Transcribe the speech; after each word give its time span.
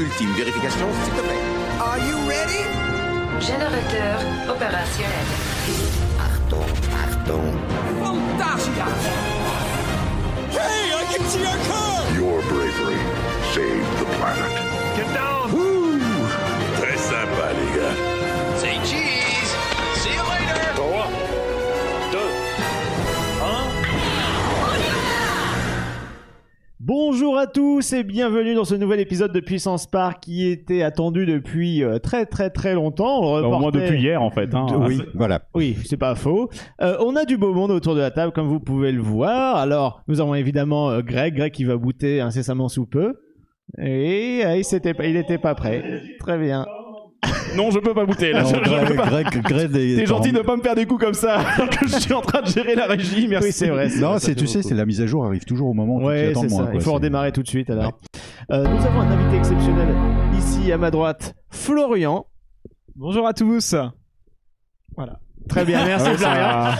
ultime 0.00 0.32
vérification, 0.32 0.86
s'il 1.04 1.14
te 1.14 1.20
plaît. 1.20 1.42
Are 1.78 1.98
you 1.98 2.16
ready? 2.28 2.64
Générateur 3.40 4.16
opérationnel. 4.48 5.28
Achtung, 6.26 6.70
Achtung. 7.04 7.48
Fantasia! 8.02 8.86
Hey, 10.56 10.92
I 11.00 11.04
can 11.12 11.24
see 11.28 11.44
our 11.44 11.58
car! 11.68 12.00
Your 12.14 12.40
bravery 12.50 13.00
saved 13.54 13.92
the 14.00 14.06
planet. 14.16 14.52
Get 14.96 15.08
down! 15.14 15.50
Très 16.78 16.96
sympa, 16.96 17.46
les 17.58 17.70
gars. 17.76 17.96
Say 18.60 18.76
cheese! 18.88 19.52
See 20.00 20.14
you 20.16 20.24
later! 20.32 20.49
Bonjour 26.92 27.38
à 27.38 27.46
tous 27.46 27.92
et 27.92 28.02
bienvenue 28.02 28.56
dans 28.56 28.64
ce 28.64 28.74
nouvel 28.74 28.98
épisode 28.98 29.32
de 29.32 29.38
Puissance 29.38 29.86
Park 29.86 30.18
qui 30.22 30.48
était 30.48 30.82
attendu 30.82 31.24
depuis 31.24 31.84
euh, 31.84 32.00
très 32.00 32.26
très 32.26 32.50
très 32.50 32.74
longtemps. 32.74 33.20
On 33.22 33.44
Au 33.44 33.58
moins 33.60 33.70
depuis 33.70 34.00
hier 34.00 34.20
en 34.20 34.32
fait. 34.32 34.52
Hein. 34.56 34.66
De- 34.66 34.74
oui, 34.74 35.00
voilà. 35.14 35.42
Oui, 35.54 35.76
c'est 35.84 35.96
pas 35.96 36.16
faux. 36.16 36.50
Euh, 36.82 36.96
on 36.98 37.14
a 37.14 37.24
du 37.24 37.38
beau 37.38 37.54
monde 37.54 37.70
autour 37.70 37.94
de 37.94 38.00
la 38.00 38.10
table, 38.10 38.32
comme 38.32 38.48
vous 38.48 38.58
pouvez 38.58 38.90
le 38.90 39.00
voir. 39.00 39.54
Alors, 39.54 40.02
nous 40.08 40.20
avons 40.20 40.34
évidemment 40.34 40.90
euh, 40.90 41.00
Greg, 41.00 41.36
Greg 41.36 41.52
qui 41.52 41.62
va 41.62 41.76
bouter 41.76 42.20
incessamment 42.20 42.68
sous 42.68 42.86
peu. 42.86 43.20
Et 43.78 44.42
euh, 44.44 44.56
il 44.56 44.64
s'était 44.64 44.92
pas, 44.92 45.06
il 45.06 45.14
était 45.14 45.38
pas 45.38 45.54
prêt. 45.54 46.02
Très 46.18 46.38
bien. 46.38 46.66
Non, 47.56 47.70
je 47.70 47.78
peux 47.78 47.94
pas 47.94 48.04
goûter 48.04 48.32
là. 48.32 48.42
Non, 48.42 48.48
Je- 48.50 48.54
je 48.56 48.60
Greg, 48.70 48.88
peux 48.88 48.94
pas. 48.94 49.06
Greg, 49.08 49.72
T'es 49.72 50.02
en- 50.02 50.06
gentil 50.06 50.32
de 50.32 50.40
pas 50.40 50.56
me 50.56 50.62
faire 50.62 50.74
des 50.74 50.86
coups 50.86 51.04
comme 51.04 51.14
ça 51.14 51.40
alors 51.56 51.68
que 51.70 51.86
je 51.88 51.98
suis 51.98 52.12
en 52.12 52.20
train 52.20 52.42
de 52.42 52.46
gérer 52.46 52.74
la 52.74 52.86
régie. 52.86 53.26
Merci. 53.28 53.46
Oui, 53.48 53.52
c'est 53.52 53.68
vrai. 53.68 53.88
c'est 53.88 54.00
Non, 54.00 54.10
vrai, 54.10 54.20
c'est 54.20 54.34
tu 54.34 54.46
sais, 54.46 54.62
c'est 54.62 54.74
la 54.74 54.86
mise 54.86 55.00
à 55.00 55.06
jour 55.06 55.24
arrive 55.24 55.44
toujours 55.44 55.68
au 55.68 55.74
moment 55.74 55.96
où 55.96 56.06
Ouais, 56.06 56.28
attends 56.30 56.44
moins. 56.48 56.64
quoi. 56.66 56.74
Il 56.74 56.80
faut 56.80 56.92
redémarrer 56.92 57.32
tout 57.32 57.42
de 57.42 57.48
suite 57.48 57.70
alors. 57.70 57.98
Euh, 58.52 58.64
nous 58.66 58.86
avons 58.86 59.00
un 59.00 59.10
invité 59.10 59.36
exceptionnel 59.38 59.88
ici 60.38 60.70
à 60.72 60.78
ma 60.78 60.90
droite, 60.90 61.34
Florian. 61.50 62.26
Bonjour 62.96 63.26
à 63.26 63.32
tous. 63.34 63.74
Très 65.48 65.64
bien, 65.64 65.84
merci 65.84 66.10
Ouais, 66.10 66.16
Florian. 66.16 66.36
ça, 66.36 66.70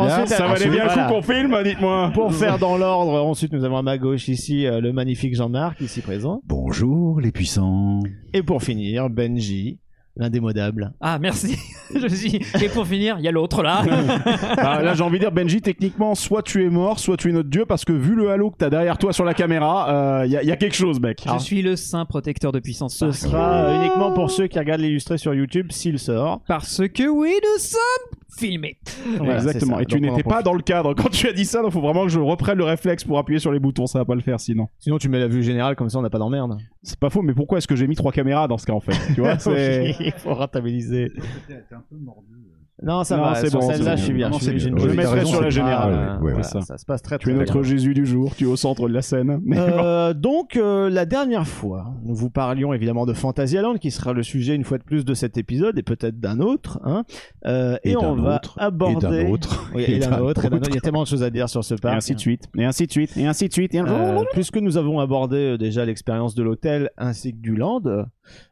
Euh, 0.00 0.06
ça 0.06 0.22
ensuite, 0.22 0.38
valait 0.38 0.68
bien 0.70 0.84
le 0.84 0.88
voilà. 0.92 1.06
coup 1.08 1.14
qu'on 1.14 1.22
filme, 1.22 1.56
dites-moi. 1.64 2.10
Pour 2.14 2.32
faire 2.32 2.58
dans 2.58 2.76
l'ordre, 2.78 3.22
ensuite 3.24 3.52
nous 3.52 3.64
avons 3.64 3.76
à 3.76 3.82
ma 3.82 3.98
gauche 3.98 4.28
ici 4.28 4.66
euh, 4.66 4.80
le 4.80 4.92
magnifique 4.92 5.34
Jean-Marc, 5.34 5.80
ici 5.80 6.00
présent. 6.00 6.40
Bonjour 6.46 7.20
les 7.20 7.32
puissants. 7.32 8.00
Et 8.32 8.42
pour 8.42 8.62
finir, 8.62 9.10
Benji, 9.10 9.80
l'indémodable. 10.16 10.92
Ah, 11.00 11.18
merci. 11.18 11.56
Je 11.94 12.06
suis... 12.08 12.40
Et 12.62 12.68
pour 12.68 12.86
finir, 12.86 13.16
il 13.18 13.24
y 13.24 13.28
a 13.28 13.32
l'autre 13.32 13.62
là. 13.62 13.82
Ah, 14.56 14.80
là, 14.82 14.94
j'ai 14.94 15.02
envie 15.02 15.18
de 15.18 15.24
dire, 15.24 15.32
Benji, 15.32 15.60
techniquement, 15.60 16.14
soit 16.14 16.42
tu 16.42 16.64
es 16.64 16.70
mort, 16.70 16.98
soit 16.98 17.16
tu 17.16 17.28
es 17.30 17.32
notre 17.32 17.48
dieu, 17.50 17.66
parce 17.66 17.84
que 17.84 17.92
vu 17.92 18.14
le 18.14 18.30
halo 18.30 18.50
que 18.50 18.56
t'as 18.58 18.70
derrière 18.70 18.96
toi 18.98 19.12
sur 19.12 19.24
la 19.24 19.34
caméra, 19.34 20.22
il 20.24 20.30
y, 20.32 20.36
a- 20.36 20.42
y 20.42 20.50
a 20.50 20.56
quelque 20.56 20.74
chose, 20.76 21.00
mec. 21.00 21.22
Je 21.26 21.38
suis 21.42 21.62
le 21.62 21.76
saint 21.76 22.04
protecteur 22.04 22.52
de 22.52 22.60
puissance. 22.60 22.96
Ce 22.96 23.12
sera 23.12 23.64
euh, 23.66 23.80
uniquement 23.80 24.12
pour 24.12 24.30
ceux 24.30 24.46
qui 24.46 24.58
regardent 24.58 24.80
l'illustré 24.80 25.18
sur 25.18 25.34
YouTube 25.34 25.68
s'il 25.70 25.98
sort. 25.98 26.40
Parce 26.46 26.82
que 26.88 27.08
oui, 27.08 27.32
nous 27.42 27.58
sommes 27.60 28.18
Voilà, 29.18 29.36
Exactement. 29.36 29.78
Et 29.80 29.86
tu 29.86 30.00
n'étais 30.00 30.22
pas 30.22 30.42
dans 30.42 30.54
le 30.54 30.62
cadre 30.62 30.94
quand 30.94 31.08
tu 31.10 31.28
as 31.28 31.32
dit 31.32 31.44
ça, 31.44 31.62
donc 31.62 31.72
faut 31.72 31.80
vraiment 31.80 32.04
que 32.04 32.10
je 32.10 32.18
reprenne 32.18 32.58
le 32.58 32.64
réflexe 32.64 33.04
pour 33.04 33.18
appuyer 33.18 33.38
sur 33.38 33.52
les 33.52 33.58
boutons. 33.58 33.86
Ça 33.86 33.98
va 33.98 34.04
pas 34.04 34.14
le 34.14 34.20
faire 34.20 34.40
sinon. 34.40 34.68
Sinon 34.78 34.98
tu 34.98 35.08
mets 35.08 35.18
la 35.18 35.28
vue 35.28 35.42
générale 35.42 35.76
comme 35.76 35.88
ça 35.88 35.98
on 35.98 36.02
n'a 36.02 36.10
pas 36.10 36.18
d'emmerde. 36.18 36.58
C'est 36.82 36.98
pas 36.98 37.10
faux, 37.10 37.22
mais 37.22 37.34
pourquoi 37.34 37.58
est-ce 37.58 37.68
que 37.68 37.76
j'ai 37.76 37.86
mis 37.86 37.96
trois 37.96 38.12
caméras 38.12 38.48
dans 38.48 38.58
ce 38.58 38.66
cas 38.66 38.72
en 38.72 38.80
fait? 38.80 38.96
Tu 39.14 39.20
vois, 39.20 39.38
c'est. 39.38 39.94
Il 40.00 40.12
faut 40.12 40.34
rentabiliser. 40.34 41.12
Non, 42.82 43.04
ça 43.04 43.16
Non, 43.16 43.22
va. 43.22 43.34
c'est 43.36 43.50
sur 43.50 43.60
bon, 43.60 43.70
celle-là, 43.70 43.94
je 43.96 44.02
suis 44.04 44.12
bien. 44.12 44.30
Non, 44.30 44.38
je 44.38 44.58
Je 44.58 44.68
mettrai 44.68 45.06
raison, 45.06 45.30
sur 45.30 45.40
la 45.40 45.48
générale. 45.50 45.94
pas- 45.94 46.16
Ouais, 46.16 46.22
ouais, 46.24 46.30
voilà, 46.32 46.42
ça. 46.42 46.60
ça 46.60 46.76
se 46.76 46.84
passe 46.84 47.02
très 47.02 47.18
Tu 47.18 47.28
es 47.30 47.32
très 47.32 47.38
notre 47.40 47.52
bien. 47.60 47.62
Jésus 47.62 47.94
du 47.94 48.04
jour, 48.04 48.34
tu 48.34 48.44
es 48.44 48.46
au 48.48 48.56
centre 48.56 48.88
de 48.88 48.92
la 48.92 49.00
scène. 49.02 49.40
Euh, 49.52 50.12
donc 50.12 50.56
euh, 50.56 50.90
la 50.90 51.06
dernière 51.06 51.46
fois, 51.46 51.94
nous 52.04 52.14
vous 52.14 52.30
parlions 52.30 52.72
évidemment 52.74 53.06
de 53.06 53.12
Fantasyland 53.12 53.76
qui 53.76 53.90
sera 53.92 54.12
le 54.12 54.22
sujet 54.24 54.54
une 54.56 54.64
fois 54.64 54.78
de 54.78 54.82
plus 54.82 55.04
de 55.04 55.14
cet 55.14 55.38
épisode 55.38 55.78
et 55.78 55.82
peut-être 55.84 56.18
d'un 56.18 56.40
autre. 56.40 56.80
Hein. 56.84 57.04
Euh, 57.46 57.76
et, 57.84 57.92
Et 57.92 57.96
on 57.96 58.16
va 58.16 58.36
autre, 58.36 58.56
aborder 58.58 59.06
et 59.20 59.24
d'un 59.24 59.30
autre, 59.30 59.70
Oui, 59.74 59.82
et, 59.82 59.96
autre, 59.98 60.44
et 60.44 60.48
d'un 60.50 60.56
autre. 60.56 60.68
Il 60.68 60.74
y 60.74 60.78
a 60.78 60.80
tellement 60.80 61.02
de 61.04 61.08
choses 61.08 61.22
à 61.22 61.30
dire 61.30 61.48
sur 61.48 61.62
ce 61.64 61.74
et 61.74 61.78
parc. 61.78 61.94
ainsi 61.96 62.14
de 62.16 62.20
suite, 62.20 62.48
et 62.58 62.64
ainsi 62.64 62.86
de 62.88 62.92
suite, 62.92 63.16
et 63.16 63.26
ainsi 63.26 63.46
de 63.48 63.52
suite. 63.52 63.74
Et 63.74 63.80
Euh, 63.80 64.24
puisque 64.32 64.56
nous 64.56 64.76
avons 64.76 64.98
abordé 64.98 65.36
euh, 65.36 65.56
déjà 65.58 65.84
l'expérience 65.84 66.34
de 66.34 66.42
l'hôtel 66.42 66.90
ainsi 66.98 67.32
que 67.32 67.38
du 67.38 67.54
land, 67.54 67.82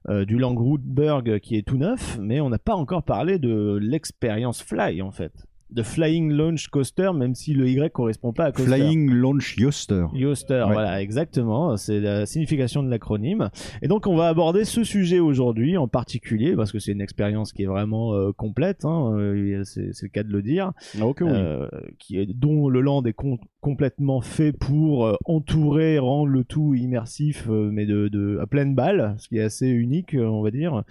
euh, 0.09 0.25
du 0.25 0.38
Land 0.38 0.55
Rootberg 0.55 1.38
qui 1.41 1.56
est 1.56 1.66
tout 1.66 1.77
neuf, 1.77 2.19
mais 2.21 2.41
on 2.41 2.49
n'a 2.49 2.59
pas 2.59 2.75
encore 2.75 3.03
parlé 3.03 3.38
de 3.38 3.78
l'expérience 3.81 4.62
Fly 4.62 5.03
en 5.03 5.10
fait, 5.10 5.33
de 5.72 5.83
Flying 5.83 6.31
Launch 6.31 6.69
Coaster, 6.69 7.10
même 7.15 7.34
si 7.34 7.55
le 7.55 7.69
Y 7.69 7.91
correspond 7.93 8.33
pas 8.33 8.44
à 8.47 8.53
coaster. 8.53 8.71
Flying 8.77 9.10
Launch 9.10 9.56
Yoster. 9.56 10.05
Yoster, 10.15 10.65
Ouais. 10.66 10.72
voilà, 10.72 11.00
exactement, 11.03 11.77
c'est 11.77 12.00
la 12.00 12.27
signification 12.27 12.83
de 12.83 12.91
l'acronyme. 12.91 13.50
Et 13.83 13.88
donc 13.88 14.06
on 14.06 14.15
va 14.16 14.28
aborder 14.28 14.65
ce 14.65 14.84
sujet 14.84 15.19
aujourd'hui 15.19 15.77
en 15.77 15.88
particulier, 15.88 16.55
parce 16.56 16.72
que 16.72 16.78
c'est 16.78 16.93
une 16.93 17.00
expérience 17.00 17.53
qui 17.53 17.62
est 17.62 17.66
vraiment 17.66 18.15
euh, 18.15 18.33
complète, 18.33 18.84
hein, 18.84 19.12
euh, 19.16 19.62
c'est 19.65 19.91
le 20.03 20.09
cas 20.09 20.22
de 20.22 20.33
le 20.33 20.43
dire, 20.43 20.72
Ah, 21.00 21.06
oui. 21.06 21.15
euh, 21.22 21.69
qui 21.99 22.19
est, 22.19 22.27
dont 22.27 22.69
le 22.69 22.81
land 22.81 23.03
est 23.04 23.12
com- 23.12 23.39
complètement 23.60 24.21
fait 24.21 24.53
pour 24.53 25.06
euh, 25.06 25.15
entourer, 25.25 25.99
rendre 25.99 26.28
le 26.28 26.44
tout 26.44 26.75
immersif, 26.75 27.49
mais 27.49 27.87
de, 27.87 28.09
de 28.09 28.39
à 28.41 28.47
pleine 28.47 28.75
balle, 28.75 29.15
ce 29.19 29.28
qui 29.28 29.39
est 29.39 29.43
assez 29.43 29.69
unique, 29.69 30.15
on 30.19 30.43
va 30.43 30.50
dire, 30.50 30.83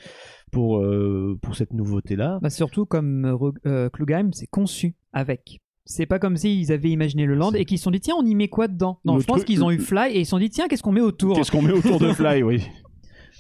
pour, 0.51 0.79
euh, 0.79 1.37
pour 1.41 1.55
cette 1.55 1.73
nouveauté-là. 1.73 2.39
Bah, 2.41 2.49
surtout 2.49 2.85
comme 2.85 3.25
euh, 3.25 3.51
euh, 3.65 3.89
Klugheim, 3.89 4.31
c'est 4.33 4.47
conçu 4.47 4.95
avec. 5.13 5.59
C'est 5.85 6.05
pas 6.05 6.19
comme 6.19 6.37
s'ils 6.37 6.71
avaient 6.71 6.91
imaginé 6.91 7.25
le 7.25 7.33
land 7.33 7.53
et 7.53 7.65
qu'ils 7.65 7.79
se 7.79 7.85
sont 7.85 7.91
dit 7.91 7.99
tiens 7.99 8.15
on 8.17 8.25
y 8.25 8.35
met 8.35 8.47
quoi 8.47 8.67
dedans? 8.67 8.99
Non, 9.03 9.15
Le 9.15 9.21
je 9.21 9.25
pense 9.25 9.43
qu'ils 9.43 9.63
ont 9.63 9.71
eu 9.71 9.79
Fly 9.79 10.15
et 10.15 10.19
ils 10.19 10.25
se 10.25 10.31
sont 10.31 10.37
dit 10.39 10.49
tiens 10.49 10.67
qu'est-ce 10.67 10.83
qu'on 10.83 10.91
met 10.91 11.01
autour? 11.01 11.35
Qu'est-ce 11.35 11.51
qu'on 11.51 11.63
met 11.63 11.73
autour 11.73 11.99
de 11.99 12.09
Fly, 12.13 12.43
oui. 12.43 12.61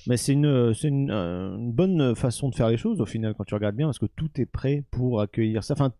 Mais 0.07 0.17
c'est 0.17 0.33
une, 0.33 0.73
c'est 0.73 0.87
une, 0.87 1.11
euh, 1.11 1.55
une 1.55 1.71
bonne 1.71 2.15
façon 2.15 2.49
de 2.49 2.55
faire 2.55 2.69
les 2.69 2.77
choses 2.77 2.99
au 3.01 3.05
final 3.05 3.35
quand 3.37 3.43
tu 3.43 3.53
regardes 3.53 3.75
bien, 3.75 3.85
parce 3.85 3.99
que 3.99 4.07
tout 4.07 4.29
est 4.37 4.47
prêt 4.47 4.83
pour 4.89 5.21
accueillir 5.21 5.63
ça. 5.63 5.75
Enfin, 5.75 5.93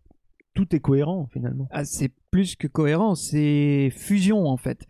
tout 0.54 0.74
est 0.74 0.80
cohérent 0.80 1.28
finalement. 1.32 1.68
Ah, 1.70 1.84
c'est 1.84 2.10
plus 2.30 2.56
que 2.56 2.66
cohérent, 2.66 3.14
c'est 3.14 3.90
fusion 3.94 4.46
en 4.46 4.56
fait. 4.56 4.86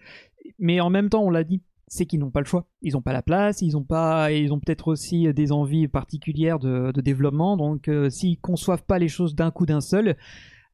Mais 0.59 0.81
en 0.81 0.91
même 0.91 1.11
temps, 1.11 1.23
on 1.23 1.31
l'a 1.31 1.45
dit, 1.45 1.61
c'est 1.93 2.07
qu'ils 2.07 2.21
n'ont 2.21 2.31
pas 2.31 2.41
le 2.41 2.47
choix. 2.47 2.65
Ils 2.81 2.95
n'ont 2.95 3.03
pas 3.03 3.13
la 3.13 3.21
place, 3.21 3.61
ils 3.61 3.77
ont 3.77 3.85
pas, 3.85 4.33
ils 4.33 4.51
ont 4.51 4.59
peut-être 4.59 4.89
aussi 4.89 5.31
des 5.35 5.53
envies 5.53 5.89
particulières 5.89 6.59
de, 6.59 6.91
développement. 7.03 7.59
Donc, 7.59 7.87
euh, 7.89 8.09
s'ils 8.09 8.41
conçoivent 8.41 8.85
pas 8.85 8.99
les 8.99 9.09
choses 9.09 9.35
d'un 9.35 9.51
coup 9.51 9.67
d'un 9.67 9.83
seul, 9.83 10.17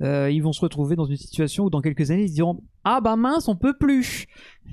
euh, 0.01 0.31
ils 0.31 0.45
vont 0.45 0.53
se 0.53 0.61
retrouver 0.61 0.95
dans 0.95 1.07
une 1.07 1.17
situation 1.17 1.65
où 1.65 1.71
dans 1.71 1.81
quelques 1.81 2.13
années 2.13 2.23
ils 2.23 2.29
se 2.29 2.35
diront 2.35 2.63
ah 2.85 3.01
bah 3.01 3.17
mince 3.17 3.49
on 3.49 3.57
peut 3.57 3.77
plus. 3.77 4.27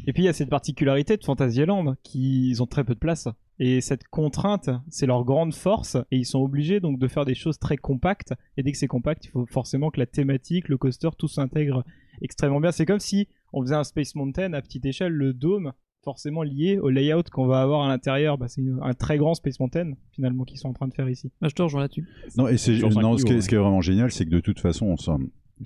Et 0.05 0.13
puis 0.13 0.21
il 0.21 0.25
y 0.27 0.29
a 0.29 0.33
cette 0.33 0.51
particularité 0.51 1.17
de 1.17 1.23
Fantasyland 1.23 1.95
qu'ils 2.03 2.61
ont 2.61 2.67
très 2.67 2.83
peu 2.83 2.93
de 2.93 2.99
place. 2.99 3.27
Et 3.57 3.81
cette 3.81 4.07
contrainte, 4.07 4.69
c'est 4.89 5.07
leur 5.07 5.23
grande 5.23 5.55
force. 5.55 5.97
Et 6.11 6.17
ils 6.17 6.25
sont 6.25 6.41
obligés 6.41 6.79
donc 6.79 6.99
de 6.99 7.07
faire 7.07 7.25
des 7.25 7.33
choses 7.33 7.57
très 7.57 7.77
compactes. 7.77 8.33
Et 8.55 8.61
dès 8.61 8.71
que 8.71 8.77
c'est 8.77 8.85
compact, 8.85 9.25
il 9.25 9.29
faut 9.29 9.47
forcément 9.47 9.89
que 9.89 9.99
la 9.99 10.05
thématique, 10.05 10.69
le 10.69 10.77
coaster, 10.77 11.09
tout 11.17 11.27
s'intègre 11.27 11.83
extrêmement 12.21 12.59
bien. 12.59 12.71
C'est 12.71 12.85
comme 12.85 12.99
si 12.99 13.29
on 13.51 13.63
faisait 13.63 13.75
un 13.75 13.83
Space 13.83 14.13
Mountain 14.13 14.53
à 14.53 14.61
petite 14.61 14.85
échelle, 14.85 15.13
le 15.13 15.33
dôme 15.33 15.73
forcément 16.05 16.43
lié 16.43 16.77
au 16.79 16.89
layout 16.89 17.23
qu'on 17.31 17.47
va 17.47 17.61
avoir 17.61 17.81
à 17.83 17.89
l'intérieur. 17.89 18.37
Bah, 18.37 18.47
c'est 18.47 18.61
un 18.81 18.93
très 18.93 19.17
grand 19.17 19.33
Space 19.33 19.59
Mountain 19.59 19.91
finalement 20.11 20.45
qu'ils 20.45 20.59
sont 20.59 20.69
en 20.69 20.73
train 20.73 20.87
de 20.87 20.93
faire 20.93 21.09
ici. 21.09 21.29
Bah, 21.41 21.47
je 21.49 21.55
te 21.55 21.61
rejoins 21.61 21.81
là-dessus. 21.81 22.07
Non, 22.37 22.47
et 22.47 22.55
c'est 22.57 22.77
non, 22.79 23.17
ce, 23.17 23.25
qui 23.25 23.31
est, 23.31 23.33
niveaux, 23.33 23.41
ce 23.41 23.49
qui 23.49 23.55
est 23.55 23.57
vraiment 23.57 23.81
génial, 23.81 24.11
c'est 24.11 24.23
que 24.25 24.29
de 24.29 24.39
toute 24.39 24.59
façon, 24.61 24.85
on 24.85 24.95
s'en- 24.97 25.19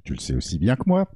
tu 0.04 0.14
le 0.14 0.20
sais 0.20 0.36
aussi 0.36 0.58
bien 0.60 0.76
que 0.76 0.84
moi, 0.88 1.10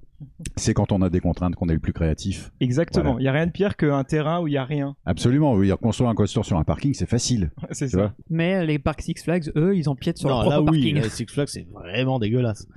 c'est 0.56 0.74
quand 0.74 0.92
on 0.92 1.02
a 1.02 1.10
des 1.10 1.20
contraintes 1.20 1.56
qu'on 1.56 1.68
est 1.70 1.74
le 1.74 1.80
plus 1.80 1.94
créatif. 1.94 2.52
Exactement. 2.60 3.04
Voilà. 3.12 3.22
Il 3.22 3.24
y 3.26 3.28
a 3.28 3.32
rien 3.32 3.46
de 3.48 3.52
pire 3.52 3.76
qu'un 3.78 4.04
terrain 4.04 4.42
où 4.42 4.48
il 4.48 4.54
y 4.54 4.58
a 4.58 4.66
rien. 4.66 4.96
Absolument. 5.06 5.54
Oui, 5.54 5.72
construire 5.82 6.10
un 6.10 6.16
coaster 6.16 6.44
sur 6.44 6.58
un 6.58 6.64
parking, 6.64 6.94
c'est 6.94 7.10
facile. 7.10 7.52
c'est 7.72 7.88
ça. 7.90 7.98
vois? 7.98 8.14
Mais 8.30 8.66
les 8.66 8.80
parcs 8.80 9.02
Six 9.02 9.16
Flags, 9.24 9.52
eux, 9.56 9.76
ils 9.76 9.90
empiètent 9.90 10.18
sur 10.18 10.30
non, 10.30 10.36
leur 10.42 10.50
là 10.50 10.56
propre 10.58 10.72
oui, 10.72 10.94
parking. 10.94 11.06
euh, 11.06 11.10
Six 11.10 11.26
Flags 11.28 11.48
c'est 11.50 11.68
vraiment 11.72 12.20
dégueulasse. 12.20 12.68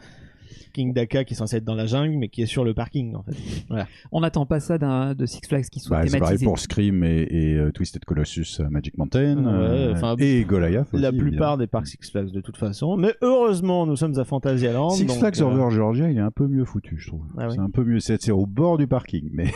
King 0.76 0.92
Daka 0.92 1.24
qui 1.24 1.32
est 1.32 1.36
censé 1.36 1.56
être 1.56 1.64
dans 1.64 1.74
la 1.74 1.86
jungle, 1.86 2.18
mais 2.18 2.28
qui 2.28 2.42
est 2.42 2.46
sur 2.46 2.62
le 2.62 2.74
parking 2.74 3.14
en 3.14 3.22
fait. 3.22 3.32
On 4.12 4.20
n'attend 4.20 4.44
pas 4.44 4.60
ça 4.60 4.76
d'un 4.76 5.14
de 5.14 5.24
Six 5.24 5.40
Flags 5.48 5.64
qui 5.70 5.80
soit 5.80 5.96
Bah, 5.96 6.06
c'est 6.06 6.18
pareil 6.18 6.38
pour 6.44 6.58
Scream 6.58 7.02
et, 7.02 7.26
et, 7.30 7.54
euh, 7.54 7.70
Twisted 7.72 8.04
Colossus 8.04 8.60
euh, 8.60 8.68
Magic 8.68 8.98
Mountain 8.98 9.38
Ouais, 9.38 9.50
euh, 9.52 9.92
enfin, 9.94 10.14
et 10.18 10.44
Goliath. 10.44 10.88
la 10.92 11.12
plupart 11.12 11.56
des 11.56 11.66
parcs 11.66 11.86
Six 11.86 12.10
Flags 12.10 12.30
de 12.30 12.40
toute 12.42 12.58
façon. 12.58 12.98
Mais 12.98 13.14
heureusement, 13.22 13.86
nous 13.86 13.96
sommes 13.96 14.18
à 14.18 14.24
Fantasyland. 14.24 14.90
Six 14.90 15.06
donc, 15.06 15.18
Flags 15.18 15.40
euh, 15.40 15.44
Over 15.46 15.74
Georgia, 15.74 16.10
il 16.10 16.18
est 16.18 16.20
un 16.20 16.30
peu 16.30 16.46
mieux 16.46 16.66
foutu, 16.66 16.96
je 16.98 17.08
trouve. 17.08 17.22
Ah 17.38 17.46
oui. 17.48 17.54
C'est 17.54 17.60
un 17.60 17.70
peu 17.70 17.82
mieux. 17.82 18.00
C'est 18.00 18.30
au 18.30 18.44
bord 18.44 18.76
du 18.76 18.86
parking, 18.86 19.30
mais 19.32 19.46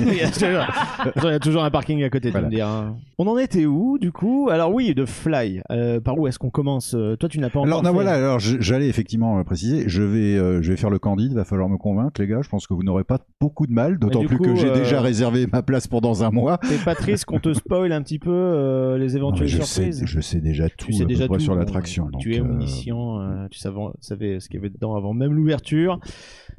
il 0.00 0.14
y 0.16 0.20
a 0.20 0.30
toujours- 0.30 1.14
il 1.16 1.24
y 1.24 1.34
a 1.34 1.38
toujours 1.38 1.64
un 1.64 1.70
parking 1.70 2.02
à 2.02 2.10
côté, 2.10 2.30
Voilà. 2.30 2.48
me. 2.48 2.92
On 3.18 3.26
en 3.26 3.38
était 3.38 3.64
où, 3.66 3.98
du 3.98 4.12
coup? 4.12 4.48
Alors 4.50 4.72
oui, 4.74 4.94
de 4.94 5.06
Fly. 5.06 5.62
Euh, 5.70 5.98
par 6.00 6.18
où 6.18 6.26
est-ce 6.26 6.38
qu'on 6.38 6.50
commence? 6.50 6.90
Toi, 7.18 7.28
tu 7.30 7.38
n'as 7.38 7.48
pas 7.48 7.60
encore 7.60 7.66
Alors 7.66 7.82
non, 7.82 7.88
fait. 7.90 7.94
voilà, 7.94 8.12
alors 8.12 8.38
j'allais 8.38 8.88
effectivement 8.88 9.42
préciser, 9.44 9.84
je 9.88 10.02
vais, 10.02 10.57
euh, 10.58 10.62
je 10.62 10.70
vais 10.70 10.76
faire 10.76 10.90
le 10.90 10.98
candide, 10.98 11.32
va 11.32 11.44
falloir 11.44 11.68
me 11.68 11.76
convaincre 11.78 12.20
les 12.20 12.26
gars, 12.26 12.40
je 12.42 12.48
pense 12.48 12.66
que 12.66 12.74
vous 12.74 12.82
n'aurez 12.82 13.04
pas 13.04 13.18
beaucoup 13.40 13.66
de 13.66 13.72
mal, 13.72 13.98
d'autant 13.98 14.24
plus 14.24 14.36
coup, 14.38 14.44
que 14.44 14.54
j'ai 14.56 14.68
euh, 14.68 14.74
déjà 14.74 15.00
réservé 15.00 15.46
ma 15.52 15.62
place 15.62 15.86
pour 15.86 16.00
dans 16.00 16.24
un 16.24 16.30
mois. 16.30 16.58
T'es 16.58 16.76
pas 16.84 16.94
triste 16.94 17.24
qu'on 17.24 17.40
te 17.40 17.52
spoil 17.52 17.92
un 17.92 18.02
petit 18.02 18.18
peu 18.18 18.30
euh, 18.30 18.98
les 18.98 19.08
Non, 19.12 19.16
éventuelles 19.16 19.48
je, 19.48 19.62
sais, 19.62 19.92
surprises? 19.92 20.02
je 20.04 20.20
sais 20.20 20.40
déjà 20.40 20.68
tout 20.68 20.86
tu 20.86 20.92
sais 20.92 21.04
déjà 21.04 21.26
tout 21.28 21.38
sur 21.38 21.54
l'attraction. 21.54 22.08
Tu 22.18 22.34
es 22.34 22.40
euh, 22.40 22.44
omniscient, 22.44 23.20
euh, 23.20 23.46
tu 23.50 23.58
savais, 23.58 23.80
savais 24.00 24.40
ce 24.40 24.48
qu'il 24.48 24.56
y 24.56 24.58
avait 24.60 24.70
dedans 24.70 24.94
avant 24.96 25.14
même 25.14 25.32
l'ouverture. 25.32 26.00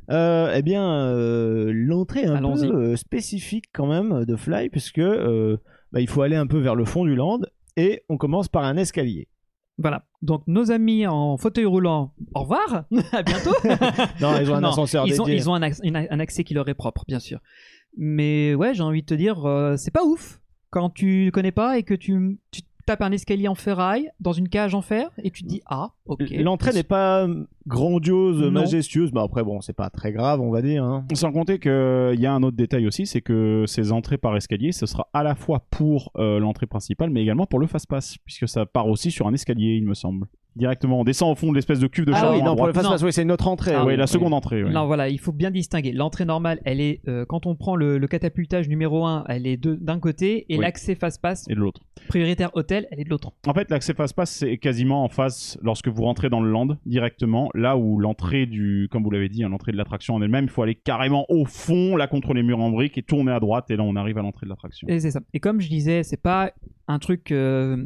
Euh, 0.10 0.54
eh 0.56 0.62
bien, 0.62 0.84
euh, 1.06 1.72
l'entrée 1.74 2.22
est 2.22 2.28
un 2.28 2.42
peu 2.42 2.64
euh, 2.76 2.96
spécifique 2.96 3.66
quand 3.74 3.88
même 3.88 4.26
de 4.26 4.36
Fly, 4.36 4.70
puisque 4.70 5.00
euh, 5.00 5.58
bah, 5.92 6.02
il 6.02 6.08
faut 6.08 6.22
aller 6.22 6.36
un 6.36 6.48
peu 6.48 6.58
vers 6.58 6.76
le 6.76 6.86
fond 6.86 7.06
du 7.06 7.16
land 7.16 7.40
et 7.78 8.04
on 8.10 8.18
commence 8.18 8.48
par 8.48 8.64
un 8.64 8.78
escalier. 8.78 9.28
Voilà. 9.82 10.06
Donc 10.22 10.44
nos 10.48 10.72
amis 10.72 11.08
en 11.08 11.38
fauteuil 11.38 11.66
roulant, 11.66 12.14
au 12.36 12.42
revoir, 12.42 12.84
à 13.14 13.24
bientôt. 13.24 13.56
Non, 14.22 14.38
ils 14.40 14.52
ont 14.52 14.56
un 14.56 14.64
ascenseur 14.66 15.08
ils 15.08 15.22
ont, 15.22 15.26
dédié. 15.26 15.40
ils 15.40 15.50
ont 15.50 15.54
un, 15.56 15.62
ac- 15.62 15.80
une- 15.84 15.96
un 16.10 16.20
accès 16.20 16.44
qui 16.44 16.54
leur 16.54 16.68
est 16.68 16.74
propre, 16.74 17.06
bien 17.08 17.20
sûr. 17.20 17.40
Mais 17.98 18.54
ouais, 18.56 18.74
j'ai 18.74 18.84
envie 18.84 19.02
de 19.02 19.08
te 19.08 19.14
dire, 19.14 19.46
euh, 19.46 19.78
c'est 19.78 19.92
pas 19.92 20.04
ouf 20.04 20.42
quand 20.70 20.90
tu 20.90 21.32
connais 21.34 21.52
pas 21.54 21.78
et 21.80 21.84
que 21.84 21.94
tu, 21.94 22.38
tu 22.52 22.62
tapes 22.90 23.02
un 23.04 23.12
escalier 23.12 23.48
en 23.48 23.54
ferraille 23.56 24.10
dans 24.20 24.32
une 24.34 24.50
cage 24.50 24.74
en 24.74 24.82
fer 24.82 25.12
et 25.24 25.30
tu 25.30 25.44
te 25.44 25.48
dis 25.48 25.62
ah 25.68 25.92
ok. 26.08 26.24
L'entrée 26.40 26.74
n'est 26.74 26.82
pas 26.84 27.28
grandiose, 27.68 28.42
Non. 28.42 28.52
majestueuse, 28.52 29.12
mais 29.14 29.22
après 29.22 29.44
bon, 29.44 29.62
c'est 29.62 29.74
pas 29.74 29.90
très 29.92 30.12
grave, 30.12 30.42
on 30.42 30.50
va 30.50 30.62
dire. 30.64 30.84
hein. 30.84 31.06
Sans 31.14 31.32
compter 31.32 31.60
qu'il 31.60 32.20
y 32.20 32.26
a 32.26 32.34
un 32.34 32.42
autre 32.42 32.58
détail 32.58 32.88
aussi, 32.88 33.06
c'est 33.06 33.22
que 33.22 33.66
ces 33.68 33.92
entrées 33.92 34.18
par 34.18 34.36
escalier, 34.36 34.72
ce 34.72 34.88
sera 34.88 35.08
à 35.14 35.22
la 35.24 35.36
fois 35.36 35.66
pour 35.70 36.12
euh, 36.18 36.40
l'entrée 36.40 36.66
principale, 36.66 37.12
mais 37.12 37.22
également 37.22 37.46
pour 37.46 37.60
le 37.60 37.68
fast-pass, 37.68 38.18
puisque 38.26 38.48
ça 38.48 38.66
part 38.66 38.88
aussi 38.88 39.12
sur 39.12 39.28
un 39.28 39.34
escalier, 39.34 39.76
il 39.76 39.86
me 39.86 39.94
semble. 39.94 40.26
Directement, 40.56 41.00
on 41.00 41.04
descend 41.04 41.32
au 41.32 41.36
fond 41.36 41.52
de 41.52 41.56
l'espèce 41.56 41.80
de 41.80 41.88
cuve 41.88 42.06
de 42.06 42.12
Ah 42.14 42.20
charbon 42.22 42.38
oui, 42.38 42.44
non, 42.44 42.56
pour 42.56 42.68
le 42.68 42.74
fast-pass, 42.74 43.04
oui, 43.04 43.14
c'est 43.14 43.22
une 43.22 43.32
autre 43.32 43.48
entrée. 43.48 43.74
Ah 43.76 43.86
oui, 43.86 43.94
oui. 43.94 43.98
la 43.98 44.08
seconde 44.08 44.34
entrée. 44.34 44.64
oui. 44.64 44.72
Non, 44.72 44.88
voilà, 44.88 45.08
il 45.08 45.20
faut 45.20 45.32
bien 45.32 45.52
distinguer. 45.52 45.92
L'entrée 45.92 46.26
normale, 46.26 46.60
elle 46.66 46.82
est, 46.82 47.02
euh, 47.08 47.26
quand 47.26 47.46
on 47.46 47.56
prend 47.56 47.76
le, 47.76 47.98
le 47.98 48.08
catapultage 48.08 48.68
numéro 48.68 49.06
1, 49.06 49.26
elle 49.30 49.48
est 49.48 49.58
de- 49.58 49.76
d'un 49.76 50.00
côté, 50.00 50.46
et 50.50 50.58
Oui. 50.58 50.62
l'accès 50.64 50.96
fast-pass 50.96 51.46
Et 51.50 51.54
de 51.56 51.60
l'autre. 51.60 51.82
prioritaire 52.10 52.50
hôtel, 52.56 52.88
elle 52.92 53.00
est 53.00 53.04
de 53.06 53.10
l'autre. 53.10 53.32
En 53.48 53.54
fait, 53.54 53.70
l'accès 53.70 53.94
fast-pass, 53.94 54.32
c'est 54.32 54.58
quasiment 54.58 55.04
en 55.04 55.08
face 55.10 55.58
lorsque 55.62 55.88
vous 55.88 56.04
rentrez 56.04 56.30
dans 56.30 56.42
le 56.42 56.50
land 56.52 56.68
directement. 56.86 57.50
Là 57.54 57.78
où 57.78 58.00
l'entrée 58.00 58.46
du, 58.46 58.88
comme 58.92 59.04
vous 59.04 59.12
l'avez 59.12 59.30
dit, 59.30 59.44
hein, 59.44 59.50
l'entrée 59.50 59.72
de 59.72 59.78
l'attraction 59.78 60.16
en 60.16 60.22
elle-même, 60.22 60.46
il 60.46 60.50
faut 60.50 60.64
aller 60.64 60.76
carrément 60.76 61.26
au 61.30 61.46
fond, 61.46 61.96
là 61.96 62.08
contre 62.08 62.34
les 62.34 62.44
murs 62.44 62.60
en 62.60 62.70
briques 62.72 62.98
et 62.98 63.04
tourner 63.04 63.32
à 63.32 63.40
droite. 63.40 63.70
Et 63.70 63.76
là, 63.76 63.84
on 63.84 63.96
arrive 63.96 64.18
à 64.18 64.22
l'entrée 64.24 64.46
de 64.46 64.50
l'attraction. 64.50 64.88
Et 64.90 65.00
c'est 65.00 65.12
ça. 65.12 65.22
Et 65.34 65.40
comme 65.40 65.62
je 65.62 65.70
disais, 65.70 66.04
c'est 66.04 66.22
pas 66.22 66.52
un 66.92 66.98
truc 67.00 67.32
euh, 67.32 67.78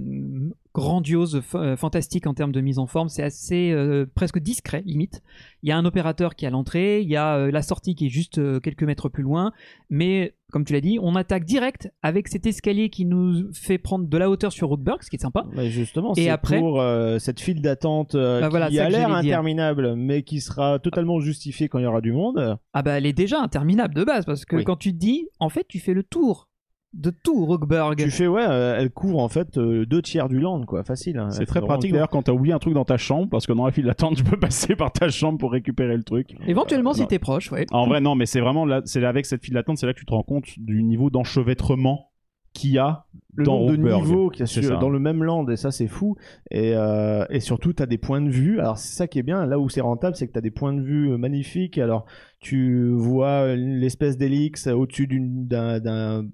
grandiose, 0.73 1.41
euh, 1.55 1.75
fantastique 1.75 2.25
en 2.25 2.33
termes 2.33 2.53
de 2.53 2.61
mise 2.61 2.79
en 2.79 2.87
forme. 2.87 3.09
C'est 3.09 3.21
assez 3.21 3.71
euh, 3.71 4.05
presque 4.15 4.39
discret, 4.39 4.81
limite. 4.85 5.21
Il 5.61 5.69
y 5.69 5.71
a 5.73 5.77
un 5.77 5.83
opérateur 5.85 6.35
qui 6.35 6.45
est 6.45 6.47
à 6.47 6.51
l'entrée, 6.51 7.01
il 7.01 7.09
y 7.09 7.15
a 7.17 7.35
euh, 7.35 7.51
la 7.51 7.61
sortie 7.61 7.95
qui 7.95 8.05
est 8.07 8.09
juste 8.09 8.37
euh, 8.39 8.59
quelques 8.61 8.83
mètres 8.83 9.09
plus 9.09 9.21
loin. 9.21 9.51
Mais 9.89 10.35
comme 10.51 10.63
tu 10.63 10.71
l'as 10.71 10.79
dit, 10.81 10.99
on 11.01 11.15
attaque 11.15 11.43
direct 11.43 11.91
avec 12.01 12.29
cet 12.29 12.45
escalier 12.47 12.89
qui 12.89 13.03
nous 13.05 13.51
fait 13.53 13.77
prendre 13.77 14.07
de 14.07 14.17
la 14.17 14.29
hauteur 14.29 14.51
sur 14.53 14.69
Rookburg, 14.69 15.03
ce 15.03 15.09
qui 15.09 15.17
est 15.17 15.21
sympa. 15.21 15.45
Mais 15.53 15.69
justement, 15.69 16.13
Et 16.15 16.23
c'est 16.23 16.29
après- 16.29 16.59
pour 16.59 16.81
cette 17.19 17.39
file 17.41 17.61
d'attente 17.61 18.15
Bah 18.15 18.49
qui 18.69 18.79
a 18.79 18.89
l'air 18.89 19.11
interminable, 19.13 19.95
mais 19.95 20.23
qui 20.23 20.39
sera 20.41 20.79
totalement 20.79 21.19
justifiée 21.19 21.67
quand 21.67 21.79
il 21.79 21.83
y 21.83 21.87
aura 21.87 22.01
du 22.01 22.13
monde. 22.13 22.57
Ah 22.73 22.81
bah 22.83 22.97
elle 22.97 23.05
est 23.05 23.13
déjà 23.13 23.41
interminable 23.41 23.93
de 23.95 24.03
base 24.03 24.25
parce 24.25 24.45
que 24.45 24.55
Oui. 24.57 24.63
quand 24.63 24.77
tu 24.77 24.93
te 24.93 24.97
dis, 24.97 25.27
en 25.39 25.49
fait, 25.49 25.65
tu 25.67 25.79
fais 25.79 25.93
le 25.93 26.03
tour 26.03 26.47
de 26.93 27.09
tout 27.09 27.45
Rookburg. 27.45 27.95
Tu 27.97 28.11
fais, 28.11 28.27
ouais, 28.27 28.45
euh, 28.47 28.75
elle 28.77 28.91
couvre 28.91 29.19
en 29.19 29.27
fait 29.29 29.57
euh, 29.57 29.85
deux 29.85 30.01
tiers 30.01 30.29
du 30.29 30.39
land, 30.39 30.63
quoi, 30.65 30.83
facile. 30.83 31.17
hein. 31.17 31.29
C'est 31.31 31.45
très 31.45 31.61
pratique 31.61 31.91
d'ailleurs 31.91 32.09
quand 32.09 32.21
t'as 32.23 32.31
oublié 32.33 32.53
un 32.53 32.59
truc 32.59 32.73
dans 32.75 32.85
ta 32.85 32.97
chambre, 32.97 33.29
parce 33.29 33.47
que 33.47 33.53
dans 33.53 33.65
la 33.65 33.71
file 33.71 33.85
d'attente, 33.85 34.15
tu 34.17 34.23
peux 34.23 34.37
passer 34.39 34.75
par 34.75 34.91
ta 34.91 35.09
chambre 35.09 35.37
pour 35.39 35.51
récupérer 35.51 35.97
le 35.97 36.03
truc. 36.03 36.35
Éventuellement, 36.47 36.93
si 36.93 37.01
Non. 37.01 37.07
t'es 37.07 37.19
proche, 37.19 37.51
ouais. 37.51 37.65
En 37.71 37.87
vrai, 37.87 37.99
non, 38.01 38.15
mais 38.15 38.25
c'est 38.25 38.39
vraiment 38.41 38.65
là, 38.65 38.81
c'est 38.85 39.03
avec 39.03 39.25
cette 39.25 39.43
file 39.43 39.55
d'attente, 39.55 39.77
c'est 39.79 39.85
là 39.87 39.93
que 39.93 39.99
tu 39.99 40.05
te 40.05 40.13
rends 40.13 40.23
compte 40.23 40.45
du 40.57 40.83
niveau 40.83 41.09
d'enchevêtrement 41.09 42.09
qu'il 42.53 42.69
y 42.69 42.77
a 42.77 43.05
le 43.33 43.45
dans 43.45 43.61
nombre 43.61 43.71
de 43.71 43.77
niveaux 43.77 44.29
qu'il 44.29 44.41
y 44.41 44.43
a 44.43 44.45
C'est 44.45 44.61
sur- 44.61 44.73
ça. 44.73 44.77
dans 44.79 44.91
le 44.91 44.99
même 44.99 45.23
land 45.23 45.47
et 45.49 45.55
ça 45.57 45.71
c'est 45.71 45.87
fou 45.87 46.15
et, 46.51 46.73
euh, 46.75 47.25
et 47.31 47.39
surtout 47.39 47.73
tu 47.73 47.81
as 47.81 47.87
des 47.87 47.97
points 47.97 48.21
de 48.21 48.29
vue 48.29 48.59
alors 48.59 48.77
c'est 48.77 48.95
ça 48.95 49.07
qui 49.07 49.17
est 49.17 49.23
bien 49.23 49.47
là 49.47 49.57
où 49.57 49.69
c'est 49.69 49.81
rentable 49.81 50.15
c'est 50.15 50.27
que 50.27 50.33
tu 50.33 50.37
as 50.37 50.41
des 50.43 50.51
points 50.51 50.71
de 50.71 50.79
vue 50.81 51.11
euh, 51.11 51.17
magnifiques 51.17 51.79
alors 51.79 52.05
tu 52.39 52.91
vois 52.91 53.55
l'espèce 53.55 54.17
d'hélix 54.19 54.67
au-dessus 54.67 55.07
d'un- 55.09 56.25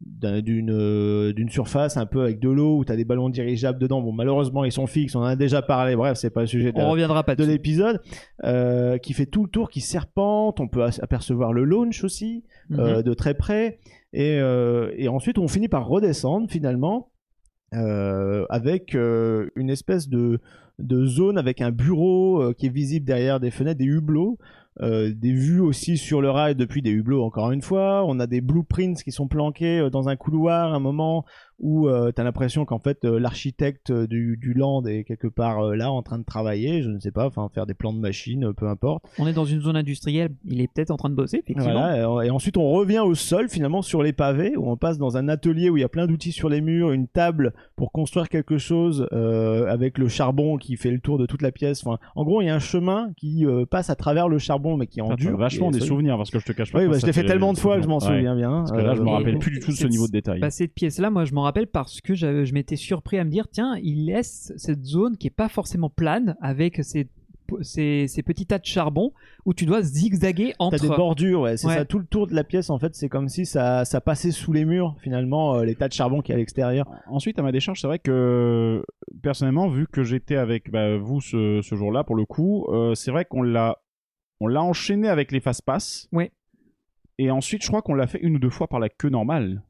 d'une 0.00 0.70
euh, 0.70 1.32
d'une 1.32 1.48
surface 1.48 1.96
un 1.96 2.06
peu 2.06 2.22
avec 2.22 2.38
de 2.38 2.48
l'eau 2.48 2.78
où 2.78 2.84
tu 2.84 2.92
as 2.92 2.96
des 2.96 3.04
ballons 3.04 3.28
dirigeables 3.28 3.78
dedans 3.78 4.00
bon 4.00 4.12
malheureusement 4.12 4.64
ils 4.64 4.72
sont 4.72 4.86
fixes 4.86 5.14
on 5.16 5.20
en 5.20 5.24
a 5.24 5.36
déjà 5.36 5.62
parlé 5.62 5.96
bref 5.96 6.16
c'est 6.16 6.30
pas 6.30 6.42
le 6.42 6.46
sujet 6.46 6.72
de, 6.72 6.78
On 6.80 6.90
reviendra 6.90 7.24
pas 7.24 7.34
de 7.34 7.44
l'épisode 7.44 8.00
euh, 8.44 8.98
qui 8.98 9.12
fait 9.12 9.26
tout 9.26 9.44
le 9.44 9.50
tour 9.50 9.68
qui 9.68 9.80
serpente 9.80 10.60
on 10.60 10.68
peut 10.68 10.84
apercevoir 11.00 11.52
le 11.52 11.64
launch 11.64 12.04
aussi 12.04 12.44
euh, 12.72 12.98
Mhm. 12.98 13.02
de 13.02 13.14
très 13.14 13.34
près. 13.34 13.78
Et, 14.12 14.38
euh, 14.38 14.92
et 14.96 15.08
ensuite, 15.08 15.38
on 15.38 15.48
finit 15.48 15.68
par 15.68 15.86
redescendre 15.86 16.48
finalement 16.50 17.10
avec 17.72 18.94
une 18.94 19.70
espèce 19.70 20.08
de, 20.08 20.40
de 20.78 21.06
zone 21.06 21.38
avec 21.38 21.60
un 21.60 21.70
bureau 21.70 22.52
qui 22.54 22.66
est 22.66 22.74
visible 22.74 23.06
derrière 23.06 23.38
des 23.40 23.50
fenêtres, 23.50 23.78
des 23.78 23.84
hublots. 23.84 24.38
Euh, 24.80 25.12
des 25.12 25.32
vues 25.32 25.60
aussi 25.60 25.98
sur 25.98 26.22
le 26.22 26.30
rail 26.30 26.54
depuis 26.54 26.80
des 26.80 26.90
hublots 26.90 27.24
encore 27.24 27.50
une 27.50 27.60
fois. 27.60 28.04
On 28.06 28.20
a 28.20 28.26
des 28.26 28.40
blueprints 28.40 29.02
qui 29.02 29.12
sont 29.12 29.26
planqués 29.26 29.80
euh, 29.80 29.90
dans 29.90 30.08
un 30.08 30.16
couloir 30.16 30.72
à 30.72 30.76
un 30.76 30.80
moment 30.80 31.24
où 31.60 31.88
tu 31.88 32.20
as 32.20 32.24
l'impression 32.24 32.64
qu'en 32.64 32.78
fait 32.78 33.04
euh, 33.04 33.18
l'architecte 33.20 33.90
euh, 33.90 34.06
du, 34.06 34.36
du 34.40 34.54
land 34.54 34.82
est 34.86 35.04
quelque 35.04 35.26
part 35.28 35.60
euh, 35.60 35.76
là 35.76 35.90
en 35.92 36.02
train 36.02 36.18
de 36.18 36.24
travailler 36.24 36.82
je 36.82 36.88
ne 36.88 36.98
sais 36.98 37.10
pas 37.10 37.26
enfin 37.26 37.48
faire 37.54 37.66
des 37.66 37.74
plans 37.74 37.92
de 37.92 37.98
machines 37.98 38.44
euh, 38.46 38.52
peu 38.52 38.66
importe 38.68 39.04
On 39.18 39.26
est 39.26 39.32
dans 39.32 39.44
une 39.44 39.60
zone 39.60 39.76
industrielle, 39.76 40.30
il 40.46 40.60
est 40.60 40.68
peut-être 40.72 40.90
en 40.90 40.96
train 40.96 41.10
de 41.10 41.14
bosser, 41.14 41.38
effectivement. 41.38 41.72
voilà, 41.72 42.24
et, 42.24 42.28
et 42.28 42.30
ensuite 42.30 42.56
on 42.56 42.70
revient 42.70 43.00
au 43.00 43.14
sol 43.14 43.48
finalement 43.48 43.82
sur 43.82 44.02
les 44.02 44.12
pavés 44.12 44.56
où 44.56 44.70
on 44.70 44.76
passe 44.76 44.98
dans 44.98 45.16
un 45.16 45.28
atelier 45.28 45.70
où 45.70 45.76
il 45.76 45.80
y 45.80 45.84
a 45.84 45.88
plein 45.88 46.06
d'outils 46.06 46.32
sur 46.32 46.48
les 46.48 46.60
murs, 46.60 46.92
une 46.92 47.08
table 47.08 47.52
pour 47.76 47.92
construire 47.92 48.28
quelque 48.28 48.58
chose 48.58 49.06
euh, 49.12 49.66
avec 49.70 49.98
le 49.98 50.08
charbon 50.08 50.56
qui 50.56 50.76
fait 50.76 50.90
le 50.90 50.98
tour 51.00 51.18
de 51.18 51.26
toute 51.26 51.42
la 51.42 51.52
pièce. 51.52 51.84
Enfin, 51.86 51.98
en 52.16 52.24
gros, 52.24 52.42
il 52.42 52.46
y 52.46 52.50
a 52.50 52.54
un 52.54 52.58
chemin 52.58 53.10
qui 53.16 53.44
euh, 53.46 53.64
passe 53.66 53.90
à 53.90 53.94
travers 53.96 54.28
le 54.28 54.38
charbon 54.38 54.76
mais 54.76 54.86
qui 54.86 55.00
est 55.00 55.02
en 55.02 55.14
dur. 55.14 55.36
vachement 55.36 55.70
des 55.70 55.78
solide. 55.78 55.88
souvenirs 55.88 56.16
parce 56.16 56.30
que 56.30 56.38
je 56.38 56.46
te 56.46 56.52
cache 56.52 56.72
pas. 56.72 56.80
Oui, 56.80 56.88
bah, 56.88 56.98
je 56.98 57.06
l'ai 57.06 57.12
fait 57.12 57.24
tellement 57.24 57.52
de 57.52 57.58
fois 57.58 57.76
que 57.76 57.82
je 57.82 57.88
m'en 57.88 57.98
Ouais. 57.98 58.06
souviens 58.06 58.34
bien. 58.34 58.50
Parce 58.50 58.72
que 58.72 58.78
là, 58.78 58.94
je 58.94 59.00
Euh, 59.00 59.04
me 59.04 59.10
rappelle 59.10 59.38
plus 59.38 59.50
du 59.50 59.60
tout 59.60 59.70
de 59.70 59.76
ce 59.76 59.86
niveau 59.86 60.06
de 60.06 60.12
détail. 60.12 60.40
Bah, 60.40 60.50
cette 60.50 60.74
pièce-là, 60.74 61.10
moi, 61.10 61.24
je 61.24 61.34
m'en 61.34 61.42
rappelle 61.50 61.66
parce 61.66 62.00
que 62.00 62.14
je 62.14 62.52
m'étais 62.54 62.76
surpris 62.76 63.18
à 63.18 63.24
me 63.24 63.30
dire, 63.30 63.48
tiens, 63.48 63.76
il 63.82 64.06
laisse 64.06 64.52
cette 64.56 64.84
zone 64.84 65.16
qui 65.16 65.26
est 65.26 65.30
pas 65.30 65.48
forcément 65.48 65.90
plane 65.90 66.36
avec 66.40 66.84
ces, 66.84 67.08
ces, 67.62 68.06
ces 68.06 68.22
petits 68.22 68.46
tas 68.46 68.58
de 68.58 68.64
charbon 68.64 69.12
où 69.44 69.52
tu 69.54 69.66
dois 69.66 69.82
zigzaguer 69.82 70.54
T'as 70.58 70.64
entre. 70.64 70.80
des 70.82 70.88
bordures, 70.88 71.40
ouais, 71.42 71.56
c'est 71.56 71.66
Ouais. 71.66 71.74
ça. 71.74 71.84
Tout 71.84 71.98
le 71.98 72.04
tour 72.06 72.26
de 72.28 72.34
la 72.34 72.44
pièce, 72.44 72.70
en 72.70 72.78
fait, 72.78 72.94
c'est 72.94 73.08
comme 73.08 73.28
si 73.28 73.44
ça, 73.46 73.84
ça 73.84 74.00
passait 74.00 74.30
sous 74.30 74.52
les 74.52 74.64
murs, 74.64 74.96
finalement, 75.02 75.56
euh, 75.56 75.64
les 75.64 75.74
tas 75.74 75.88
de 75.88 75.92
charbon 75.92 76.20
qui 76.22 76.30
est 76.32 76.34
à 76.34 76.38
l'extérieur. 76.38 76.86
Ensuite, 77.08 77.38
à 77.38 77.42
ma 77.42 77.50
décharge, 77.52 77.80
c'est 77.80 77.86
vrai 77.88 77.98
que 77.98 78.84
personnellement, 79.22 79.68
vu 79.68 79.86
que 79.86 80.02
j'étais 80.04 80.36
avec 80.36 80.70
bah, 80.70 80.96
vous 80.98 81.20
ce, 81.20 81.60
ce 81.62 81.74
jour-là, 81.74 82.04
pour 82.04 82.14
le 82.16 82.24
coup, 82.24 82.66
euh, 82.68 82.94
c'est 82.94 83.10
vrai 83.10 83.24
qu'on 83.24 83.42
l'a, 83.42 83.78
on 84.40 84.46
l'a 84.46 84.62
enchaîné 84.62 85.08
avec 85.08 85.32
les 85.32 85.40
fast-pass. 85.40 86.08
Ouais. 86.12 86.30
Et 87.18 87.30
ensuite, 87.30 87.62
je 87.62 87.68
crois 87.68 87.82
qu'on 87.82 87.94
l'a 87.94 88.06
fait 88.06 88.20
une 88.22 88.36
ou 88.36 88.38
deux 88.38 88.48
fois 88.50 88.68
par 88.68 88.78
la 88.80 88.88
queue 88.88 89.10
normale. 89.10 89.62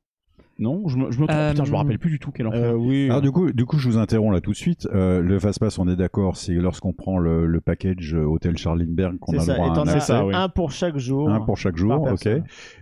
Non, 0.61 0.87
je 0.89 0.97
me, 0.99 1.11
je 1.11 1.19
me 1.21 1.27
trompe. 1.27 1.31
Euh, 1.39 1.51
Putain, 1.53 1.65
je 1.65 1.73
me 1.73 1.77
rappelle 1.77 1.99
plus 1.99 2.11
du 2.11 2.19
tout 2.19 2.31
quel 2.31 2.47
enfer. 2.47 2.61
Euh, 2.63 2.75
oui. 2.75 3.07
Alors 3.07 3.23
du 3.23 3.33
coup, 3.33 3.51
du 3.51 3.65
coup, 3.65 3.79
je 3.79 3.89
vous 3.89 3.97
interromps 3.97 4.33
là 4.35 4.41
tout 4.43 4.51
de 4.53 4.57
suite. 4.57 4.87
Euh, 4.95 5.21
le 5.23 5.39
fast-pass, 5.39 5.79
on 5.79 5.89
est 5.89 5.97
d'accord, 5.97 6.37
c'est 6.37 6.53
lorsqu'on 6.53 6.93
prend 6.93 7.19
le, 7.19 7.47
le 7.47 7.61
package 7.63 8.15
euh, 8.15 8.25
hôtel 8.25 8.59
Charlingberg 8.59 9.19
qu'on 9.19 9.33
a 9.33 9.37
le 9.37 9.41
ça. 9.43 9.55
droit 9.55 9.67
Et 9.67 9.71
à 9.71 9.83
un 9.97 10.01
ça, 10.01 10.27
oui. 10.27 10.35
un 10.35 10.49
pour 10.51 10.71
chaque 10.71 10.99
jour. 10.99 11.31
Un 11.31 11.41
pour 11.41 11.57
chaque 11.57 11.77
jour, 11.77 12.03
ok. 12.13 12.29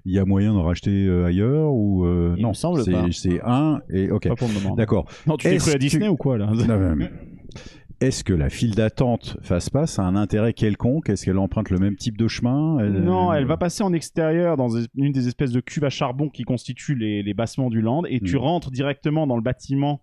Il 0.05 0.13
y 0.13 0.19
a 0.19 0.25
moyen 0.25 0.53
d'en 0.53 0.65
racheter 0.65 1.07
euh, 1.07 1.25
ailleurs 1.27 1.73
ou 1.73 2.05
euh, 2.05 2.35
Il 2.37 2.43
non 2.43 2.49
me 2.49 2.55
semble 2.55 2.83
c'est, 2.83 2.91
pas. 2.93 3.07
C'est 3.13 3.41
un 3.45 3.81
et 3.89 4.11
ok. 4.11 4.29
Pas 4.29 4.35
pour 4.35 4.49
le 4.49 4.55
moment. 4.61 4.75
D'accord. 4.75 5.07
Non, 5.27 5.37
tu 5.37 5.49
t'es 5.49 5.57
cru 5.59 5.71
à 5.71 5.75
que- 5.75 5.79
Disney 5.79 6.09
ou 6.09 6.17
quoi 6.17 6.37
là 6.37 6.47
Non, 6.53 6.95
mais- 6.97 7.11
Est-ce 8.01 8.23
que 8.23 8.33
la 8.33 8.49
file 8.49 8.77
d'attente 8.77 9.37
fast-pass 9.43 9.99
a 9.99 10.03
un 10.05 10.15
intérêt 10.15 10.53
quelconque? 10.53 11.09
Est-ce 11.11 11.25
qu'elle 11.25 11.39
emprunte 11.39 11.71
le 11.71 11.79
même 11.79 11.97
type 11.97 12.17
de 12.17 12.29
chemin? 12.29 12.79
Elle- 12.79 13.03
Non, 13.03 13.33
elle 13.33 13.45
va 13.45 13.57
passer 13.57 13.83
en 13.83 13.93
extérieur 13.93 14.57
dans 14.57 14.69
une 14.95 15.11
des 15.11 15.27
espèces 15.27 15.51
de 15.51 15.59
cuves 15.61 15.83
à 15.85 15.91
charbon 15.91 16.29
qui 16.29 16.45
constituent 16.45 16.95
les, 16.95 17.25
les 17.25 17.35
bassements 17.35 17.71
du 17.71 17.81
land 17.81 18.05
et 18.09 18.21
tu 18.21 18.37
Mm. 18.37 18.41
rentres 18.41 18.71
directement 18.71 19.27
dans 19.27 19.35
le 19.35 19.43
bâtiment 19.43 20.01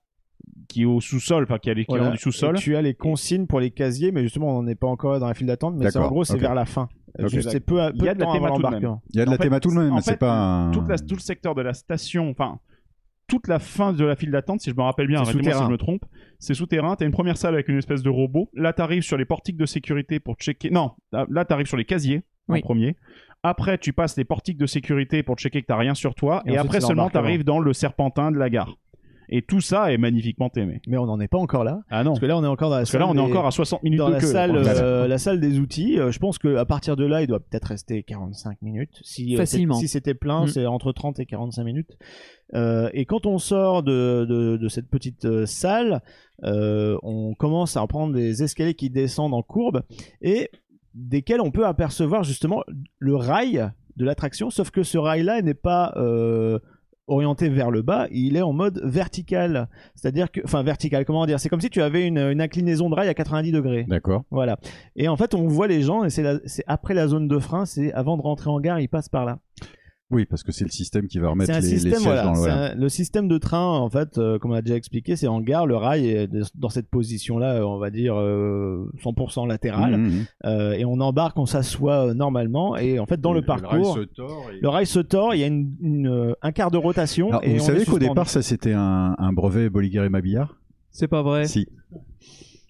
qui 0.67 0.81
est 0.81 0.85
au 0.85 0.99
sous-sol, 0.99 1.43
enfin 1.43 1.57
qui 1.57 1.69
est 1.69 1.71
à 1.71 1.75
l'équivalent 1.75 2.03
Voilà. 2.03 2.15
du 2.17 2.21
sous-sol. 2.21 2.55
Tu 2.57 2.75
as 2.75 2.81
les 2.81 2.93
consignes 2.95 3.47
pour 3.47 3.61
les 3.61 3.71
casiers, 3.71 4.11
mais 4.11 4.23
justement, 4.23 4.49
on 4.57 4.61
n'en 4.61 4.67
est 4.67 4.75
pas 4.75 4.87
encore 4.87 5.17
dans 5.21 5.27
la 5.27 5.33
file 5.33 5.47
d'attente. 5.47 5.75
Mais 5.77 5.89
c'est- 5.89 5.97
en 5.97 6.07
gros, 6.09 6.25
c'est 6.25 6.37
vers 6.37 6.53
la 6.53 6.65
fin. 6.65 6.89
C'est 7.29 7.61
peu, 7.61 7.81
à- 7.81 7.91
peu 7.91 7.97
Il 7.99 8.03
y 8.03 8.09
a 8.09 8.13
de 8.13 8.19
la 8.19 8.25
théma 8.25 8.47
avant 8.47 8.57
tout 8.57 8.61
de 8.61 8.67
même. 8.67 8.73
l'embarquement. 8.83 9.01
Il 9.13 9.19
y 9.19 9.21
a 9.21 9.25
de 9.25 9.29
En 9.29 9.31
la 9.31 9.37
fait, 9.37 9.43
théma 9.43 9.59
tout 9.61 9.69
de 9.69 9.75
même, 9.75 10.01
c'est 10.01 10.17
pas 10.19 10.33
un... 10.33 10.71
toute 10.71 10.89
la- 10.89 10.97
tout 10.97 11.15
le 11.15 11.21
secteur 11.21 11.55
de 11.55 11.61
la 11.61 11.73
station, 11.73 12.29
enfin 12.29 12.59
toute 13.27 13.47
la 13.47 13.59
fin 13.59 13.93
de 13.93 14.03
la 14.05 14.15
file 14.15 14.31
d'attente, 14.31 14.61
si 14.61 14.69
je 14.69 14.75
me 14.75 14.81
rappelle 14.81 15.07
bien, 15.07 15.17
C'est 15.23 15.31
arrêtez-moi 15.31 15.43
si 15.43 15.49
souterrain. 15.51 15.67
je 15.67 15.71
me 15.71 15.77
trompe, 15.77 16.05
c'est 16.39 16.53
souterrain. 16.53 16.95
T'as 16.95 17.05
une 17.05 17.11
première 17.11 17.37
salle 17.37 17.53
avec 17.53 17.67
une 17.67 17.77
espèce 17.77 18.03
de 18.03 18.09
robot. 18.09 18.49
Là, 18.53 18.73
t'arrives 18.73 19.03
sur 19.03 19.17
les 19.17 19.25
portiques 19.25 19.57
de 19.57 19.65
sécurité 19.65 20.19
pour 20.19 20.35
checker. 20.35 20.69
Non, 20.69 20.91
là, 21.11 21.45
t'arrives 21.45 21.67
sur 21.67 21.77
les 21.77 21.85
casiers 21.85 22.23
en 22.47 22.59
premier. 22.59 22.95
Après, 23.43 23.77
tu 23.77 23.93
passes 23.93 24.17
les 24.17 24.25
portiques 24.25 24.57
de 24.57 24.65
sécurité 24.65 25.21
pour 25.21 25.35
checker 25.37 25.61
que 25.61 25.67
t'as 25.67 25.77
rien 25.77 25.93
sur 25.93 26.15
toi. 26.15 26.41
Et 26.45 26.49
Et, 26.49 26.51
ensuite, 26.53 26.65
après 26.65 26.81
seulement, 26.81 27.09
t'arrives 27.09 27.43
dans 27.43 27.59
le 27.59 27.73
serpentin 27.73 28.31
de 28.31 28.37
la 28.37 28.49
gare. 28.49 28.75
Et 29.29 29.41
tout 29.41 29.61
ça 29.61 29.91
est 29.91 29.97
magnifiquement 29.97 30.49
aimé. 30.55 30.81
Mais 30.87 30.97
on 30.97 31.05
n'en 31.05 31.19
est 31.19 31.27
pas 31.27 31.37
encore 31.37 31.63
là. 31.63 31.81
Ah 31.89 32.03
non. 32.03 32.11
Parce 32.11 32.19
que 32.21 32.25
là, 32.25 32.37
on 32.37 32.43
est 32.43 32.47
encore 32.47 32.69
dans 32.69 32.75
la 32.75 32.81
Parce 32.81 32.91
que 32.91 32.97
là, 32.97 33.07
on 33.07 33.15
est 33.15 33.19
encore 33.19 33.45
à 33.45 33.51
60 33.51 33.83
minutes 33.83 33.99
dans 33.99 34.07
de 34.09 34.13
la 34.13 34.19
queue. 34.19 34.27
salle, 34.27 34.55
euh, 34.55 35.07
la 35.07 35.17
salle 35.17 35.39
des 35.39 35.59
outils. 35.59 35.99
Euh, 35.99 36.11
je 36.11 36.19
pense 36.19 36.37
qu'à 36.37 36.65
partir 36.65 36.95
de 36.95 37.05
là, 37.05 37.21
il 37.21 37.27
doit 37.27 37.39
peut-être 37.39 37.65
rester 37.65 38.03
45 38.03 38.61
minutes. 38.61 38.99
Si, 39.03 39.33
euh, 39.35 39.37
Facilement. 39.37 39.75
si 39.75 39.87
c'était 39.87 40.13
plein, 40.13 40.45
Mm. 40.45 40.47
c'est 40.47 40.65
entre 40.65 40.91
30 40.91 41.19
et 41.19 41.25
45 41.25 41.63
minutes. 41.63 41.97
Euh, 42.53 42.89
et 42.93 43.05
quand 43.05 43.25
on 43.25 43.37
sort 43.39 43.81
de, 43.83 44.25
de, 44.29 44.57
de 44.57 44.67
cette 44.67 44.89
petite 44.89 45.25
euh, 45.25 45.45
salle, 45.45 46.01
euh, 46.43 46.97
on 47.01 47.33
commence 47.33 47.77
à 47.77 47.85
prendre 47.87 48.13
des 48.13 48.43
escaliers 48.43 48.75
qui 48.75 48.89
descendent 48.89 49.33
en 49.33 49.41
courbe 49.41 49.81
et 50.21 50.49
desquels 50.93 51.41
on 51.41 51.51
peut 51.51 51.65
apercevoir 51.65 52.23
justement 52.23 52.63
le 52.99 53.15
rail 53.15 53.69
de 53.97 54.05
l'attraction. 54.05 54.49
Sauf 54.49 54.71
que 54.71 54.83
ce 54.83 54.97
rail-là 54.97 55.41
n'est 55.41 55.53
pas 55.53 55.93
euh, 55.97 56.59
orienté 57.07 57.49
vers 57.49 57.71
le 57.71 57.81
bas, 57.81 58.07
il 58.11 58.35
est 58.35 58.41
en 58.41 58.53
mode 58.53 58.81
vertical. 58.83 59.69
C'est-à-dire 59.95 60.31
que, 60.31 60.41
enfin 60.43 60.63
vertical, 60.63 61.05
comment 61.05 61.25
dire 61.25 61.39
C'est 61.39 61.49
comme 61.49 61.61
si 61.61 61.69
tu 61.69 61.81
avais 61.81 62.07
une, 62.07 62.17
une 62.17 62.41
inclinaison 62.41 62.89
de 62.89 62.95
rail 62.95 63.07
à 63.07 63.13
90 63.13 63.51
degrés. 63.51 63.85
D'accord. 63.87 64.23
Voilà. 64.31 64.57
Et 64.95 65.07
en 65.07 65.15
fait, 65.15 65.33
on 65.33 65.47
voit 65.47 65.67
les 65.67 65.81
gens, 65.81 66.03
et 66.03 66.09
c'est 66.09 66.63
après 66.67 66.93
la 66.93 67.07
zone 67.07 67.27
de 67.27 67.39
frein, 67.39 67.65
c'est 67.65 67.93
avant 67.93 68.17
de 68.17 68.21
rentrer 68.21 68.49
en 68.49 68.59
gare, 68.59 68.79
ils 68.79 68.89
passent 68.89 69.09
par 69.09 69.25
là. 69.25 69.39
Oui, 70.11 70.25
parce 70.25 70.43
que 70.43 70.51
c'est 70.51 70.65
le 70.65 70.69
système 70.69 71.07
qui 71.07 71.17
va 71.17 71.29
remettre 71.29 71.51
les, 71.51 71.61
les 71.61 71.67
système, 71.67 71.93
sièges 71.93 72.03
voilà. 72.03 72.23
dans 72.25 72.29
le. 72.29 72.35
c'est 72.35 72.41
voilà. 72.43 72.71
un- 72.71 72.75
le 72.75 72.89
système 72.89 73.27
de 73.27 73.37
train, 73.39 73.65
en 73.79 73.89
fait, 73.89 74.19
euh, 74.19 74.37
comme 74.37 74.51
on 74.51 74.53
a 74.53 74.61
déjà 74.61 74.75
expliqué, 74.75 75.15
c'est 75.15 75.25
en 75.27 75.41
gare, 75.41 75.65
le 75.65 75.75
rail 75.75 76.07
est 76.07 76.29
dans 76.55 76.69
cette 76.69 76.89
position-là, 76.91 77.55
euh, 77.55 77.63
on 77.65 77.79
va 77.79 77.89
dire 77.89 78.15
euh, 78.15 78.87
100% 79.03 79.47
latérale, 79.47 79.97
Mhm, 79.97 80.05
mhm. 80.05 80.25
Euh, 80.45 80.73
et 80.73 80.85
on 80.85 80.99
embarque, 80.99 81.39
on 81.39 81.47
s'assoit 81.47 82.09
euh, 82.09 82.13
normalement, 82.13 82.77
et 82.77 82.99
en 82.99 83.07
fait, 83.07 83.19
dans 83.19 83.33
le, 83.33 83.41
parcours, 83.41 83.95
rail 83.95 84.03
se 84.05 84.07
tord 84.13 84.45
et- 84.53 84.59
le 84.61 84.69
rail 84.69 84.85
se 84.85 84.99
tord, 84.99 85.33
il 85.33 85.39
y 85.39 85.43
a 85.43 85.47
une, 85.47 85.73
une, 85.81 86.07
euh, 86.07 86.33
un 86.43 86.51
quart 86.51 86.69
de 86.69 86.77
rotation. 86.77 87.29
Alors, 87.29 87.43
et 87.43 87.55
vous 87.57 87.63
on 87.63 87.65
savez 87.65 87.83
qu'au 87.83 87.97
départ, 87.97 88.29
ça 88.29 88.43
c'était 88.43 88.73
un, 88.73 89.15
un 89.17 89.33
brevet 89.33 89.69
Bolliger 89.71 90.05
et 90.05 90.09
Mabillard? 90.09 90.55
C'est 90.91 91.07
pas 91.07 91.23
vrai. 91.23 91.45
Si. 91.45 91.67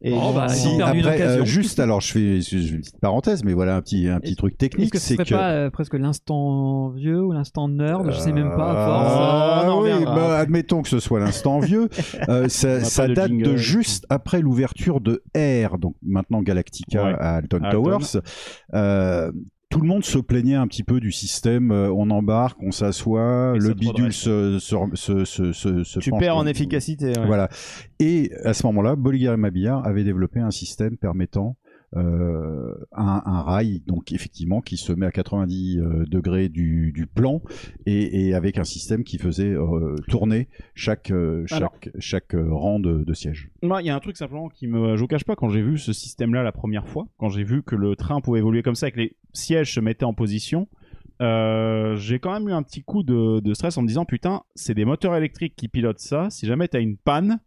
Et 0.07 0.13
Oh, 0.13 0.31
bah, 0.33 0.47
Si, 0.49 0.67
ils 0.69 0.73
ont 0.75 0.77
perdu 0.77 0.99
une 0.99 1.05
après, 1.07 1.21
euh, 1.23 1.45
juste, 1.45 1.79
alors 1.79 1.99
je 1.99 2.11
fais, 2.11 2.39
je 2.39 2.49
fais 2.57 2.73
une 2.75 2.81
petite 2.81 2.99
parenthèse, 2.99 3.43
mais 3.43 3.53
voilà 3.53 3.75
un 3.75 3.81
petit, 3.81 4.07
un 4.07 4.19
petit 4.19 4.35
truc 4.35 4.51
Est-ce 4.53 4.57
technique, 4.59 4.91
que 4.91 4.99
ce 4.99 5.07
c'est 5.07 5.13
serait 5.15 5.25
que. 5.25 5.33
pas 5.33 5.49
euh, 5.51 5.69
presque 5.71 5.95
l'instant 5.95 6.89
vieux 6.89 7.23
ou 7.23 7.31
l'instant 7.31 7.67
nerd? 7.67 8.11
Je 8.11 8.19
sais 8.19 8.31
même 8.31 8.51
pas, 8.55 8.71
à 8.71 8.85
force. 8.85 9.13
Ah, 9.17 9.63
on 9.65 9.69
en 9.71 9.81
oui, 9.81 10.05
bah, 10.05 10.37
admettons 10.37 10.83
que 10.83 10.89
ce 10.89 10.99
soit 10.99 11.19
l'instant 11.19 11.59
vieux. 11.59 11.89
Euh, 12.29 12.47
ça 12.49 12.81
ça 12.83 13.07
date 13.07 13.31
de 13.31 13.55
juste 13.57 14.05
après 14.09 14.41
l'ouverture 14.41 15.01
de 15.01 15.21
Air, 15.33 15.77
donc 15.79 15.95
maintenant 16.03 16.41
Galactica 16.41 17.03
Ouais. 17.03 17.15
à 17.19 17.35
Alton 17.35 17.59
À 17.63 17.67
Alton. 17.69 17.81
Towers. 17.83 18.21
Tout 19.69 19.81
le 19.81 19.87
monde 19.87 20.05
se 20.05 20.17
plaignait 20.19 20.55
un 20.55 20.67
petit 20.67 20.83
peu 20.83 20.99
du 20.99 21.11
système. 21.11 21.71
euh, 21.71 21.91
on 21.91 22.09
embarque, 22.09 22.57
on 22.61 22.71
s'assoit, 22.71 23.57
le 23.57 23.73
bidule 23.73 24.13
se, 24.13 24.57
se, 24.59 24.75
se, 24.93 25.25
se, 25.25 25.51
se- 25.51 25.83
se 25.83 25.99
tu 25.99 26.11
penche 26.11 26.19
perds 26.21 26.37
en 26.37 26.45
efficacité. 26.45 27.07
ouais. 27.07 27.25
Voilà. 27.25 27.49
Et 27.99 28.31
à 28.43 28.53
ce 28.53 28.65
moment-là, 28.67 28.95
Bolliger 28.95 29.33
et 29.33 29.37
Mabillard 29.37 29.85
avaient 29.85 30.03
développé 30.03 30.39
un 30.39 30.51
système 30.51 30.97
permettant 30.97 31.57
euh, 31.64 31.64
un, 31.95 33.21
un 33.25 33.41
rail, 33.41 33.81
donc 33.87 34.11
effectivement, 34.11 34.61
qui 34.61 34.77
se 34.77 34.91
met 34.93 35.05
à 35.05 35.11
90 35.11 35.79
euh, 35.79 36.05
degrés 36.05 36.49
du, 36.49 36.91
du 36.91 37.07
plan 37.07 37.41
et, 37.85 38.27
et 38.27 38.33
avec 38.33 38.57
un 38.57 38.63
système 38.63 39.03
qui 39.03 39.17
faisait 39.17 39.53
euh, 39.53 39.95
tourner 40.07 40.47
chaque, 40.73 41.11
euh, 41.11 41.45
Alors- 41.51 41.73
chaque, 41.81 41.89
chaque 41.99 42.35
euh, 42.35 42.53
rang 42.53 42.79
de, 42.79 43.03
de 43.03 43.13
siège. 43.13 43.49
Moi, 43.63 43.81
il 43.81 43.85
y 43.85 43.89
a 43.89 43.95
un 43.95 43.99
truc 43.99 44.17
simplement 44.17 44.49
qui 44.49 44.67
me. 44.67 44.95
Je 44.95 45.01
vous 45.01 45.07
cache 45.07 45.23
pas, 45.23 45.35
quand 45.35 45.49
j'ai 45.49 45.61
vu 45.61 45.77
ce 45.77 45.93
système-là 45.93 46.43
la 46.43 46.51
première 46.51 46.87
fois, 46.87 47.07
quand 47.17 47.29
j'ai 47.29 47.43
vu 47.43 47.63
que 47.63 47.75
le 47.75 47.95
train 47.95 48.21
pouvait 48.21 48.39
évoluer 48.39 48.61
comme 48.63 48.75
ça, 48.75 48.91
que 48.91 48.97
les 48.99 49.15
sièges 49.33 49.73
se 49.73 49.79
mettaient 49.79 50.05
en 50.05 50.13
position, 50.13 50.67
euh, 51.21 51.95
j'ai 51.95 52.19
quand 52.19 52.33
même 52.33 52.49
eu 52.49 52.53
un 52.53 52.61
petit 52.63 52.83
coup 52.83 53.03
de, 53.03 53.39
de 53.39 53.53
stress 53.53 53.77
en 53.77 53.81
me 53.81 53.87
disant 53.87 54.05
putain, 54.05 54.41
c'est 54.55 54.73
des 54.73 54.85
moteurs 54.85 55.15
électriques 55.15 55.55
qui 55.55 55.67
pilotent 55.67 55.99
ça. 55.99 56.29
Si 56.29 56.45
jamais 56.45 56.67
t'as 56.67 56.81
une 56.81 56.97
panne, 56.97 57.39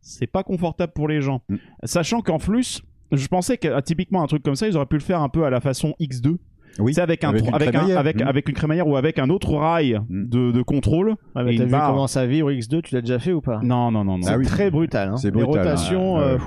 c'est 0.00 0.26
pas 0.26 0.42
confortable 0.42 0.92
pour 0.94 1.08
les 1.08 1.20
gens. 1.20 1.42
Mm. 1.48 1.56
Sachant 1.84 2.22
qu'en 2.22 2.38
plus, 2.38 2.82
je 3.12 3.26
pensais 3.28 3.56
que 3.58 3.68
ah, 3.68 3.82
typiquement 3.82 4.22
un 4.22 4.26
truc 4.26 4.42
comme 4.42 4.54
ça, 4.56 4.66
ils 4.68 4.76
auraient 4.76 4.86
pu 4.86 4.96
le 4.96 5.02
faire 5.02 5.20
un 5.22 5.28
peu 5.28 5.44
à 5.44 5.50
la 5.50 5.60
façon 5.60 5.94
X2. 6.00 6.36
Oui, 6.80 6.94
C'est 6.94 7.00
avec 7.00 7.24
un 7.24 7.30
avec 7.30 7.44
une 7.46 7.54
avec, 7.54 7.68
un, 7.68 7.70
crémaillère. 7.72 7.98
avec, 7.98 8.16
Mm. 8.22 8.28
avec 8.28 8.48
une 8.48 8.54
crémaillère 8.54 8.86
ou 8.86 8.96
avec 8.96 9.18
un 9.18 9.30
autre 9.30 9.54
rail 9.54 9.98
Mm. 10.08 10.28
de, 10.28 10.52
de 10.52 10.62
contrôle. 10.62 11.16
Mais 11.34 11.54
Et 11.54 11.58
t'as 11.58 11.64
vu 11.64 11.70
barre. 11.72 11.90
comment 11.90 12.06
ça 12.06 12.24
vibre 12.26 12.50
X2, 12.50 12.82
tu 12.82 12.94
l'as 12.94 13.00
déjà 13.00 13.18
fait 13.18 13.32
ou 13.32 13.40
pas? 13.40 13.60
Non, 13.64 13.90
non, 13.90 14.04
non, 14.04 14.18
non. 14.18 14.22
C'est 14.22 14.32
Ah 14.34 14.38
oui. 14.38 14.44
très 14.46 14.70
brutal. 14.70 15.08
Hein. 15.08 15.16
C'est 15.16 15.28
Les 15.28 15.32
brutal, 15.42 15.64
rotations, 15.64 16.18
hein. 16.18 16.22
euh. 16.22 16.38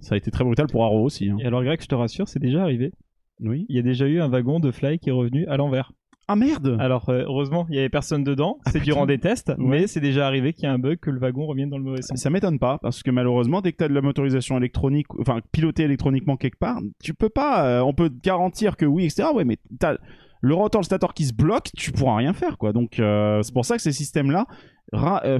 Ça 0.00 0.14
a 0.14 0.18
été 0.18 0.30
très 0.30 0.44
brutal 0.44 0.66
pour 0.68 0.84
Arrow 0.84 1.02
aussi. 1.04 1.28
hein. 1.28 1.36
Et 1.40 1.44
alors, 1.46 1.62
Greg, 1.62 1.80
je 1.82 1.86
te 1.86 1.94
rassure, 1.94 2.28
c'est 2.28 2.38
déjà 2.40 2.62
arrivé. 2.62 2.92
Oui. 3.40 3.66
Il 3.68 3.76
y 3.76 3.78
a 3.78 3.82
déjà 3.82 4.06
eu 4.06 4.20
un 4.20 4.28
wagon 4.28 4.60
de 4.60 4.70
Fly 4.70 4.98
qui 5.00 5.10
est 5.10 5.12
revenu 5.12 5.44
à 5.48 5.56
l'envers. 5.58 5.92
Ah 6.26 6.36
merde 6.36 6.76
Alors, 6.80 7.08
euh, 7.10 7.24
heureusement, 7.26 7.66
il 7.68 7.76
y 7.76 7.78
avait 7.78 7.90
personne 7.90 8.24
dedans. 8.24 8.58
Ah, 8.64 8.70
C'est 8.70 8.80
durant 8.80 9.04
des 9.04 9.18
tests, 9.18 9.48
Ouais. 9.50 9.54
mais 9.58 9.86
c'est 9.86 10.00
déjà 10.00 10.26
arrivé 10.26 10.52
qu'il 10.54 10.64
y 10.64 10.66
a 10.66 10.72
un 10.72 10.78
bug 10.78 10.98
que 10.98 11.10
le 11.10 11.18
wagon 11.18 11.46
revienne 11.46 11.68
dans 11.68 11.76
le 11.78 11.84
mauvais 11.84 12.00
sens. 12.02 12.18
ça 12.18 12.30
m'étonne 12.30 12.58
pas 12.58 12.78
parce 12.80 13.02
que 13.02 13.10
malheureusement 13.10 13.60
dès 13.60 13.72
que 13.72 13.76
tu 13.78 13.84
as 13.84 13.88
de 13.88 13.94
la 13.94 14.00
motorisation 14.00 14.56
électronique 14.56 15.06
enfin 15.20 15.40
pilotée 15.52 15.82
électroniquement 15.82 16.36
quelque 16.36 16.58
part 16.58 16.80
tu 17.02 17.12
peux 17.14 17.28
pas 17.28 17.66
euh, 17.66 17.80
on 17.82 17.92
peut 17.92 18.08
te 18.08 18.20
garantir 18.22 18.76
que 18.76 18.86
oui 18.86 19.04
etc 19.04 19.28
ouais 19.34 19.44
mais 19.44 19.58
t'as 19.78 19.96
le 20.40 20.54
rotor 20.54 20.80
le 20.80 20.84
stator 20.84 21.14
qui 21.14 21.24
se 21.24 21.32
bloque 21.32 21.70
tu 21.76 21.92
pourras 21.92 22.16
rien 22.16 22.32
faire 22.32 22.58
quoi 22.58 22.72
donc 22.72 22.98
euh, 23.00 23.42
c'est 23.42 23.52
pour 23.54 23.64
ça 23.64 23.76
que 23.76 23.82
ces 23.82 23.92
systèmes 23.92 24.30
là 24.30 24.46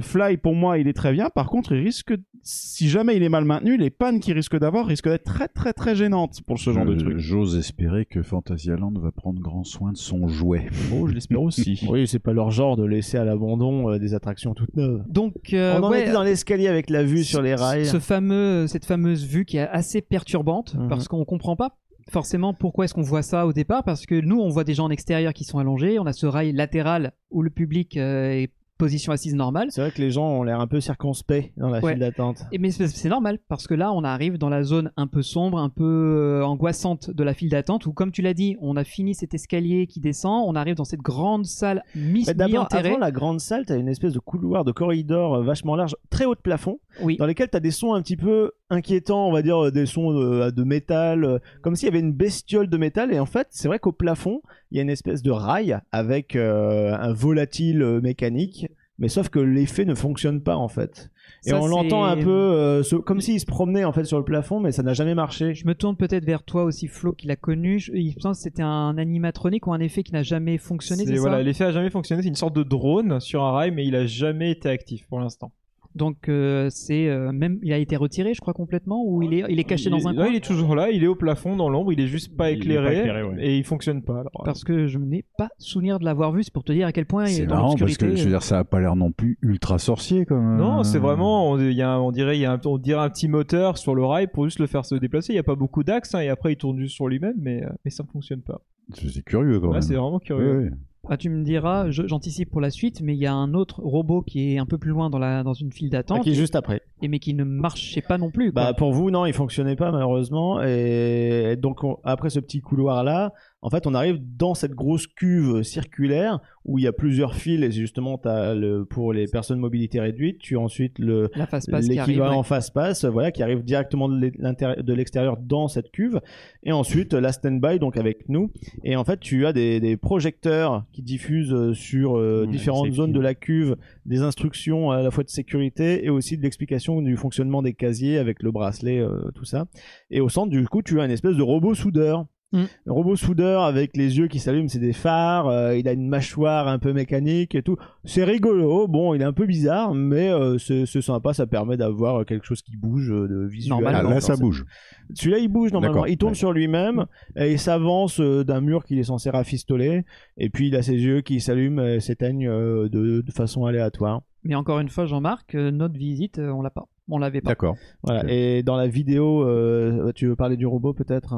Fly 0.01 0.37
pour 0.37 0.53
moi 0.53 0.79
il 0.79 0.87
est 0.87 0.93
très 0.93 1.13
bien 1.13 1.29
par 1.29 1.47
contre 1.47 1.71
il 1.73 1.81
risque 1.83 2.13
si 2.41 2.89
jamais 2.89 3.15
il 3.15 3.23
est 3.23 3.29
mal 3.29 3.45
maintenu 3.45 3.77
les 3.77 3.89
pannes 3.89 4.19
qu'il 4.19 4.33
risque 4.33 4.57
d'avoir 4.59 4.85
risquent 4.85 5.07
d'être 5.07 5.23
très 5.23 5.47
très 5.47 5.71
très 5.71 5.95
gênantes 5.95 6.41
pour 6.45 6.59
ce 6.59 6.71
genre 6.73 6.85
de 6.85 6.95
truc 6.95 7.17
J'ose 7.17 7.55
espérer 7.55 8.05
que 8.05 8.21
Fantasyland 8.21 8.91
va 8.99 9.11
prendre 9.11 9.39
grand 9.39 9.63
soin 9.63 9.91
de 9.93 9.97
son 9.97 10.27
jouet. 10.27 10.67
oh 10.93 11.07
je 11.07 11.13
l'espère 11.13 11.41
aussi 11.43 11.79
Oui, 11.89 12.07
c'est 12.07 12.19
pas 12.19 12.33
leur 12.33 12.51
genre 12.51 12.75
de 12.75 12.83
laisser 12.85 13.17
à 13.17 13.23
l'abandon 13.23 13.89
euh, 13.91 13.97
des 13.99 14.13
attractions 14.13 14.53
toutes 14.53 14.75
neuves. 14.75 15.03
Donc, 15.07 15.33
euh, 15.53 15.77
On 15.79 15.83
en 15.83 15.89
ouais, 15.91 16.01
était 16.03 16.11
dans 16.11 16.23
l'escalier 16.23 16.67
avec 16.67 16.89
la 16.89 17.03
vue 17.03 17.23
sur 17.23 17.41
les 17.41 17.55
rails. 17.55 17.85
Ce 17.85 17.99
fameux, 17.99 18.67
cette 18.67 18.85
fameuse 18.85 19.25
vue 19.25 19.45
qui 19.45 19.57
est 19.57 19.67
assez 19.67 20.01
perturbante 20.01 20.75
Mhm. 20.75 20.87
parce 20.89 21.07
qu'on 21.07 21.23
comprend 21.25 21.55
pas 21.55 21.77
forcément 22.09 22.53
pourquoi 22.53 22.85
est-ce 22.85 22.93
qu'on 22.93 23.01
voit 23.01 23.21
ça 23.23 23.45
au 23.47 23.53
départ? 23.53 23.83
Parce 23.83 24.05
que 24.05 24.19
nous 24.19 24.39
on 24.39 24.49
voit 24.49 24.63
des 24.63 24.73
gens 24.73 24.85
en 24.85 24.89
extérieur 24.91 25.33
qui 25.33 25.43
sont 25.43 25.59
allongés, 25.59 25.99
on 25.99 26.05
a 26.05 26.13
ce 26.13 26.25
rail 26.27 26.51
latéral 26.51 27.13
où 27.31 27.41
le 27.41 27.49
public 27.49 27.97
euh, 27.97 28.31
est 28.31 28.51
position 28.77 29.13
assise 29.13 29.33
normale. 29.35 29.67
C'est 29.71 29.79
vrai 29.79 29.89
que 29.91 30.01
les 30.01 30.11
gens 30.11 30.27
ont 30.27 30.43
l'air 30.43 30.59
un 30.59 30.67
peu 30.67 30.81
circonspects 30.81 31.53
dans 31.55 31.69
la 31.69 31.79
Ouais. 31.79 31.91
file 31.93 31.99
d'attente. 32.01 32.43
Et 32.51 32.57
mais 32.57 32.71
c'est 32.71 33.07
normal 33.07 33.39
parce 33.47 33.67
que 33.67 33.73
là 33.73 33.93
on 33.93 34.03
arrive 34.03 34.37
dans 34.37 34.49
la 34.49 34.63
zone 34.63 34.91
un 34.97 35.07
peu 35.07 35.21
sombre, 35.21 35.59
un 35.59 35.69
peu 35.69 35.85
euh, 35.85 36.45
angoissante 36.45 37.09
de 37.09 37.23
la 37.23 37.33
file 37.33 37.47
d'attente 37.49 37.85
où 37.85 37.93
comme 37.93 38.11
tu 38.11 38.21
l'as 38.21 38.33
dit, 38.33 38.57
on 38.59 38.75
a 38.75 38.83
fini 38.83 39.15
cet 39.15 39.33
escalier 39.33 39.87
qui 39.87 40.01
descend, 40.01 40.43
on 40.45 40.55
arrive 40.55 40.75
dans 40.75 40.83
cette 40.83 40.99
grande 40.99 41.45
salle 41.45 41.83
mi 41.95 42.25
D'abord, 42.25 42.67
avant 42.69 42.97
la 42.97 43.11
grande 43.11 43.39
salle, 43.39 43.65
t'as 43.65 43.77
une 43.77 43.87
espèce 43.87 44.11
de 44.11 44.19
couloir, 44.19 44.65
de 44.65 44.73
corridor 44.73 45.35
euh, 45.35 45.41
vachement 45.41 45.77
large, 45.77 45.95
très 46.09 46.25
haut 46.25 46.35
de 46.35 46.41
plafond, 46.41 46.79
Oui. 47.01 47.15
dans 47.15 47.25
lesquels 47.27 47.47
t'as 47.49 47.61
des 47.61 47.71
sons 47.71 47.93
un 47.93 48.01
petit 48.01 48.17
peu 48.17 48.51
inquiétants, 48.69 49.27
on 49.27 49.31
va 49.31 49.41
dire 49.41 49.65
euh, 49.65 49.71
des 49.71 49.85
sons 49.85 50.11
de, 50.13 50.49
de 50.51 50.63
métal, 50.63 51.23
euh, 51.23 51.39
comme 51.61 51.75
s'il 51.75 51.87
y 51.87 51.91
avait 51.91 51.99
une 51.99 52.13
bestiole 52.13 52.67
de 52.69 52.77
métal. 52.77 53.13
Et 53.13 53.19
en 53.19 53.25
fait, 53.25 53.47
c'est 53.51 53.67
vrai 53.67 53.79
qu'au 53.79 53.91
plafond, 53.91 54.41
il 54.71 54.77
y 54.77 54.79
a 54.79 54.83
une 54.83 54.89
espèce 54.89 55.21
de 55.21 55.31
rail 55.31 55.77
avec 55.91 56.35
euh, 56.35 56.93
un 56.93 57.13
volatile 57.13 57.81
euh, 57.81 58.01
mécanique. 58.01 58.67
Mais 58.97 59.09
sauf 59.09 59.27
que 59.27 59.39
l'effet 59.39 59.83
ne 59.83 59.93
fonctionne 59.93 60.41
pas 60.41 60.55
en 60.55 60.69
fait. 60.69 61.11
Et 61.45 61.49
Ça, 61.49 61.59
on 61.59 61.67
l'entend 61.67 62.05
un 62.05 62.15
peu 62.15 62.29
euh, 62.29 62.81
comme 63.05 63.19
s'il 63.19 63.37
se 63.41 63.45
promenait 63.45 63.83
en 63.83 63.91
fait 63.91 64.05
sur 64.05 64.17
le 64.17 64.23
plafond, 64.23 64.61
mais 64.61 64.71
ça 64.71 64.83
n'a 64.83 64.93
jamais 64.93 65.15
marché. 65.15 65.53
Je 65.53 65.67
me 65.67 65.75
tourne 65.75 65.97
peut-être 65.97 66.23
vers 66.23 66.43
toi 66.43 66.63
aussi 66.63 66.87
Flo 66.87 67.11
qui 67.11 67.27
l'a 67.27 67.35
connu. 67.35 67.77
Je- 67.79 67.91
il 67.91 68.13
me 68.15 68.21
semble 68.21 68.35
que 68.35 68.41
c'était 68.41 68.63
un 68.63 68.97
animatronique 68.97 69.67
ou 69.67 69.73
un 69.73 69.81
effet 69.81 70.01
qui 70.03 70.13
n'a 70.13 70.23
jamais 70.23 70.57
fonctionné, 70.57 71.03
C'est- 71.05 71.17
voilà, 71.17 71.43
l'effet 71.43 71.65
a 71.65 71.71
jamais 71.71 71.89
fonctionné. 71.89 72.21
C'est 72.21 72.29
une 72.29 72.35
sorte 72.35 72.55
de 72.55 72.63
drone 72.63 73.19
sur 73.19 73.43
un 73.43 73.51
rail, 73.51 73.71
mais 73.71 73.85
il 73.85 73.97
a 73.97 74.05
jamais 74.05 74.49
été 74.51 74.69
actif 74.69 75.05
pour 75.07 75.19
l'instant. 75.19 75.51
Donc 75.95 76.27
euh, 76.27 76.67
c'est 76.69 77.07
euh, 77.07 77.31
même 77.31 77.57
il 77.63 77.71
a 77.71 77.77
été 77.77 77.95
retiré, 77.95 78.33
je 78.33 78.41
crois 78.41 78.53
complètement, 78.53 79.01
ou 79.05 79.21
il 79.23 79.33
est 79.33 79.45
il 79.49 79.59
est 79.59 79.63
caché 79.63 79.85
Il 79.85 79.91
dans 79.91 79.99
est- 79.99 80.05
un 80.07 80.11
non, 80.13 80.23
coin. 80.23 80.27
il 80.29 80.35
est 80.35 80.43
toujours 80.43 80.75
là, 80.75 80.89
il 80.91 81.03
est 81.03 81.07
au 81.07 81.15
plafond 81.15 81.55
dans 81.55 81.69
l'ombre, 81.69 81.93
il 81.93 82.01
est 82.01 82.07
juste 82.07 82.35
pas 82.35 82.51
Il 82.51 82.69
est 82.69 82.75
pas 82.75 82.91
éclairé, 82.93 83.23
ouais. 83.23 83.35
et 83.45 83.57
il 83.57 83.63
fonctionne 83.63 84.01
pas. 84.01 84.19
alors. 84.19 84.41
Parce 84.43 84.63
que 84.65 84.87
je 84.87 84.97
n'ai 84.99 85.23
pas 85.37 85.47
souvenir 85.57 85.97
de 85.99 86.03
l'avoir 86.05 86.33
vu, 86.33 86.43
c'est 86.43 86.53
pour 86.53 86.65
te 86.65 86.73
dire 86.73 86.85
à 86.87 86.91
quel 86.91 87.05
point 87.05 87.25
il 87.25 87.29
C'est 87.29 87.43
est 87.43 87.45
dans 87.47 87.55
marrant 87.55 87.75
parce 87.75 87.97
que 87.97 88.13
je 88.15 88.23
veux 88.25 88.29
dire, 88.29 88.43
ça 88.43 88.59
a 88.59 88.63
pas 88.65 88.81
l'air 88.81 88.95
non 88.97 89.11
plus 89.11 89.37
ultra 89.41 89.79
sorcier 89.79 90.25
comme. 90.25 90.57
Non, 90.57 90.79
euh, 90.79 90.83
c'est 90.83 90.99
vraiment, 90.99 91.51
on, 91.51 91.59
il 91.59 91.71
y 91.71 91.81
a, 91.81 91.99
on 92.01 92.11
dirait, 92.11 92.37
il 92.37 92.41
y 92.41 92.45
a 92.45 92.51
un, 92.51 92.59
on 92.65 92.77
dirait 92.77 93.01
un 93.03 93.09
petit 93.09 93.29
moteur 93.29 93.77
sur 93.77 93.95
le 93.95 94.03
rail 94.03 94.27
pour 94.27 94.43
juste 94.45 94.59
le 94.59 94.67
faire 94.67 94.83
se 94.85 94.95
déplacer. 94.95 95.31
Il 95.31 95.37
y 95.37 95.39
a 95.39 95.43
pas 95.43 95.55
beaucoup 95.55 95.83
d'axes, 95.85 96.13
hein, 96.13 96.19
et 96.19 96.27
après 96.29 96.51
il 96.53 96.57
tourne 96.57 96.77
juste 96.77 96.95
sur 96.95 97.07
lui-même, 97.07 97.35
mais, 97.39 97.63
euh, 97.63 97.69
mais 97.85 97.91
ça 97.91 98.03
ne 98.03 98.09
fonctionne 98.09 98.41
pas. 98.41 98.59
C'est 98.93 99.23
curieux 99.23 99.59
quand 99.61 99.71
même. 99.71 99.81
c'est 99.81 99.95
vraiment 99.95 100.19
curieux. 100.19 100.57
Oui, 100.59 100.65
oui. 100.65 100.69
Ah, 101.09 101.17
tu 101.17 101.29
me 101.29 101.43
diras, 101.43 101.89
j'anticipe 101.91 102.49
pour 102.49 102.61
la 102.61 102.69
suite, 102.71 103.01
mais 103.01 103.13
il 103.15 103.19
y 103.19 103.25
a 103.27 103.33
un 103.33 103.53
autre 103.53 103.79
robot 103.81 104.21
qui 104.21 104.53
est 104.53 104.57
un 104.57 104.65
peu 104.65 104.77
plus 104.77 104.91
loin 104.91 105.09
dans 105.09 105.19
la 105.19 105.43
dans 105.43 105.53
une 105.53 105.71
file 105.71 105.89
d'attente, 105.89 106.23
Qui 106.23 106.31
est 106.31 106.33
juste 106.33 106.55
après. 106.55 106.81
et 107.01 107.07
mais 107.07 107.19
qui 107.19 107.33
ne 107.33 107.43
marchait 107.43 108.01
pas 108.01 108.17
non 108.17 108.31
plus. 108.31 108.51
quoi. 108.51 108.63
Bah 108.65 108.73
pour 108.73 108.91
vous 108.91 109.11
non, 109.11 109.25
il 109.25 109.33
fonctionnait 109.33 109.75
pas 109.75 109.91
malheureusement 109.91 110.61
et 110.63 111.55
donc 111.61 111.83
on- 111.83 111.97
après 112.03 112.29
ce 112.29 112.39
petit 112.39 112.61
couloir 112.61 113.03
là, 113.03 113.33
en 113.65 113.69
fait 113.71 113.87
on 113.87 113.95
arrive 113.95 114.19
dans 114.37 114.53
cette 114.53 114.73
grosse 114.73 115.07
cuve 115.07 115.63
circulaire 115.63 116.39
où 116.65 116.77
il 116.77 116.83
y 116.83 116.87
a 116.87 116.93
plusieurs 116.93 117.33
fils 117.33 117.63
et 117.63 117.71
justement 117.71 118.19
t'as 118.19 118.53
le 118.53 118.85
pour 118.85 119.11
les 119.11 119.25
personnes 119.25 119.59
mobilité 119.59 119.99
réduite, 119.99 120.37
tu 120.37 120.55
as 120.55 120.59
ensuite 120.59 120.99
le 120.99 121.31
l'équivalent 121.79 122.37
ouais. 122.37 122.43
face 122.43 122.69
passe 122.69 123.05
voilà 123.05 123.31
qui 123.31 123.41
arrive 123.41 123.63
directement 123.63 124.07
de 124.07 124.93
l'extérieur 124.93 125.37
dans 125.37 125.67
cette 125.67 125.91
cuve. 125.91 126.21
Et 126.63 126.71
ensuite 126.71 127.13
la 127.13 127.31
standby 127.31 127.79
donc 127.79 127.97
avec 127.97 128.29
nous. 128.29 128.51
Et 128.83 128.95
en 128.95 129.03
fait 129.03 129.19
tu 129.19 129.47
as 129.47 129.53
des, 129.53 129.79
des 129.79 129.97
projecteurs 129.97 130.85
qui 130.93 131.01
diffusent 131.01 131.53
euh, 131.53 131.73
sur 131.73 132.17
euh, 132.17 132.45
Mmh, 132.45 132.51
différentes 132.51 132.93
zones 132.93 133.11
de 133.11 133.19
la 133.19 133.33
cuve 133.33 133.77
des 134.05 134.21
instructions 134.21 134.91
à 134.91 135.01
la 135.01 135.11
fois 135.11 135.23
de 135.23 135.29
sécurité 135.29 136.05
et 136.05 136.09
aussi 136.09 136.37
de 136.37 136.43
l'explication 136.43 137.01
du 137.01 137.17
fonctionnement 137.17 137.61
des 137.61 137.73
casiers 137.73 138.17
avec 138.17 138.43
le 138.43 138.51
bracelet 138.51 138.99
euh, 138.99 139.31
tout 139.33 139.45
ça. 139.45 139.65
Et 140.11 140.21
au 140.21 140.29
centre 140.29 140.51
du 140.51 140.67
coup 140.67 140.81
tu 140.81 140.99
as 140.99 141.05
une 141.05 141.11
espèce 141.11 141.35
de 141.35 141.41
robot 141.41 141.73
soudeur 141.73 142.25
Mm. 142.55 142.65
Robot 142.87 143.15
soudeur 143.15 143.63
avec 143.63 143.95
les 143.97 144.17
yeux 144.17 144.27
qui 144.27 144.39
s'allument, 144.39 144.67
c'est 144.69 144.79
des 144.79 144.93
phares. 144.93 145.47
euh, 145.47 145.75
il 145.77 145.87
a 145.87 145.91
une 145.93 146.07
mâchoire 146.07 146.67
un 146.67 146.79
peu 146.79 146.93
mécanique 146.93 147.53
et 147.53 147.61
tout. 147.61 147.77
C'est 148.05 148.23
rigolo. 148.23 148.87
Bon, 148.87 149.13
il 149.13 149.21
est 149.21 149.25
un 149.25 149.33
peu 149.33 149.45
bizarre, 149.45 149.93
mais 149.93 150.29
euh, 150.29 150.57
c'est 150.57 150.85
sympa. 151.01 151.33
Ça 151.33 151.45
permet 151.47 151.77
d'avoir 151.77 152.25
quelque 152.25 152.45
chose 152.45 152.61
qui 152.61 152.77
bouge 152.77 153.11
euh, 153.11 153.27
de 153.27 153.45
visuel. 153.45 153.83
Ah, 153.85 154.01
là, 154.03 154.21
ça 154.21 154.35
bouge. 154.37 154.65
Celui-là, 155.13 155.39
il 155.39 155.49
bouge 155.49 155.71
normalement. 155.71 156.05
Il 156.05 156.17
tourne 156.17 156.31
ouais. 156.31 156.37
sur 156.37 156.53
lui-même 156.53 157.05
et 157.35 157.51
il 157.51 157.59
s'avance 157.59 158.19
euh, 158.19 158.43
d'un 158.43 158.61
mur 158.61 158.85
qu'il 158.85 158.97
est 158.99 159.03
censé 159.03 159.29
rafistoler. 159.29 160.03
Et 160.37 160.49
puis, 160.49 160.69
il 160.69 160.75
a 160.75 160.81
ses 160.81 160.93
yeux 160.95 161.21
qui 161.21 161.41
s'allument 161.41 161.83
et 161.85 161.99
s'éteignent 161.99 162.47
euh, 162.47 162.89
de, 162.89 163.21
de 163.21 163.31
façon 163.31 163.65
aléatoire. 163.65 164.21
Mais 164.43 164.55
encore 164.55 164.79
une 164.79 164.89
fois, 164.89 165.05
Jean-Marc, 165.05 165.55
euh, 165.55 165.71
notre 165.71 165.97
visite, 165.97 166.39
euh, 166.39 166.51
on 166.51 166.61
l'a 166.61 166.69
pas. 166.69 166.85
On 167.09 167.17
l'avait 167.19 167.41
pas. 167.41 167.49
D'accord. 167.51 167.75
Voilà. 168.03 168.23
Et 168.31 168.63
dans 168.63 168.77
la 168.77 168.87
vidéo, 168.87 169.43
euh, 169.43 170.11
tu 170.15 170.27
veux 170.27 170.35
parler 170.35 170.57
du 170.57 170.65
robot 170.65 170.93
peut-être? 170.93 171.35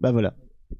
Bah 0.00 0.12
voilà. 0.12 0.34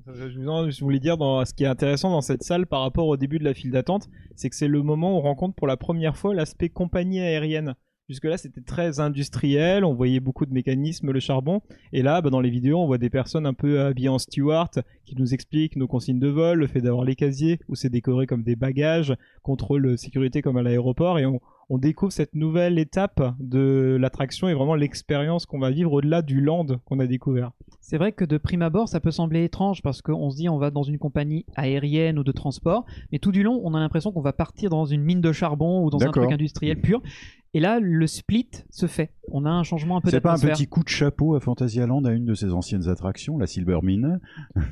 Je, 0.06 0.80
voulais 0.80 1.00
dire, 1.00 1.16
ce 1.18 1.52
qui 1.52 1.64
est 1.64 1.68
intéressant 1.68 2.10
dans 2.10 2.20
cette 2.20 2.42
salle 2.42 2.66
par 2.66 2.82
rapport 2.82 3.06
au 3.06 3.16
début 3.16 3.38
de 3.38 3.44
la 3.44 3.54
file 3.54 3.70
d'attente, 3.70 4.08
c'est 4.36 4.48
que 4.48 4.56
c'est 4.56 4.68
le 4.68 4.82
moment 4.82 5.14
où 5.14 5.18
on 5.18 5.20
rencontre 5.20 5.54
pour 5.54 5.66
la 5.66 5.76
première 5.76 6.16
fois 6.16 6.34
l'aspect 6.34 6.68
compagnie 6.68 7.20
aérienne. 7.20 7.74
Jusque-là, 8.08 8.38
c'était 8.38 8.60
très 8.60 8.98
industriel, 8.98 9.84
on 9.84 9.94
voyait 9.94 10.18
beaucoup 10.18 10.44
de 10.44 10.52
mécanismes, 10.52 11.12
le 11.12 11.20
charbon. 11.20 11.60
Et 11.92 12.02
là, 12.02 12.20
bah, 12.20 12.30
dans 12.30 12.40
les 12.40 12.50
vidéos, 12.50 12.80
on 12.80 12.86
voit 12.86 12.98
des 12.98 13.10
personnes 13.10 13.46
un 13.46 13.54
peu 13.54 13.80
habillées 13.80 14.08
en 14.08 14.18
steward 14.18 14.82
qui 15.04 15.14
nous 15.14 15.32
expliquent 15.32 15.76
nos 15.76 15.86
consignes 15.86 16.18
de 16.18 16.26
vol, 16.26 16.58
le 16.58 16.66
fait 16.66 16.80
d'avoir 16.80 17.04
les 17.04 17.14
casiers, 17.14 17.60
où 17.68 17.76
c'est 17.76 17.88
décoré 17.88 18.26
comme 18.26 18.42
des 18.42 18.56
bagages, 18.56 19.14
contrôle 19.42 19.86
euh, 19.86 19.96
sécurité 19.96 20.42
comme 20.42 20.56
à 20.56 20.62
l'aéroport. 20.62 21.20
Et 21.20 21.26
on, 21.26 21.38
on 21.70 21.78
découvre 21.78 22.12
cette 22.12 22.34
nouvelle 22.34 22.80
étape 22.80 23.34
de 23.38 23.96
l'attraction 23.98 24.48
et 24.48 24.54
vraiment 24.54 24.74
l'expérience 24.74 25.46
qu'on 25.46 25.60
va 25.60 25.70
vivre 25.70 25.92
au-delà 25.92 26.20
du 26.20 26.40
land 26.40 26.66
qu'on 26.84 26.98
a 26.98 27.06
découvert. 27.06 27.52
C'est 27.80 27.96
vrai 27.96 28.10
que 28.10 28.24
de 28.24 28.38
prime 28.38 28.62
abord, 28.62 28.88
ça 28.88 28.98
peut 28.98 29.12
sembler 29.12 29.44
étrange 29.44 29.80
parce 29.80 30.02
qu'on 30.02 30.30
se 30.30 30.36
dit 30.36 30.48
on 30.48 30.58
va 30.58 30.72
dans 30.72 30.82
une 30.82 30.98
compagnie 30.98 31.46
aérienne 31.54 32.18
ou 32.18 32.24
de 32.24 32.32
transport, 32.32 32.84
mais 33.12 33.20
tout 33.20 33.30
du 33.30 33.44
long, 33.44 33.60
on 33.62 33.74
a 33.74 33.78
l'impression 33.78 34.10
qu'on 34.10 34.20
va 34.20 34.32
partir 34.32 34.68
dans 34.68 34.84
une 34.84 35.02
mine 35.02 35.20
de 35.20 35.30
charbon 35.30 35.84
ou 35.84 35.90
dans 35.90 36.02
un 36.02 36.10
truc 36.10 36.32
industriel 36.32 36.80
pur. 36.80 37.00
Et 37.52 37.58
là, 37.58 37.80
le 37.80 38.06
split 38.06 38.46
se 38.70 38.86
fait. 38.86 39.10
On 39.32 39.44
a 39.44 39.50
un 39.50 39.62
changement 39.64 39.96
un 39.96 40.00
peu 40.00 40.10
C'est 40.10 40.20
pas 40.20 40.34
un 40.34 40.38
petit 40.38 40.66
coup 40.68 40.82
de 40.84 40.88
chapeau 40.88 41.34
à 41.36 41.40
Fantasyland 41.40 42.04
à 42.04 42.10
une 42.12 42.24
de 42.24 42.34
ses 42.34 42.52
anciennes 42.52 42.88
attractions, 42.88 43.38
la 43.38 43.46
Silver 43.46 43.78
Mine 43.82 44.20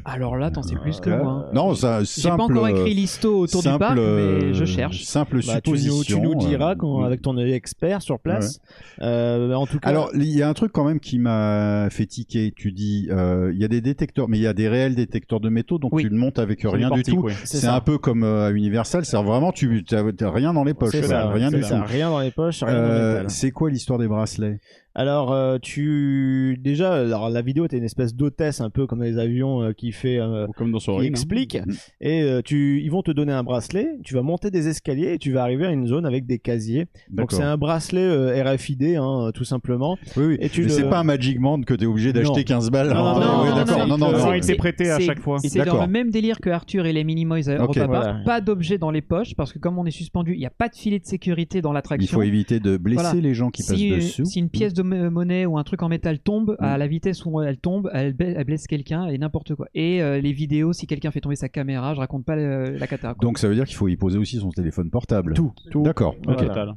Alors 0.04 0.36
là, 0.36 0.50
t'en 0.50 0.62
sais 0.62 0.74
plus 0.76 0.98
que 1.00 1.10
moi. 1.10 1.46
hein. 1.48 1.50
Non, 1.54 1.74
ça, 1.74 2.00
J'ai 2.00 2.06
simple. 2.22 2.36
pas 2.36 2.42
encore 2.44 2.68
écrit 2.68 2.94
l'histo 2.94 3.40
autour 3.40 3.62
du 3.62 3.68
simple, 3.68 3.78
parc, 3.78 3.96
mais 3.96 4.54
je 4.54 4.64
cherche. 4.64 5.04
Simple 5.04 5.40
Bah, 5.46 5.60
tu, 5.60 5.70
nous, 5.70 5.76
supposition. 5.76 6.20
tu 6.20 6.26
nous 6.26 6.34
diras 6.36 6.72
euh, 6.72 6.76
quand, 6.76 7.02
avec 7.02 7.22
ton 7.22 7.36
œil 7.36 7.52
expert 7.52 8.00
sur 8.02 8.18
place. 8.20 8.60
Euh, 9.00 9.52
en 9.54 9.66
tout 9.66 9.78
cas, 9.80 9.88
Alors, 9.90 10.10
il 10.14 10.24
y 10.28 10.42
a 10.42 10.48
un 10.48 10.54
truc 10.54 10.72
quand 10.72 10.84
même 10.84 10.98
qui 11.00 11.18
m'a 11.18 11.88
fait 11.90 12.06
tiquer. 12.06 12.52
Tu 12.56 12.72
dis, 12.72 13.08
euh, 13.10 13.50
il 13.54 13.60
y 13.60 13.64
a 13.64 13.68
des 13.68 13.80
détecteurs, 13.80 14.28
mais 14.28 14.38
il 14.38 14.42
y 14.42 14.46
a 14.48 14.54
des 14.54 14.68
réels 14.68 14.94
détecteurs 14.96 15.40
de 15.40 15.48
métaux, 15.48 15.78
donc 15.78 15.92
Oui. 15.94 16.02
tu 16.04 16.08
le 16.08 16.16
montes 16.16 16.38
avec 16.38 16.62
rien 16.64 16.90
du 16.90 17.02
tout. 17.02 17.20
ouais. 17.22 17.32
C'est 17.44 17.66
un 17.66 17.80
peu 17.80 17.98
comme 17.98 18.22
euh, 18.24 18.46
à 18.48 18.50
Universal, 18.52 19.04
c'est 19.04 19.16
vraiment 19.20 19.50
tu 19.52 19.84
t'as 19.84 20.02
rien 20.30 20.52
dans 20.52 20.64
les 20.64 20.74
poches, 20.74 20.94
rien 20.94 21.50
du 21.50 21.62
ça, 21.62 21.78
tout. 21.78 21.84
rien 21.86 22.10
dans 22.10 22.20
les 22.20 22.30
poches, 22.32 22.62
Euh, 22.68 23.24
c'est 23.28 23.50
quoi 23.50 23.70
l'histoire 23.70 23.98
des 23.98 24.08
bracelets? 24.08 24.60
Alors, 24.98 25.32
euh, 25.32 25.58
tu 25.62 26.58
déjà, 26.60 26.94
alors 26.94 27.30
la 27.30 27.40
vidéo 27.40 27.64
était 27.66 27.78
une 27.78 27.84
espèce 27.84 28.16
d'hôtesse 28.16 28.60
un 28.60 28.68
peu 28.68 28.88
comme 28.88 29.00
les 29.04 29.16
avions 29.16 29.62
euh, 29.62 29.72
qui 29.72 29.92
fait, 29.92 30.18
euh, 30.18 30.48
Comme 30.56 30.72
dans 30.72 30.78
qui 30.78 30.86
Soaring. 30.86 31.04
hein. 31.06 31.10
explique. 31.10 31.54
Mm. 31.64 31.72
Et 32.00 32.22
euh, 32.22 32.40
tu, 32.44 32.82
ils 32.82 32.90
vont 32.90 33.02
te 33.02 33.12
donner 33.12 33.32
un 33.32 33.44
bracelet. 33.44 33.90
Tu 34.02 34.14
vas 34.14 34.22
monter 34.22 34.50
des 34.50 34.66
escaliers 34.66 35.12
et 35.14 35.18
tu 35.18 35.30
vas 35.32 35.42
arriver 35.42 35.66
à 35.66 35.70
une 35.70 35.86
zone 35.86 36.04
avec 36.04 36.26
des 36.26 36.40
casiers. 36.40 36.86
Donc 37.10 37.30
D'accord. 37.30 37.38
c'est 37.38 37.44
un 37.44 37.56
bracelet 37.56 38.02
euh, 38.02 38.42
RFID, 38.44 38.96
hein, 38.96 39.30
tout 39.32 39.44
simplement. 39.44 39.96
Oui, 40.16 40.24
oui. 40.24 40.36
Et 40.40 40.48
tu 40.48 40.62
mais 40.62 40.66
le- 40.66 40.72
c'est 40.72 40.90
pas 40.90 40.98
un 40.98 41.04
Magic 41.04 41.38
Band 41.40 41.60
que 41.62 41.74
t'es 41.74 41.86
obligé 41.86 42.12
d'acheter 42.12 42.40
Non. 42.40 42.44
15 42.44 42.70
balles. 42.72 42.88
Non, 42.88 42.94
non, 42.94 43.04
Ah, 43.04 43.20
non, 43.20 43.42
ouais, 43.44 43.50
non, 43.50 43.54
d'accord. 43.56 43.78
non, 43.78 43.86
Non, 43.86 43.98
non, 43.98 44.12
non, 44.18 44.24
non. 44.26 44.32
Été 44.32 44.56
prêté 44.56 44.90
à 44.90 44.96
c'est- 44.96 45.04
chaque 45.04 45.20
fois. 45.20 45.38
C'est 45.38 45.56
dans 45.60 45.64
D'accord. 45.64 45.82
le 45.86 45.92
même 45.92 46.10
délire 46.10 46.40
que 46.40 46.50
Arthur 46.50 46.86
et 46.86 46.92
les 46.92 47.04
Minimoys 47.04 47.48
à 47.48 47.54
Ok. 47.62 47.76
Europa 47.76 47.80
Park. 47.86 47.88
Voilà. 47.88 48.14
Pas 48.24 48.40
d'objet 48.40 48.78
dans 48.78 48.90
les 48.90 49.02
poches 49.02 49.36
parce 49.36 49.52
que 49.52 49.60
comme 49.60 49.78
on 49.78 49.86
est 49.86 49.92
suspendu, 49.92 50.34
il 50.34 50.40
n'y 50.40 50.46
a 50.46 50.50
pas 50.50 50.68
de 50.68 50.74
filet 50.74 50.98
de 50.98 51.06
sécurité 51.06 51.62
dans 51.62 51.70
Il 51.70 51.74
l'attraction. 51.74 52.16
faut 52.18 52.22
éviter 52.24 52.58
de 52.58 52.76
blesser 52.76 53.00
Voilà. 53.02 53.20
les 53.20 53.34
gens 53.34 53.50
qui 53.50 53.62
passent 53.62 53.76
si, 53.76 53.90
dessus. 53.90 54.24
si 54.26 54.40
une 54.40 54.48
pièce 54.50 54.74
de 54.74 54.82
mo- 54.88 55.10
monnaie 55.10 55.46
ou 55.46 55.58
un 55.58 55.64
truc 55.64 55.82
en 55.82 55.88
métal 55.88 56.18
tombe, 56.18 56.56
Mm. 56.58 56.64
à 56.64 56.78
la 56.78 56.86
vitesse 56.86 57.24
où 57.24 57.40
elle 57.40 57.58
tombe, 57.58 57.88
elle, 57.92 58.14
ba- 58.14 58.24
elle 58.26 58.44
blesse 58.44 58.66
quelqu'un 58.66 59.06
et 59.06 59.18
n'importe 59.18 59.54
quoi. 59.54 59.66
Et 59.74 60.02
euh, 60.02 60.20
les 60.20 60.32
vidéos, 60.32 60.72
si 60.72 60.86
quelqu'un 60.86 61.10
fait 61.10 61.20
tomber 61.20 61.36
sa 61.36 61.48
caméra, 61.48 61.94
je 61.94 62.00
raconte 62.00 62.24
pas 62.24 62.34
le- 62.36 62.70
la 62.76 62.86
cata. 62.86 63.14
quoi. 63.14 63.20
Donc 63.26 63.38
ça 63.38 63.48
veut 63.48 63.54
dire 63.54 63.64
qu'il 63.66 63.76
faut 63.76 63.88
y 63.88 63.96
poser 63.96 64.18
aussi 64.18 64.38
son 64.38 64.50
téléphone 64.50 64.90
portable. 64.90 65.34
Tout, 65.34 65.52
tout. 65.70 65.82
D'accord. 65.82 66.16
Au 66.26 66.32
Voilà. 66.32 66.42
total. 66.48 66.74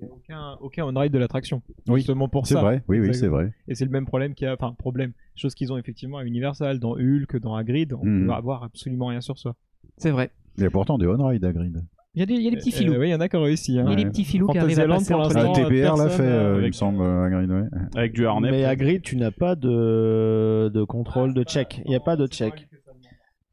Il 0.00 0.04
n'y 0.04 0.10
a 0.10 0.14
aucun, 0.14 0.56
aucun 0.60 0.84
on-ride 0.84 1.12
de 1.12 1.18
l'attraction. 1.18 1.60
Oui, 1.88 1.96
Justement 2.00 2.28
pour 2.28 2.46
C'est 2.46 2.54
ça. 2.54 2.60
vrai. 2.60 2.84
Oui, 2.88 3.00
oui, 3.00 3.14
c'est 3.14 3.26
vrai. 3.26 3.52
Et 3.66 3.74
c'est 3.74 3.84
le 3.84 3.90
même 3.90 4.06
problème 4.06 4.34
qu'il 4.34 4.46
y 4.46 4.48
a, 4.48 4.54
enfin 4.54 4.72
problème, 4.78 5.12
chose 5.34 5.54
qu'ils 5.56 5.72
ont 5.72 5.76
effectivement 5.76 6.18
à 6.18 6.24
Universal, 6.24 6.78
dans 6.78 6.92
Hulk, 6.96 7.38
dans 7.40 7.54
Hagrid, 7.56 7.92
on 7.94 8.04
Mhm. 8.04 8.26
peut 8.26 8.32
avoir 8.32 8.62
absolument 8.62 9.06
rien 9.06 9.20
sur 9.20 9.38
soi. 9.38 9.56
C'est 9.96 10.10
vrai. 10.12 10.30
Il 10.56 10.62
y 10.62 10.66
a 10.66 10.70
pourtant 10.70 10.98
des 10.98 11.06
on-ride 11.06 11.44
à 11.44 11.52
Grid. 11.52 11.82
Il 12.18 12.20
y 12.20 12.22
a 12.22 12.26
des, 12.26 12.34
il 12.34 12.42
y 12.42 12.48
a 12.48 12.50
des 12.50 12.56
petits 12.56 12.72
filous. 12.72 12.94
Euh, 12.94 12.98
oui, 12.98 13.08
il 13.08 13.10
y 13.12 13.14
en 13.14 13.20
a 13.20 13.28
qui 13.28 13.36
ont 13.36 13.42
réussi. 13.42 13.78
hein. 13.78 13.84
Il 13.86 13.90
y 13.90 13.92
a 13.92 13.96
des 13.96 14.06
petits 14.10 14.24
filous 14.24 14.48
qui 14.48 14.58
arrivent 14.58 14.80
à 14.80 14.88
passer 14.88 15.12
pour 15.14 15.20
entre 15.22 15.34
l'instant, 15.34 15.52
les... 15.68 15.82
Ah, 15.84 15.90
TBR 15.92 15.96
l'a 16.02 16.08
fait, 16.08 16.22
euh, 16.24 16.52
il 16.54 16.58
avec- 16.58 16.66
me 16.68 16.72
semble, 16.72 17.00
euh, 17.02 17.22
à 17.24 17.30
Grid, 17.30 17.50
ouais. 17.50 17.62
Avec 17.94 18.12
du 18.12 18.26
harnais. 18.26 18.50
Mais 18.50 18.64
à. 18.64 18.74
Grid, 18.74 19.02
tu 19.02 19.16
n'as 19.16 19.30
pas 19.30 19.54
de, 19.54 20.68
de 20.74 20.82
contrôle 20.82 21.32
de 21.32 21.44
check. 21.44 21.80
Il 21.84 21.90
n'y 21.90 21.96
a 21.96 22.00
pas 22.00 22.16
de 22.16 22.26
check. 22.26 22.66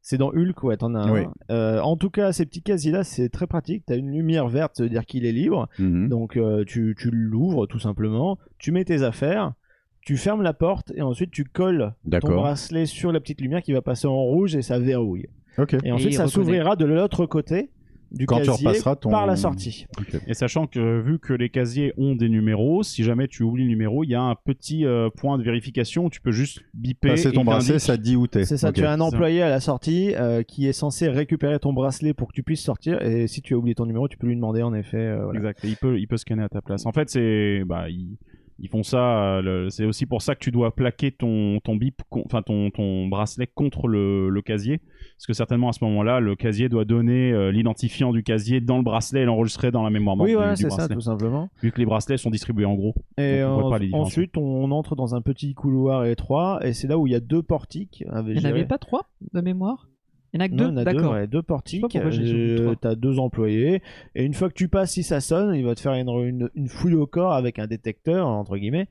C'est 0.02 0.18
dans 0.18 0.30
Hulk, 0.32 0.62
ouais, 0.64 0.76
t'en 0.76 0.94
as 0.94 1.00
un. 1.00 1.12
Oui. 1.12 1.20
Euh, 1.50 1.80
en 1.80 1.96
tout 1.96 2.10
cas, 2.10 2.32
ces 2.32 2.44
petits 2.46 2.62
casiers-là, 2.62 3.04
c'est 3.04 3.28
très 3.28 3.46
pratique. 3.46 3.84
T'as 3.86 3.96
une 3.96 4.10
lumière 4.10 4.48
verte, 4.48 4.72
ça 4.76 4.82
veut 4.82 4.88
dire 4.88 5.04
qu'il 5.06 5.24
est 5.26 5.32
libre. 5.32 5.68
Mhm. 5.78 6.08
Donc, 6.08 6.36
euh, 6.36 6.64
tu, 6.64 6.94
tu 6.98 7.10
l'ouvres 7.12 7.66
tout 7.66 7.78
simplement. 7.80 8.38
Tu 8.58 8.72
mets 8.72 8.84
tes 8.84 9.02
affaires. 9.02 9.52
Tu 10.00 10.16
fermes 10.16 10.42
la 10.42 10.52
porte 10.52 10.92
et 10.94 11.02
ensuite 11.02 11.32
tu 11.32 11.42
colles 11.42 11.92
ton 12.20 12.34
bracelet 12.36 12.86
sur 12.86 13.10
la 13.10 13.18
petite 13.18 13.40
lumière 13.40 13.60
qui 13.62 13.72
va 13.72 13.82
passer 13.82 14.06
en 14.06 14.22
rouge 14.22 14.54
et 14.54 14.62
ça 14.62 14.78
verrouille. 14.78 15.26
Ok. 15.58 15.74
Et 15.82 15.90
ensuite, 15.90 16.12
il 16.12 16.16
ça 16.16 16.28
s'ouvrira 16.28 16.76
de 16.76 16.84
l'autre 16.84 17.26
côté 17.26 17.70
du 18.12 18.24
Quand 18.26 18.40
tu 18.40 18.46
casier 18.46 18.68
repasseras 18.68 18.96
ton- 18.96 19.10
par 19.10 19.26
la 19.26 19.36
sortie. 19.36 19.86
Et 20.26 20.34
sachant 20.34 20.66
que 20.66 21.00
vu 21.00 21.18
que 21.18 21.32
les 21.32 21.48
casiers 21.50 21.92
ont 21.96 22.14
des 22.14 22.28
numéros, 22.28 22.82
si 22.82 23.02
jamais 23.02 23.26
tu 23.28 23.42
oublies 23.42 23.64
le 23.64 23.68
numéro, 23.68 24.04
il 24.04 24.10
y 24.10 24.14
a 24.14 24.22
un 24.22 24.34
petit 24.36 24.86
euh, 24.86 25.10
point 25.10 25.38
de 25.38 25.42
vérification 25.42 26.04
où 26.06 26.10
tu 26.10 26.20
peux 26.20 26.30
juste 26.30 26.60
biper. 26.74 27.08
Passer 27.10 27.32
ton 27.32 27.42
il 27.42 27.44
bracelet, 27.46 27.78
ça 27.78 27.96
te 27.96 28.02
dit 28.02 28.16
où 28.16 28.26
t'es. 28.26 28.44
C'est 28.44 28.56
ça, 28.56 28.72
tu 28.72 28.84
as 28.84 28.92
un 28.92 29.00
employé 29.00 29.42
à 29.42 29.48
la 29.48 29.60
sortie 29.60 30.14
euh, 30.14 30.42
qui 30.42 30.66
est 30.68 30.72
censé 30.72 31.08
récupérer 31.08 31.58
ton 31.58 31.72
bracelet 31.72 32.14
pour 32.14 32.28
que 32.28 32.32
tu 32.32 32.42
puisses 32.42 32.62
sortir. 32.62 33.02
Et 33.02 33.26
si 33.26 33.42
tu 33.42 33.54
as 33.54 33.56
oublié 33.56 33.74
ton 33.74 33.86
numéro, 33.86 34.06
tu 34.08 34.16
peux 34.16 34.26
lui 34.26 34.36
demander 34.36 34.62
en 34.62 34.72
effet. 34.74 34.96
euh, 34.98 35.24
voilà. 35.24 35.38
Exact. 35.40 35.64
Et 35.64 35.68
il 35.68 35.76
peut, 35.76 35.98
il 35.98 36.06
peut 36.06 36.16
scanner 36.16 36.42
à 36.44 36.48
ta 36.48 36.60
place. 36.62 36.86
En 36.86 36.92
fait, 36.92 37.10
c'est, 37.10 37.62
bah, 37.66 37.88
ils, 37.90 38.16
ils 38.58 38.68
font 38.68 38.82
ça. 38.82 39.36
euh, 39.36 39.42
le- 39.42 39.70
c'est 39.70 39.84
aussi 39.84 40.06
pour 40.06 40.22
ça 40.22 40.34
que 40.34 40.40
tu 40.40 40.50
dois 40.50 40.74
plaquer 40.74 41.12
ton, 41.12 41.60
ton 41.60 41.76
bip, 41.76 42.00
enfin 42.10 42.42
ton, 42.42 42.70
ton 42.70 43.06
bracelet 43.08 43.46
contre 43.46 43.88
le, 43.88 44.28
le 44.30 44.42
casier, 44.42 44.78
parce 44.78 45.26
que 45.26 45.32
certainement 45.32 45.68
à 45.68 45.72
ce 45.72 45.84
moment-là, 45.84 46.20
le 46.20 46.34
casier 46.36 46.68
doit 46.68 46.84
donner 46.84 47.32
euh, 47.32 47.50
l'identifiant 47.50 48.12
du 48.12 48.22
casier 48.22 48.60
dans 48.60 48.76
le 48.78 48.82
bracelet 48.82 49.22
et 49.22 49.24
l'enregistrer 49.24 49.70
dans 49.70 49.82
la 49.82 49.90
mémoire 49.90 50.16
Oui, 50.18 50.34
voilà, 50.34 50.56
c'est 50.56 50.70
ça, 50.70 50.88
tout 50.88 51.00
simplement. 51.00 51.48
Vu 51.62 51.72
que 51.72 51.78
les 51.78 51.86
bracelets 51.86 52.16
sont 52.16 52.30
distribués 52.30 52.64
en 52.64 52.74
gros. 52.74 52.94
Et 53.18 53.40
Donc, 53.42 53.50
on 53.50 53.54
voit 53.54 53.64
en- 53.64 53.70
pas 53.70 53.78
les 53.78 53.86
différences. 53.86 54.06
ensuite, 54.08 54.36
on 54.36 54.70
entre 54.70 54.96
dans 54.96 55.14
un 55.14 55.20
petit 55.22 55.54
couloir 55.54 56.04
étroit, 56.06 56.60
et 56.62 56.72
c'est 56.72 56.86
là 56.88 56.98
où 56.98 57.06
il 57.06 57.12
y 57.12 57.16
a 57.16 57.20
deux 57.20 57.42
portiques. 57.42 58.04
Il 58.06 58.12
n'y 58.32 58.40
en 58.40 58.44
avait 58.50 58.64
pas 58.66 58.78
trois 58.78 59.06
de 59.32 59.40
mémoire? 59.40 59.88
Il 60.32 60.38
n'y 60.38 60.42
en 60.42 60.46
a 60.46 60.48
que 60.48 60.54
deux 60.54 60.70
y 60.70 60.74
deux, 60.74 60.84
D'accord. 60.84 61.12
ouais, 61.12 61.26
deux 61.26 61.42
portiques. 61.42 61.96
Euh. 61.96 62.74
T'as 62.80 62.94
deux 62.94 63.18
employés. 63.18 63.82
Et 64.14 64.24
une 64.24 64.34
fois 64.34 64.48
que 64.48 64.54
tu 64.54 64.68
passes, 64.68 64.92
si 64.92 65.02
ça 65.02 65.20
sonne, 65.20 65.54
il 65.54 65.64
va 65.64 65.74
te 65.74 65.80
faire 65.80 65.94
une, 65.94 66.08
une, 66.08 66.50
une 66.54 66.68
fouille 66.68 66.94
au 66.94 67.06
corps 67.06 67.32
avec 67.32 67.58
un 67.58 67.66
détecteur, 67.66 68.26
entre 68.26 68.56
guillemets, 68.56 68.88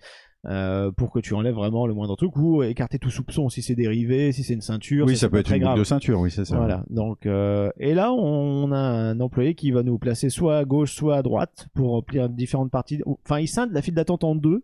euh, 0.47 0.91
pour 0.91 1.11
que 1.11 1.19
tu 1.19 1.33
enlèves 1.33 1.55
vraiment 1.55 1.87
le 1.87 1.95
moindre 1.95 2.15
truc 2.15 2.35
ou 2.37 2.61
écarter 2.61 2.99
tout 2.99 3.09
soupçon 3.09 3.49
si 3.49 3.63
c'est 3.63 3.73
dérivé, 3.73 4.31
si 4.31 4.43
c'est 4.43 4.53
une 4.53 4.61
ceinture. 4.61 5.05
Oui, 5.07 5.13
c'est 5.15 5.21
ça 5.21 5.29
peut 5.29 5.37
être 5.37 5.47
très 5.47 5.57
une 5.57 5.63
grave. 5.63 5.79
de 5.79 5.83
ceinture, 5.83 6.19
oui, 6.19 6.29
c'est 6.29 6.45
ça. 6.45 6.57
Voilà. 6.57 6.83
Donc, 6.89 7.25
euh, 7.25 7.71
et 7.79 7.95
là, 7.95 8.13
on 8.13 8.71
a 8.71 8.77
un 8.77 9.19
employé 9.19 9.55
qui 9.55 9.71
va 9.71 9.81
nous 9.81 9.97
placer 9.97 10.29
soit 10.29 10.57
à 10.57 10.65
gauche, 10.65 10.93
soit 10.93 11.17
à 11.17 11.23
droite 11.23 11.67
pour 11.73 11.91
remplir 11.91 12.29
différentes 12.29 12.69
parties. 12.69 13.01
Enfin, 13.25 13.39
ils 13.39 13.47
scindent 13.47 13.71
la 13.71 13.81
file 13.81 13.95
d'attente 13.95 14.23
en 14.23 14.35
deux 14.35 14.61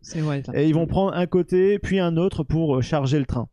et 0.53 0.67
ils 0.67 0.75
vont 0.75 0.85
prendre 0.85 1.13
un 1.13 1.25
côté 1.25 1.79
puis 1.79 1.99
un 1.99 2.15
autre 2.15 2.43
pour 2.43 2.77
euh, 2.77 2.81
charger 2.81 3.17
le 3.17 3.25
train. 3.25 3.47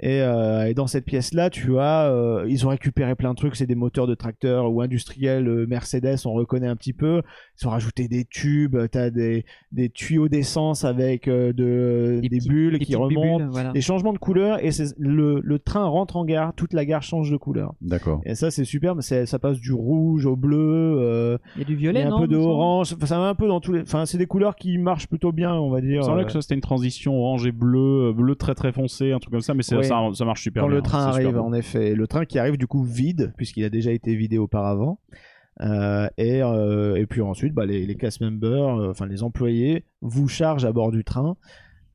Et, 0.00 0.20
euh, 0.22 0.64
et 0.68 0.74
dans 0.74 0.86
cette 0.88 1.04
pièce-là, 1.04 1.48
tu 1.50 1.78
as, 1.78 2.10
euh, 2.10 2.44
ils 2.48 2.66
ont 2.66 2.70
récupéré 2.70 3.14
plein 3.14 3.30
de 3.32 3.36
trucs, 3.36 3.54
c'est 3.54 3.66
des 3.66 3.74
moteurs 3.76 4.06
de 4.08 4.14
tracteurs 4.14 4.72
ou 4.72 4.80
industriels 4.80 5.46
euh, 5.46 5.66
Mercedes, 5.68 6.16
on 6.24 6.32
reconnaît 6.32 6.66
un 6.66 6.74
petit 6.76 6.92
peu. 6.92 7.22
Ils 7.60 7.66
ont 7.66 7.70
rajouté 7.70 8.08
des 8.08 8.24
tubes, 8.24 8.76
t'as 8.90 9.10
des, 9.10 9.44
des 9.70 9.90
tuyaux 9.90 10.28
d'essence 10.28 10.84
avec 10.84 11.28
euh, 11.28 11.52
de, 11.52 12.18
des, 12.20 12.28
petits- 12.28 12.48
bulles 12.48 12.78
des 12.78 12.84
qui 12.84 12.96
remontent, 12.96 13.44
bulles, 13.44 13.48
voilà. 13.52 13.70
des 13.72 13.80
changements 13.80 14.12
de 14.12 14.18
couleur 14.18 14.64
et 14.64 14.72
c'est- 14.72 14.94
le, 14.98 15.40
le 15.44 15.58
train 15.58 15.84
rentre 15.84 16.16
en 16.16 16.24
gare, 16.24 16.52
toute 16.54 16.72
la 16.72 16.84
gare 16.84 17.02
change 17.02 17.30
de 17.30 17.36
couleur. 17.36 17.74
D'accord. 17.80 18.20
Et 18.24 18.34
ça, 18.34 18.50
c'est 18.50 18.64
superbe, 18.64 19.02
c'est- 19.02 19.26
ça 19.26 19.38
passe 19.38 19.60
du 19.60 19.72
rouge 19.72 20.26
au 20.26 20.34
bleu, 20.36 20.96
euh, 20.98 21.38
Il 21.56 21.60
y 21.60 21.62
a 21.62 21.66
du 21.66 21.72
il 21.74 21.76
y 21.76 21.78
violet, 21.78 22.02
a 22.02 22.06
un 22.08 22.10
non 22.10 22.20
peu 22.20 22.26
de 22.28 22.36
orange, 22.36 22.94
enfin, 22.96 23.06
ça 23.06 23.18
va 23.18 23.28
un 23.28 23.34
peu 23.34 23.46
dans 23.46 23.60
tous 23.60 23.72
les. 23.72 23.82
Enfin, 23.82 24.04
c'est 24.06 24.18
des 24.18 24.26
couleurs 24.26 24.56
qui 24.56 24.78
marchent 24.78 25.06
plutôt 25.06 25.30
bien, 25.32 25.54
on 25.54 25.70
va 25.70 25.80
dire. 25.80 26.02
Semblait 26.04 26.22
euh, 26.22 26.26
que 26.26 26.32
ça 26.32 26.40
c'était 26.42 26.54
une 26.56 26.60
transition 26.60 27.14
orange 27.20 27.46
et 27.46 27.52
bleu, 27.52 28.12
bleu 28.12 28.34
très 28.34 28.54
très 28.54 28.72
foncé, 28.72 29.12
un 29.12 29.18
truc 29.18 29.32
comme 29.32 29.40
ça, 29.42 29.54
mais 29.54 29.62
c'est- 29.62 29.81
Oui. 29.82 29.88
ça, 29.88 30.00
ça 30.14 30.24
marche 30.24 30.42
super 30.42 30.62
quand 30.62 30.68
bien. 30.68 30.76
le 30.76 30.82
train 30.82 31.06
arrive, 31.06 31.38
en 31.38 31.52
effet. 31.52 31.94
Le 31.94 32.06
train 32.06 32.24
qui 32.24 32.38
arrive 32.38 32.56
du 32.56 32.66
coup 32.66 32.82
vide, 32.82 33.32
puisqu'il 33.36 33.64
a 33.64 33.70
déjà 33.70 33.92
été 33.92 34.14
vidé 34.14 34.38
auparavant. 34.38 34.98
Euh, 35.60 36.08
et, 36.16 36.42
euh, 36.42 36.96
et 36.96 37.06
puis 37.06 37.20
ensuite, 37.20 37.52
bah, 37.54 37.66
les, 37.66 37.86
les 37.86 37.94
cast 37.94 38.20
members, 38.20 38.80
euh, 38.80 38.90
enfin 38.90 39.06
les 39.06 39.22
employés, 39.22 39.84
vous 40.00 40.28
chargent 40.28 40.64
à 40.64 40.72
bord 40.72 40.90
du 40.90 41.04
train. 41.04 41.36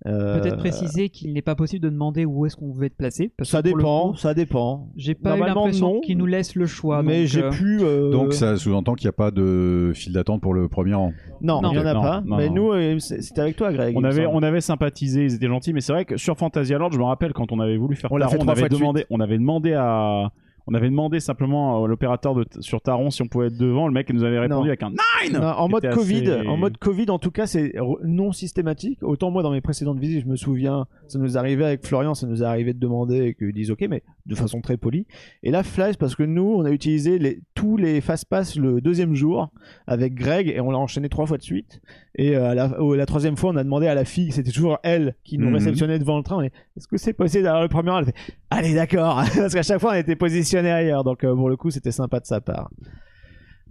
Euh, 0.05 0.39
Peut-être 0.39 0.57
préciser 0.57 1.09
qu'il 1.09 1.33
n'est 1.33 1.41
pas 1.41 1.55
possible 1.55 1.83
de 1.83 1.89
demander 1.89 2.23
où 2.23 2.45
est-ce 2.45 2.55
qu'on 2.55 2.71
veut 2.71 2.85
être 2.85 2.95
placé. 2.95 3.31
Parce 3.35 3.49
Ça 3.49 3.61
que 3.63 3.69
pour 3.69 3.77
le 3.77 3.83
dépend, 3.83 4.11
coup, 4.11 4.17
ça 4.17 4.33
dépend. 4.35 4.89
J'ai 4.95 5.15
pas 5.15 5.35
eu 5.35 5.39
l'impression 5.39 5.95
non. 5.95 5.99
qu'il 6.01 6.17
nous 6.19 6.27
laisse 6.27 6.55
le 6.55 6.67
choix. 6.67 7.01
mais 7.01 7.21
donc, 7.21 7.27
j'ai 7.27 7.43
euh, 7.43 7.49
pu. 7.49 7.79
euh, 7.81 8.11
Donc 8.11 8.33
ça 8.33 8.55
sous-entend 8.57 8.93
qu'il 8.93 9.07
n'y 9.07 9.09
a 9.09 9.13
pas 9.13 9.31
de 9.31 9.91
file 9.95 10.13
d'attente 10.13 10.39
pour 10.41 10.53
le 10.53 10.67
premier 10.67 10.93
rang. 10.93 11.13
Non, 11.41 11.61
Non. 11.61 11.71
il 11.71 11.77
n'y 11.79 11.83
en 11.83 11.87
a 11.87 11.93
Non, 11.95 12.01
pas. 12.01 12.21
non, 12.23 12.37
mais 12.37 12.49
non. 12.49 12.55
nous, 12.55 12.71
euh, 12.73 12.99
c'était 12.99 13.41
avec 13.41 13.55
toi, 13.55 13.73
Greg. 13.73 13.97
On 13.97 14.03
avait, 14.03 14.27
on 14.27 14.43
avait 14.43 14.61
sympathisé, 14.61 15.23
ils 15.25 15.33
étaient 15.33 15.47
gentils, 15.47 15.73
mais 15.73 15.81
c'est 15.81 15.93
vrai 15.93 16.05
que 16.05 16.15
sur 16.15 16.37
Fantasia 16.37 16.77
Lord, 16.77 16.91
je 16.91 16.99
me 16.99 17.03
rappelle 17.03 17.33
quand 17.33 17.51
on 17.51 17.59
avait 17.59 17.77
voulu 17.77 17.95
faire 17.95 18.11
On 18.11 18.17
l'a 18.17 18.27
Taron, 18.27 18.37
fait 18.37 18.45
on 18.45 18.49
avait 18.51 18.69
de 18.69 18.75
demandé, 18.75 19.05
on 19.09 19.19
avait 19.19 19.37
demandé 19.39 19.73
à, 19.73 20.31
on 20.67 20.73
avait 20.73 20.89
demandé 20.89 21.19
simplement 21.19 21.83
à 21.83 21.87
l'opérateur 21.87 22.35
sur 22.59 22.81
Taron 22.81 23.09
si 23.09 23.21
on 23.21 23.27
pouvait 23.27 23.47
être 23.47 23.57
devant. 23.57 23.87
Le 23.87 23.93
mec 23.93 24.11
nous 24.13 24.23
avait 24.23 24.39
répondu 24.39 24.61
Non. 24.61 24.67
avec 24.67 24.83
un 24.83 24.89
nine. 24.89 25.33
Non, 25.33 25.41
en 25.43 25.69
mode 25.69 25.89
Covid, 25.93 26.29
assez- 26.29 26.47
en 26.47 26.57
mode 26.57 26.77
Covid, 26.77 27.09
en 27.09 27.19
tout 27.19 27.31
cas, 27.31 27.47
c'est 27.47 27.73
non 28.03 28.31
systématique. 28.31 28.99
Autant 29.01 29.31
moi, 29.31 29.43
dans 29.43 29.51
mes 29.51 29.61
précédentes 29.61 29.99
visites, 29.99 30.23
je 30.23 30.27
me 30.27 30.35
souviens, 30.35 30.85
ça 31.07 31.19
nous 31.19 31.37
arrivait 31.37 31.65
avec 31.65 31.85
Florian, 31.85 32.13
ça 32.13 32.27
nous 32.27 32.43
arrivait 32.43 32.73
de 32.73 32.79
demander 32.79 33.27
et 33.27 33.33
qu'ils 33.33 33.53
disent 33.53 33.71
OK, 33.71 33.85
mais 33.89 34.03
de 34.25 34.35
façon 34.35 34.61
très 34.61 34.77
polie. 34.77 35.05
Et 35.43 35.51
là, 35.51 35.63
Flash, 35.63 35.97
parce 35.97 36.15
que 36.15 36.23
nous, 36.23 36.43
on 36.57 36.65
a 36.65 36.71
utilisé 36.71 37.17
les, 37.17 37.39
tous 37.55 37.77
les 37.77 38.01
fast-pass 38.01 38.57
le 38.57 38.81
deuxième 38.81 39.15
jour 39.15 39.49
avec 39.87 40.15
Greg 40.15 40.49
et 40.49 40.59
on 40.59 40.71
l'a 40.71 40.77
enchaîné 40.77 41.07
trois 41.09 41.25
fois 41.25 41.37
de 41.37 41.43
suite. 41.43 41.81
Et 42.15 42.35
euh, 42.35 42.53
la, 42.55 43.05
troisième 43.05 43.37
fois, 43.37 43.51
on 43.51 43.55
a 43.55 43.63
demandé 43.63 43.87
à 43.87 43.95
la 43.95 44.03
fille, 44.05 44.31
c'était 44.31 44.51
toujours 44.51 44.79
elle 44.83 45.15
qui 45.23 45.37
nous 45.37 45.47
Mhm. 45.47 45.53
réceptionnait 45.55 45.99
devant 45.99 46.17
le 46.17 46.23
train. 46.23 46.43
Est-ce 46.43 46.87
que 46.87 46.97
c'est 46.97 47.13
possible 47.13 47.43
d'avoir 47.43 47.61
le 47.63 47.69
premier 47.69 47.91
rang 47.91 47.99
Elle 47.99 48.05
fait 48.05 48.15
Allez, 48.49 48.73
d'accord, 48.73 49.15
parce 49.35 49.53
qu'à 49.53 49.63
chaque 49.63 49.79
fois, 49.81 49.91
on 49.91 49.95
était 49.99 50.15
positionné 50.15 50.71
ailleurs. 50.71 51.03
Donc 51.03 51.23
euh, 51.23 51.35
pour 51.35 51.49
le 51.49 51.57
coup, 51.57 51.69
c'était 51.69 51.91
sympa 51.91 52.19
de 52.19 52.25
sa 52.25 52.41
part. 52.41 52.69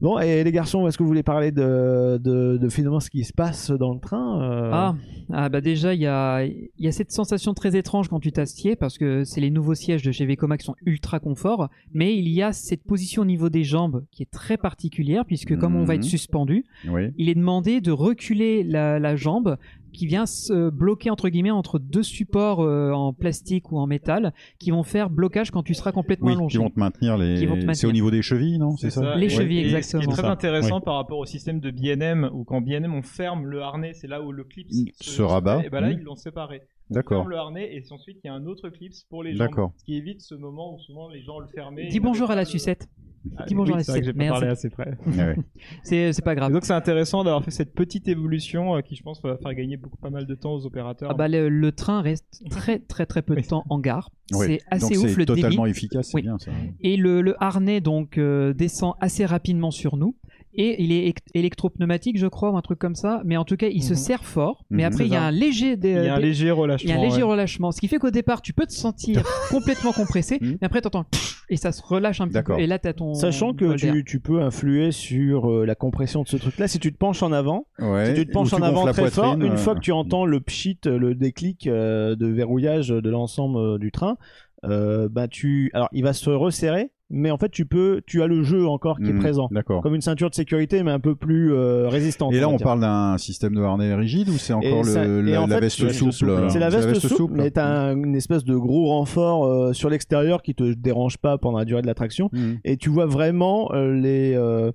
Bon, 0.02 0.18
et 0.18 0.44
les 0.44 0.52
garçons, 0.52 0.86
est-ce 0.86 0.98
que 0.98 1.02
vous 1.02 1.08
voulez 1.08 1.22
parler 1.22 1.52
de, 1.52 2.20
de, 2.22 2.58
de 2.58 2.68
finalement 2.68 3.00
ce 3.00 3.08
qui 3.08 3.24
se 3.24 3.32
passe 3.32 3.70
dans 3.70 3.94
le 3.94 3.98
train 3.98 4.42
euh, 4.42 4.70
Ah, 4.70 4.94
ah, 5.32 5.48
bah 5.48 5.62
déjà, 5.62 5.94
il 5.94 6.02
y 6.02 6.06
a, 6.06 6.44
il 6.44 6.68
y 6.76 6.86
a 6.86 6.92
cette 6.92 7.10
sensation 7.12 7.54
très 7.54 7.74
étrange 7.78 8.08
quand 8.08 8.20
tu 8.20 8.30
t'assieds, 8.30 8.76
parce 8.76 8.98
que 8.98 9.24
c'est 9.24 9.40
les 9.40 9.50
nouveaux 9.50 9.74
sièges 9.74 10.02
de 10.02 10.12
chez 10.12 10.26
Vekoma 10.26 10.58
qui 10.58 10.66
sont 10.66 10.74
ultra 10.84 11.18
confort, 11.18 11.70
mais 11.94 12.14
il 12.14 12.28
y 12.28 12.42
a 12.42 12.52
cette 12.52 12.84
position 12.84 13.22
au 13.22 13.24
niveau 13.24 13.48
des 13.48 13.64
jambes 13.64 14.04
qui 14.10 14.22
est 14.22 14.30
très 14.30 14.58
particulière, 14.58 15.24
puisque 15.24 15.56
comme 15.56 15.76
on 15.76 15.84
va 15.86 15.94
Mhm. 15.94 16.00
être 16.00 16.04
suspendu, 16.04 16.66
Oui. 16.90 17.04
il 17.16 17.30
est 17.30 17.34
demandé 17.34 17.80
de 17.80 17.90
reculer 17.90 18.64
la, 18.64 18.98
la 18.98 19.16
jambe 19.16 19.56
qui 19.96 20.06
vient 20.06 20.26
se 20.26 20.70
bloquer 20.70 21.11
entre 21.11 21.28
guillemets 21.28 21.50
entre 21.50 21.78
deux 21.78 22.02
supports 22.02 22.61
euh, 22.62 22.92
en 22.92 23.12
plastique 23.12 23.72
ou 23.72 23.78
en 23.78 23.87
métal 23.87 24.32
qui 24.59 24.70
vont 24.70 24.82
faire 24.82 25.11
blocage 25.11 25.50
quand 25.50 25.62
tu 25.62 25.74
seras 25.74 25.92
complètement 25.92 26.28
Oui, 26.28 26.35
allongé. 26.35 26.59
qui 26.59 26.62
vont 26.64 26.70
te 26.70 26.78
maintenir 26.78 27.16
les. 27.18 27.46
C'est 27.74 27.87
au 27.87 27.92
niveau 27.92 28.11
des 28.11 28.22
chevilles, 28.22 28.59
non 28.59 28.76
C'est 28.76 28.90
ça, 28.90 29.16
Les 29.16 29.26
Et- 29.26 29.28
chevilles, 29.30 29.59
et 29.59 29.64
exactement. 29.74 30.02
Ce 30.02 30.06
qui 30.09 30.12
est 30.12 30.16
très 30.16 30.26
intéressant 30.28 30.80
par 30.80 30.94
rapport 30.96 31.18
au 31.18 31.24
système 31.26 31.61
de 31.61 31.70
BNM, 31.70 32.30
où 32.32 32.44
quand 32.44 32.61
BNM 32.61 32.94
on 32.94 33.02
ferme 33.02 33.46
le 33.46 33.62
harnais, 33.62 33.92
c'est 33.94 34.06
là 34.09 34.22
où 34.22 34.32
le 34.32 34.44
clip 34.44 34.68
se 35.00 35.22
rabat. 35.22 35.62
Et 35.64 35.70
bah 35.70 35.80
là, 35.80 35.88
Mm. 35.88 35.98
ils 35.98 36.02
l'ont 36.04 36.14
séparé. 36.16 36.61
On 36.90 36.94
D'accord. 36.94 37.22
ferme 37.22 37.30
le 37.30 37.37
harnais 37.38 37.74
et 37.74 37.82
ensuite 37.90 38.18
il 38.22 38.28
y 38.28 38.30
a 38.30 38.35
un 38.35 38.46
autre 38.46 38.68
clip 38.68 38.92
pour 39.11 39.22
les 39.24 39.32
jambes. 39.35 39.48
D'accord. 39.48 39.72
Ce 39.78 39.85
qui 39.85 39.96
évite 39.96 40.20
ce 40.20 40.35
moment 40.37 40.74
où 40.74 40.78
souvent 40.78 41.09
les 41.09 41.20
gens 41.22 41.40
le 41.40 41.46
fermaient. 41.48 41.88
Dis 41.88 41.98
bonjour 42.00 42.30
à 42.30 42.37
la 42.37 42.44
sucette. 42.44 42.87
Ah, 42.88 43.05
Dis 43.48 43.55
bonjour 43.55 43.74
oui, 43.74 43.81
à 43.81 43.85
c'est 43.85 43.90
vrai 43.92 44.00
que 44.00 44.07
j'ai 44.07 44.12
pas 44.12 44.29
parlé 44.29 44.46
assez 44.48 44.70
près. 44.70 44.96
Ouais. 45.07 45.37
C'est 45.83 46.22
pas 46.24 46.33
Et 46.33 46.37
grave. 46.37 46.52
donc 46.52 46.64
c'est 46.64 46.72
intéressant 46.74 47.24
d'avoir 47.24 47.42
fait 47.44 47.50
cette 47.50 47.74
petite 47.74 48.07
évolution 48.09 48.76
euh, 48.76 48.81
qui 48.83 48.94
je 48.94 49.02
pense 49.02 49.20
va 49.22 49.37
faire 49.37 49.52
gagner 49.55 49.76
beaucoup 49.76 49.96
pas 49.96 50.11
mal 50.11 50.26
de 50.26 50.35
temps 50.37 50.55
aux 50.55 50.64
opérateurs. 50.64 51.11
Ah 51.11 51.14
bah, 51.14 51.26
le, 51.29 51.48
le 51.48 51.72
train 51.72 52.02
reste 52.02 52.42
très 52.50 52.79
très 52.79 53.05
très 53.07 53.22
peu 53.22 53.35
de 53.35 53.40
temps 53.40 53.64
en 53.68 53.79
gare. 53.81 54.11
Ouais. 54.33 54.46
C'est 54.46 54.61
assez 54.70 54.94
Donc 54.94 55.05
ouf 55.05 55.16
le 55.16 55.24
débit. 55.24 55.40
totalement 55.42 55.66
efficace, 55.66 56.09
c'est 56.09 56.14
Oui. 56.16 56.22
bien 56.22 56.38
ça. 56.38 56.50
Et 56.81 56.96
le, 56.96 57.20
le 57.20 57.35
harnais 57.42 57.81
donc 57.81 58.18
euh, 58.18 58.52
descend 58.52 58.94
assez 59.00 59.24
rapidement 59.26 59.70
sur 59.70 59.96
nous. 59.96 60.16
Et 60.56 60.82
il 60.82 60.92
est 60.92 61.14
électropneumatique, 61.34 62.18
je 62.18 62.26
crois, 62.26 62.50
ou 62.50 62.56
un 62.56 62.62
truc 62.62 62.78
comme 62.78 62.94
ça. 62.94 63.22
Mais 63.24 63.36
en 63.36 63.44
tout 63.44 63.56
cas, 63.56 63.68
il 63.68 63.82
se 63.82 63.90
Mhm. 63.92 63.96
serre 63.98 64.24
fort. 64.24 64.64
Mais 64.70 64.82
Mhm. 64.84 64.92
après, 64.92 65.06
il 65.06 65.12
y 65.12 65.16
a 65.16 65.22
un 65.22 65.30
léger, 65.30 65.76
dé- 65.76 65.90
il 65.90 66.04
y 66.04 66.08
a 66.08 66.14
un 66.14 66.18
léger 66.18 66.46
il 66.46 66.52
relâchement. 66.52 66.90
y 66.90 66.92
a 66.92 66.98
un 66.98 67.02
léger 67.02 67.16
ouais. 67.18 67.22
relâchement. 67.30 67.72
Ce 67.72 67.80
qui 67.80 67.88
fait 67.88 67.98
qu'au 67.98 68.10
départ, 68.10 68.42
tu 68.42 68.52
peux 68.52 68.66
te 68.66 68.72
sentir 68.72 69.22
complètement 69.50 69.92
compressé. 69.92 70.38
Mhm. 70.40 70.58
Mais 70.60 70.66
après, 70.66 70.80
t'entends 70.80 71.04
et 71.48 71.56
ça 71.56 71.70
se 71.72 71.80
relâche 71.82 72.20
un 72.20 72.26
petit 72.28 72.42
peu. 72.42 72.58
Et 72.58 72.66
là, 72.66 72.78
t'as 72.78 72.92
ton. 72.92 73.14
Sachant 73.14 73.54
que 73.54 73.74
tu, 73.76 74.04
tu 74.04 74.18
peux 74.20 74.42
influer 74.42 74.90
sur 74.92 75.50
euh, 75.50 75.64
la 75.64 75.74
compression 75.74 76.22
de 76.22 76.28
ce 76.28 76.36
truc-là 76.36 76.66
si 76.68 76.78
tu 76.78 76.92
te 76.92 76.98
penches 76.98 77.22
en 77.22 77.32
avant. 77.32 77.66
Ouais. 77.78 78.06
Si 78.06 78.14
tu 78.14 78.26
te 78.26 78.32
penches 78.32 78.52
Ou 78.52 78.56
en 78.56 78.62
avant 78.62 78.84
très 78.86 79.10
fort, 79.10 79.34
une 79.40 79.56
fois 79.56 79.74
euh, 79.74 79.76
que 79.76 79.80
tu 79.80 79.92
entends 79.92 80.24
le 80.24 80.40
pchit, 80.40 80.78
le 80.86 81.14
déclic 81.14 81.66
euh, 81.66 82.16
de 82.16 82.26
verrouillage 82.26 82.88
de 82.88 83.10
l'ensemble 83.10 83.58
euh, 83.58 83.78
du 83.78 83.92
train, 83.92 84.16
euh, 84.64 85.08
bah 85.10 85.28
tu, 85.28 85.70
alors 85.74 85.88
il 85.92 86.02
va 86.02 86.12
se 86.12 86.30
resserrer, 86.30 86.90
mais 87.08 87.30
en 87.30 87.36
fait 87.38 87.50
tu 87.50 87.66
peux, 87.66 88.00
tu 88.06 88.22
as 88.22 88.26
le 88.26 88.42
jeu 88.42 88.66
encore 88.66 88.98
qui 88.98 89.08
est 89.08 89.12
hmm, 89.12 89.18
présent, 89.20 89.48
D'accord. 89.52 89.80
comme 89.82 89.94
une 89.94 90.00
ceinture 90.00 90.28
de 90.28 90.34
sécurité 90.34 90.82
mais 90.82 90.90
un 90.90 90.98
peu 91.00 91.14
plus 91.14 91.52
euh, 91.52 91.88
résistante. 91.88 92.32
Et 92.34 92.40
là, 92.40 92.48
on 92.48 92.58
parle 92.58 92.80
d'un 92.80 93.16
système 93.18 93.54
de 93.54 93.60
harnais 93.62 93.94
rigide 93.94 94.28
ou 94.28 94.38
c'est 94.38 94.52
encore 94.52 94.82
le, 94.82 94.90
ça- 94.90 95.04
la, 95.06 95.42
en 95.42 95.46
la 95.46 95.54
fait, 95.56 95.60
veste 95.60 95.92
souple 95.92 96.48
C'est 96.50 96.58
la 96.58 96.68
veste, 96.70 96.94
souple, 96.98 97.14
souple. 97.14 97.34
mais 97.36 97.50
t'as 97.50 97.66
un- 97.66 97.96
une 97.96 98.16
espèce 98.16 98.44
de 98.44 98.56
gros 98.56 98.86
renfort 98.88 99.44
euh, 99.46 99.72
sur 99.72 99.88
l'extérieur 99.88 100.42
qui 100.42 100.54
te 100.54 100.72
dérange 100.74 101.18
pas 101.18 101.38
pendant 101.38 101.58
la 101.58 101.64
durée 101.64 101.82
de 101.82 101.86
l'attraction. 101.86 102.28
Mhm. 102.32 102.58
Et 102.64 102.76
tu 102.76 102.88
vois 102.90 103.06
vraiment 103.06 103.70
euh, 103.72 103.92
les, 103.92 104.34
euh, 104.34 104.72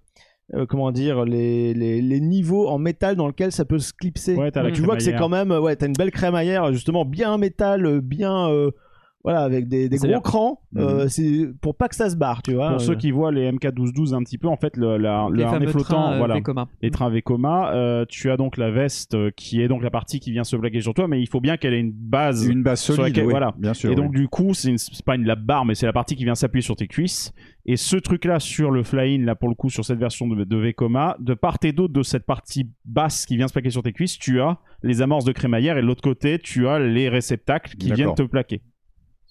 euh, 0.53 0.65
comment 0.65 0.91
dire, 0.91 1.25
les, 1.25 1.73
les, 1.73 2.01
les 2.01 2.19
niveaux 2.21 2.67
en 2.67 2.77
métal 2.77 3.15
dans 3.15 3.27
lequel 3.27 3.51
ça 3.51 3.65
peut 3.65 3.79
se 3.79 3.93
clipser. 3.93 4.35
Ouais, 4.35 4.51
la 4.53 4.71
tu 4.71 4.81
vois 4.81 4.95
que 4.95 5.03
c'est 5.03 5.15
quand 5.15 5.29
même, 5.29 5.51
ouais, 5.51 5.75
t'as 5.75 5.87
une 5.87 5.93
belle 5.97 6.11
crémaillère 6.11 6.71
justement 6.73 7.05
bien 7.05 7.33
en 7.33 7.37
métal, 7.37 8.01
bien, 8.01 8.49
euh, 8.49 8.71
voilà, 9.23 9.41
avec 9.41 9.67
des, 9.67 9.87
des 9.89 9.97
gros 9.97 10.19
crans. 10.21 10.61
Mhm. 10.73 10.81
euh, 10.81 11.07
c'est 11.07 11.47
pour 11.61 11.75
pas 11.75 11.87
que 11.87 11.95
ça 11.95 12.09
se 12.09 12.15
barre, 12.15 12.41
tu 12.41 12.53
vois. 12.53 12.67
Pour 12.69 12.75
Euh, 12.77 12.79
ceux 12.79 12.95
qui 12.95 13.11
voient 13.11 13.31
les 13.31 13.51
MK1212 13.51 14.13
un 14.13 14.23
petit 14.23 14.37
peu, 14.37 14.47
en 14.47 14.55
fait, 14.57 14.77
le, 14.77 14.97
la- 14.97 15.27
le 15.29 15.43
harnais 15.43 15.67
flottant, 15.67 15.83
trains, 16.03 16.13
euh, 16.13 16.17
voilà, 16.17 16.35
Vekoma. 16.35 16.67
les 16.81 16.91
trains 16.91 17.09
Vekoma, 17.09 17.73
euh, 17.73 18.05
tu 18.07 18.31
as 18.31 18.37
donc 18.37 18.57
la 18.57 18.71
veste 18.71 19.31
qui 19.35 19.61
est 19.61 19.67
donc 19.67 19.83
la 19.83 19.91
partie 19.91 20.19
qui 20.19 20.31
vient 20.31 20.43
se 20.43 20.55
plaquer 20.55 20.81
sur 20.81 20.93
toi, 20.93 21.07
mais 21.07 21.21
il 21.21 21.27
faut 21.27 21.41
bien 21.41 21.57
qu'elle 21.57 21.73
ait 21.73 21.79
une 21.79 21.91
base. 21.91 22.47
Une 22.47 22.63
base 22.63 22.79
sur 22.81 22.95
solide, 22.95 23.09
laquelle- 23.09 23.25
oui, 23.25 23.31
voilà. 23.31 23.53
bien 23.57 23.73
sûr. 23.73 23.91
et 23.91 23.95
donc 23.95 24.11
oui. 24.11 24.19
du 24.21 24.27
coup, 24.27 24.53
c'est 24.53 24.75
pas 25.05 25.15
une 25.15 25.25
lap 25.25 25.39
bar, 25.41 25.65
mais 25.65 25.75
c'est 25.75 25.85
la 25.85 25.93
partie 25.93 26.15
qui 26.15 26.23
vient 26.23 26.35
s'appuyer 26.35 26.61
sur 26.63 26.75
tes 26.75 26.87
cuisses. 26.87 27.33
Et 27.67 27.75
ce 27.77 27.95
truc-là 27.95 28.39
sur 28.39 28.71
le 28.71 28.81
fly-in, 28.81 29.23
là 29.23 29.35
pour 29.35 29.47
le 29.47 29.53
coup, 29.53 29.69
sur 29.69 29.85
cette 29.85 29.99
version 29.99 30.27
de, 30.27 30.43
de 30.43 30.57
Vekoma, 30.57 31.15
de 31.19 31.35
part 31.35 31.57
et 31.63 31.71
d'autre 31.73 31.93
de 31.93 32.01
cette 32.01 32.25
partie 32.25 32.67
basse 32.85 33.27
qui 33.27 33.37
vient 33.37 33.47
se 33.47 33.53
plaquer 33.53 33.69
sur 33.69 33.83
tes 33.83 33.93
cuisses, 33.93 34.17
tu 34.17 34.41
as 34.41 34.57
les 34.81 35.03
amorces 35.03 35.25
de 35.25 35.31
crémaillère 35.31 35.77
et 35.77 35.81
de 35.83 35.85
l'autre 35.85 36.01
côté, 36.01 36.39
tu 36.39 36.67
as 36.67 36.79
les 36.79 37.07
réceptacles 37.07 37.75
qui 37.75 37.91
viennent 37.91 38.15
te 38.15 38.23
plaquer. 38.23 38.61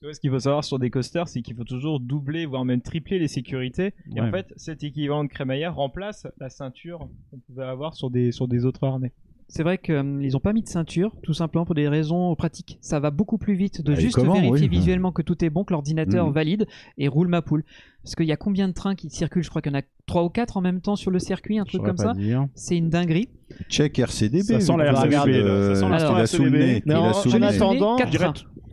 Tu 0.00 0.06
vois, 0.06 0.14
ce 0.14 0.20
qu'il 0.20 0.30
faut 0.30 0.38
savoir 0.38 0.64
sur 0.64 0.78
des 0.78 0.88
coasters, 0.88 1.28
c'est 1.28 1.42
qu'il 1.42 1.54
faut 1.54 1.64
toujours 1.64 2.00
doubler, 2.00 2.46
voire 2.46 2.64
même 2.64 2.80
tripler 2.80 3.18
les 3.18 3.28
sécurités. 3.28 3.92
Et 4.16 4.22
Ouais. 4.22 4.26
en 4.26 4.30
fait, 4.30 4.46
cet 4.56 4.82
équivalent 4.82 5.24
de 5.24 5.28
crémaillère 5.28 5.74
remplace 5.74 6.26
la 6.40 6.48
ceinture 6.48 7.06
qu'on 7.30 7.36
pouvait 7.46 7.66
avoir 7.66 7.92
sur 7.94 8.08
des, 8.08 8.32
sur 8.32 8.48
des 8.48 8.64
autres 8.64 8.82
harnais. 8.84 9.12
C'est 9.48 9.62
vrai 9.62 9.76
qu'ils 9.76 10.34
ont 10.34 10.40
pas 10.40 10.54
mis 10.54 10.62
de 10.62 10.68
ceinture, 10.68 11.14
tout 11.22 11.34
simplement 11.34 11.66
pour 11.66 11.74
des 11.74 11.86
raisons 11.86 12.34
pratiques. 12.34 12.78
Ça 12.80 12.98
va 12.98 13.10
beaucoup 13.10 13.36
plus 13.36 13.52
vite 13.52 13.82
de 13.82 13.92
Ah, 13.92 13.98
et 13.98 14.00
juste 14.00 14.14
comment, 14.14 14.32
vérifier 14.40 14.68
oui. 14.70 14.74
visuellement 14.78 15.12
que 15.12 15.20
tout 15.20 15.44
est 15.44 15.50
bon, 15.50 15.64
que 15.64 15.74
l'ordinateur 15.74 16.28
Mhm. 16.28 16.32
valide 16.32 16.66
et 16.96 17.06
roule 17.08 17.28
ma 17.28 17.42
poule. 17.42 17.62
Parce 18.02 18.14
qu'il 18.14 18.24
y 18.26 18.32
a 18.32 18.36
combien 18.38 18.68
de 18.68 18.72
trains 18.72 18.94
qui 18.94 19.10
circulent? 19.10 19.42
Je 19.44 19.50
crois 19.50 19.60
qu'il 19.60 19.70
y 19.72 19.76
en 19.76 19.80
a 19.80 19.82
3 20.06 20.24
ou 20.24 20.30
4 20.30 20.56
en 20.56 20.62
même 20.62 20.80
temps 20.80 20.96
sur 20.96 21.10
le 21.10 21.18
circuit, 21.18 21.58
un 21.58 21.64
truc 21.64 21.82
comme 21.82 21.98
ça. 21.98 22.14
C'est 22.54 22.78
une 22.78 22.88
dinguerie. 22.88 23.28
Check 23.68 23.98
RCDB. 23.98 24.44
Ça 24.44 24.60
sent 24.60 24.76
la 24.78 24.86
RCDB, 24.86 25.28
euh, 25.42 25.74
Ça 25.74 25.80
sent 25.82 25.88
l'instant 25.90 26.12
qu'il 26.14 26.22
a 26.22 26.26
sous 26.26 26.42
le 26.44 26.48
RCDB. 26.58 26.90
en- 26.94 27.42
attendant, 27.42 27.96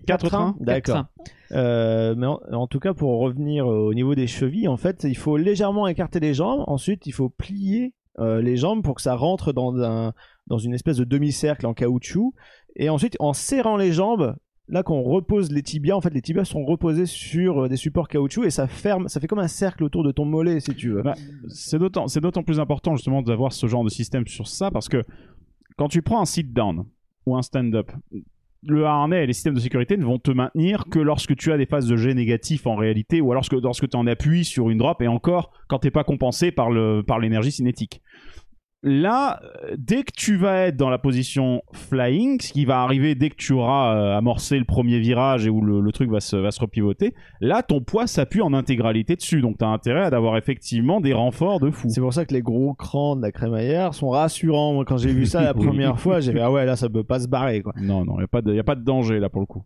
Quatre 0.08 0.28
trains. 0.28 0.56
D'accord. 0.60 1.06
Euh, 1.52 2.16
mais 2.18 2.26
en, 2.26 2.40
en 2.52 2.68
tout 2.68 2.80
cas, 2.80 2.94
pour 2.94 3.20
revenir 3.20 3.68
au 3.68 3.94
niveau 3.94 4.16
des 4.16 4.28
chevilles, 4.28 4.68
en 4.68 4.78
fait, 4.78 5.04
il 5.04 5.18
faut 5.18 5.38
légèrement 5.38 5.88
écarter 5.88 6.20
les 6.20 6.34
jambes. 6.34 6.64
Ensuite, 6.68 7.06
il 7.06 7.12
faut 7.14 7.30
plier 7.30 7.94
euh, 8.20 8.42
les 8.42 8.58
jambes 8.58 8.84
pour 8.84 8.96
que 8.96 9.02
ça 9.02 9.16
rentre 9.16 9.54
dans, 9.54 9.76
un, 9.82 10.14
dans 10.48 10.58
une 10.58 10.74
espèce 10.74 10.98
de 10.98 11.04
demi-cercle 11.04 11.66
en 11.68 11.74
caoutchouc. 11.74 12.34
Et 12.76 12.90
ensuite, 12.90 13.16
en 13.20 13.34
serrant 13.34 13.78
les 13.78 13.92
jambes, 13.92 14.36
là 14.70 14.84
qu'on 14.84 15.02
repose 15.02 15.52
les 15.52 15.64
tibias, 15.64 15.96
en 15.96 16.02
fait, 16.02 16.14
les 16.14 16.22
tibias 16.22 16.46
sont 16.46 16.66
reposés 16.66 17.06
sur 17.06 17.66
euh, 17.66 17.70
des 17.70 17.78
supports 17.78 18.08
caoutchouc 18.08 18.44
et 18.44 18.50
ça 18.50 18.68
ferme, 18.68 19.08
ça 19.08 19.20
fait 19.20 19.28
comme 19.28 19.40
un 19.40 19.48
cercle 19.48 19.84
autour 19.84 20.04
de 20.04 20.12
ton 20.12 20.26
mollet, 20.26 20.60
si 20.60 20.74
tu 20.76 20.90
veux. 20.90 21.04
Bah, 21.04 21.16
c'est 21.48 21.80
d'autant, 21.80 22.08
c'est 22.08 22.22
d'autant 22.22 22.44
plus 22.44 22.60
important 22.60 22.96
justement 22.96 23.22
d'avoir 23.22 23.54
ce 23.54 23.68
genre 23.68 23.84
de 23.84 23.90
système 23.90 24.28
sur 24.28 24.48
ça 24.48 24.72
parce 24.72 24.90
que 24.90 25.04
quand 25.78 25.88
tu 25.88 26.02
prends 26.02 26.22
un 26.22 26.26
sit 26.26 26.52
down 26.52 26.86
ou 27.26 27.36
un 27.36 27.42
stand-up, 27.42 27.92
le 28.68 28.86
harnais 28.86 29.24
et 29.24 29.28
les 29.28 29.34
systèmes 29.34 29.54
de 29.54 29.60
sécurité 29.60 29.98
ne 29.98 30.06
vont 30.06 30.20
te 30.20 30.32
maintenir 30.32 30.86
que 30.90 31.00
lorsque 31.00 31.36
tu 31.36 31.52
as 31.52 31.58
des 31.58 31.66
phases 31.66 31.88
de 31.88 31.98
jet 31.98 32.14
négatifs 32.14 32.68
en 32.68 32.76
réalité 32.76 33.22
ou 33.22 33.32
alors 33.32 33.38
lorsque, 33.38 33.54
lorsque 33.54 33.90
tu 33.90 33.98
en 33.98 34.08
appuies 34.08 34.46
sur 34.46 34.70
une 34.70 34.78
drop 34.78 35.02
et 35.02 35.08
encore 35.08 35.52
quand 35.68 35.80
t'es 35.80 35.92
pas 35.92 36.04
compensé 36.04 36.52
par 36.52 36.72
le 36.72 37.04
par 37.06 37.20
l'énergie 37.20 37.52
cinétique. 37.52 38.02
Là, 38.84 39.40
euh, 39.64 39.76
dès 39.78 40.04
que 40.04 40.12
tu 40.16 40.38
vas 40.38 40.68
être 40.68 40.78
dans 40.78 40.90
la 40.90 41.00
position 41.00 41.64
flying, 41.74 42.40
ce 42.40 42.54
qui 42.54 42.64
va 42.64 42.82
arriver 42.82 43.16
dès 43.16 43.32
que 43.32 43.36
tu 43.36 43.54
auras 43.54 43.96
euh, 43.96 44.16
amorcé 44.18 44.60
le 44.60 44.66
premier 44.66 45.00
virage 45.00 45.48
et 45.48 45.50
où 45.50 45.62
le, 45.62 45.82
le 45.82 45.92
truc 45.92 46.12
va 46.12 46.20
se, 46.20 46.36
va 46.36 46.52
se 46.52 46.60
repivoter, 46.62 47.16
là 47.42 47.64
ton 47.64 47.82
poids 47.82 48.06
s'appuie 48.06 48.42
en 48.42 48.54
intégralité 48.54 49.16
dessus. 49.16 49.42
Donc 49.42 49.58
tu 49.58 49.66
as 49.66 49.70
intérêt 49.70 50.04
à 50.04 50.10
d'avoir 50.12 50.38
effectivement 50.38 51.02
des 51.02 51.14
renforts 51.14 51.60
de 51.60 51.72
fou. 51.72 51.88
C'est 51.90 52.02
pour 52.02 52.14
ça 52.14 52.26
que 52.26 52.34
les 52.36 52.44
gros 52.44 52.76
crans 52.76 53.16
de 53.16 53.22
la 53.24 53.32
crémaillère 53.32 53.96
sont 53.96 54.10
rassurants. 54.10 54.74
Moi, 54.74 54.86
quand 54.86 54.98
j'ai 54.98 55.12
vu 55.12 55.26
ça 55.26 55.42
la 55.42 55.54
première 55.56 56.00
fois, 56.00 56.20
j'ai 56.20 56.32
fait 56.32 56.40
ah 56.42 56.52
ouais, 56.52 56.66
là, 56.66 56.76
ça 56.76 56.88
peut 56.88 57.04
pas 57.04 57.20
se 57.20 57.28
barrer, 57.28 57.64
quoi. 57.64 57.74
Non, 57.82 58.06
non, 58.06 58.14
il 58.16 58.20
n'y 58.20 58.24
a, 58.26 58.28
pas 58.28 58.42
de- 58.44 58.54
y 58.54 58.60
a 58.60 58.64
pas 58.64 58.76
de 58.76 58.84
danger 58.84 59.20
là 59.20 59.30
pour 59.30 59.42
le 59.42 59.48
coup. 59.48 59.64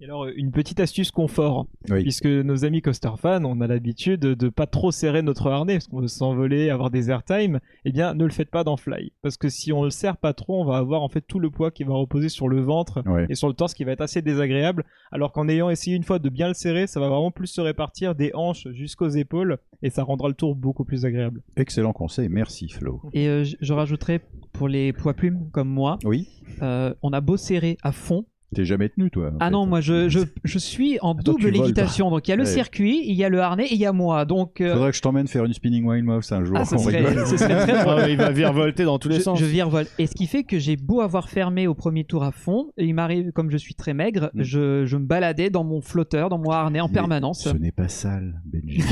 Et 0.00 0.04
alors, 0.04 0.24
euh, 0.24 0.32
une 0.36 0.50
petite 0.50 0.80
astuce 0.80 1.10
confort, 1.10 1.66
Oui. 1.90 2.02
puisque 2.02 2.26
nos 2.26 2.64
amis 2.64 2.80
coaster 2.82 3.10
fans, 3.18 3.44
on 3.44 3.60
a 3.60 3.66
l'habitude 3.66 4.20
de, 4.20 4.34
de 4.34 4.48
pas 4.48 4.66
trop 4.66 4.90
serrer 4.90 5.22
notre 5.22 5.48
harnais, 5.48 5.74
parce 5.74 5.88
qu'on 5.88 6.00
veut 6.00 6.08
s'envoler, 6.08 6.70
avoir 6.70 6.90
des 6.90 7.10
airtime. 7.10 7.60
Eh 7.84 7.92
bien, 7.92 8.14
ne 8.14 8.24
le 8.24 8.30
faites 8.30 8.50
pas 8.50 8.64
dans 8.64 8.76
Fly, 8.76 9.12
parce 9.22 9.36
que 9.36 9.48
si 9.48 9.72
on 9.72 9.84
le 9.84 9.90
serre 9.90 10.16
pas 10.16 10.32
trop, 10.32 10.60
on 10.60 10.64
va 10.64 10.78
avoir 10.78 11.02
en 11.02 11.08
fait 11.08 11.20
tout 11.20 11.38
le 11.38 11.50
poids 11.50 11.70
qui 11.70 11.84
va 11.84 11.94
reposer 11.94 12.28
sur 12.28 12.48
le 12.48 12.60
ventre 12.60 13.02
et 13.28 13.34
sur 13.34 13.48
le 13.48 13.54
torse, 13.54 13.74
qui 13.74 13.84
va 13.84 13.92
être 13.92 14.00
assez 14.00 14.22
désagréable. 14.22 14.84
Alors 15.12 15.32
qu'en 15.32 15.48
ayant 15.48 15.70
essayé 15.70 15.96
une 15.96 16.04
fois 16.04 16.18
de 16.18 16.28
bien 16.28 16.48
le 16.48 16.54
serrer, 16.54 16.86
ça 16.86 17.00
va 17.00 17.08
vraiment 17.08 17.30
plus 17.30 17.46
se 17.48 17.60
répartir 17.60 18.14
des 18.14 18.30
hanches 18.34 18.68
jusqu'aux 18.72 19.08
épaules, 19.08 19.58
et 19.82 19.90
ça 19.90 20.02
rendra 20.02 20.28
le 20.28 20.34
tour 20.34 20.56
beaucoup 20.56 20.84
plus 20.84 21.04
agréable. 21.04 21.42
Excellent 21.56 21.92
conseil, 21.92 22.28
merci 22.28 22.68
Flo. 22.68 23.02
Et 23.12 23.28
euh, 23.28 23.44
je, 23.60 23.72
rajouterais 23.72 24.20
pour 24.52 24.68
les 24.68 24.92
poids 24.92 25.14
plumes 25.14 25.48
comme 25.52 25.68
moi, 25.68 25.98
Oui, 26.04 26.28
euh, 26.62 26.94
on 27.02 27.12
a 27.12 27.20
beau 27.20 27.36
serrer 27.36 27.76
à 27.82 27.92
fond. 27.92 28.24
T'es 28.54 28.64
jamais 28.64 28.88
tenu 28.88 29.10
toi. 29.10 29.30
Ah 29.40 29.46
fait. 29.46 29.50
non, 29.52 29.66
moi 29.66 29.80
je, 29.80 30.08
je, 30.08 30.20
je 30.44 30.58
suis 30.58 30.98
en 31.00 31.14
double 31.14 31.42
voles 31.42 31.52
lévitation. 31.52 32.10
Donc 32.10 32.26
il 32.28 32.30
y 32.30 32.34
a 32.34 32.36
le 32.36 32.42
Ouais. 32.44 32.48
circuit, 32.48 33.02
il 33.06 33.14
y 33.14 33.24
a 33.24 33.28
le 33.28 33.40
harnais 33.40 33.66
et 33.66 33.74
il 33.74 33.80
y 33.80 33.86
a 33.86 33.92
moi. 33.92 34.24
Donc 34.24 34.60
euh, 34.60 34.72
Faudrait 34.74 34.90
que 34.90 34.96
je 34.96 35.02
t'emmène 35.02 35.26
faire 35.28 35.44
une 35.44 35.52
spinning 35.52 35.84
wine 35.86 36.04
mouse 36.04 36.32
un 36.32 36.44
jour. 36.44 36.56
ah, 36.58 36.64
on 36.72 36.78
serait, 36.78 36.98
rigole. 37.06 37.26
ce 37.26 37.36
serait 37.36 37.66
très 37.66 37.72
drôle. 37.84 38.00
Ah, 38.00 38.08
il 38.08 38.16
va 38.16 38.30
virevolter 38.30 38.84
dans 38.84 38.98
tous 38.98 39.08
les 39.08 39.16
je, 39.16 39.20
sens. 39.22 39.38
je 39.38 39.44
virevolte. 39.44 39.90
Et 39.98 40.06
ce 40.06 40.14
qui 40.14 40.26
fait 40.26 40.42
que 40.44 40.58
j'ai 40.58 40.76
beau 40.76 41.00
avoir 41.00 41.28
fermé 41.28 41.66
au 41.66 41.74
premier 41.74 42.04
tour 42.04 42.24
à 42.24 42.32
fond, 42.32 42.70
et 42.76 42.84
il 42.86 42.94
m'arrive, 42.94 43.32
comme 43.32 43.50
je 43.50 43.56
suis 43.56 43.74
très 43.74 43.94
maigre, 43.94 44.30
Mm. 44.34 44.42
je, 44.42 44.84
je 44.86 44.96
me 44.96 45.04
baladais 45.04 45.50
dans 45.50 45.64
mon 45.64 45.80
flotteur, 45.80 46.28
dans 46.28 46.38
mon 46.38 46.50
harnais 46.50 46.80
en 46.80 46.88
Mais 46.88 46.94
permanence. 46.94 47.42
Ce 47.44 47.50
n'est 47.56 47.72
pas 47.72 47.88
sale, 47.88 48.40
Benji. 48.46 48.82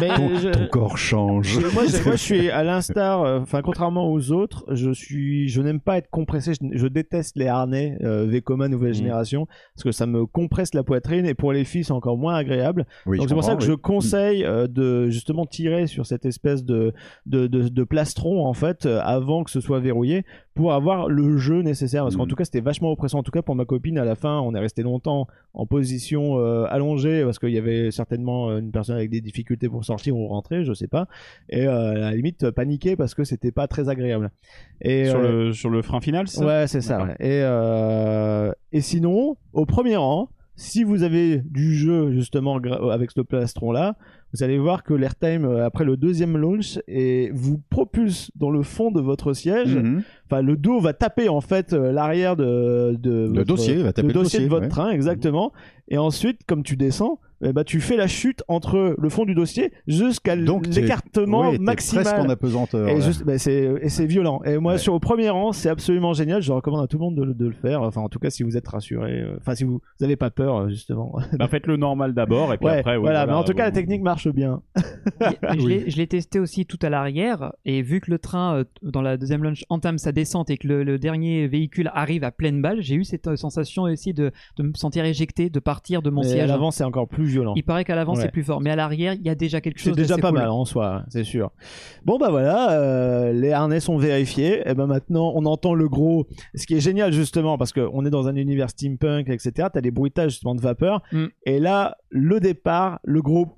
Mais 0.00 0.08
ton, 0.14 0.36
je- 0.36 0.48
ton 0.50 0.66
corps 0.68 0.98
change. 0.98 1.48
je- 1.60 1.74
moi, 1.74 1.84
je, 1.86 2.02
moi, 2.04 2.12
je 2.12 2.16
suis 2.22 2.50
à 2.50 2.62
l'instar, 2.64 3.22
euh, 3.22 3.40
enfin, 3.40 3.62
contrairement 3.62 4.10
aux 4.12 4.30
autres, 4.32 4.64
je 4.72 4.90
suis, 4.92 5.48
je 5.48 5.60
n'aime 5.62 5.80
pas 5.80 5.98
être 5.98 6.08
compressé. 6.10 6.52
Je, 6.54 6.76
je 6.76 6.86
déteste 6.86 7.36
les 7.36 7.46
harnais 7.46 7.98
euh, 8.02 8.26
Vekoma 8.26 8.68
nouvelle 8.68 8.94
Mm. 8.96 9.04
génération 9.04 9.46
parce 9.74 9.84
que 9.84 9.92
ça 9.92 10.06
me 10.06 10.26
compresse 10.26 10.74
la 10.74 10.82
poitrine 10.82 11.26
et 11.26 11.34
pour 11.34 11.52
les 11.52 11.64
filles 11.64 11.84
c'est 11.84 11.92
encore 11.92 12.16
moins 12.16 12.34
agréable. 12.34 12.86
Oui, 13.06 13.18
Donc 13.18 13.28
c'est 13.28 13.34
pour 13.34 13.44
ça 13.44 13.56
que 13.56 13.64
je 13.64 13.72
conseille 13.72 14.44
euh, 14.44 14.66
de 14.66 15.08
justement 15.08 15.46
tirer 15.46 15.86
sur 15.86 16.06
cette 16.06 16.26
espèce 16.26 16.64
de 16.64 16.92
de, 17.26 17.46
de, 17.46 17.68
de 17.68 17.84
plastron 17.84 18.44
en 18.46 18.54
fait 18.54 18.86
euh, 18.86 19.00
avant 19.02 19.44
que 19.44 19.50
ce 19.50 19.60
soit 19.60 19.80
verrouillé 19.80 20.24
pour 20.56 20.72
avoir 20.72 21.08
le 21.08 21.36
jeu 21.36 21.60
nécessaire 21.62 22.02
parce 22.02 22.16
qu'en 22.16 22.24
Mm. 22.24 22.28
tout 22.28 22.34
cas 22.34 22.44
c'était 22.44 22.60
vachement 22.60 22.90
oppressant 22.90 23.20
en 23.20 23.22
tout 23.22 23.30
cas 23.30 23.42
pour 23.42 23.54
ma 23.54 23.64
copine 23.64 23.98
à 23.98 24.04
la 24.04 24.16
fin 24.16 24.40
on 24.40 24.54
est 24.54 24.58
resté 24.58 24.82
longtemps 24.82 25.28
en 25.54 25.66
position 25.66 26.38
euh, 26.40 26.64
allongée 26.68 27.22
parce 27.24 27.38
qu'il 27.38 27.50
y 27.50 27.58
avait 27.58 27.90
certainement 27.92 28.50
euh, 28.50 28.58
une 28.58 28.72
personne 28.72 28.96
avec 28.96 29.10
des 29.10 29.20
difficultés 29.20 29.68
pour 29.68 29.84
sortir 29.84 30.16
ou 30.16 30.26
rentrer 30.26 30.64
je 30.64 30.72
sais 30.72 30.88
pas 30.88 31.06
et 31.50 31.66
euh, 31.68 31.92
à 31.92 31.94
la 31.94 32.10
limite 32.12 32.50
paniquer 32.50 32.96
parce 32.96 33.14
que 33.14 33.22
c'était 33.22 33.52
pas 33.52 33.68
très 33.68 33.88
agréable 33.88 34.30
et 34.80 35.04
sur, 35.04 35.20
le, 35.20 35.52
sur 35.52 35.70
le 35.70 35.82
frein 35.82 36.00
final, 36.00 36.26
c'est 36.26 36.38
ça? 36.40 36.46
Ouais, 36.46 36.66
c'est 36.66 36.80
ça. 36.80 37.04
Ouais. 37.04 37.14
Et, 37.20 38.76
et 38.76 38.80
sinon, 38.80 39.36
au 39.52 39.66
premier 39.66 39.96
rang, 39.96 40.30
si 40.54 40.84
vous 40.84 41.02
avez 41.02 41.42
du 41.44 41.74
jeu 41.74 42.12
justement 42.12 42.56
avec 42.90 43.10
ce 43.10 43.20
plastron 43.20 43.72
là, 43.72 43.96
vous 44.32 44.42
allez 44.42 44.58
voir 44.58 44.82
que 44.82 44.92
l'airtime 44.94 45.44
euh, 45.44 45.64
après 45.66 45.84
le 45.84 45.96
deuxième 45.96 46.36
launch 46.36 46.78
et 46.88 47.30
vous 47.32 47.60
propulse 47.70 48.30
dans 48.36 48.50
le 48.50 48.62
fond 48.62 48.90
de 48.90 49.00
votre 49.00 49.32
siège. 49.32 49.76
Mhm. 49.76 50.02
Enfin, 50.30 50.42
le 50.42 50.56
dos 50.56 50.80
va 50.80 50.92
taper 50.92 51.28
en 51.28 51.40
fait 51.40 51.72
euh, 51.72 51.92
l'arrière 51.92 52.36
de, 52.36 52.96
de 52.98 53.26
votre- 53.32 53.44
dossier, 53.44 53.76
va 53.82 53.92
taper 53.92 54.08
le 54.08 54.14
le 54.14 54.20
dossier 54.20 54.40
de 54.40 54.48
votre 54.48 54.62
ouais. 54.64 54.68
train 54.68 54.90
exactement. 54.90 55.52
Et 55.88 55.98
ensuite, 55.98 56.40
comme 56.46 56.62
tu 56.64 56.76
descends, 56.76 57.20
eh 57.44 57.52
ben, 57.52 57.62
tu 57.64 57.80
fais 57.80 57.96
la 57.96 58.06
chute 58.08 58.42
entre 58.48 58.96
le 58.98 59.08
fond 59.10 59.24
du 59.24 59.34
dossier 59.34 59.70
jusqu'à 59.86 60.34
l'écartement 60.34 61.52
t'es 61.52 61.58
maximal. 61.58 62.04
presque 62.04 62.18
en 62.18 62.28
apesanteur. 62.28 62.88
Et, 62.88 62.98
bah, 63.24 63.38
c'est, 63.38 63.72
et 63.82 63.88
c'est 63.88 64.06
violent. 64.06 64.40
Et 64.44 64.58
moi, 64.58 64.72
Ouais. 64.72 64.78
sur 64.78 64.94
au 64.94 65.00
premier 65.00 65.28
rang, 65.30 65.52
c'est 65.52 65.68
absolument 65.68 66.12
génial. 66.12 66.42
Je 66.42 66.50
recommande 66.52 66.82
à 66.82 66.86
tout 66.86 66.96
le 66.98 67.04
monde 67.04 67.14
de, 67.14 67.22
le- 67.24 67.34
de 67.34 67.46
le 67.46 67.52
faire. 67.52 67.82
Enfin, 67.82 68.00
en 68.00 68.08
tout 68.08 68.18
cas, 68.18 68.30
si 68.30 68.42
vous 68.42 68.56
êtes 68.56 68.66
rassuré. 68.66 69.20
euh, 69.20 69.36
Enfin, 69.38 69.54
si 69.54 69.64
vous 69.64 69.80
n'avez 70.00 70.16
pas 70.16 70.30
peur, 70.30 70.68
justement. 70.70 71.14
Bah, 71.38 71.46
faites 71.48 71.66
le 71.66 71.76
normal 71.76 72.14
d'abord, 72.14 72.52
et 72.52 72.56
puis 72.58 72.66
Ouais, 72.66 72.78
après, 72.78 72.96
oui, 72.96 73.02
voilà. 73.02 73.26
Mais 73.26 73.32
en 73.34 73.44
tout 73.44 73.52
cas, 73.52 73.64
la 73.64 73.70
technique 73.70 74.02
marche 74.02 74.15
bien. 74.26 74.62
Je 75.58 75.96
l'ai- 75.96 76.06
testé 76.06 76.38
aussi 76.38 76.66
tout 76.66 76.78
à 76.82 76.88
l'arrière 76.88 77.52
et 77.64 77.82
vu 77.82 78.00
que 78.00 78.10
le 78.12 78.18
train 78.20 78.58
euh, 78.58 78.64
dans 78.82 79.02
la 79.02 79.16
deuxième 79.16 79.42
launch 79.42 79.64
entame 79.70 79.98
sa 79.98 80.12
descente 80.12 80.50
et 80.50 80.56
que 80.56 80.68
le, 80.68 80.84
le 80.84 80.98
dernier 81.00 81.48
véhicule 81.48 81.90
arrive 81.94 82.22
à 82.22 82.30
pleine 82.30 82.62
balle, 82.62 82.80
j'ai 82.80 82.94
eu 82.94 83.02
cette 83.04 83.26
euh, 83.26 83.34
sensation 83.36 83.82
aussi 83.82 84.14
de, 84.14 84.30
de 84.56 84.62
me 84.62 84.72
sentir 84.74 85.04
éjecté, 85.04 85.50
de 85.50 85.58
partir 85.58 86.00
de 86.02 86.10
mon 86.10 86.20
Mais 86.20 86.28
à 86.28 86.30
siège. 86.30 86.48
l'avant, 86.48 86.70
c'est 86.70 86.84
encore 86.84 87.08
plus 87.08 87.24
violent. 87.24 87.54
Il 87.56 87.64
paraît 87.64 87.84
qu'à 87.84 87.96
l'avant 87.96 88.14
Ouais. 88.14 88.22
c'est 88.22 88.30
plus 88.30 88.44
fort, 88.44 88.60
mais 88.60 88.70
à 88.70 88.76
l'arrière 88.76 89.14
il 89.14 89.22
y 89.22 89.28
a 89.28 89.34
déjà 89.34 89.60
quelque 89.60 89.80
C'est 89.80 89.90
chose. 89.90 89.96
déjà 89.96 90.10
d'assez 90.10 90.22
pas 90.22 90.28
cool. 90.30 90.38
mal 90.38 90.48
en 90.50 90.64
soi, 90.64 91.02
c'est 91.08 91.24
sûr. 91.24 91.50
Bon 92.04 92.18
bah 92.18 92.30
voilà, 92.30 92.70
euh, 92.80 93.32
les 93.32 93.50
harnais 93.52 93.80
sont 93.80 93.96
vérifiés. 93.98 94.62
Et 94.68 94.74
ben 94.74 94.86
maintenant, 94.86 95.32
on 95.34 95.44
entend 95.44 95.74
le 95.74 95.88
gros. 95.88 96.26
Ce 96.54 96.66
qui 96.66 96.74
est 96.76 96.80
génial 96.80 97.12
justement 97.12 97.58
parce 97.58 97.72
qu'on 97.72 98.04
est 98.06 98.10
dans 98.10 98.28
un 98.28 98.36
univers 98.36 98.70
steampunk, 98.70 99.28
etc. 99.28 99.68
T'as 99.72 99.80
des 99.80 99.90
bruitages 99.90 100.30
justement 100.32 100.54
de 100.54 100.60
vapeur. 100.60 101.02
Mm. 101.12 101.24
Et 101.46 101.58
là, 101.58 101.96
le 102.10 102.38
départ, 102.40 103.00
le 103.04 103.20
gros 103.22 103.48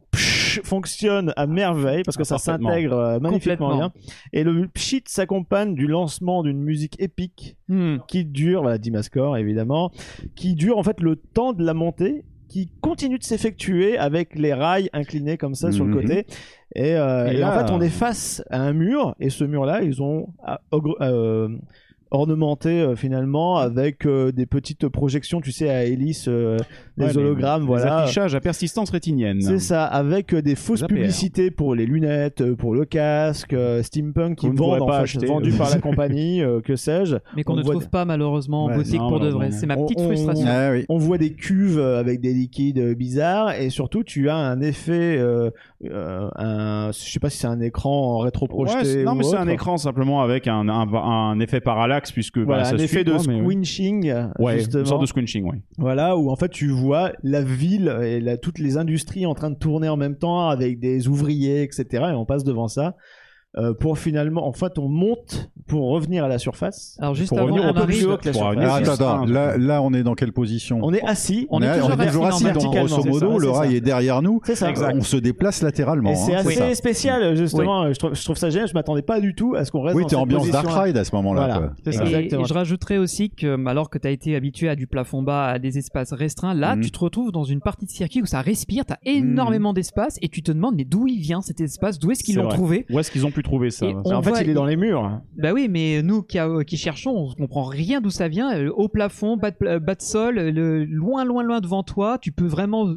fonctionne 0.64 1.32
à 1.36 1.46
merveille 1.46 2.02
parce 2.04 2.16
que 2.16 2.24
ça 2.24 2.38
s'intègre 2.38 2.92
euh, 2.98 3.18
magnifiquement 3.20 3.76
bien. 3.76 3.92
Et 4.32 4.44
le 4.44 4.66
pchit 4.68 5.02
s'accompagne 5.06 5.74
du 5.74 5.86
lancement 5.86 6.42
d'une 6.42 6.60
musique 6.62 6.96
épique 7.00 7.56
Hmm. 7.68 7.98
qui 8.08 8.24
dure, 8.24 8.62
voilà, 8.62 8.78
Dimascore 8.78 9.36
évidemment, 9.36 9.90
qui 10.34 10.54
dure 10.54 10.78
en 10.78 10.82
fait 10.82 11.00
le 11.00 11.16
temps 11.16 11.52
de 11.52 11.62
la 11.64 11.74
montée, 11.74 12.24
qui 12.48 12.70
continue 12.80 13.18
de 13.18 13.24
s'effectuer 13.24 13.98
avec 13.98 14.34
les 14.34 14.54
rails 14.54 14.88
inclinés 14.94 15.36
comme 15.36 15.54
ça 15.54 15.70
sur 15.70 15.84
le 15.84 15.90
Mhm. 15.94 16.00
côté. 16.00 16.26
Et, 16.74 16.94
euh, 16.94 17.30
Et 17.30 17.36
et 17.40 17.44
en 17.44 17.48
là- 17.50 17.66
fait, 17.66 17.70
on 17.72 17.80
est 17.82 17.90
face 17.90 18.42
à 18.50 18.60
un 18.62 18.72
mur, 18.72 19.14
et 19.20 19.28
ce 19.28 19.44
mur-là, 19.44 19.82
ils 19.82 20.02
ont 20.02 20.28
euh, 21.02 21.48
ornementé 22.10 22.80
euh, 22.80 22.96
finalement 22.96 23.56
avec 23.58 24.06
euh, 24.06 24.32
des 24.32 24.46
petites 24.46 24.88
projections, 24.88 25.40
tu 25.40 25.52
sais, 25.52 25.68
à 25.70 25.84
hélice, 25.84 26.26
euh, 26.28 26.56
des 26.96 27.04
Ouais, 27.06 27.12
les- 27.12 27.18
hologrammes, 27.18 27.62
les 27.62 27.66
voilà. 27.66 27.98
affichages 27.98 28.34
à 28.34 28.40
persistance 28.40 28.90
rétinienne. 28.90 29.40
C'est 29.40 29.58
ça, 29.58 29.84
avec 29.84 30.32
euh, 30.34 30.42
des 30.42 30.54
fausses 30.54 30.82
publicités 30.84 31.50
pour 31.50 31.74
les 31.74 31.86
lunettes, 31.86 32.52
pour 32.54 32.74
le 32.74 32.84
casque, 32.84 33.52
euh, 33.52 33.82
steampunk 33.82 34.36
qui 34.38 34.46
Qu'on 34.46 34.52
ne 34.52 34.58
vendent 34.58 34.82
en 34.82 34.86
pas 34.86 34.96
fait, 34.98 35.02
acheter. 35.04 35.26
vendus 35.26 35.52
par 35.52 35.70
la 35.70 35.78
compagnie, 35.80 36.42
euh, 36.42 36.60
que 36.60 36.76
sais-je. 36.76 37.16
Mais 37.36 37.44
qu'on 37.44 37.54
On 37.54 37.56
ne 37.56 37.62
voit 37.62 37.74
trouve 37.74 37.84
des- 37.84 37.90
pas 37.90 38.04
malheureusement 38.04 38.64
en 38.64 38.68
Ouais, 38.68 38.76
boutique 38.76 39.00
non, 39.00 39.08
pour 39.08 39.20
de 39.20 39.28
vrai. 39.28 39.50
C'est 39.50 39.66
ma 39.66 39.76
petite 39.76 40.00
on- 40.00 40.04
frustration. 40.06 40.46
Ah 40.48 40.70
oui. 40.72 40.84
On 40.88 40.98
voit 40.98 41.18
des 41.18 41.32
cuves 41.32 41.78
avec 41.80 42.20
des 42.20 42.32
liquides 42.32 42.94
bizarres 42.96 43.52
et 43.60 43.70
surtout 43.70 44.02
tu 44.04 44.28
as 44.28 44.36
un 44.36 44.60
effet, 44.60 45.16
euh, 45.18 45.50
euh, 45.84 46.28
un, 46.36 46.90
je 46.92 46.98
sais 47.10 47.20
pas 47.20 47.30
si 47.30 47.38
c'est 47.38 47.46
un 47.46 47.60
écran 47.60 48.16
en 48.16 48.18
Ouais, 48.18 48.24
rétroprojeté 48.24 48.84
c'est- 48.84 49.04
non, 49.04 49.12
ou 49.12 49.16
mais 49.16 49.24
c'est 49.24 49.36
un 49.36 49.48
écran 49.48 49.76
simplement 49.76 50.22
avec 50.22 50.46
un, 50.48 50.68
un, 50.68 50.92
un 50.94 51.40
effet 51.40 51.60
parallaxe, 51.60 51.97
puisque 52.12 52.38
Voilà, 52.38 52.62
bah, 52.62 52.68
ça 52.70 52.74
un 52.74 52.78
effet 52.78 52.96
suit, 52.98 53.04
de 53.04 53.18
squinching, 53.18 54.14
Ouais, 54.38 54.58
justement. 54.58 54.80
une 54.80 54.86
sorte 54.86 55.00
de 55.02 55.06
squinching, 55.06 55.44
ouais. 55.44 55.58
Voilà, 55.78 56.16
où 56.16 56.30
en 56.30 56.36
fait 56.36 56.48
tu 56.48 56.68
vois 56.68 57.12
la 57.22 57.42
ville 57.42 57.94
et 58.02 58.20
la- 58.20 58.36
toutes 58.36 58.58
les 58.58 58.76
industries 58.76 59.26
en 59.26 59.34
train 59.34 59.50
de 59.50 59.56
tourner 59.56 59.88
en 59.88 59.96
même 59.96 60.16
temps 60.16 60.48
avec 60.48 60.78
des 60.80 61.08
ouvriers, 61.08 61.62
etc. 61.62 61.84
Et 61.92 61.98
on 62.14 62.24
passe 62.24 62.44
devant 62.44 62.68
ça. 62.68 62.96
Euh, 63.58 63.74
pour 63.74 63.98
finalement, 63.98 64.46
en 64.46 64.52
fait, 64.52 64.78
on 64.78 64.88
monte 64.88 65.50
pour 65.66 65.90
revenir 65.90 66.24
à 66.24 66.28
la 66.28 66.38
surface. 66.38 66.96
Alors 67.00 67.14
juste 67.14 67.28
pour 67.28 67.38
avant, 67.38 67.48
revenir 67.48 67.64
on 67.64 67.68
un 67.68 67.74
peu 67.74 67.84
plus 67.86 67.94
arrive- 67.96 68.08
haut 68.10 68.16
que 68.16 68.26
la 68.26 68.32
Pour 68.32 68.40
surface. 68.42 68.56
revenir 68.56 68.72
Ah, 68.72 68.84
sur 68.84 68.92
attends, 68.94 69.08
attends, 69.22 69.26
ça, 69.26 69.32
là, 69.32 69.56
là, 69.58 69.82
on 69.82 69.92
est 69.92 70.02
dans 70.02 70.14
quelle 70.14 70.32
position 70.32 70.78
On 70.82 70.92
est 70.94 71.02
assis. 71.04 71.46
On 71.50 71.60
est 71.60 71.66
a- 71.66 71.74
toujours 71.78 71.90
on 71.90 72.00
est 72.00 72.06
toujours 72.06 72.26
assis 72.26 72.46
assis, 72.48 72.58
donc 72.64 72.74
grosso 72.74 73.04
modo, 73.04 73.38
ça, 73.38 73.44
le 73.44 73.50
rail 73.50 73.76
est 73.76 73.80
derrière 73.80 74.22
nous. 74.22 74.40
C'est 74.44 74.54
ça. 74.54 74.72
On 74.94 75.00
se 75.02 75.16
déplace 75.16 75.60
latéralement. 75.62 76.10
Et 76.12 76.14
c'est 76.14 76.34
hein, 76.34 76.38
assez 76.38 76.54
ça. 76.54 76.74
spécial, 76.74 77.36
justement. 77.36 77.92
Je, 77.92 77.98
trouve, 77.98 78.14
je 78.14 78.24
trouve 78.24 78.36
ça 78.36 78.48
génial. 78.50 78.68
Je 78.68 78.74
m'attendais 78.74 79.02
pas 79.02 79.20
du 79.20 79.34
tout 79.34 79.54
à 79.56 79.64
ce 79.64 79.70
qu'on 79.72 79.82
reste 79.82 79.96
Oui, 79.96 80.02
dans 80.04 80.08
t'es 80.08 80.16
ambiance 80.16 80.50
Dark. 80.50 80.66
Ride 80.68 80.96
à 80.96 81.04
ce 81.04 81.14
moment-là. 81.16 81.40
Voilà. 81.40 81.58
quoi. 81.58 81.70
C'est 81.84 81.92
ça. 81.92 82.04
Et, 82.04 82.06
Exactement. 82.06 82.42
et 82.42 82.44
je 82.46 82.54
rajouterais 82.54 82.98
aussi 82.98 83.30
que, 83.30 83.66
alors 83.66 83.90
que 83.90 83.98
tu 83.98 84.06
as 84.06 84.10
été 84.10 84.36
habitué 84.36 84.68
à 84.68 84.76
du 84.76 84.86
plafond 84.86 85.22
bas, 85.22 85.46
à 85.48 85.58
des 85.58 85.76
espaces 85.78 86.12
restreints, 86.12 86.54
là, 86.54 86.76
Mhm. 86.76 86.82
tu 86.82 86.90
te 86.90 86.98
retrouves 86.98 87.32
dans 87.32 87.44
une 87.44 87.60
partie 87.60 87.84
de 87.86 87.90
circuit 87.90 88.22
où 88.22 88.26
ça 88.26 88.40
respire, 88.40 88.84
tu 88.86 88.92
as 88.94 88.98
énormément 89.04 89.72
d'espace 89.72 90.16
et 90.22 90.28
tu 90.28 90.42
te 90.42 90.52
demandes, 90.52 90.76
mais 90.76 90.84
d'où 90.84 91.06
il 91.06 91.20
vient 91.20 91.40
cet 91.42 91.60
espace? 91.60 91.98
D'où 91.98 92.10
est-ce 92.10 92.22
qu'ils 92.24 92.36
l'ont 92.36 92.48
trouvé? 92.48 92.86
Où 92.90 92.98
est-ce 92.98 93.10
qu'ils 93.10 93.26
ont 93.26 93.30
pu 93.30 93.42
trouver 93.48 93.70
ça 93.70 93.86
en 94.16 94.22
fait, 94.22 94.30
il 94.42 94.50
est 94.50 94.54
dans 94.54 94.64
les 94.66 94.76
murs. 94.76 95.20
Bah 95.36 95.52
oui, 95.52 95.68
mais 95.68 96.02
nous 96.02 96.22
qui, 96.22 96.38
qui 96.66 96.76
cherchons, 96.76 97.10
on 97.16 97.34
comprend 97.34 97.64
rien 97.64 98.00
d'où 98.00 98.10
ça 98.10 98.28
vient. 98.28 98.56
Euh, 98.56 98.70
Au 98.70 98.88
plafond, 98.88 99.36
bas 99.36 99.50
de, 99.50 99.56
pla- 99.56 99.78
bas 99.78 99.94
de 99.94 100.02
sol, 100.02 100.38
euh, 100.38 100.50
le, 100.50 100.84
loin, 100.84 101.24
loin, 101.24 101.42
loin 101.42 101.60
devant 101.60 101.82
toi, 101.82 102.18
tu 102.20 102.30
peux 102.32 102.46
vraiment 102.46 102.94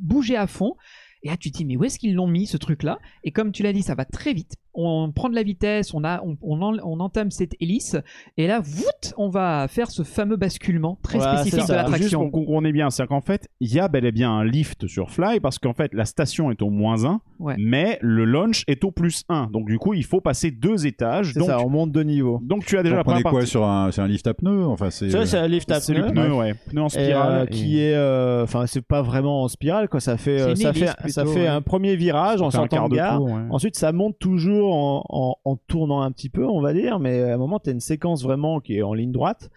bouger 0.00 0.36
à 0.36 0.46
fond. 0.46 0.74
Et 1.22 1.28
là, 1.28 1.36
tu 1.36 1.50
te 1.50 1.56
dis, 1.56 1.64
mais 1.64 1.76
où 1.76 1.82
est-ce 1.84 1.98
qu'ils 1.98 2.14
l'ont 2.14 2.28
mis 2.28 2.46
ce 2.46 2.56
truc-là? 2.56 2.98
Et 3.24 3.32
comme 3.32 3.50
tu 3.50 3.62
l'as 3.64 3.72
dit, 3.72 3.82
ça 3.82 3.94
va 3.96 4.04
très 4.04 4.32
vite. 4.32 4.54
On 4.78 5.10
prend 5.12 5.28
de 5.30 5.34
la 5.34 5.42
vitesse, 5.42 5.94
on, 5.94 6.04
a, 6.04 6.20
on, 6.22 6.36
on, 6.42 6.60
en- 6.60 6.76
on 6.84 7.00
entame 7.00 7.30
cette 7.30 7.54
hélice, 7.60 7.96
et 8.36 8.46
là, 8.46 8.60
voûte, 8.62 9.14
on 9.16 9.28
va 9.30 9.66
faire 9.68 9.90
ce 9.90 10.02
fameux 10.02 10.36
basculement 10.36 10.98
très 11.02 11.18
Voilà, 11.18 11.38
spécifique 11.38 11.60
de 11.62 11.66
ça. 11.66 11.74
Juste 11.78 11.90
l'attraction. 11.92 12.30
qu'on 12.30 12.64
est 12.64 12.72
bien, 12.72 12.90
c'est 12.90 13.06
qu'en 13.06 13.20
fait, 13.20 13.48
il 13.60 13.72
y 13.72 13.80
a 13.80 13.88
bel 13.88 14.04
et 14.04 14.12
bien 14.12 14.30
un 14.30 14.44
lift 14.44 14.86
sur 14.86 15.10
Fly 15.10 15.40
parce 15.40 15.58
qu'en 15.58 15.72
fait, 15.72 15.94
la 15.94 16.04
station 16.04 16.50
est 16.50 16.60
au 16.62 16.70
moins 16.70 17.04
1, 17.04 17.20
Ouais. 17.38 17.54
mais 17.58 17.98
le 18.02 18.24
launch 18.24 18.64
est 18.66 18.82
au 18.84 18.90
plus 18.90 19.24
1. 19.28 19.48
Donc, 19.52 19.66
du 19.66 19.78
coup, 19.78 19.94
il 19.94 20.04
faut 20.04 20.20
passer 20.20 20.50
deux 20.50 20.86
étages. 20.86 21.34
Donc, 21.34 21.46
ça, 21.48 21.60
on 21.60 21.68
monte 21.68 21.92
de 21.92 22.02
niveau. 22.02 22.40
donc, 22.42 22.64
tu 22.64 22.78
as 22.78 22.82
déjà 22.82 22.96
Donc, 22.96 23.06
la 23.06 23.12
on 23.12 23.16
est 23.18 23.22
quoi 23.22 23.30
partie. 23.32 23.46
sur 23.46 23.64
un, 23.64 23.90
c'est 23.92 24.00
un 24.00 24.08
lift 24.08 24.26
à 24.26 24.34
pneus 24.34 24.66
Enfin, 24.66 24.90
c'est. 24.90 25.10
Ça, 25.10 25.24
c'est 25.26 25.38
un 25.38 25.48
lift 25.48 25.70
à 25.70 25.80
C'est 25.80 25.94
le 25.94 26.02
pneus. 26.06 26.12
pneu, 26.12 26.34
ouais. 26.34 26.54
Pneu 26.70 26.82
en 26.82 26.86
Et, 26.86 26.90
spirale. 26.90 27.42
euh, 27.42 27.46
qui 27.46 27.80
est 27.80 27.94
euh, 27.94 28.42
enfin 28.44 28.66
c'est 28.66 28.80
pas 28.80 29.02
vraiment 29.02 29.42
en 29.42 29.48
spirale 29.48 29.88
quoi 29.88 30.00
ça 30.00 30.16
fait 30.16 30.40
euh, 30.40 30.54
ça 30.54 30.72
fait 30.72 30.86
ça 31.08 31.24
fait 31.24 31.40
ouais. 31.42 31.46
un 31.46 31.60
premier 31.62 31.96
virage 31.96 32.40
en 32.42 32.50
fait 32.50 32.56
un 32.56 32.60
sortant 32.60 32.76
quart 32.76 32.88
de 32.88 32.96
gare 32.96 33.22
ensuite 33.50 33.76
ça 33.76 33.92
monte 33.92 34.18
toujours 34.18 34.65
en, 34.72 35.36
en, 35.44 35.56
tournant 35.68 36.02
un 36.02 36.10
petit 36.12 36.28
peu 36.28 36.44
on 36.46 36.60
va 36.60 36.72
dire 36.72 36.98
mais 36.98 37.22
à 37.22 37.34
un 37.34 37.36
moment 37.36 37.58
tu 37.58 37.70
as 37.70 37.72
une 37.72 37.80
séquence 37.80 38.22
vraiment 38.22 38.60
qui 38.60 38.76
est 38.78 38.82
en 38.82 38.94
ligne 38.94 39.12
droite 39.12 39.50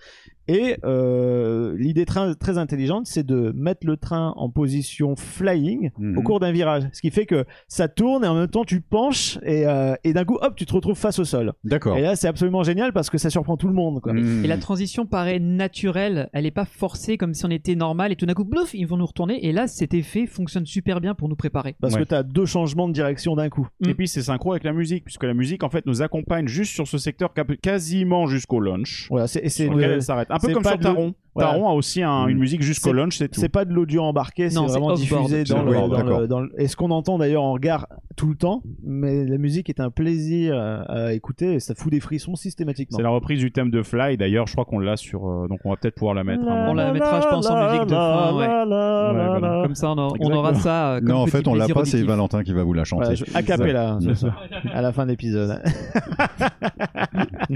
Et 0.49 0.77
euh, 0.83 1.75
l'idée 1.77 2.05
très, 2.05 2.33
très 2.35 2.57
intelligente, 2.57 3.05
c'est 3.07 3.25
de 3.25 3.53
mettre 3.55 3.85
le 3.85 3.97
train 3.97 4.33
en 4.35 4.49
position 4.49 5.15
flying 5.15 5.91
Mhm. 5.97 6.17
au 6.17 6.21
cours 6.23 6.39
d'un 6.39 6.51
virage. 6.51 6.83
Ce 6.91 7.01
qui 7.01 7.11
fait 7.11 7.25
que 7.25 7.45
ça 7.67 7.87
tourne 7.87 8.23
et 8.23 8.27
en 8.27 8.35
même 8.35 8.47
temps 8.47 8.65
tu 8.65 8.81
penches 8.81 9.37
et, 9.43 9.65
euh, 9.67 9.93
et 10.03 10.13
d'un 10.13 10.25
coup, 10.25 10.37
hop, 10.41 10.55
tu 10.55 10.65
te 10.65 10.73
retrouves 10.73 10.97
face 10.97 11.19
au 11.19 11.23
sol. 11.25 11.53
D'accord. 11.63 11.97
Et 11.97 12.01
là, 12.01 12.15
c'est 12.15 12.27
absolument 12.27 12.63
génial 12.63 12.93
parce 12.93 13.09
que 13.09 13.17
ça 13.17 13.29
surprend 13.29 13.57
tout 13.57 13.67
le 13.67 13.73
monde. 13.73 14.01
Quoi. 14.01 14.13
Hmm. 14.13 14.43
Et 14.43 14.47
la 14.47 14.57
transition 14.57 15.05
paraît 15.05 15.39
naturelle, 15.39 16.29
elle 16.33 16.45
est 16.45 16.51
pas 16.51 16.65
forcée 16.65 17.17
comme 17.17 17.33
si 17.33 17.45
on 17.45 17.49
était 17.51 17.75
normal 17.75 18.11
et 18.11 18.15
tout 18.15 18.25
d'un 18.25 18.33
coup, 18.33 18.43
blouf, 18.45 18.73
ils 18.73 18.85
vont 18.87 18.97
nous 18.97 19.05
retourner. 19.05 19.45
Et 19.45 19.51
là, 19.51 19.67
cet 19.67 19.93
effet 19.93 20.25
fonctionne 20.25 20.65
super 20.65 20.99
bien 21.01 21.13
pour 21.13 21.29
nous 21.29 21.35
préparer. 21.35 21.75
Parce 21.79 21.93
Ouais. 21.93 22.01
que 22.01 22.07
tu 22.07 22.15
as 22.15 22.23
deux 22.23 22.45
changements 22.45 22.87
de 22.87 22.93
direction 22.93 23.35
d'un 23.35 23.49
coup. 23.49 23.67
Mm. 23.81 23.89
Et 23.89 23.93
puis 23.93 24.07
c'est 24.07 24.21
synchro 24.23 24.51
avec 24.53 24.63
la 24.63 24.73
musique, 24.73 25.03
puisque 25.05 25.23
la 25.23 25.33
musique 25.33 25.63
en 25.63 25.69
fait 25.69 25.85
nous 25.85 26.01
accompagne 26.01 26.47
juste 26.47 26.73
sur 26.73 26.87
ce 26.87 26.97
secteur 26.97 27.33
quasiment 27.61 28.27
jusqu'au 28.27 28.59
launch. 28.59 29.07
Voilà, 29.09 29.27
c'est, 29.27 29.39
et 29.43 29.49
c'est, 29.49 29.65
Sur 29.65 29.73
lequel 29.75 29.91
euh, 29.91 29.93
elle 29.95 30.01
s'arrête. 30.03 30.27
Un 30.39 30.47
peu 30.47 30.53
comme 30.53 30.63
sur 30.63 30.71
de- 30.93 30.97
Taron. 31.39 31.51
voilà. 31.51 31.53
Taron 31.59 31.69
a 31.69 31.73
aussi 31.73 32.03
un- 32.03 32.27
une 32.27 32.37
Mm. 32.37 32.39
musique 32.39 32.61
jusqu'au 32.61 32.93
launch, 32.93 33.17
c'est 33.17 33.29
tout. 33.29 33.39
c'est 33.39 33.49
pas 33.49 33.65
de 33.65 33.73
l'audio 33.73 34.03
embarqué, 34.03 34.49
c'est 34.49 34.59
vraiment 34.59 34.93
diffusé 34.93 35.43
dans, 35.45 35.63
le, 35.63 35.71
Ouais, 35.71 35.77
dans 35.77 35.87
d'accord. 35.89 36.19
le- 36.21 36.27
dans 36.27 36.39
le- 36.41 36.51
Et 36.57 36.67
ce 36.67 36.75
qu'on 36.75 36.91
entend 36.91 37.17
d'ailleurs 37.17 37.43
en 37.43 37.57
gare 37.57 37.87
tout 38.15 38.27
le 38.27 38.35
temps, 38.35 38.61
mais 38.83 39.25
la 39.25 39.37
musique 39.37 39.69
est 39.69 39.79
un 39.79 39.89
plaisir 39.91 40.55
à, 40.57 41.13
écouter 41.13 41.53
et 41.53 41.59
ça 41.59 41.73
fout 41.75 41.91
des 41.91 41.99
frissons 42.01 42.35
systématiquement. 42.35 42.97
C'est 42.97 43.03
la 43.03 43.09
reprise 43.09 43.39
du 43.39 43.51
thème 43.51 43.71
de 43.71 43.81
Fly. 43.81 44.17
D'ailleurs, 44.17 44.45
je 44.47 44.51
crois 44.53 44.65
qu'on 44.65 44.79
l'a 44.79 44.97
sur. 44.97 45.25
euh, 45.27 45.47
donc 45.47 45.59
on 45.65 45.69
va 45.71 45.77
peut-être 45.77 45.95
pouvoir 45.95 46.13
la 46.15 46.23
mettre. 46.23 46.47
à 46.47 46.51
un 46.65 46.69
On 46.69 46.73
la 46.73 46.91
mettra, 46.91 47.21
je 47.21 47.27
pense, 47.27 47.49
en 47.49 47.65
musique 47.71 47.85
de 47.87 47.89
fin, 47.95 48.33
ouais. 48.35 48.47
Ouais, 48.47 48.65
voilà. 48.65 49.61
Comme 49.63 49.75
ça, 49.75 49.91
on, 49.91 49.97
a- 49.97 50.13
on 50.19 50.31
aura 50.31 50.53
ça. 50.53 50.93
euh, 50.93 50.99
comme 50.99 51.09
Non, 51.09 51.17
en 51.17 51.25
fait, 51.27 51.47
on 51.47 51.53
l'a 51.55 51.67
pas, 51.67 51.85
c'est. 51.85 52.03
Valentin 52.03 52.43
qui 52.43 52.53
va 52.53 52.63
vous 52.63 52.73
la 52.73 52.83
chanter. 52.83 53.03
Voilà, 53.05 53.15
je- 53.15 53.25
a 53.33 53.41
cappella, 53.43 53.97
soir, 54.15 54.43
à 54.73 54.81
la 54.81 54.91
fin 54.91 55.05
de 55.05 55.11
l'épisode. 55.11 55.61
et, 57.49 57.53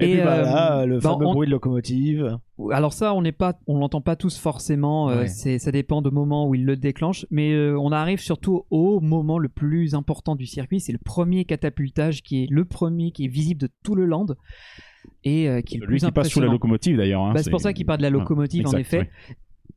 Et, 0.00 0.14
puis 0.14 0.20
voilà, 0.22 0.78
euh, 0.80 0.86
le 0.86 0.94
bah, 0.98 1.10
fameux 1.10 1.26
on- 1.26 1.32
bruit 1.32 1.46
de 1.46 1.52
locomotive. 1.52 2.38
Alors 2.72 2.92
ça, 2.94 3.12
on 3.14 3.20
n'est 3.22 3.32
pas, 3.32 3.58
on 3.66 3.78
l'entend 3.78 4.00
pas 4.00 4.16
tous 4.16 4.38
forcément. 4.38 5.10
euh, 5.10 5.20
Ouais. 5.22 5.28
c'est, 5.28 5.58
ça 5.58 5.70
dépend 5.72 6.00
du 6.02 6.10
moment 6.10 6.48
où 6.48 6.54
il 6.54 6.64
le 6.64 6.76
déclenche. 6.76 7.26
Mais 7.30 7.52
euh, 7.52 7.78
on 7.78 7.92
arrive 7.92 8.18
surtout 8.20 8.64
au 8.70 9.00
moment 9.00 9.38
le 9.38 9.48
plus 9.48 9.94
important 9.94 10.36
du 10.36 10.46
circuit. 10.46 10.80
C'est 10.80 10.92
le 10.92 10.98
premier 10.98 11.44
catapultage 11.44 12.22
qui 12.22 12.44
est 12.44 12.46
le 12.50 12.64
premier 12.64 13.10
qui 13.12 13.26
est 13.26 13.28
visible 13.28 13.60
de 13.60 13.68
tout 13.82 13.94
le 13.94 14.06
land 14.06 14.26
et 15.24 15.48
euh, 15.48 15.60
qui 15.60 15.76
est 15.76 15.80
le 15.80 15.86
Lui 15.86 15.98
plus 15.98 16.06
qui 16.06 16.12
passe 16.12 16.28
sous 16.28 16.40
la 16.40 16.46
locomotive 16.48 16.96
d'ailleurs. 16.96 17.22
hein, 17.22 17.34
Bah, 17.34 17.42
c'est 17.42 17.50
pour 17.50 17.60
ça 17.60 17.72
qu'il 17.72 17.84
parle 17.86 17.98
de 17.98 18.02
la 18.02 18.08
Ah, 18.08 18.10
locomotive 18.12 18.66
en 18.66 18.72
effet. 18.72 18.98
ouais. 19.00 19.10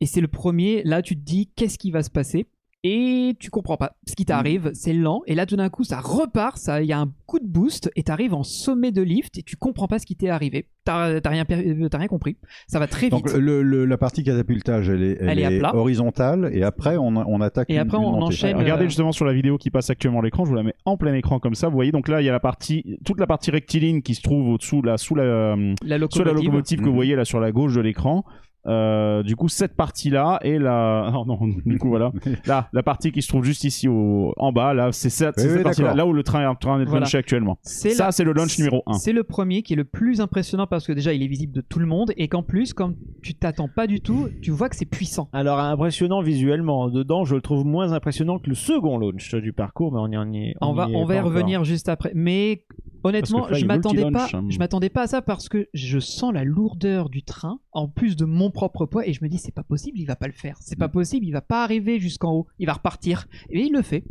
Et 0.01 0.05
c'est 0.05 0.21
le 0.21 0.27
premier. 0.29 0.81
Là, 0.83 1.01
tu 1.01 1.15
te 1.15 1.21
dis 1.21 1.51
qu'est-ce 1.57 1.77
qui 1.77 1.91
va 1.91 2.01
se 2.03 2.09
passer? 2.09 2.47
Et 2.83 3.35
tu 3.39 3.49
comprends 3.49 3.75
pas. 3.77 3.97
Ce 4.07 4.15
qui 4.15 4.23
t'arrive, 4.25 4.71
c'est 4.73 4.93
lent. 4.93 5.21
Et 5.27 5.35
là, 5.35 5.45
tout 5.45 5.55
d'un 5.57 5.69
coup, 5.69 5.83
ça 5.83 5.99
repart. 5.99 6.57
Ça, 6.57 6.81
il 6.81 6.87
y 6.87 6.93
a 6.93 6.99
un 6.99 7.11
coup 7.25 7.39
de 7.39 7.45
boost 7.47 7.91
et 7.95 8.03
t'arrives 8.03 8.33
en 8.33 8.43
sommet 8.43 8.91
de 8.91 9.01
lift 9.01 9.37
et 9.37 9.43
tu 9.43 9.55
comprends 9.57 9.87
pas 9.87 9.99
ce 9.99 10.05
qui 10.05 10.15
t'est 10.15 10.29
arrivé. 10.29 10.67
T'as 10.85 11.19
t'as 11.21 11.29
rien, 11.29 11.43
euh, 11.51 11.89
t'as 11.89 11.97
rien 11.97 12.07
compris. 12.07 12.37
Ça 12.67 12.79
va 12.79 12.87
très 12.87 13.09
Donc 13.09 13.27
vite. 13.27 13.37
le, 13.37 13.61
le- 13.61 13.85
la 13.85 13.97
partie 13.97 14.23
catapultage, 14.23 14.89
elle 14.89 15.03
est, 15.03 15.17
elle 15.19 15.29
Elle 15.29 15.39
est 15.39 15.45
à 15.45 15.51
est 15.51 15.59
plat. 15.59 15.75
horizontale 15.75 16.49
et 16.53 16.63
après 16.63 16.97
on, 16.97 17.07
on 17.17 17.41
attaque. 17.41 17.69
Et 17.69 17.73
une- 17.73 17.79
après, 17.79 17.97
une 17.97 18.05
on 18.05 18.21
enchaîne, 18.21 18.55
Ah, 18.57 18.59
Regardez 18.61 18.85
euh, 18.85 18.87
justement 18.87 19.11
sur 19.11 19.25
la 19.25 19.33
vidéo 19.33 19.57
qui 19.57 19.69
passe 19.69 19.89
actuellement 19.89 20.21
à 20.21 20.23
l'écran, 20.23 20.45
je 20.45 20.49
vous 20.49 20.55
la 20.55 20.63
mets 20.63 20.73
en 20.85 20.95
plein 20.97 21.13
écran 21.13 21.39
comme 21.39 21.55
ça. 21.55 21.67
Vous 21.67 21.75
voyez 21.75 21.91
donc 21.91 22.07
là 22.07 22.21
il 22.21 22.25
y 22.25 22.29
a 22.29 22.31
la 22.31 22.39
partie, 22.39 22.97
toute 23.05 23.19
la 23.19 23.27
partie 23.27 23.51
rectiligne 23.51 24.01
qui 24.01 24.15
se 24.15 24.21
trouve 24.21 24.47
au-dessous 24.49 24.81
là, 24.81 24.97
sous 24.97 25.15
la, 25.15 25.23
euh, 25.23 25.75
la 25.83 25.97
sous 25.97 26.01
locomotive. 26.01 26.25
la 26.25 26.33
locomotive 26.33 26.79
que 26.79 26.85
vous 26.85 26.95
voyez 26.95 27.15
là 27.15 27.25
sur 27.25 27.39
la 27.39 27.51
gauche 27.51 27.75
de 27.75 27.81
l'écran. 27.81 28.23
Euh, 28.67 29.23
du 29.23 29.37
coup 29.37 29.47
cette 29.47 29.75
partie 29.77 30.09
là 30.09 30.37
et 30.43 30.59
la 30.59 31.09
non, 31.13 31.25
non 31.25 31.39
du 31.65 31.77
coup 31.77 31.87
voilà 31.87 32.11
là 32.45 32.67
la 32.73 32.83
partie 32.83 33.13
qui 33.13 33.21
se 33.21 33.29
trouve 33.29 33.45
juste 33.45 33.63
ici 33.63 33.87
au... 33.87 34.33
en 34.35 34.51
bas 34.51 34.73
là 34.73 34.91
c'est 34.91 35.09
cette, 35.09 35.35
Oui, 35.37 35.43
c'est 35.43 35.47
oui, 35.47 35.53
cette 35.53 35.63
partie 35.63 35.81
là 35.81 36.05
où 36.05 36.11
le 36.11 36.23
train 36.23 36.41
est 36.41 36.45
en 36.45 36.55
train 36.55 36.77
d'être 36.77 36.89
Voilà. 36.89 37.05
launché 37.05 37.17
actuellement 37.17 37.57
C'est 37.61 37.91
ça 37.91 38.07
la- 38.07 38.11
c'est 38.11 38.25
le 38.25 38.33
launch 38.33 38.57
numéro 38.57 38.83
1 38.85 38.93
C'est 38.95 39.13
le 39.13 39.23
premier 39.23 39.63
qui 39.63 39.73
est 39.73 39.77
le 39.77 39.85
plus 39.85 40.19
impressionnant 40.19 40.67
parce 40.67 40.85
que 40.85 40.91
déjà 40.91 41.13
il 41.13 41.23
est 41.23 41.27
visible 41.27 41.53
de 41.53 41.61
tout 41.61 41.79
le 41.79 41.85
monde 41.85 42.11
et 42.17 42.27
qu'en 42.27 42.43
plus, 42.43 42.73
comme 42.73 42.95
tu 43.23 43.33
t'attends 43.33 43.69
pas 43.73 43.87
du 43.87 44.01
tout, 44.01 44.27
tu 44.41 44.51
vois 44.51 44.67
que 44.69 44.75
c'est 44.75 44.85
puissant. 44.85 45.29
Alors 45.31 45.59
impressionnant 45.59 46.21
visuellement. 46.21 46.89
Dedans, 46.89 47.23
je 47.23 47.35
le 47.35 47.41
trouve 47.41 47.65
moins 47.65 47.93
impressionnant 47.93 48.39
que 48.39 48.49
le 48.49 48.55
second 48.55 48.97
launch 48.97 49.33
du 49.35 49.53
parcours, 49.53 49.91
mais 49.93 49.99
on 49.99 50.07
y 50.11 50.17
en 50.17 50.33
est. 50.33 50.55
On 50.61 50.73
va, 50.73 50.87
y 50.89 50.95
on 50.95 51.05
va 51.05 51.15
y 51.15 51.19
revenir 51.19 51.63
juste 51.63 51.87
après. 51.89 52.11
Mais 52.13 52.65
honnêtement, 53.03 53.45
Fly 53.45 53.59
je 53.59 53.65
m'attendais 53.65 54.11
pas, 54.11 54.27
hein. 54.33 54.45
je 54.49 54.57
m'attendais 54.59 54.89
pas 54.89 55.03
à 55.03 55.07
ça 55.07 55.21
parce 55.21 55.49
que 55.49 55.67
je 55.73 55.99
sens 55.99 56.33
la 56.33 56.43
lourdeur 56.43 57.09
du 57.09 57.23
train 57.23 57.59
en 57.71 57.87
plus 57.87 58.15
de 58.15 58.25
mon 58.25 58.51
propre 58.51 58.85
poids 58.85 59.07
et 59.07 59.13
je 59.13 59.23
me 59.23 59.29
dis 59.29 59.37
c'est 59.37 59.53
pas 59.53 59.63
possible, 59.63 59.99
il 59.99 60.05
va 60.05 60.15
pas 60.15 60.27
le 60.27 60.33
faire. 60.33 60.57
C'est 60.61 60.77
pas 60.77 60.89
possible, 60.89 61.25
il 61.25 61.31
va 61.31 61.41
pas 61.41 61.63
arriver 61.63 61.99
jusqu'en 61.99 62.33
haut, 62.33 62.47
il 62.59 62.65
va 62.67 62.73
repartir. 62.73 63.27
Et 63.49 63.61
il 63.61 63.73
le 63.73 63.81
fait. 63.81 64.03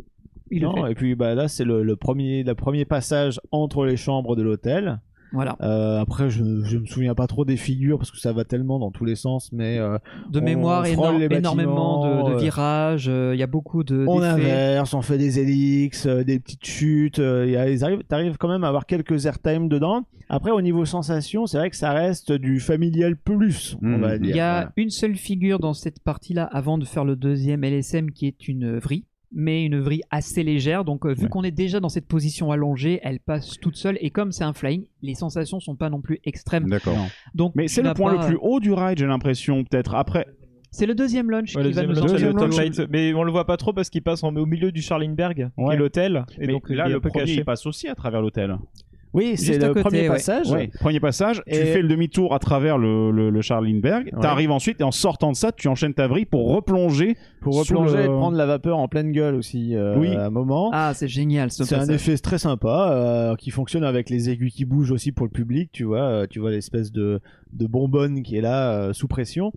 Il 0.51 0.61
le 0.61 0.67
Non, 0.67 0.83
fait. 0.85 0.91
et 0.91 0.95
puis 0.95 1.15
bah, 1.15 1.35
là, 1.35 1.47
c'est 1.47 1.63
le, 1.65 1.83
le 1.83 1.95
premier, 1.95 2.43
le 2.43 2.55
premier 2.55 2.85
passage 2.85 3.39
entre 3.51 3.85
les 3.85 3.97
chambres 3.97 4.35
de 4.35 4.41
l'hôtel. 4.41 4.99
Voilà. 5.31 5.55
Euh, 5.61 5.99
après, 5.99 6.29
je, 6.29 6.43
je 6.63 6.77
me 6.77 6.85
souviens 6.85 7.13
pas 7.15 7.27
trop 7.27 7.45
des 7.45 7.57
figures 7.57 7.97
parce 7.97 8.11
que 8.11 8.17
ça 8.17 8.33
va 8.33 8.45
tellement 8.45 8.79
dans 8.79 8.91
tous 8.91 9.05
les 9.05 9.15
sens, 9.15 9.51
mais 9.51 9.77
euh, 9.77 9.97
De 10.29 10.39
on 10.39 10.43
mémoire, 10.43 10.85
éno- 10.85 11.17
les 11.17 11.35
énormément 11.37 12.23
de, 12.25 12.29
de 12.29 12.35
euh, 12.35 12.37
virages. 12.39 13.07
euh, 13.09 13.31
Il 13.35 13.39
y 13.39 13.43
a 13.43 13.47
beaucoup 13.47 13.83
de. 13.83 14.05
on 14.07 14.21
inverse, 14.21 14.93
on 14.93 15.01
fait 15.01 15.17
des 15.17 15.39
hélix, 15.39 16.05
euh, 16.05 16.23
des 16.23 16.39
petites 16.39 16.65
chutes. 16.65 17.19
euh, 17.19 17.45
il 17.45 17.53
y 17.53 17.57
a- 17.57 17.69
ils 17.69 17.83
arrivent, 17.83 18.03
t'arrives 18.07 18.37
quand 18.37 18.47
même 18.49 18.63
à 18.63 18.67
avoir 18.67 18.85
quelques 18.85 19.25
airtime 19.25 19.67
dedans. 19.69 20.03
Après, 20.29 20.51
au 20.51 20.61
niveau 20.61 20.85
sensation, 20.85 21.45
c'est 21.47 21.57
vrai 21.57 21.69
que 21.69 21.75
ça 21.75 21.91
reste 21.91 22.31
du 22.31 22.59
familial 22.59 23.15
plus, 23.15 23.77
on 23.81 23.87
Mhm. 23.87 24.01
va 24.01 24.15
Il 24.15 24.21
dire. 24.21 24.35
y 24.35 24.39
a 24.39 24.51
Voilà. 24.53 24.71
une 24.77 24.89
seule 24.91 25.15
figure 25.15 25.59
dans 25.59 25.73
cette 25.73 25.99
partie-là 26.03 26.43
avant 26.51 26.77
de 26.77 26.85
faire 26.85 27.03
le 27.05 27.15
deuxième 27.15 27.63
LSM 27.63 28.11
qui 28.11 28.27
est 28.27 28.47
une 28.47 28.77
vrille, 28.77 29.05
mais 29.31 29.63
une 29.65 29.79
vrille 29.79 30.01
assez 30.09 30.43
légère. 30.43 30.83
Donc, 30.85 31.05
euh, 31.05 31.13
vu 31.13 31.23
Ouais. 31.23 31.29
qu'on 31.29 31.43
est 31.43 31.51
déjà 31.51 31.79
dans 31.79 31.89
cette 31.89 32.07
position 32.07 32.51
allongée, 32.51 32.99
elle 33.03 33.19
passe 33.19 33.59
toute 33.59 33.75
seule. 33.75 33.97
Et 34.01 34.09
comme 34.09 34.31
c'est 34.31 34.43
un 34.43 34.53
flying, 34.53 34.85
les 35.01 35.13
sensations 35.15 35.59
sont 35.59 35.75
pas 35.75 35.89
non 35.89 36.01
plus 36.01 36.19
extrêmes. 36.25 36.67
D'accord. 36.69 36.97
Donc, 37.35 37.53
mais 37.55 37.67
c'est 37.67 37.81
le 37.81 37.93
point 37.93 38.15
pas- 38.15 38.21
le 38.23 38.27
plus 38.27 38.37
haut 38.41 38.59
du 38.59 38.73
ride 38.73 38.97
j'ai 38.97 39.05
l'impression 39.05 39.63
peut-être 39.63 39.93
après 39.95 40.25
C'est 40.71 40.85
le 40.85 40.93
deuxième 40.95 41.31
launch 41.31 41.55
Ouais, 41.55 41.63
qui 41.63 41.71
va 41.71 41.81
deuxième 41.83 41.87
nous 41.87 41.95
c'est 41.95 42.01
le. 42.81 42.87
Mais 42.91 43.13
on 43.13 43.23
le 43.23 43.31
voit 43.31 43.45
pas 43.45 43.57
trop 43.57 43.73
parce 43.73 43.89
qu'il 43.89 44.03
passe 44.03 44.23
en- 44.23 44.35
au 44.35 44.45
milieu 44.45 44.71
du 44.71 44.81
Charlingberg, 44.83 45.49
qui 45.57 45.73
est 45.73 45.75
l'hôtel. 45.77 46.25
Et 46.39 46.45
mais 46.45 46.53
donc 46.53 46.69
là 46.69 46.85
il 46.87 46.93
le 46.93 46.99
premier 46.99 47.25
caché. 47.25 47.35
il 47.39 47.45
passe 47.45 47.65
aussi 47.65 47.87
à 47.87 47.95
travers 47.95 48.21
l'hôtel 48.21 48.55
Oui, 49.13 49.37
c'est 49.37 49.57
le 49.57 49.69
côté, 49.69 49.81
premier 49.81 50.01
ouais. 50.01 50.07
passage. 50.09 50.51
Ouais, 50.51 50.69
premier 50.79 50.99
passage, 50.99 51.41
tu 51.47 51.55
Et- 51.55 51.65
fais 51.65 51.81
le 51.81 51.87
demi-tour 51.87 52.33
à 52.33 52.39
travers 52.39 52.77
le, 52.77 53.09
le, 53.11 53.29
le 53.31 53.41
Charlingberg, 53.41 54.11
Ouais. 54.13 54.21
t'arrives 54.21 54.51
ensuite 54.51 54.79
et 54.81 54.83
en 54.83 54.91
sortant 54.91 55.31
de 55.31 55.35
ça, 55.35 55.51
tu 55.51 55.67
enchaînes 55.67 55.93
ta 55.95 56.07
vrille 56.07 56.25
pour 56.25 56.53
replonger. 56.53 57.15
Pour 57.41 57.57
replonger 57.57 57.97
le- 57.97 58.03
et 58.03 58.07
prendre 58.07 58.37
la 58.37 58.45
vapeur 58.45 58.77
en 58.77 58.87
pleine 58.87 59.11
gueule 59.11 59.33
aussi 59.35 59.75
euh, 59.75 59.97
Oui. 59.97 60.13
à 60.15 60.25
un 60.25 60.29
moment. 60.29 60.69
Ah, 60.73 60.93
c'est 60.93 61.07
génial 61.07 61.51
ce 61.51 61.63
C'est 61.63 61.75
un 61.75 61.87
effet 61.89 62.17
très 62.17 62.37
sympa 62.37 62.89
euh, 62.91 63.35
qui 63.35 63.49
fonctionne 63.49 63.83
avec 63.83 64.09
les 64.09 64.29
aiguilles 64.29 64.51
qui 64.51 64.65
bougent 64.65 64.91
aussi 64.91 65.11
pour 65.11 65.25
le 65.25 65.31
public, 65.31 65.69
tu 65.71 65.85
vois. 65.85 66.01
euh, 66.01 66.27
tu 66.29 66.39
vois 66.39 66.51
l'espèce 66.51 66.91
de, 66.91 67.19
de 67.53 67.65
bonbonne 67.65 68.21
qui 68.23 68.35
est 68.37 68.41
là 68.41 68.73
euh, 68.73 68.93
sous 68.93 69.07
pression. 69.07 69.51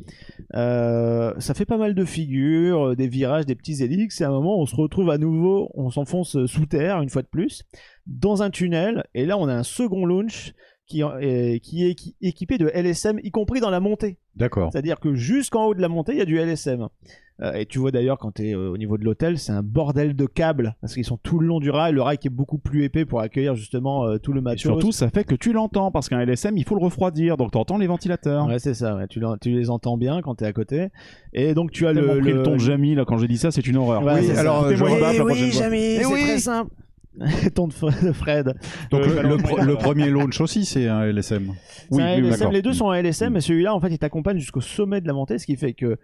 Euh, 0.55 1.33
ça 1.39 1.55
fait 1.55 1.65
pas 1.65 1.77
mal 1.77 1.95
de 1.95 2.05
figures, 2.05 2.89
euh, 2.91 2.97
des 2.97 3.09
virages, 3.09 3.47
des 3.47 3.55
petits 3.55 3.83
hélix. 3.83 4.21
Et 4.21 4.25
à 4.25 4.29
un 4.29 4.33
moment, 4.33 4.59
on 4.61 4.67
se 4.67 4.77
retrouve 4.77 5.11
à 5.11 5.19
nouveau, 5.19 5.71
on 5.75 5.91
s'enfonce 5.91 6.47
sous 6.47 6.67
terre 6.67 7.01
une 7.03 7.09
fois 7.09 7.23
de 7.23 7.29
plus, 7.29 7.63
dans 8.07 8.43
un 8.43 8.51
tunnel. 8.51 9.05
Et 9.15 9.27
là, 9.27 9.39
on 9.39 9.49
a 9.49 9.55
un 9.55 9.63
second 9.63 10.05
launch 10.07 10.53
qui, 10.87 11.01
est- 11.03 11.61
qui 11.61 11.85
est 11.85 11.91
équi- 11.93 12.15
équipé 12.21 12.59
de 12.59 12.69
LSM, 12.75 13.19
y 13.23 13.31
compris 13.31 13.61
dans 13.61 13.71
la 13.71 13.81
montée. 13.81 14.19
D'accord. 14.37 14.71
C'est-à-dire 14.73 15.01
que 15.01 15.15
jusqu'en 15.15 15.65
haut 15.67 15.75
de 15.75 15.81
la 15.81 15.89
montée, 15.89 16.13
il 16.13 16.19
y 16.19 16.23
a 16.23 16.25
du 16.27 16.39
LSM. 16.39 16.89
Euh, 17.41 17.55
et 17.55 17.65
tu 17.67 17.79
vois 17.79 17.91
d'ailleurs 17.91 18.19
quand 18.19 18.33
tu 18.33 18.49
es 18.51 18.55
au 18.55 18.77
niveau 18.77 18.99
de 18.99 19.05
l'hôtel, 19.05 19.39
c'est 19.39 19.53
un 19.53 19.63
bordel 19.63 20.15
de 20.15 20.27
câbles 20.27 20.77
parce 20.81 20.95
qu'ils 20.95 21.05
sont 21.05 21.17
tout 21.17 21.39
le 21.39 21.47
long 21.47 21.61
du 21.61 21.71
rail. 21.71 21.93
Le 21.95 22.03
rail 22.03 22.19
qui 22.19 22.29
est 22.29 22.31
beaucoup 22.31 22.59
plus 22.59 22.85
épais 22.85 23.05
pour 23.07 23.21
accueillir 23.21 23.55
justement 23.55 24.07
euh, 24.07 24.19
tout 24.19 24.33
le 24.33 24.41
Et 24.41 24.43
matos. 24.43 24.61
surtout, 24.61 24.93
ça 24.93 25.09
fait 25.09 25.25
que 25.25 25.35
tu 25.35 25.53
l'entends 25.53 25.91
parce 25.91 26.09
qu'un 26.09 26.21
LSM, 26.21 26.57
il 26.59 26.65
faut 26.65 26.75
le 26.77 26.85
refroidir, 26.85 27.37
donc 27.39 27.51
t'entends 27.53 27.79
les 27.79 27.87
ventilateurs. 27.87 28.47
Ouais, 28.47 28.59
c'est 28.59 28.75
ça. 28.75 28.97
ouais. 28.97 29.07
Tu, 29.09 29.21
tu 29.41 29.51
les 29.51 29.71
entends 29.71 29.97
bien 29.97 30.21
quand 30.21 30.37
tu 30.37 30.45
es 30.45 30.47
à 30.47 30.53
côté. 30.53 30.89
Et 31.33 31.55
donc 31.55 31.73
tu 31.73 31.87
as 31.87 31.93
le, 31.95 32.19
pris 32.21 32.33
le 32.33 32.43
ton 32.43 32.53
de 32.53 32.59
Jamie 32.59 32.95
là 32.95 33.05
quand 33.07 33.17
j'ai 33.17 33.29
dit 33.29 33.39
ça, 33.39 33.51
c'est 33.51 33.67
une 33.67 33.77
horreur. 33.79 34.05
Ouais, 34.05 34.21
Oui, 34.21 34.31
alors, 34.37 34.69
je- 34.71 34.77
prochaine 34.77 35.51
fois. 35.53 35.63
Jamie, 35.63 35.97
c'est 35.99 36.07
oui. 36.07 36.23
très 36.23 36.39
simple. 36.39 36.71
ton 37.55 37.69
de 37.69 37.73
Fred. 38.13 38.55
Donc 38.91 39.03
Euh, 39.03 39.23
le, 39.23 39.77
premier 39.77 40.09
launch 40.09 40.41
aussi, 40.41 40.65
c'est 40.65 40.89
un 40.89 41.03
LSM. 41.05 41.53
Un 41.93 42.21
d'accord. 42.21 42.53
les 42.53 42.63
deux 42.63 42.73
sont 42.73 42.87
en 42.87 42.93
LSM, 42.95 43.31
Mm. 43.31 43.33
mais 43.35 43.41
celui-là, 43.41 43.75
en 43.75 43.81
fait, 43.81 43.91
il 43.91 43.99
t'accompagne 43.99 44.39
jusqu'au 44.39 44.61
sommet 44.61 45.01
de 45.01 45.07
la 45.07 45.13
montée, 45.13 45.39
ce 45.39 45.47
qui 45.47 45.57
fait 45.57 45.75
que, 45.75 45.99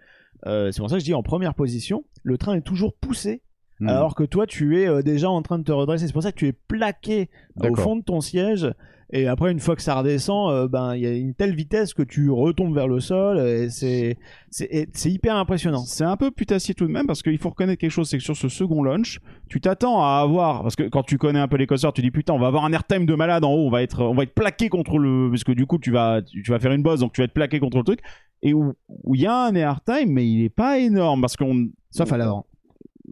euh, 0.45 0.71
c'est 0.71 0.79
pour 0.79 0.89
ça 0.89 0.95
que 0.95 0.99
je 0.99 1.05
dis 1.05 1.13
en 1.13 1.23
première 1.23 1.53
position, 1.55 2.03
le 2.23 2.37
train 2.37 2.55
est 2.55 2.61
toujours 2.61 2.93
poussé, 2.93 3.41
Hmm. 3.79 3.87
alors 3.87 4.13
que 4.13 4.23
toi, 4.23 4.45
tu 4.45 4.81
es 4.81 4.87
euh, 4.89 5.01
déjà 5.01 5.29
en 5.29 5.41
train 5.41 5.57
de 5.57 5.63
te 5.63 5.71
redresser. 5.71 6.05
C'est 6.07 6.11
pour 6.13 6.21
ça 6.23 6.33
que 6.33 6.37
tu 6.37 6.47
es 6.47 6.51
plaqué 6.51 7.29
au 7.61 7.73
fond 7.75 7.95
de 7.95 8.03
ton 8.03 8.19
siège, 8.19 8.67
et 9.11 9.27
après, 9.27 9.51
une 9.51 9.59
fois 9.59 9.75
que 9.75 9.81
ça 9.81 9.95
redescend, 9.95 10.51
euh, 10.51 10.67
ben, 10.67 10.95
il 10.95 11.01
y 11.01 11.07
a 11.07 11.11
une 11.11 11.33
telle 11.33 11.55
vitesse 11.55 11.93
que 11.93 12.03
tu 12.03 12.29
retombes 12.29 12.75
vers 12.75 12.87
le 12.87 12.99
sol, 12.99 13.39
et 13.39 13.69
c'est, 13.69 14.17
c'est, 14.51 14.87
hyper 15.05 15.35
impressionnant. 15.35 15.79
C'est 15.79 16.03
un 16.03 16.17
peu 16.17 16.29
putassier 16.29 16.75
tout 16.75 16.85
de 16.85 16.91
même 16.91 17.07
parce 17.07 17.23
qu'il 17.23 17.37
faut 17.39 17.49
reconnaître 17.49 17.79
quelque 17.79 17.91
chose, 17.91 18.07
c'est 18.07 18.17
que 18.17 18.23
sur 18.23 18.37
ce 18.37 18.49
second 18.49 18.83
launch, 18.83 19.19
tu 19.47 19.59
t'attends 19.61 20.03
à 20.03 20.19
avoir 20.19 20.61
parce 20.61 20.75
que 20.75 20.83
quand 20.83 21.03
tu 21.03 21.17
connais 21.17 21.39
un 21.39 21.47
peu 21.47 21.57
les 21.57 21.65
coasters, 21.65 21.93
tu 21.93 22.01
dis 22.01 22.11
putain, 22.11 22.33
on 22.33 22.39
va 22.39 22.47
avoir 22.47 22.65
un 22.65 22.71
airtime 22.71 23.05
de 23.05 23.15
malade 23.15 23.43
en 23.43 23.51
haut, 23.51 23.65
on 23.65 23.71
va 23.71 23.81
être 23.81 24.03
on 24.03 24.13
va 24.13 24.23
être 24.23 24.33
plaqué 24.33 24.69
contre 24.69 24.99
le 24.99 25.29
parce 25.29 25.43
que 25.43 25.51
du 25.51 25.65
coup 25.65 25.79
tu 25.79 25.91
vas 25.91 26.21
tu, 26.21 26.43
vas 26.49 26.59
faire 26.59 26.71
une 26.71 26.83
bosse 26.83 26.99
donc 26.99 27.13
tu 27.13 27.21
vas 27.21 27.25
être 27.25 27.33
plaqué 27.33 27.59
contre 27.59 27.77
le 27.77 27.83
truc 27.83 27.99
et 28.43 28.53
où 28.53 28.73
où 28.87 29.15
il 29.15 29.21
y 29.21 29.25
a 29.25 29.45
un 29.45 29.55
airtime 29.55 30.11
mais 30.11 30.27
il 30.27 30.43
est 30.43 30.49
pas 30.49 30.79
énorme 30.79 31.21
parce 31.21 31.35
qu'on 31.35 31.69
Sauf 31.91 32.11
à 32.13 32.17
l'avant. 32.17 32.45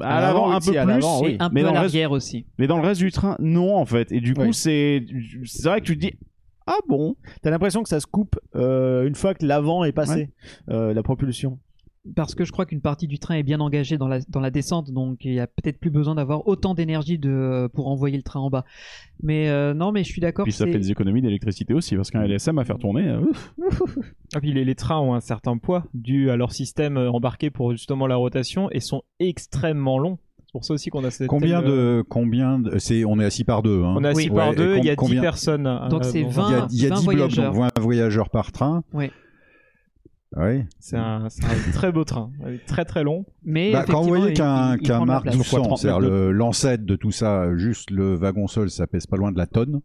À 0.02 0.22
l'avant 0.22 0.52
un 0.52 0.60
peu 0.60 0.66
plus 0.68 0.74
l'avant, 0.74 1.22
oui. 1.24 1.38
Un 1.40 1.50
mais 1.50 1.62
peu 1.62 1.66
dans 1.68 1.72
à 1.72 1.74
le 1.76 1.80
reste 1.82 1.94
l'arrière 1.94 2.12
aussi. 2.12 2.46
mais 2.58 2.68
dans 2.68 2.78
le 2.78 2.88
reste 2.88 3.02
du 3.02 3.12
train 3.12 3.36
non 3.40 3.76
en 3.76 3.86
fait 3.86 4.12
et 4.12 4.20
du 4.22 4.34
coup 4.34 4.42
Oui. 4.42 4.54
c'est 4.54 5.06
c'est 5.46 5.68
vrai 5.68 5.82
que 5.82 5.86
tu 5.86 5.96
te 5.98 6.02
dis 6.02 6.14
ah 6.70 6.80
bon? 6.90 7.16
T'as 7.42 7.50
l'impression 7.50 7.82
que 7.82 7.88
ça 7.90 8.00
se 8.02 8.06
coupe 8.08 8.36
euh, 8.56 9.08
une 9.08 9.16
fois 9.16 9.34
que 9.34 9.46
l'avant 9.46 9.86
est 9.86 9.94
passé, 9.94 10.32
euh, 10.70 10.94
la 10.94 11.02
propulsion. 11.02 11.60
Parce 12.16 12.36
que 12.36 12.46
je 12.46 12.52
crois 12.52 12.66
qu'une 12.66 12.82
partie 12.82 13.08
du 13.08 13.20
train 13.20 13.36
est 13.36 13.44
bien 13.44 13.60
engagée 13.60 13.98
dans 13.98 14.08
la, 14.08 14.20
dans 14.30 14.40
la 14.40 14.50
descente, 14.52 14.92
donc 14.92 15.26
il 15.26 15.34
y 15.34 15.40
a 15.40 15.48
peut-être 15.48 15.80
plus 15.80 15.90
besoin 15.90 16.16
d'avoir 16.16 16.48
autant 16.48 16.74
d'énergie 16.74 17.18
de, 17.20 17.68
pour 17.74 17.88
envoyer 17.88 18.18
le 18.18 18.24
train 18.24 18.40
en 18.40 18.50
bas. 18.50 18.64
Mais 19.24 19.50
euh, 19.50 19.74
non, 19.74 19.92
mais 19.92 20.04
je 20.04 20.10
suis 20.12 20.22
d'accord. 20.22 20.44
Puis 20.44 20.54
ça 20.54 20.66
fait 20.66 20.78
des 20.80 20.92
économies 20.92 21.22
d'électricité 21.22 21.74
aussi, 21.74 21.96
parce 21.96 22.12
qu'un 22.12 22.24
LSM 22.24 22.58
à 22.60 22.64
faire 22.66 22.78
tourner, 22.78 23.08
euh, 23.08 23.22
ouf. 23.22 23.54
Ah, 24.36 24.40
puis 24.42 24.52
les, 24.54 24.66
les 24.66 24.76
trains 24.76 25.00
ont 25.00 25.14
un 25.14 25.22
certain 25.22 25.58
poids 25.58 25.86
dû 25.94 26.30
à 26.30 26.36
leur 26.36 26.52
système 26.52 26.98
euh, 26.98 27.10
embarqué 27.12 27.50
pour 27.50 27.72
justement 27.72 28.08
la 28.08 28.16
rotation 28.18 28.70
et 28.72 28.80
sont 28.82 29.04
extrêmement 29.20 30.00
longs. 30.00 30.18
C'est 30.46 30.52
pour 30.54 30.66
ça 30.66 30.74
aussi 30.74 30.90
qu'on 30.90 31.04
a 31.04 31.12
cette. 31.12 31.28
Combien 31.28 31.62
euh, 31.62 31.98
de 32.00 32.02
combien 32.08 32.60
de- 32.60 32.78
c'est 32.80 33.04
on 33.06 33.20
est 33.20 33.26
assis 33.26 33.44
par 33.44 33.62
deux 33.64 33.84
hein. 33.84 33.96
On 33.98 34.04
est 34.04 34.08
assis 34.10 34.30
par 34.30 34.50
Ouais, 34.50 34.56
deux, 34.56 34.78
il 34.78 34.86
y 34.86 34.90
a 34.90 34.96
com- 34.96 35.08
10 35.08 35.16
combien- 35.16 35.22
personnes. 35.22 35.68
euh, 35.68 35.88
Donc 35.90 36.06
c'est 36.06 36.24
dans- 36.24 36.30
20 36.30 36.48
Il 36.50 36.52
y 36.52 36.56
a, 36.56 36.68
il 36.72 36.82
y 36.84 36.86
a 36.86 36.90
20 36.90 36.96
10 36.96 37.06
blocs, 37.06 37.16
voyageurs. 37.16 37.54
donc 37.54 37.62
20 37.76 37.80
voyageurs 37.82 38.30
par 38.30 38.52
train. 38.52 38.84
Ouais. 38.94 39.12
Ouais. 40.36 40.66
C'est 40.80 40.98
un, 40.98 41.28
très 41.74 41.92
beau 41.92 42.04
train, 42.04 42.32
euh, 42.46 42.58
très 42.68 42.84
très 42.86 43.04
long. 43.04 43.26
Mais 43.44 43.72
Bah, 43.72 43.86
quand 43.88 44.02
vous 44.02 44.10
voyez 44.10 44.34
qu'un 44.34 44.76
la 44.76 45.06
Mark 45.06 45.24
place. 45.24 45.36
1200, 45.36 45.76
c'est-à-dire 45.78 46.00
le- 46.02 46.32
l'ancêtre 46.32 46.86
de 46.86 46.96
tout 46.96 47.12
ça, 47.12 47.56
juste 47.56 47.92
le 47.92 48.16
wagon 48.16 48.48
sol, 48.48 48.70
ça 48.70 48.88
pèse 48.88 49.08
pas 49.08 49.18
loin 49.18 49.32
de 49.32 49.38
la 49.38 49.48
tonne. 49.48 49.82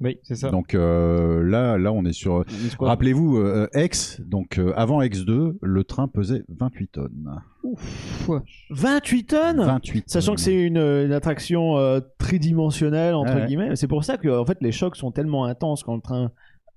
Oui, 0.00 0.18
c'est 0.24 0.34
ça. 0.34 0.50
Donc 0.50 0.74
euh, 0.74 1.44
là, 1.44 1.78
là, 1.78 1.92
on 1.92 2.04
est 2.04 2.12
sur. 2.12 2.44
Rappelez-vous, 2.80 3.36
euh, 3.36 3.68
X, 3.76 4.20
donc 4.26 4.58
euh, 4.58 4.72
avant 4.74 5.00
X2, 5.02 5.56
le 5.62 5.84
train 5.84 6.08
pesait 6.08 6.42
28 6.48 6.88
tonnes. 6.88 7.30
Ouf. 7.62 8.28
28 8.70 9.24
tonnes? 9.26 9.62
28 9.62 10.04
Sachant 10.10 10.34
que 10.34 10.40
c'est 10.40 10.54
une, 10.54 10.78
une 10.78 11.12
attraction 11.12 11.76
euh, 11.78 12.00
tridimensionnelle, 12.18 13.14
entre 13.14 13.34
ouais. 13.36 13.46
guillemets. 13.46 13.76
C'est 13.76 13.86
pour 13.86 14.02
ça 14.02 14.16
que 14.16 14.28
en 14.28 14.44
fait, 14.44 14.58
les 14.62 14.72
chocs 14.72 14.96
sont 14.96 15.12
tellement 15.12 15.44
intenses 15.44 15.84
quand 15.84 15.94
le 15.94 16.00
train. 16.02 16.32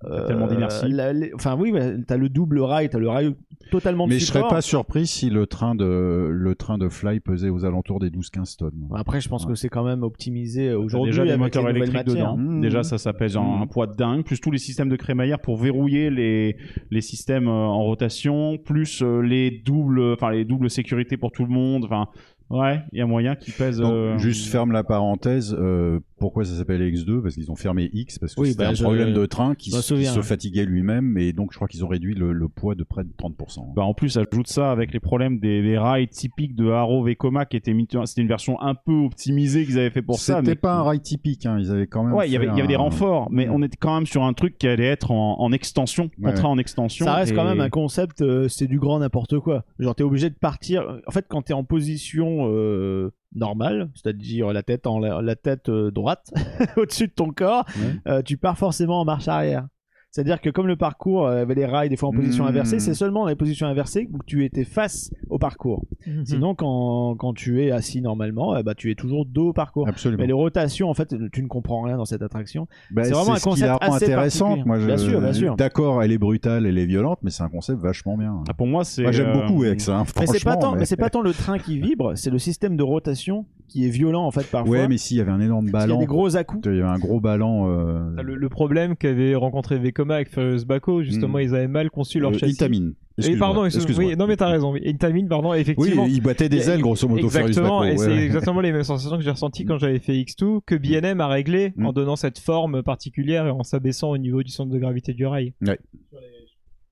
Euh, 0.05 0.25
tellement 0.27 0.47
d'inertie. 0.47 0.89
la- 0.89 1.13
les- 1.13 1.31
Enfin, 1.33 1.55
oui, 1.59 1.71
mais 1.71 2.01
t'as 2.07 2.17
le 2.17 2.29
double 2.29 2.59
rail, 2.59 2.89
t'as 2.89 2.99
le 2.99 3.09
rail 3.09 3.35
totalement 3.69 4.05
de 4.07 4.13
Mais 4.13 4.19
je 4.19 4.25
serais 4.25 4.41
pas 4.47 4.61
surpris 4.61 5.07
si 5.07 5.29
le 5.29 5.45
train 5.47 5.75
de 5.75 6.29
le 6.31 6.55
train 6.55 6.77
de 6.77 6.89
Fly 6.89 7.19
pesait 7.19 7.49
aux 7.49 7.63
alentours 7.65 7.99
des 7.99 8.09
12-15 8.09 8.57
tonnes. 8.57 8.87
Après, 8.95 9.21
je 9.21 9.29
pense 9.29 9.45
que 9.45 9.55
c'est 9.55 9.69
quand 9.69 9.83
même 9.83 10.03
optimisé 10.03 10.69
euh, 10.69 10.79
aujourd'hui. 10.79 11.11
déjà 11.11 11.25
des 11.25 11.37
moteurs 11.37 11.69
électriques 11.69 12.05
dedans. 12.05 12.37
Mmh. 12.37 12.61
Déjà, 12.61 12.83
ça, 12.83 12.97
ça 12.97 13.13
pèse 13.13 13.37
un, 13.37 13.41
Mmh. 13.41 13.61
un 13.61 13.67
poids 13.67 13.87
de 13.87 13.95
dingue. 13.95 14.23
Plus 14.23 14.39
tous 14.41 14.51
les 14.51 14.57
systèmes 14.57 14.89
de 14.89 14.95
crémaillère 14.95 15.39
pour 15.39 15.57
verrouiller 15.57 16.09
les, 16.09 16.57
les 16.89 17.01
systèmes 17.01 17.47
euh, 17.47 17.51
en 17.51 17.83
rotation. 17.83 18.57
Plus 18.57 19.01
euh, 19.03 19.21
les 19.21 19.51
doubles, 19.51 20.13
enfin 20.13 20.31
les 20.31 20.45
doubles 20.45 20.69
sécurités 20.69 21.17
pour 21.17 21.31
tout 21.31 21.43
le 21.45 21.51
monde. 21.51 21.85
Enfin, 21.85 22.07
ouais, 22.51 22.81
il 22.91 22.99
y 22.99 23.01
a 23.01 23.05
moyen 23.05 23.35
qu'ils 23.35 23.53
pèsent. 23.53 23.77
Donc, 23.77 23.91
euh, 23.93 24.17
juste 24.17 24.47
ferme 24.49 24.71
la 24.71 24.83
parenthèse. 24.83 25.55
euh, 25.59 25.99
pourquoi 26.19 26.45
ça 26.45 26.53
s'appelle 26.55 26.81
X2 26.81 27.21
Parce 27.23 27.33
qu'ils 27.33 27.49
ont 27.51 27.55
fermé 27.55 27.89
X 27.93 28.19
parce 28.19 28.35
que 28.35 28.41
Oui, 28.41 28.49
c'était 28.49 28.63
bah, 28.65 28.69
un 28.69 28.73
je- 28.75 28.83
problème 28.83 29.13
de 29.13 29.25
train 29.25 29.55
qui, 29.55 29.71
se 29.71 30.21
fatiguait 30.21 30.65
lui-même 30.65 31.17
et 31.17 31.33
donc 31.33 31.51
je 31.51 31.57
crois 31.57 31.67
qu'ils 31.67 31.83
ont 31.83 31.87
réduit 31.87 32.13
le, 32.13 32.31
le 32.31 32.47
poids 32.47 32.75
de 32.75 32.83
près 32.83 33.03
de 33.03 33.09
30%. 33.17 33.73
Bah 33.75 33.81
en 33.83 33.95
plus, 33.95 34.17
ajoute 34.17 34.47
ça 34.47 34.71
avec 34.71 34.93
les 34.93 34.99
problèmes 34.99 35.39
des, 35.39 35.63
des 35.63 35.77
rails 35.79 36.07
typiques 36.09 36.55
de 36.55 36.69
Haro 36.69 37.03
Vekoma 37.03 37.45
qui 37.45 37.57
étaient 37.57 37.73
mis. 37.73 37.87
C'était 38.05 38.21
une 38.21 38.27
version 38.27 38.61
un 38.61 38.75
peu 38.75 38.93
optimisée 38.93 39.65
qu'ils 39.65 39.79
avaient 39.79 39.89
fait 39.89 40.03
pour 40.03 40.19
ça. 40.19 40.37
C'était 40.37 40.51
mais- 40.51 40.55
pas 40.55 40.73
un 40.75 40.83
rail 40.83 40.99
typique. 40.99 41.45
Hein. 41.47 41.57
Ils 41.59 41.71
avaient 41.71 41.87
quand 41.87 42.03
même. 42.03 42.13
Ouais, 42.13 42.27
il 42.29 42.31
y 42.31 42.35
avait, 42.35 42.45
il 42.47 42.55
y 42.55 42.59
avait 42.59 42.67
des 42.67 42.75
un- 42.75 42.79
renforts, 42.79 43.29
mais 43.31 43.49
on 43.49 43.63
était 43.63 43.77
quand 43.79 43.95
même 43.95 44.05
sur 44.05 44.23
un 44.23 44.33
truc 44.33 44.59
qui 44.59 44.67
allait 44.67 44.85
être 44.85 45.09
en, 45.09 45.39
en 45.41 45.51
extension, 45.51 46.03
Ouais, 46.19 46.29
contrat 46.31 46.49
ouais. 46.49 46.53
en 46.53 46.57
extension. 46.59 47.05
Ça 47.05 47.15
reste 47.15 47.33
quand 47.33 47.45
même 47.45 47.61
un 47.61 47.69
concept, 47.69 48.21
euh, 48.21 48.47
c'est 48.47 48.67
du 48.67 48.77
grand 48.77 48.99
n'importe 48.99 49.39
quoi. 49.39 49.63
Genre, 49.79 49.95
t'es 49.95 50.03
obligé 50.03 50.29
de 50.29 50.35
partir. 50.35 50.99
En 51.07 51.11
fait, 51.11 51.25
quand 51.27 51.41
t'es 51.41 51.53
en 51.53 51.63
position 51.63 52.40
euh, 52.47 53.11
normale, 53.35 53.89
c'est-à-dire 53.95 54.51
la 54.53 54.63
tête 54.63 54.87
en 54.87 54.99
la, 54.99 55.21
la 55.21 55.35
tête 55.35 55.69
euh, 55.69 55.91
droite 55.91 56.31
au-dessus 56.77 57.07
de 57.07 57.13
ton 57.13 57.31
corps, 57.31 57.65
Ouais. 57.77 57.95
euh, 58.07 58.21
tu 58.21 58.37
pars 58.37 58.57
forcément 58.57 58.99
en 59.01 59.05
marche 59.05 59.27
arrière. 59.27 59.67
C'est-à-dire 60.11 60.41
que 60.41 60.49
comme 60.49 60.67
le 60.67 60.75
parcours 60.75 61.25
euh, 61.25 61.43
avait 61.43 61.55
les 61.55 61.65
rails 61.65 61.87
des 61.87 61.95
fois 61.95 62.09
en 62.09 62.11
position 62.11 62.43
Mmh. 62.43 62.47
inversée, 62.47 62.79
c'est 62.79 62.93
seulement 62.93 63.21
dans 63.21 63.29
les 63.29 63.35
positions 63.37 63.65
inversées 63.67 64.07
que 64.07 64.11
tu 64.27 64.43
étais 64.43 64.65
face 64.65 65.09
au 65.29 65.39
parcours. 65.39 65.85
Mhm. 66.05 66.25
Sinon, 66.25 66.53
quand, 66.53 67.15
quand 67.17 67.33
tu 67.33 67.63
es 67.63 67.71
assis 67.71 68.01
normalement, 68.01 68.57
eh 68.57 68.63
bah, 68.63 68.75
tu 68.75 68.91
es 68.91 68.95
toujours 68.95 69.25
dos 69.25 69.49
au 69.49 69.53
parcours. 69.53 69.87
Absolument. 69.87 70.19
Mais 70.21 70.27
les 70.27 70.33
rotations, 70.33 70.89
en 70.89 70.93
fait, 70.93 71.15
tu 71.31 71.41
ne 71.41 71.47
comprends 71.47 71.81
rien 71.83 71.95
dans 71.95 72.03
cette 72.05 72.21
attraction. 72.23 72.67
Bah, 72.91 73.05
c'est 73.05 73.13
vraiment 73.13 73.31
un 73.33 73.35
ce 73.35 73.43
qui 73.43 73.49
concept 73.49 73.71
assez 73.79 74.03
intéressante. 74.05 74.47
particulier. 74.65 74.65
Moi, 74.67 74.79
je... 74.79 74.85
Bien 74.85 74.97
sûr, 74.97 75.21
bien 75.21 75.33
sûr. 75.33 75.55
D'accord, 75.55 76.03
elle 76.03 76.11
est 76.11 76.17
brutale, 76.17 76.65
elle 76.65 76.77
est 76.77 76.85
violente, 76.85 77.19
mais 77.21 77.29
c'est 77.31 77.43
un 77.43 77.49
concept 77.49 77.79
vachement 77.79 78.17
bien. 78.17 78.43
Ah, 78.49 78.53
pour 78.53 78.67
moi, 78.67 78.83
c'est. 78.83 79.03
Moi, 79.03 79.13
j'aime 79.13 79.27
euh, 79.29 79.47
beaucoup 79.47 79.63
X. 79.63 79.87
Hein, 79.87 80.03
Mais 80.19 80.27
c'est 80.27 80.43
pas 80.43 80.57
mais- 80.57 80.79
mais 80.79 80.85
c'est 80.85 80.97
pas 80.97 81.09
tant 81.09 81.21
le 81.21 81.31
train 81.31 81.57
qui 81.57 81.79
vibre, 81.79 82.17
c'est 82.17 82.31
le 82.31 82.39
système 82.39 82.75
de 82.75 82.83
rotation 82.83 83.45
qui 83.71 83.85
est 83.87 83.89
violent 83.89 84.25
en 84.25 84.31
fait 84.31 84.45
parfois. 84.49 84.69
Ouais, 84.81 84.87
mais 84.87 84.97
s'il 84.97 85.17
y 85.17 85.21
avait 85.21 85.31
un 85.31 85.39
énorme 85.39 85.71
Parce 85.71 85.85
qu'il 85.85 85.89
y 85.91 85.93
a 85.93 85.95
ballon. 85.95 85.99
des 86.01 86.05
gros 86.07 86.35
à-coups. 86.35 86.61
Il 86.65 86.75
y 86.75 86.81
avait 86.81 86.89
un 86.89 86.99
gros 86.99 87.19
ballon. 87.19 87.69
euh, 87.69 88.15
Ah, 88.17 88.21
Le, 88.23 88.35
le 88.35 88.49
problème 88.49 88.95
qu'avait 88.95 89.33
rencontré 89.35 89.79
Vekoma 89.79 90.15
avec 90.15 90.29
Furious 90.29 90.65
Baco, 90.65 91.01
justement, 91.03 91.37
Mm. 91.37 91.41
ils 91.41 91.55
avaient 91.55 91.67
mal 91.67 91.89
conçu 91.89 92.19
leur 92.19 92.31
euh, 92.31 92.37
châssis. 92.37 92.61
Intamin. 92.63 92.91
Et 93.23 93.35
pardon, 93.37 93.67
oui, 93.97 94.15
non 94.17 94.25
mais 94.25 94.35
t'as 94.35 94.47
raison. 94.49 94.71
oui. 94.73 94.81
Intamin, 94.85 95.27
pardon, 95.27 95.51
Oui, 95.51 95.59
effectivement. 95.59 96.05
il 96.07 96.21
battait 96.21 96.49
des 96.49 96.69
ailes, 96.69 96.81
grosso 96.81 97.07
modo, 97.07 97.29
Furious 97.29 97.47
Exactement, 97.49 97.79
Baco, 97.81 97.85
et 97.85 97.91
ouais, 97.91 97.97
c'est 97.97 98.07
ouais. 98.07 98.23
exactement 98.25 98.61
les 98.61 98.71
mêmes 98.71 98.83
sensations 98.83 99.17
que 99.17 99.23
j'ai 99.23 99.29
ressenties 99.31 99.65
quand 99.65 99.77
j'avais 99.77 99.99
fait 99.99 100.13
X2, 100.13 100.61
que 100.65 100.75
BNM 100.75 101.21
a 101.21 101.27
réglé 101.27 101.73
Mm. 101.75 101.85
en 101.85 101.93
donnant 101.93 102.15
cette 102.15 102.39
forme 102.39 102.81
particulière 102.83 103.45
et 103.47 103.51
en 103.51 103.63
s'abaissant 103.63 104.09
au 104.09 104.17
niveau 104.17 104.41
du 104.43 104.51
centre 104.51 104.71
de 104.71 104.77
gravité 104.79 105.13
du 105.13 105.25
rail. 105.27 105.53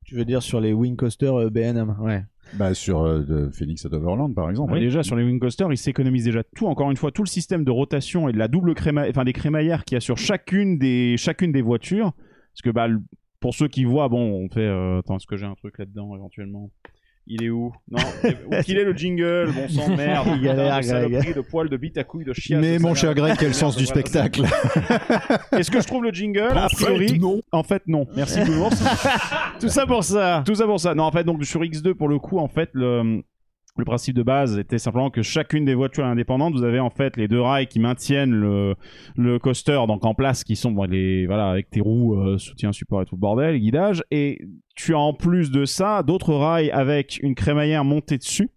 Tu 0.06 0.16
veux 0.16 0.26
dire 0.26 0.42
sur 0.42 0.60
les 0.60 0.74
wing 0.74 0.96
coasters 0.96 1.36
euh, 1.40 1.50
B&M, 1.52 1.96
ouais. 2.02 2.24
Bah, 2.54 2.74
sur 2.74 3.02
euh, 3.02 3.22
de 3.22 3.50
Phoenix 3.52 3.86
at 3.86 3.94
Overland, 3.94 4.34
par 4.34 4.50
exemple. 4.50 4.78
Déjà 4.80 5.04
sur 5.04 5.16
les 5.16 5.24
wing 5.24 5.40
coasters, 5.40 5.72
ils 5.72 5.78
s'économisent 5.78 6.26
déjà 6.26 6.44
tout. 6.56 6.68
Encore 6.68 6.90
une 6.90 6.98
fois, 6.98 7.12
tout 7.12 7.24
le 7.24 7.28
système 7.28 7.64
de 7.64 7.72
rotation 7.72 8.28
et 8.30 8.34
de 8.34 8.38
la 8.38 8.48
double 8.48 8.74
créma, 8.74 9.06
enfin 9.10 9.24
des 9.24 9.34
crémaillères 9.34 9.86
qu'il 9.86 9.96
y 9.96 9.98
a 9.98 10.02
sur 10.02 10.18
chacune 10.18 10.78
des 10.78 11.16
chacune 11.18 11.52
des 11.52 11.62
voitures. 11.62 12.14
Parce 12.54 12.62
que 12.64 12.70
bah 12.72 12.88
pour 13.40 13.54
ceux 13.54 13.68
qui 13.68 13.86
voient, 13.86 14.10
bon, 14.10 14.44
on 14.44 14.50
fait. 14.50 14.62
euh, 14.62 15.00
attends, 15.00 15.18
est-ce 15.18 15.28
que 15.28 15.38
j'ai 15.38 15.46
un 15.46 15.56
truc 15.56 15.78
là-dedans 15.78 16.16
éventuellement? 16.16 16.72
Il 17.32 17.44
est 17.44 17.50
où? 17.50 17.72
Non. 17.92 18.00
où? 18.24 18.62
Qu'il 18.64 18.80
est 18.80 18.84
le 18.84 18.94
jingle 18.94 19.52
Bon 19.54 19.70
sang 19.70 19.90
de 19.92 19.96
merde. 19.96 20.28
Il 20.34 20.42
galère, 20.42 20.82
Greg. 20.82 20.84
saloperie, 20.84 21.34
de 21.36 21.42
poil, 21.42 21.70
de 21.70 21.78
bite 21.78 21.98
à 22.00 22.04
couille, 22.04 22.26
de 22.26 22.34
chiasse. 22.34 22.60
Mais 22.60 22.80
mon 22.80 22.96
cher 22.96 23.14
Greg, 23.14 23.36
quel 23.38 23.54
sens 23.54 23.78
du 23.78 23.86
spectacle 23.86 24.46
Est-ce 25.52 25.70
que 25.70 25.80
je 25.80 25.88
trouve 25.88 26.04
le 26.04 26.12
jingle 26.12 26.58
A 26.58 26.68
priori, 26.70 27.20
non. 27.20 27.42
En 27.52 27.62
fait, 27.62 27.84
non. 27.86 28.08
Merci 28.16 28.40
Boulours. 28.44 28.72
Tout 29.60 29.70
ça 29.70 29.86
pour 29.86 30.04
ça. 30.04 30.44
Tout 30.44 30.56
ça 30.56 30.66
pour 30.66 30.80
ça. 30.80 30.96
Non, 30.96 31.04
en 31.04 31.12
fait, 31.12 31.24
donc 31.24 31.46
sur 31.46 31.62
X2, 31.62 31.94
pour 31.94 32.08
le 32.08 32.18
coup, 32.18 32.40
en 32.40 32.48
fait, 32.48 32.72
le, 32.74 33.22
le 33.80 33.86
principe 33.86 34.16
de 34.16 34.24
base 34.24 34.58
était 34.60 34.78
simplement 34.78 35.10
que 35.10 35.22
chacune 35.22 35.66
des 35.66 35.74
voitures 35.74 36.04
est 36.06 36.10
indépendante. 36.10 36.54
Vous 36.54 36.64
avez 36.64 36.80
en 36.80 36.90
fait 36.90 37.18
les 37.18 37.28
deux 37.28 37.42
rails 37.42 37.68
qui 37.68 37.80
maintiennent 37.80 38.32
le, 38.34 38.76
le 39.18 39.40
coaster 39.40 39.80
donc 39.88 40.06
en 40.06 40.14
place, 40.14 40.44
qui 40.44 40.56
sont 40.56 40.72
bon, 40.72 40.84
les 40.84 41.26
voilà 41.26 41.50
avec 41.50 41.70
tes 41.70 41.82
roues, 41.82 42.16
euh, 42.16 42.38
soutien, 42.38 42.72
support 42.72 43.02
et 43.02 43.06
tout 43.06 43.16
le 43.16 43.20
bordel, 43.22 43.58
guidage. 43.60 44.04
Et 44.12 44.40
tu 44.76 44.94
as 44.94 45.00
en 45.00 45.14
plus 45.14 45.52
de 45.52 45.66
ça 45.66 46.04
d'autres 46.04 46.34
rails 46.34 46.72
avec 46.72 47.20
une 47.24 47.36
crémaillère 47.36 47.84
montée 47.84 48.18
dessus, 48.18 48.50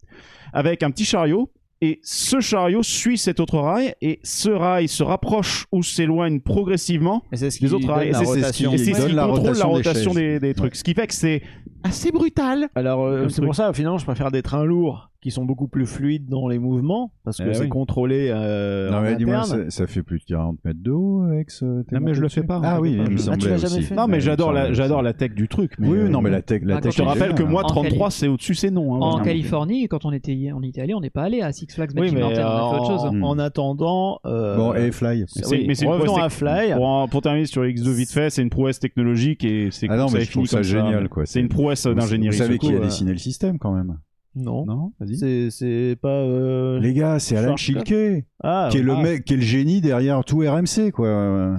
avec 0.52 0.82
un 0.82 0.90
petit 0.90 1.04
chariot. 1.04 1.50
Et 1.84 1.98
ce 2.04 2.38
chariot 2.38 2.84
suit 2.84 3.18
cet 3.18 3.40
autre 3.40 3.58
rail, 3.58 3.92
et 4.00 4.20
ce 4.22 4.50
rail 4.50 4.86
se 4.86 5.02
rapproche 5.02 5.66
ou 5.72 5.82
s'éloigne 5.82 6.38
progressivement 6.40 7.24
Et 7.32 7.36
c'est 7.36 7.50
ce 7.50 7.58
des 7.60 7.66
qui 7.66 7.74
autres 7.74 7.88
rails. 7.88 8.10
Et 8.10 8.12
c'est- 8.12 8.24
ce 8.24 8.30
rotation. 8.30 8.70
qui- 8.70 8.74
et 8.76 8.78
ce 8.78 8.92
contrôle 8.92 9.56
la 9.58 9.64
rotation 9.64 10.14
des 10.14 10.54
trucs. 10.54 10.76
Ce 10.76 10.84
qui 10.84 10.94
fait 10.94 11.08
que 11.08 11.14
c'est 11.14 11.42
assez 11.84 12.10
brutal. 12.12 12.68
Alors 12.74 13.04
euh, 13.04 13.28
c'est 13.28 13.42
pour 13.42 13.54
ça 13.54 13.72
finalement 13.72 13.98
je 13.98 14.04
préfère 14.04 14.30
des 14.30 14.42
trains 14.42 14.64
lourds 14.64 15.10
qui 15.20 15.30
sont 15.30 15.44
beaucoup 15.44 15.68
plus 15.68 15.86
fluides 15.86 16.28
dans 16.28 16.48
les 16.48 16.58
mouvements 16.58 17.12
parce 17.24 17.38
que 17.38 17.44
Eh 17.48 17.54
c'est 17.54 17.62
oui. 17.62 17.68
contrôlé 17.68 18.28
euh, 18.34 18.90
Non, 18.90 18.96
en 18.96 19.00
mais 19.02 19.14
dis-moi, 19.14 19.36
interne. 19.36 19.70
ça, 19.70 19.82
ça 19.82 19.86
fait 19.86 20.02
plus 20.02 20.18
de 20.18 20.24
40 20.24 20.58
mètres 20.64 20.80
de 20.82 20.90
haut 20.90 21.22
avec 21.22 21.52
ce. 21.52 21.64
Non, 21.64 22.00
mais 22.00 22.12
je 22.14 22.20
le 22.20 22.28
fais 22.28 22.42
pas, 22.42 22.58
en 22.58 22.62
Ah 22.64 22.74
fait. 22.74 22.80
oui, 22.80 22.96
Ah, 22.98 23.04
il 23.06 23.12
me 23.12 23.16
tu 23.16 23.22
semblait 23.22 23.50
l'as 23.50 23.56
jamais 23.58 23.74
aussi. 23.76 23.82
fait 23.84 23.94
Non, 23.94 24.08
mais 24.08 24.20
j'adore 24.20 24.52
la, 24.52 24.72
j'adore 24.72 25.00
la 25.00 25.12
tech 25.12 25.30
du 25.32 25.46
truc. 25.46 25.74
Mais 25.78 25.86
Oui, 25.86 25.98
euh, 25.98 26.04
oui, 26.06 26.10
non, 26.10 26.22
mais 26.22 26.30
la 26.30 26.42
tech, 26.42 26.62
la 26.64 26.74
Bah, 26.74 26.80
tech. 26.80 26.90
Je 26.90 26.96
te 26.98 27.02
rappelle 27.02 27.34
que 27.36 27.44
moi, 27.44 27.60
hein. 27.62 27.66
En 27.66 27.68
33, 27.68 28.08
Cali- 28.08 28.12
c'est 28.18 28.26
au-dessus, 28.26 28.56
c'est 28.56 28.72
non. 28.72 28.96
hein, 28.96 28.98
En. 28.98 29.22
Californie, 29.22 29.86
quand 29.86 30.04
on 30.04 30.10
était 30.10 30.32
était 30.34 30.80
allé, 30.80 30.92
on 30.92 31.00
n'est 31.00 31.10
pas 31.10 31.22
allé 31.22 31.40
à 31.40 31.52
Six 31.52 31.68
Flags 31.72 31.92
Oui 31.96 32.10
mais 32.12 32.20
Mountain, 32.20 32.44
on 32.44 32.50
a 32.50 32.70
fait 32.74 32.80
autre 32.80 32.86
chose. 32.90 33.04
en, 33.04 33.12
Hmm. 33.14 33.22
en 33.22 33.38
attendant 33.38 34.18
Bon, 34.24 34.74
et 34.74 34.90
Fly. 34.90 35.24
C'est- 35.28 35.46
oui, 35.48 35.66
mais 35.68 35.76
c'est 35.76 35.86
revenons 35.86 36.16
à 36.16 36.30
Fly. 36.30 36.72
Pour, 36.74 36.84
en- 36.84 37.06
terminer 37.06 37.46
sur 37.46 37.62
X2 37.62 37.92
vite 37.92 38.10
fait, 38.10 38.28
c'est 38.30 38.42
une 38.42 38.50
prouesse 38.50 38.80
technologique 38.80 39.44
et 39.44 39.68
c'est 39.70 39.86
Ah 39.88 39.96
non, 39.96 40.06
mais 40.12 40.22
est 40.22 40.24
je 40.24 40.32
trouve 40.32 40.46
ça 40.46 40.62
génial, 40.62 41.08
quoi. 41.08 41.26
C'est 41.26 41.38
une 41.38 41.48
prouesse 41.48 41.71
d'ingénierie. 41.74 42.36
Vous 42.36 42.42
savez 42.42 42.58
qui 42.58 42.72
a 42.72 42.76
euh, 42.76 42.80
dessiné 42.80 43.12
le 43.12 43.18
système 43.18 43.58
quand 43.58 43.72
même 43.72 43.98
Non. 44.34 44.64
Non 44.66 44.92
Vas-y. 45.00 45.16
C'est 45.16 45.50
c'est 45.50 45.96
pas 46.00 46.08
euh, 46.08 46.80
Les 46.80 46.92
gars, 46.94 47.18
c'est 47.18 47.36
Alan 47.36 47.56
Schilke, 47.56 48.24
ah, 48.42 48.68
qui 48.70 48.78
est 48.78 48.82
le 48.82 48.92
ah. 48.92 49.02
mec, 49.02 49.24
qui 49.24 49.34
est 49.34 49.36
le 49.36 49.42
génie 49.42 49.80
derrière 49.80 50.24
tout 50.24 50.38
RMC, 50.38 50.90
quoi. 50.92 51.58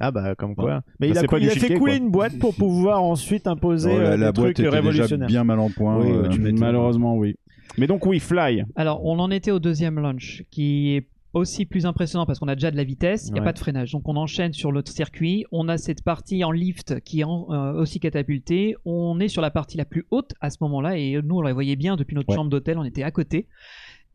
Ah 0.00 0.10
bah 0.10 0.34
comme 0.34 0.54
quoi. 0.54 0.82
Mais 1.00 1.08
Bah, 1.08 1.20
il 1.20 1.24
a, 1.24 1.28
pas 1.28 1.38
il 1.38 1.48
a 1.48 1.52
fait 1.52 1.74
couler 1.74 1.78
quoi. 1.78 1.94
une 1.94 2.10
boîte 2.10 2.38
pour 2.38 2.54
pouvoir 2.54 3.02
ensuite 3.02 3.46
imposer 3.46 3.90
Oh, 3.94 3.98
la, 3.98 4.04
euh, 4.10 4.16
la 4.16 4.32
des 4.32 4.40
boîte 4.40 4.54
trucs 4.54 4.82
déjà 4.82 5.16
bien 5.16 5.44
mal 5.44 5.58
en 5.58 5.70
point. 5.70 5.98
Oui, 5.98 6.10
euh, 6.10 6.28
tu 6.28 6.40
m'étonnes. 6.40 6.60
Malheureusement, 6.60 7.16
oui. 7.16 7.36
Mais 7.78 7.86
donc, 7.86 8.06
oui, 8.06 8.20
Fly. 8.20 8.64
Alors, 8.76 9.04
on 9.04 9.18
en 9.18 9.30
était 9.30 9.50
au 9.50 9.58
deuxième 9.58 9.98
launch, 9.98 10.44
qui 10.50 10.94
est 10.94 11.08
aussi 11.34 11.66
plus 11.66 11.84
impressionnant 11.86 12.26
parce 12.26 12.38
qu'on 12.38 12.48
a 12.48 12.54
déjà 12.54 12.70
de 12.70 12.76
la 12.76 12.84
vitesse, 12.84 13.26
il 13.28 13.32
n'y 13.34 13.40
a 13.40 13.42
pas 13.42 13.52
de 13.52 13.58
freinage. 13.58 13.92
Donc, 13.92 14.08
on 14.08 14.16
enchaîne 14.16 14.52
sur 14.52 14.72
l'autre 14.72 14.90
circuit. 14.92 15.44
On 15.52 15.68
a 15.68 15.76
cette 15.78 16.02
partie 16.02 16.42
en 16.44 16.50
lift 16.52 17.00
qui 17.00 17.20
est 17.20 17.24
en- 17.24 17.46
euh, 17.50 17.72
aussi 17.74 18.00
catapultée. 18.00 18.76
On 18.84 19.18
est 19.20 19.28
sur 19.28 19.42
la 19.42 19.50
partie 19.50 19.76
la 19.76 19.84
plus 19.84 20.06
haute 20.10 20.32
à 20.40 20.50
ce 20.50 20.58
moment-là 20.62 20.96
et 20.96 21.20
nous, 21.22 21.36
on 21.38 21.42
la 21.42 21.52
voyait 21.52 21.76
bien 21.76 21.96
depuis 21.96 22.14
notre 22.14 22.28
Ouais. 22.30 22.36
chambre 22.36 22.50
d'hôtel, 22.50 22.78
on 22.78 22.84
était 22.84 23.02
à 23.02 23.10
côté. 23.10 23.48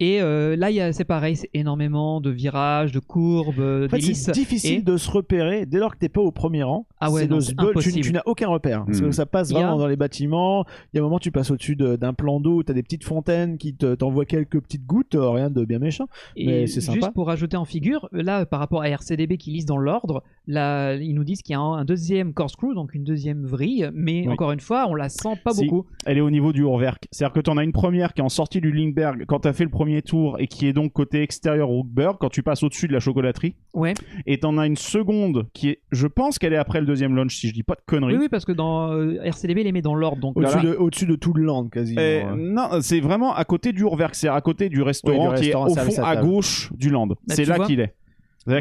Et 0.01 0.21
euh, 0.21 0.55
là, 0.55 0.71
il 0.71 0.75
y 0.77 0.79
a- 0.81 0.93
c'est 0.93 1.03
pareil, 1.03 1.35
c'est 1.35 1.49
énormément 1.53 2.21
de 2.21 2.29
virages, 2.29 2.93
de 2.93 2.99
courbes, 2.99 3.59
En 3.59 3.89
fait, 3.89 3.97
d'hélices. 3.97 4.23
c'est 4.23 4.31
difficile 4.31 4.79
Et- 4.79 4.81
de 4.81 4.95
se 4.95 5.11
repérer 5.11 5.65
dès 5.65 5.77
lors 5.79 5.93
que 5.93 5.99
t'es 5.99 6.07
pas 6.09 6.21
au 6.21 6.31
premier 6.31 6.63
rang. 6.63 6.87
Ah 7.01 7.11
ouais, 7.11 7.21
c'est 7.21 7.27
non, 7.29 7.39
tu, 7.39 7.53
impossible. 7.57 8.01
tu 8.01 8.11
n'as 8.13 8.21
aucun 8.25 8.47
repère. 8.49 8.85
Parce 8.85 8.99
que 9.01 9.11
ça 9.11 9.25
passe 9.25 9.51
a- 9.51 9.53
vraiment 9.53 9.77
dans 9.77 9.87
les 9.87 9.95
bâtiments. 9.95 10.65
Il 10.93 10.97
y 10.97 10.99
a 10.99 11.01
un 11.01 11.05
moment, 11.05 11.19
tu 11.19 11.31
passes 11.31 11.49
au-dessus 11.51 11.75
de- 11.75 11.95
d'un 11.95 12.13
plan 12.13 12.39
d'eau, 12.39 12.63
tu 12.63 12.71
as 12.71 12.73
des 12.75 12.83
petites 12.83 13.03
fontaines 13.03 13.57
qui 13.57 13.75
te- 13.75 13.95
t'envoient 13.95 14.25
quelques 14.25 14.59
petites 14.59 14.85
gouttes, 14.85 15.15
euh, 15.15 15.29
rien 15.29 15.49
de 15.49 15.63
bien 15.65 15.79
méchant. 15.79 16.07
Mais 16.37 16.63
Et 16.63 16.67
c'est 16.67 16.81
sympa. 16.81 16.99
juste 16.99 17.13
pour 17.13 17.27
rajouter 17.27 17.57
en 17.57 17.65
figure, 17.65 18.09
là, 18.11 18.45
par 18.45 18.59
rapport 18.59 18.81
à 18.81 18.89
RCDB 18.89 19.37
qui 19.37 19.51
lise 19.51 19.65
dans 19.65 19.77
l'ordre, 19.77 20.23
là, 20.47 20.95
ils 20.95 21.13
nous 21.13 21.23
disent 21.23 21.41
qu'il 21.41 21.53
y 21.53 21.55
a 21.55 21.59
un, 21.61 21.73
un 21.77 21.85
deuxième 21.85 22.33
corkscrew, 22.33 22.73
donc 22.73 22.93
une 22.93 23.03
deuxième 23.03 23.45
vrille, 23.45 23.89
mais 23.93 24.23
Oui. 24.25 24.29
encore 24.33 24.51
une 24.51 24.59
fois, 24.59 24.87
on 24.89 24.95
la 24.95 25.09
sent 25.09 25.35
pas 25.43 25.51
Si. 25.51 25.65
beaucoup. 25.65 25.85
Elle 26.05 26.17
est 26.17 26.21
au 26.21 26.29
niveau 26.31 26.51
du 26.53 26.61
Urwerk. 26.61 27.07
C'est-à-dire 27.11 27.33
que 27.33 27.39
tu 27.39 27.49
en 27.49 27.57
as 27.57 27.63
une 27.63 27.71
première 27.71 28.13
qui 28.13 28.21
est 28.21 28.23
en 28.25 28.29
sortie 28.29 28.61
du 28.61 28.71
Lindbergh 28.71 29.25
quand 29.27 29.41
tu 29.41 29.47
as 29.47 29.53
fait 29.53 29.63
le 29.63 29.69
premier 29.69 30.01
tour 30.01 30.37
et 30.39 30.47
qui 30.47 30.67
est 30.67 30.73
donc 30.73 30.91
côté 30.93 31.21
extérieur 31.21 31.67
Rookberg 31.69 32.17
quand 32.19 32.29
tu 32.29 32.43
passes 32.43 32.63
au-dessus 32.63 32.87
de 32.87 32.93
la 32.93 32.99
chocolaterie. 32.99 33.55
Ouais. 33.73 33.93
Et 34.25 34.39
t'en 34.39 34.57
as 34.57 34.65
une 34.65 34.75
seconde 34.75 35.47
qui 35.53 35.69
est, 35.69 35.79
je 35.91 36.07
pense 36.07 36.39
qu'elle 36.39 36.53
est 36.53 36.57
après 36.57 36.81
le 36.81 36.88
deuxième 36.89 37.15
launch 37.15 37.35
si 37.35 37.47
je 37.47 37.53
dis 37.53 37.63
pas 37.63 37.75
de 37.75 37.81
conneries. 37.85 38.15
Oui, 38.15 38.19
oui, 38.21 38.29
parce 38.29 38.45
que 38.45 38.51
dans 38.51 38.91
euh, 38.91 39.21
RCDB, 39.23 39.63
les 39.63 39.71
met 39.71 39.81
dans 39.81 39.95
l'ordre, 39.95 40.21
donc 40.21 40.37
Au-dessus 40.37 40.57
Voilà. 40.59 41.05
de, 41.05 41.15
tout 41.15 41.33
le 41.33 41.43
land, 41.43 41.67
quasiment. 41.67 42.35
Non, 42.35 42.81
c'est 42.81 42.99
vraiment 42.99 43.33
à 43.35 43.45
côté 43.45 43.71
du 43.71 43.81
Urwerk, 43.81 44.15
c'est 44.15 44.27
à 44.27 44.41
côté 44.41 44.69
du 44.69 44.81
restaurant 44.81 45.29
Oui, 45.29 45.35
du 45.35 45.41
qui 45.41 45.49
est 45.51 45.55
au 45.55 45.75
fond 45.75 46.03
à 46.03 46.15
gauche 46.17 46.71
du 46.73 46.89
land. 46.89 47.07
Bah, 47.07 47.15
c'est 47.27 47.45
là 47.45 47.59
qu'il 47.59 47.79
est. 47.79 47.93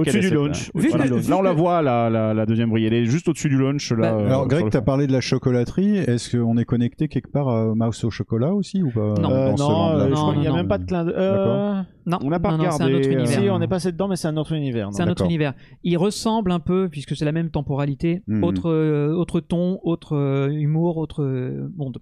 Au-dessus 0.01 0.21
du 0.21 0.31
launch. 0.31 0.71
Voilà. 0.75 1.07
Là, 1.07 1.37
on 1.39 1.43
la 1.43 1.53
voit, 1.53 1.83
la, 1.83 2.11
la, 2.11 2.35
la 2.35 2.47
deuxième 2.47 2.71
brille. 2.71 2.87
Elle 2.87 2.95
est 2.95 3.05
juste 3.07 3.29
au-dessus 3.29 3.49
du 3.49 3.57
launch. 3.57 3.91
Là, 3.93 3.97
Bah, 4.13 4.13
euh, 4.19 4.27
Alors, 4.27 4.41
sur 4.43 4.49
Greg, 4.49 4.65
le 4.65 4.71
tu 4.71 4.77
as 4.77 4.81
fond. 4.81 4.85
parlé 4.87 5.07
de 5.07 5.13
la 5.13 5.21
chocolaterie. 5.21 5.99
Est-ce 5.99 6.37
qu'on 6.37 6.57
est 6.57 6.65
connecté 6.65 7.09
quelque 7.09 7.31
part 7.31 7.49
à 7.49 7.75
Mouse 7.75 8.05
au 8.05 8.11
chocolat 8.11 8.53
aussi 8.55 8.83
ou 8.83 8.91
pas 8.91 9.15
Non. 9.21 9.31
Euh, 9.31 9.53
non, 9.59 9.91
euh, 9.99 10.09
Non, 10.09 10.15
crois 10.17 10.33
qu'il 10.33 10.41
n'y 10.43 10.47
a 10.47 10.51
non, 10.51 10.57
même 10.57 10.65
non. 10.65 10.69
pas 10.69 10.79
de 10.79 10.85
clin 10.85 11.05
d'œil. 11.05 11.15
Euh, 11.17 11.83
non, 12.07 12.19
On 12.23 12.31
n'a 12.31 12.41
pas 12.41 12.53
non, 12.53 12.59
non, 12.65 12.71
c'est 12.71 12.83
un 12.83 12.87
regardé, 12.87 12.95
autre 13.07 13.09
euh, 13.09 13.21
univers. 13.23 13.41
Si, 13.43 13.51
on 13.51 13.61
est 13.61 13.69
passé 13.69 13.93
dedans, 13.93 14.09
mais 14.09 14.17
c'est 14.17 14.29
un 14.29 14.37
autre 14.37 14.53
univers. 14.53 14.87
non 14.87 14.93
C'est 14.93 15.03
un 15.03 15.09
autre 15.11 15.25
univers. 15.25 15.55
Il 15.85 15.97
ressemble 15.99 16.53
un 16.53 16.61
peu, 16.61 16.89
puisque 16.91 17.15
c'est 17.17 17.25
la 17.25 17.33
même 17.33 17.51
temporalité, 17.51 18.23
Mhm. 18.27 18.45
autre, 18.45 18.71
euh, 18.71 19.13
autre 19.13 19.41
ton, 19.41 19.79
autre 19.83 20.17
euh, 20.17 20.49
humour, 20.51 20.97
autre 20.97 21.23
euh, 21.23 21.71
monde. 21.77 21.99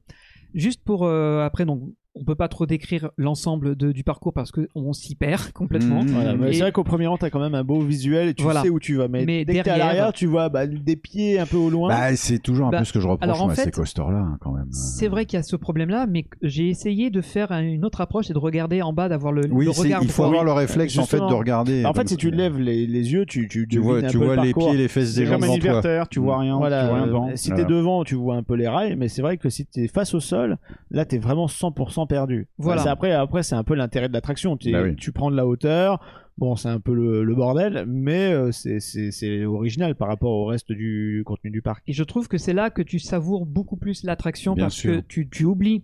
Juste 0.54 0.82
pour 0.84 1.04
euh, 1.04 1.44
après, 1.44 1.64
donc, 1.66 1.80
on 2.18 2.24
peut 2.24 2.34
pas 2.34 2.48
trop 2.48 2.66
décrire 2.66 3.10
l'ensemble 3.18 3.76
de- 3.76 3.92
du 3.92 4.02
parcours 4.04 4.32
parce 4.32 4.50
qu'on 4.50 4.92
s'y 4.92 5.14
perd 5.14 5.50
complètement. 5.52 6.00
Voilà, 6.06 6.32
Et- 6.48 6.54
c'est 6.54 6.60
vrai 6.60 6.72
qu'au 6.72 6.82
premier 6.84 7.06
rang, 7.06 7.16
t'as 7.18 7.30
quand 7.30 7.40
même 7.40 7.54
un 7.54 7.62
beau 7.64 7.80
visuel 7.80 8.28
et 8.28 8.34
tu 8.34 8.42
Voilà. 8.42 8.62
sais 8.62 8.70
où 8.70 8.80
tu 8.80 8.96
vas. 8.96 9.08
Mais, 9.08 9.24
Mais 9.26 9.44
dès 9.44 9.52
que 9.52 9.52
t'es 9.52 9.60
à 9.60 9.62
derrière- 9.64 9.86
l'arrière, 9.86 10.12
tu 10.12 10.26
vois 10.26 10.48
bah, 10.48 10.66
des 10.66 10.96
pieds 10.96 11.38
un 11.38 11.46
peu 11.46 11.56
au 11.58 11.70
loin. 11.70 11.88
Bah, 11.88 12.16
c'est 12.16 12.38
toujours 12.38 12.68
un 12.68 12.70
Bah, 12.70 12.78
peu 12.78 12.84
ce 12.84 12.92
que 12.92 13.00
je 13.00 13.06
reproche 13.08 13.22
alors, 13.28 13.42
en 13.42 13.44
moi, 13.46 13.52
à 13.52 13.56
ces 13.56 13.64
fait, 13.64 13.70
coasters-là, 13.70 14.18
hein, 14.18 14.38
quand 14.40 14.52
même. 14.52 14.66
C'est 14.70 15.08
vrai 15.08 15.26
qu'il 15.26 15.36
y 15.36 15.40
a 15.40 15.42
ce 15.42 15.56
problème-là, 15.56 16.06
mais 16.08 16.22
que 16.24 16.36
j'ai 16.42 16.68
essayé 16.68 17.10
de 17.10 17.20
faire 17.20 17.52
un- 17.52 17.62
une 17.62 17.84
autre 17.84 18.00
approche 18.00 18.30
et 18.30 18.32
de 18.32 18.38
regarder 18.38 18.82
en 18.82 18.92
bas, 18.92 19.08
d'avoir 19.08 19.32
le, 19.32 19.42
Oui, 19.50 19.66
le 19.66 19.72
c'est- 19.72 19.82
regard. 19.82 20.02
il 20.02 20.08
faut 20.10 20.24
avoir 20.24 20.44
le 20.44 20.52
réflexe 20.52 20.96
en 20.98 21.04
fait 21.04 21.18
de 21.18 21.22
regarder. 21.22 21.84
en 21.84 21.92
fait, 21.92 22.08
si 22.08 22.16
tu 22.16 22.30
lèves 22.30 22.58
les, 22.58 22.86
les 22.86 23.12
yeux, 23.12 23.26
tu, 23.26 23.46
tu, 23.48 23.66
tu 23.68 23.78
vois, 23.78 24.00
tu 24.02 24.18
peu 24.18 24.24
vois 24.24 24.36
le 24.36 24.42
les 24.42 24.52
parcours. 24.52 24.70
pieds 24.70 24.78
les 24.78 24.88
fesses 24.88 25.14
des 25.14 25.20
C'est 25.22 25.26
gens 25.26 25.34
comme 25.34 25.44
un 25.44 25.46
devant 25.48 25.58
toi. 25.58 25.70
inverteur, 25.70 26.08
tu 26.08 26.20
vois 26.20 26.38
rien, 26.38 26.56
Voilà, 26.56 26.82
tu 26.82 26.86
vois 26.88 26.94
rien 26.96 27.04
euh, 27.04 27.06
devant. 27.08 27.30
si 27.34 27.52
t'es 27.52 27.64
devant, 27.64 28.04
tu 28.04 28.14
vois 28.14 28.36
un 28.36 28.42
peu 28.42 28.54
les 28.54 28.68
rails, 28.68 28.96
mais 28.96 29.08
c'est 29.08 29.22
vrai 29.22 29.36
que 29.36 29.48
si 29.50 29.66
t'es 29.66 29.86
face 29.88 30.14
au 30.14 30.20
sol, 30.20 30.56
là 30.90 31.04
t'es 31.04 31.18
vraiment 31.18 31.46
100% 31.46 32.05
perdu. 32.06 32.46
Voilà. 32.58 32.82
Après, 32.90 33.12
après 33.12 33.42
c'est 33.42 33.54
un 33.54 33.64
peu 33.64 33.74
l'intérêt 33.74 34.08
de 34.08 34.12
l'attraction. 34.12 34.58
Bah 34.66 34.82
oui. 34.82 34.96
Tu 34.96 35.12
prends 35.12 35.30
de 35.30 35.36
la 35.36 35.46
hauteur, 35.46 36.00
bon 36.38 36.56
c'est 36.56 36.68
un 36.68 36.80
peu 36.80 36.94
le, 36.94 37.24
le 37.24 37.34
bordel, 37.34 37.84
mais 37.86 38.32
euh, 38.32 38.52
c'est- 38.52 38.80
c'est 38.80 39.10
c'est 39.10 39.44
original 39.44 39.94
par 39.94 40.08
rapport 40.08 40.32
au 40.32 40.46
reste 40.46 40.72
du 40.72 41.22
contenu 41.26 41.50
du 41.50 41.62
parc. 41.62 41.82
Et 41.86 41.92
je 41.92 42.04
trouve 42.04 42.28
que 42.28 42.38
c'est 42.38 42.52
là 42.54 42.70
que 42.70 42.82
tu 42.82 42.98
savoures 42.98 43.46
beaucoup 43.46 43.76
plus 43.76 44.04
l'attraction 44.04 44.54
parce 44.56 44.74
sûr. 44.74 44.96
que 44.96 45.00
tu, 45.00 45.28
tu 45.28 45.44
oublies 45.44 45.82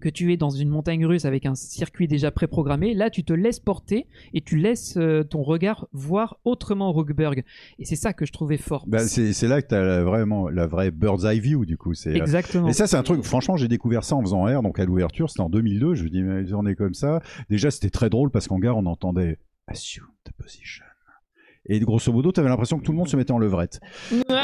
que 0.00 0.08
tu 0.08 0.32
es 0.32 0.36
dans 0.36 0.50
une 0.50 0.68
montagne 0.68 1.06
russe 1.06 1.24
avec 1.24 1.46
un 1.46 1.54
circuit 1.54 2.08
déjà 2.08 2.30
préprogrammé. 2.30 2.94
Là, 2.94 3.10
tu 3.10 3.24
te 3.24 3.32
laisses 3.32 3.60
porter 3.60 4.06
et 4.34 4.40
tu 4.40 4.56
laisses 4.56 4.96
euh, 4.96 5.22
ton 5.22 5.42
regard 5.42 5.86
voir 5.92 6.38
autrement 6.44 6.92
Rookberg. 6.92 7.44
Et 7.78 7.84
c'est 7.84 7.96
ça 7.96 8.12
que 8.12 8.26
je 8.26 8.32
trouvais 8.32 8.56
fort. 8.56 8.84
Bah, 8.86 9.00
c'est 9.00 9.48
là 9.48 9.62
que 9.62 9.68
tu 9.68 9.74
as 9.74 10.02
vraiment 10.02 10.48
la 10.48 10.66
vraie 10.66 10.90
bird's 10.90 11.24
eye 11.24 11.40
view 11.40 11.64
du 11.64 11.76
coup. 11.76 11.92
Euh, 12.06 12.14
Exactement. 12.14 12.68
Et 12.68 12.72
ça, 12.72 12.86
c'est 12.86 12.96
un 12.96 13.02
truc, 13.02 13.22
franchement, 13.22 13.56
j'ai 13.56 13.68
découvert 13.68 14.04
ça 14.04 14.16
en 14.16 14.22
faisant 14.22 14.44
R, 14.44 14.62
donc 14.62 14.78
à 14.78 14.84
l'ouverture, 14.84 15.30
c'était 15.30 15.40
en 15.40 15.50
2002, 15.50 15.94
je 15.94 16.04
me 16.04 16.08
dis, 16.08 16.22
mais 16.22 16.52
on 16.52 16.66
est 16.66 16.74
comme 16.74 16.94
ça. 16.94 17.20
Déjà, 17.48 17.70
c'était 17.70 17.90
très 17.90 18.10
drôle 18.10 18.30
parce 18.30 18.48
qu'en 18.48 18.58
gare, 18.58 18.76
on 18.76 18.86
entendait 18.86 19.38
Assume 19.70 20.08
the 20.24 20.32
position. 20.32 20.89
Et 21.70 21.78
grosso 21.80 22.12
modo, 22.12 22.32
t'avais 22.32 22.48
l'impression 22.48 22.78
que 22.78 22.82
tout 22.82 22.90
le 22.90 22.98
monde 22.98 23.08
se 23.08 23.16
mettait 23.16 23.30
en 23.30 23.38
levrette. 23.38 23.80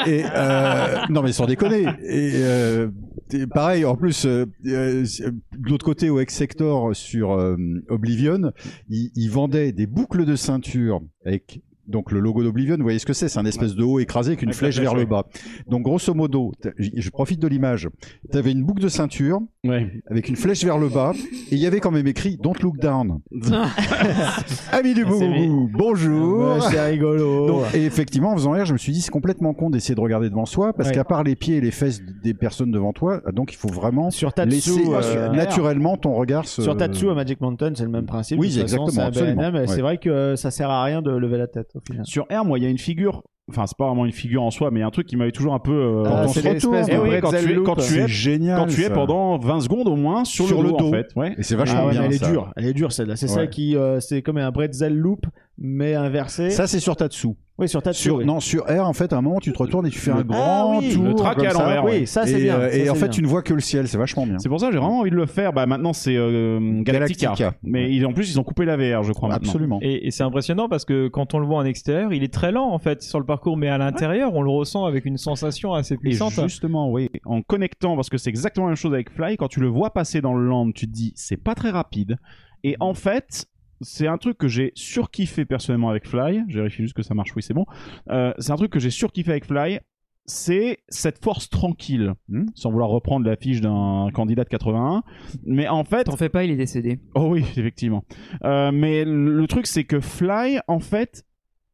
Et 0.07 0.23
euh, 0.25 0.99
non, 1.11 1.23
mais 1.23 1.33
sans 1.33 1.47
déconner. 1.47 1.83
Et 2.05 2.31
euh, 2.37 2.89
et 3.33 3.47
pareil, 3.49 3.85
en 3.85 3.97
plus, 3.97 4.25
euh, 4.25 4.47
de 4.65 5.69
l'autre 5.69 5.85
côté, 5.85 6.09
au 6.09 6.21
X-Sector, 6.21 6.95
sur 6.95 7.33
euh, 7.33 7.57
Oblivion, 7.89 8.53
ils, 8.89 9.11
ils 9.17 9.31
vendaient 9.31 9.73
des 9.73 9.87
boucles 9.87 10.25
de 10.25 10.37
ceinture 10.37 11.01
avec 11.25 11.61
donc 11.89 12.13
le 12.13 12.21
logo 12.21 12.43
d'Oblivion. 12.43 12.77
Vous 12.77 12.83
voyez 12.83 12.99
ce 12.99 13.07
que 13.07 13.13
c'est? 13.13 13.29
C'est 13.29 13.39
un 13.39 13.45
espèce 13.47 13.75
de 13.75 13.83
haut 13.85 13.99
écrasé 14.01 14.31
avec 14.31 14.43
une 14.43 14.49
Avec 14.49 14.55
la 14.57 14.59
flèche 14.59 14.75
flèche, 14.77 14.85
vers 14.89 14.95
le 14.99 15.05
bas. 15.07 15.25
Donc 15.69 15.83
grosso 15.83 16.13
modo, 16.15 16.53
je 16.79 17.11
profite 17.11 17.41
de 17.41 17.49
l'image. 17.49 17.89
T'avais 18.31 18.53
une 18.53 18.65
boucle 18.65 18.83
de 18.83 18.89
ceinture 18.89 19.41
Ouais. 19.65 20.01
avec 20.09 20.29
une 20.29 20.37
flèche 20.37 20.65
vers 20.65 20.79
le 20.79 20.89
bas 20.89 21.13
et 21.51 21.55
il 21.55 21.59
y 21.59 21.67
avait 21.67 21.81
quand 21.81 21.91
même 21.91 22.07
écrit 22.07 22.37
Don't 22.41 22.55
look 22.63 22.79
down. 22.79 23.19
Ami 24.73 24.95
du 24.95 25.05
Ah, 25.05 25.09
boubou, 25.09 25.71
bonjour. 25.73 26.39
Ouais, 26.55 26.61
c'est 26.71 26.85
rigolo. 26.85 27.47
Donc, 27.47 27.75
et 27.75 27.85
effectivement, 27.85 28.31
en 28.33 28.37
faisant 28.37 28.53
R, 28.53 28.65
je 28.65 28.73
me 28.73 28.79
suis 28.79 28.93
dit 28.93 29.01
c'est 29.01 29.11
complètement 29.11 29.55
con 29.55 29.71
d'essayer 29.71 29.95
de 29.95 30.01
regarder 30.01 30.29
devant 30.31 30.47
soi 30.47 30.73
parce 30.73 30.89
Ouais. 30.91 30.95
qu'à 30.95 31.05
part 31.05 31.25
les 31.25 31.35
pieds 31.37 31.57
et 31.57 31.61
les 31.61 31.71
fesses 31.71 32.01
des 32.23 32.35
personnes 32.35 32.71
devant 32.71 32.93
toi, 32.93 33.21
donc 33.33 33.53
il 33.53 33.57
faut 33.57 33.69
vraiment 33.69 34.11
sur 34.11 34.33
Tatsu, 34.33 34.55
laisser 34.55 34.85
euh, 34.89 35.29
naturellement 35.31 35.97
ton 35.97 36.15
regard 36.15 36.47
se... 36.47 36.63
Sur 36.63 36.77
Tatsu 36.77 37.09
à 37.11 37.15
Magic 37.15 37.41
Mountain, 37.41 37.73
c'est 37.75 37.85
le 37.85 37.91
même 37.91 38.07
principe. 38.07 38.39
Oui, 38.39 38.49
De 38.49 38.53
toute 38.61 38.63
façon, 38.71 38.85
exactement, 38.87 39.11
c'est 39.67 39.75
Ouais. 39.77 39.81
vrai 39.83 39.99
que 39.99 40.09
euh, 40.11 40.37
ça 40.37 40.51
sert 40.51 40.71
à 40.71 40.85
rien 40.85 41.03
de 41.03 41.11
lever 41.11 41.39
la 41.39 41.47
tête. 41.47 41.73
Sur 42.05 42.25
R, 42.31 42.45
moi, 42.45 42.59
il 42.59 42.63
y 42.65 42.67
a 42.67 42.71
une 42.71 42.79
figure. 42.79 43.23
Enfin, 43.49 43.65
c'est 43.69 43.77
pas 43.79 43.87
vraiment 43.87 44.05
une 44.07 44.13
figure 44.13 44.43
en 44.43 44.51
soi, 44.51 44.73
mais 44.73 44.81
il 44.81 44.81
y 44.81 44.83
a 44.83 44.89
un 44.89 44.91
truc 44.91 45.07
qui 45.07 45.15
m'avait 45.17 45.31
toujours 45.31 45.55
un 45.55 45.61
peu. 45.61 45.71
euh, 45.73 46.03
Ah, 46.05 46.27
c'est 46.27 46.41
Eh 46.45 46.99
oui, 46.99 47.21
quand 47.23 47.31
tu 47.31 47.37
es- 47.53 47.63
quand 47.63 47.77
tu 47.77 48.01
es- 48.01 48.09
génial. 48.09 48.59
quand 48.59 48.67
tu 48.67 48.83
es 48.83 48.91
pendant 48.91 49.39
20 49.39 49.61
secondes 49.61 49.87
au 49.87 49.95
moins 49.95 50.25
sur, 50.25 50.47
Sur 50.49 50.63
le 50.63 50.65
le 50.65 50.71
dos, 50.73 50.79
dos. 50.79 50.89
en 50.89 50.91
fait. 50.91 51.07
Ouais. 51.15 51.33
Et 51.39 51.45
c'est 51.45 51.55
vachement 51.55 51.83
Ah 51.83 51.87
ouais, 51.87 51.93
bien. 51.93 52.03
elle 52.03 52.13
est 52.15 52.25
dure, 52.29 52.51
elle 52.57 52.65
est 52.67 52.73
dure 52.73 52.91
celle-là. 52.91 53.15
C'est 53.15 53.29
ça 53.29 53.47
qui, 53.47 53.77
euh, 53.77 54.01
c'est 54.01 54.21
comme 54.23 54.39
un 54.39 54.51
bretzel 54.51 54.97
loop 54.97 55.27
mais 55.59 55.95
inversé. 55.95 56.51
Ça, 56.51 56.67
c'est 56.67 56.81
sur 56.81 56.97
Tatsu. 56.97 57.29
oui, 57.59 57.69
sur 57.69 57.83
Tatsu. 57.83 58.03
Sur, 58.03 58.17
oui. 58.17 58.27
Non, 58.27 58.41
sur 58.41 58.65
R, 58.67 58.87
en 58.87 58.93
fait, 58.93 59.13
à 59.13 59.17
un 59.17 59.23
moment, 59.23 59.39
tu 59.41 59.53
te 59.53 59.59
retournes 59.59 59.87
et 59.87 59.91
tu 59.91 59.99
fais 59.99 60.11
un 60.11 60.19
Ah 60.19 60.23
grand 60.25 60.79
oui, 60.81 60.93
tour. 60.93 61.05
le 61.05 61.15
track 61.15 61.43
à 61.45 61.51
ça. 61.51 61.59
l'envers, 61.63 61.85
oui, 61.85 61.91
ouais. 61.93 62.07
ça 62.07 62.27
c'est 62.27 62.39
bien. 62.41 62.57
euh, 62.57 62.71
ça, 62.71 62.77
et 62.77 62.91
en 62.91 62.95
fait, 62.95 63.01
bien. 63.07 63.09
tu 63.09 63.23
ne 63.23 63.27
vois 63.27 63.41
que 63.43 63.55
le 63.55 63.61
ciel, 63.61 63.89
c'est 63.89 63.97
vachement 63.97 64.27
bien. 64.27 64.39
C'est 64.39 64.51
pour 64.51 64.61
ça 64.61 64.67
que 64.67 64.73
j'ai 64.75 64.79
vraiment 64.79 64.99
envie 65.01 65.11
de 65.11 65.17
le 65.17 65.25
faire. 65.27 65.53
Bah, 65.55 65.65
maintenant, 65.65 65.95
c'est 65.95 66.15
euh, 66.17 66.59
Galactica. 66.83 67.27
Galactica. 67.35 67.55
Mais 67.63 67.91
ils- 67.91 68.05
en 68.05 68.13
plus, 68.13 68.31
ils 68.31 68.39
ont 68.39 68.45
coupé 68.45 68.67
la 68.67 68.77
VR, 68.77 69.03
je 69.03 69.13
crois. 69.13 69.31
maintenant. 69.31 69.49
Absolument. 69.49 69.79
Et, 69.81 70.07
et 70.07 70.11
c'est 70.11 70.23
impressionnant 70.25 70.69
parce 70.69 70.85
que 70.85 71.09
quand 71.09 71.33
on 71.33 71.39
le 71.39 71.47
voit 71.47 71.57
en 71.59 71.65
extérieur, 71.65 72.13
il 72.13 72.23
est 72.23 72.33
très 72.33 72.53
lent 72.53 72.69
en 72.71 72.79
fait 72.79 73.03
sur 73.03 73.19
le 73.19 73.25
parcours, 73.25 73.57
mais 73.57 73.69
à 73.69 73.79
l'intérieur, 73.79 74.35
on 74.35 74.43
le 74.43 74.51
ressent 74.51 74.85
avec 74.85 75.07
une 75.07 75.17
sensation 75.17 75.73
assez 75.73 75.95
Et 75.95 75.99
puissante. 75.99 76.33
justement, 76.43 76.91
oui, 76.91 77.09
en 77.25 77.41
connectant, 77.41 77.97
parce 77.97 78.11
que 78.11 78.19
c'est 78.19 78.29
exactement 78.31 78.67
la 78.67 78.71
même 78.73 78.77
chose 78.77 78.93
avec 78.93 79.11
Fly, 79.11 79.39
quand 79.39 79.49
tu 79.49 79.61
le 79.61 79.69
vois 79.69 79.91
passer 79.95 80.21
dans 80.21 80.35
le 80.35 80.47
land, 80.47 80.71
tu 80.73 80.87
te 80.87 80.93
dis, 80.93 81.13
c'est 81.17 81.37
pas 81.43 81.55
très 81.55 81.71
rapide. 81.71 82.17
Et 82.65 82.77
en 82.81 82.93
fait, 82.95 83.47
c'est 83.81 84.07
un 84.07 84.19
truc 84.19 84.39
que 84.39 84.49
j'ai 84.49 84.73
surkiffé 84.75 85.45
personnellement 85.45 85.91
avec 85.91 86.07
Fly. 86.07 86.43
Je 86.49 86.57
vérifie 86.59 86.83
juste 86.83 86.95
que 86.95 87.03
ça 87.03 87.15
marche, 87.15 87.35
oui, 87.37 87.43
c'est 87.43 87.55
bon. 87.55 87.67
Euh, 88.11 88.33
c'est 88.39 88.53
un 88.53 88.57
truc 88.57 88.71
que 88.73 88.79
j'ai 88.81 88.91
surkiffé 88.91 89.31
avec 89.33 89.45
Fly. 89.47 89.81
C'est 90.29 90.79
cette 90.89 91.23
force 91.23 91.49
tranquille, 91.49 92.15
Hmm. 92.29 92.47
sans 92.57 92.71
vouloir 92.73 92.89
reprendre 92.89 93.25
la 93.27 93.37
fiche 93.37 93.61
d'un 93.61 94.09
candidat 94.13 94.43
de 94.43 94.49
81. 94.49 95.03
Mais 95.45 95.69
en 95.69 95.85
fait, 95.85 96.05
T'en 96.05 96.17
fais 96.17 96.29
pas, 96.29 96.43
il 96.43 96.51
est 96.51 96.57
décédé. 96.57 96.99
Oh 97.15 97.29
oui, 97.31 97.41
effectivement. 97.57 98.05
Euh, 98.45 98.73
mais 98.73 99.05
le 99.05 99.47
truc, 99.47 99.67
c'est 99.69 99.85
que 99.85 100.01
Fly, 100.01 100.59
en 100.67 100.81
fait, 100.81 101.25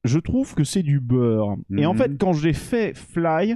je 0.05 0.19
trouve 0.19 0.55
que 0.55 0.65
c'est 0.65 0.83
du 0.83 1.01
beurre. 1.01 1.57
Et 1.79 1.87
en 1.87 1.93
Mhm. 1.95 1.99
fait, 1.99 2.19
quand 2.19 2.35
j'ai 2.35 2.53
fait 2.53 2.95
Fly, 2.95 3.55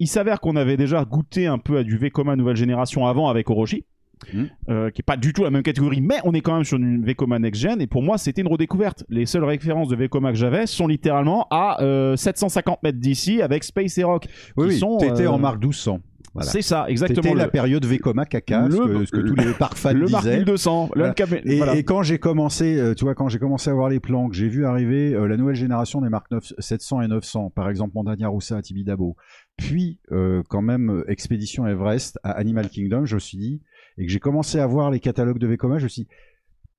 il 0.00 0.06
s'avère 0.06 0.40
qu'on 0.40 0.56
avait 0.56 0.76
déjà 0.76 1.02
goûté 1.04 1.46
un 1.46 1.58
peu 1.58 1.78
à 1.78 1.82
du 1.84 1.96
Vekoma 1.96 2.36
nouvelle 2.36 2.56
génération 2.56 3.06
avant 3.06 3.28
avec 3.28 3.48
Orochi. 3.48 3.84
Mhm. 4.32 4.48
euh, 4.68 4.90
qui 4.90 5.00
est 5.00 5.04
pas 5.04 5.16
du 5.16 5.32
tout 5.32 5.44
la 5.44 5.50
même 5.50 5.62
catégorie, 5.62 6.00
mais 6.00 6.16
on 6.24 6.32
est 6.34 6.40
quand 6.40 6.54
même 6.54 6.64
sur 6.64 6.76
une 6.78 7.04
Vekoma 7.04 7.38
Next 7.38 7.60
Gen, 7.60 7.80
et 7.80 7.86
pour 7.86 8.02
moi 8.02 8.18
c'était 8.18 8.42
une 8.42 8.48
redécouverte. 8.48 9.04
Les 9.08 9.26
seules 9.26 9.44
références 9.44 9.88
de 9.88 9.96
Vekoma 9.96 10.30
que 10.32 10.38
j'avais 10.38 10.66
sont 10.66 10.86
littéralement 10.86 11.46
à 11.50 11.82
euh, 11.82 12.16
750 12.16 12.82
mètres 12.82 12.98
d'ici 12.98 13.40
avec 13.42 13.64
Space 13.64 13.96
et 13.98 14.04
Rock. 14.04 14.26
Oui, 14.56 14.66
qui 14.68 14.74
oui. 14.74 14.78
sont, 14.78 14.98
T'étais 14.98 15.24
euh, 15.24 15.30
en 15.30 15.38
marque 15.38 15.58
1200. 15.60 16.00
Voilà. 16.32 16.48
C'est 16.48 16.62
ça, 16.62 16.84
exactement. 16.88 17.22
C'était 17.24 17.34
le, 17.34 17.40
la 17.40 17.48
période 17.48 17.84
Vekoma 17.84 18.24
caca, 18.24 18.68
ce, 18.70 18.76
Le- 18.76 18.98
que, 19.00 19.04
ce 19.04 19.10
que 19.10 19.20
tous 19.20 19.34
les 19.34 19.52
parcs 19.52 19.76
fans 19.76 19.92
le 19.92 20.06
Mark 20.06 20.22
disaient. 20.22 20.36
1200. 20.36 20.90
le 20.94 21.00
Voilà. 21.00 21.14
Et, 21.44 21.56
voilà. 21.56 21.74
et 21.74 21.82
quand 21.82 22.04
j'ai 22.04 22.18
commencé, 22.20 22.76
euh, 22.78 22.94
tu 22.94 23.04
vois, 23.04 23.16
quand 23.16 23.28
j'ai 23.28 23.40
commencé 23.40 23.68
à 23.68 23.74
voir 23.74 23.88
les 23.88 23.98
plans, 23.98 24.28
que 24.28 24.36
j'ai 24.36 24.46
vu 24.48 24.64
arriver 24.64 25.12
euh, 25.12 25.26
la 25.26 25.36
nouvelle 25.36 25.56
génération 25.56 26.00
des 26.00 26.08
marques 26.08 26.30
9 26.30 26.52
700 26.60 27.00
et 27.02 27.08
900, 27.08 27.50
par 27.50 27.68
exemple 27.68 27.94
Montagne 27.96 28.24
Roussa 28.26 28.56
à 28.58 28.62
Tibidabo, 28.62 29.16
puis 29.56 29.98
euh, 30.12 30.44
quand 30.48 30.62
même 30.62 30.90
euh, 30.90 31.10
Expédition 31.10 31.66
Everest 31.66 32.20
à 32.22 32.30
Animal 32.30 32.68
Kingdom, 32.68 33.06
je 33.06 33.16
me 33.16 33.20
suis 33.20 33.36
dit, 33.38 33.60
et 33.98 34.06
que 34.06 34.12
j'ai 34.12 34.20
commencé 34.20 34.58
à 34.58 34.66
voir 34.66 34.90
les 34.90 35.00
catalogues 35.00 35.38
de 35.38 35.46
Vekoma, 35.46 35.78
je 35.78 35.84
me 35.84 35.88
suis 35.88 36.02
dit, 36.02 36.08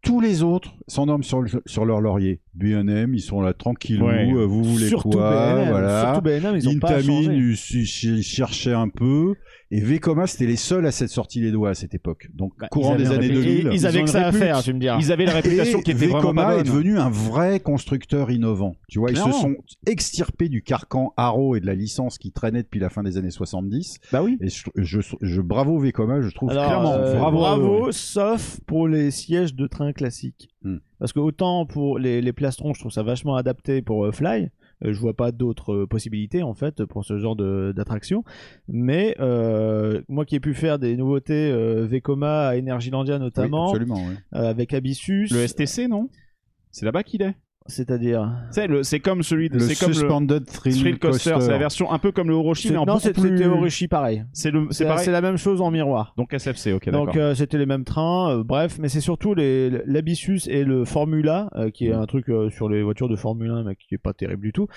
tous 0.04 0.20
les 0.20 0.42
autres 0.42 0.74
s'endorment 0.88 1.24
sur, 1.24 1.42
le- 1.42 1.62
sur 1.68 1.86
leur 1.86 2.02
laurier. 2.02 2.40
B&M, 2.56 3.14
ils 3.14 3.22
sont 3.22 3.42
là 3.42 3.54
tranquillou, 3.54 4.08
Ouais. 4.08 4.32
euh, 4.34 4.46
vous 4.46 4.64
voulez 4.64 4.88
surtout 4.88 5.10
quoi, 5.12 5.64
voilà. 5.70 6.06
surtout 6.06 6.22
B&M, 6.22 6.56
ils 6.56 6.68
ont 6.70 6.80
pas 6.80 6.96
Intamin, 6.98 7.22
changé. 7.24 7.34
ils 7.36 7.56
ch- 7.58 7.86
ch- 7.88 8.22
cherchaient 8.24 8.74
un 8.74 8.90
peu, 8.90 9.36
et 9.72 9.80
Vekoma, 9.80 10.28
c'était 10.28 10.46
les 10.48 10.56
seuls 10.58 10.86
à 10.86 10.92
s'être 10.92 11.10
sortis 11.10 11.40
les 11.40 11.52
doigts 11.52 11.70
à 11.70 11.74
cette 11.74 11.94
époque. 11.96 12.30
Donc, 12.34 12.54
Bah, 12.60 12.68
courant 12.70 12.96
des 12.96 13.08
années 13.08 13.28
un- 13.28 13.30
Ils, 13.30 13.34
2000. 13.64 13.70
ils 13.74 13.86
avaient 13.88 14.04
que 14.04 14.10
ça 14.10 14.28
à 14.28 14.32
faire, 14.32 14.62
tu 14.62 14.74
me 14.74 14.80
diras. 14.80 14.98
Ils 15.00 15.12
avaient 15.12 15.26
la 15.26 15.34
réputation 15.34 15.80
Et 15.80 15.84
qui 15.84 15.92
était 15.92 16.06
vraiment 16.08 16.20
Vekoma 16.20 16.44
pas 16.44 16.58
est 16.58 16.64
devenu 16.64 16.98
un 17.00 17.10
vrai 17.10 17.60
constructeur 17.60 18.30
innovant. 18.32 18.76
Tu 18.90 19.00
vois, 19.00 19.12
ils 19.12 19.18
se 19.18 19.32
sont 19.32 19.56
extirpés 19.88 20.50
du 20.50 20.62
carcan 20.62 21.14
Arrow 21.18 21.56
et 21.56 21.60
de 21.60 21.66
la 21.66 21.76
licence 21.76 22.18
qui 22.18 22.32
traînait 22.32 22.64
depuis 22.64 22.80
la 22.80 22.90
fin 22.90 23.04
des 23.04 23.18
années 23.18 23.32
70. 23.32 24.00
Bah 24.12 24.22
oui. 24.24 24.38
Et 24.42 24.50
je, 24.50 24.64
je, 24.76 25.00
je- 25.22 25.42
bravo 25.42 25.80
Vekoma, 25.80 26.22
je 26.22 26.30
trouve 26.30 26.50
Alors, 26.52 26.66
clairement. 26.66 26.94
euh, 26.94 27.16
bravo. 27.18 27.38
bravo, 27.38 27.92
sauf 27.92 28.60
pour 28.68 28.88
les 28.88 29.12
sièges 29.12 29.56
de 29.56 29.68
train 29.68 29.94
classiques. 29.94 30.50
Hmm. 30.64 30.78
Parce 31.00 31.14
que 31.14 31.20
autant 31.20 31.66
pour 31.66 31.98
les, 31.98 32.22
les 32.22 32.34
plastrons, 32.34 32.74
je 32.74 32.80
trouve 32.82 32.92
ça 32.92 33.04
vachement 33.04 33.36
adapté 33.36 33.82
pour 33.82 34.06
euh, 34.06 34.12
Fly. 34.12 34.50
Euh, 34.84 34.94
je 34.94 35.00
vois 35.00 35.16
pas 35.16 35.32
d'autres 35.32 35.74
euh, 35.74 35.88
possibilités 35.88 36.44
en 36.44 36.54
fait 36.54 36.86
pour 36.86 37.06
ce 37.06 37.18
genre 37.18 37.36
d'attraction. 37.36 38.24
Mais 38.68 39.16
euh, 39.20 40.02
moi 40.08 40.26
qui 40.26 40.36
ai 40.36 40.40
pu 40.40 40.54
faire 40.54 40.80
des 40.80 40.96
nouveautés 40.98 41.52
Vekoma 41.86 42.50
à 42.50 42.58
Energylandia 42.58 43.16
Oui, 43.16 43.22
notamment, 43.22 43.70
absolument. 43.70 44.02
avec 44.32 44.74
Abyssus, 44.74 45.28
Le 45.32 45.48
STC, 45.48 45.88
non? 45.88 46.10
C'est 46.72 46.86
là-bas 46.86 47.04
qu'il 47.04 47.22
est. 47.22 47.36
c'est-à-dire. 47.68 48.32
C'est 48.82 49.00
comme 49.00 49.24
celui 49.24 49.50
de. 49.50 49.56
Le 49.56 49.60
C'est 49.62 49.76
comme 49.80 49.90
le 49.90 49.94
Suspended 49.96 50.46
Thrill, 50.46 50.76
Thrill 50.80 51.00
Coaster. 51.00 51.32
Coaster. 51.32 51.46
C'est 51.46 51.52
la 51.52 51.58
version 51.58 51.92
un 51.92 52.00
peu 52.00 52.12
comme 52.12 52.28
le 52.28 52.34
Orochi, 52.36 52.68
C'est- 52.68 52.74
mais 52.74 52.80
en 52.80 52.86
non, 52.86 53.00
c'était 53.00 53.20
plus. 53.22 53.46
Orochi 53.46 53.88
pareil. 53.88 54.26
C'est 54.34 54.52
le. 54.52 54.68
C'est 54.70 54.80
C'est 54.80 54.86
pareil. 54.86 55.06
c'est 55.06 55.12
la 55.12 55.22
même 55.22 55.38
chose 55.38 55.62
en 55.62 55.72
miroir. 55.72 56.14
Donc 56.18 56.34
SFC, 56.34 56.74
ok, 56.74 56.90
Donc 56.90 57.08
d'accord. 57.08 57.22
euh, 57.22 57.34
c'était 57.36 57.58
les 57.58 57.66
mêmes 57.66 57.84
trains, 57.84 58.32
euh, 58.40 58.44
bref, 58.44 58.78
mais 58.80 58.90
c'est 58.90 59.02
surtout 59.02 59.34
les 59.34 59.70
l'Abyssus 59.86 60.42
et 60.48 60.64
le 60.64 60.86
Formula 60.86 61.50
euh, 61.56 61.70
qui 61.70 61.88
est 61.88 61.94
un 61.94 62.06
truc 62.06 62.30
euh, 62.30 62.50
sur 62.50 62.68
les 62.70 62.82
voitures 62.84 63.10
de 63.10 63.16
Formule 63.16 63.52
1 63.52 63.64
mais 63.64 63.76
qui 63.76 63.94
est 63.96 63.98
pas 63.98 64.14
terrible 64.14 64.42
du 64.44 64.54
tout. 64.54 64.68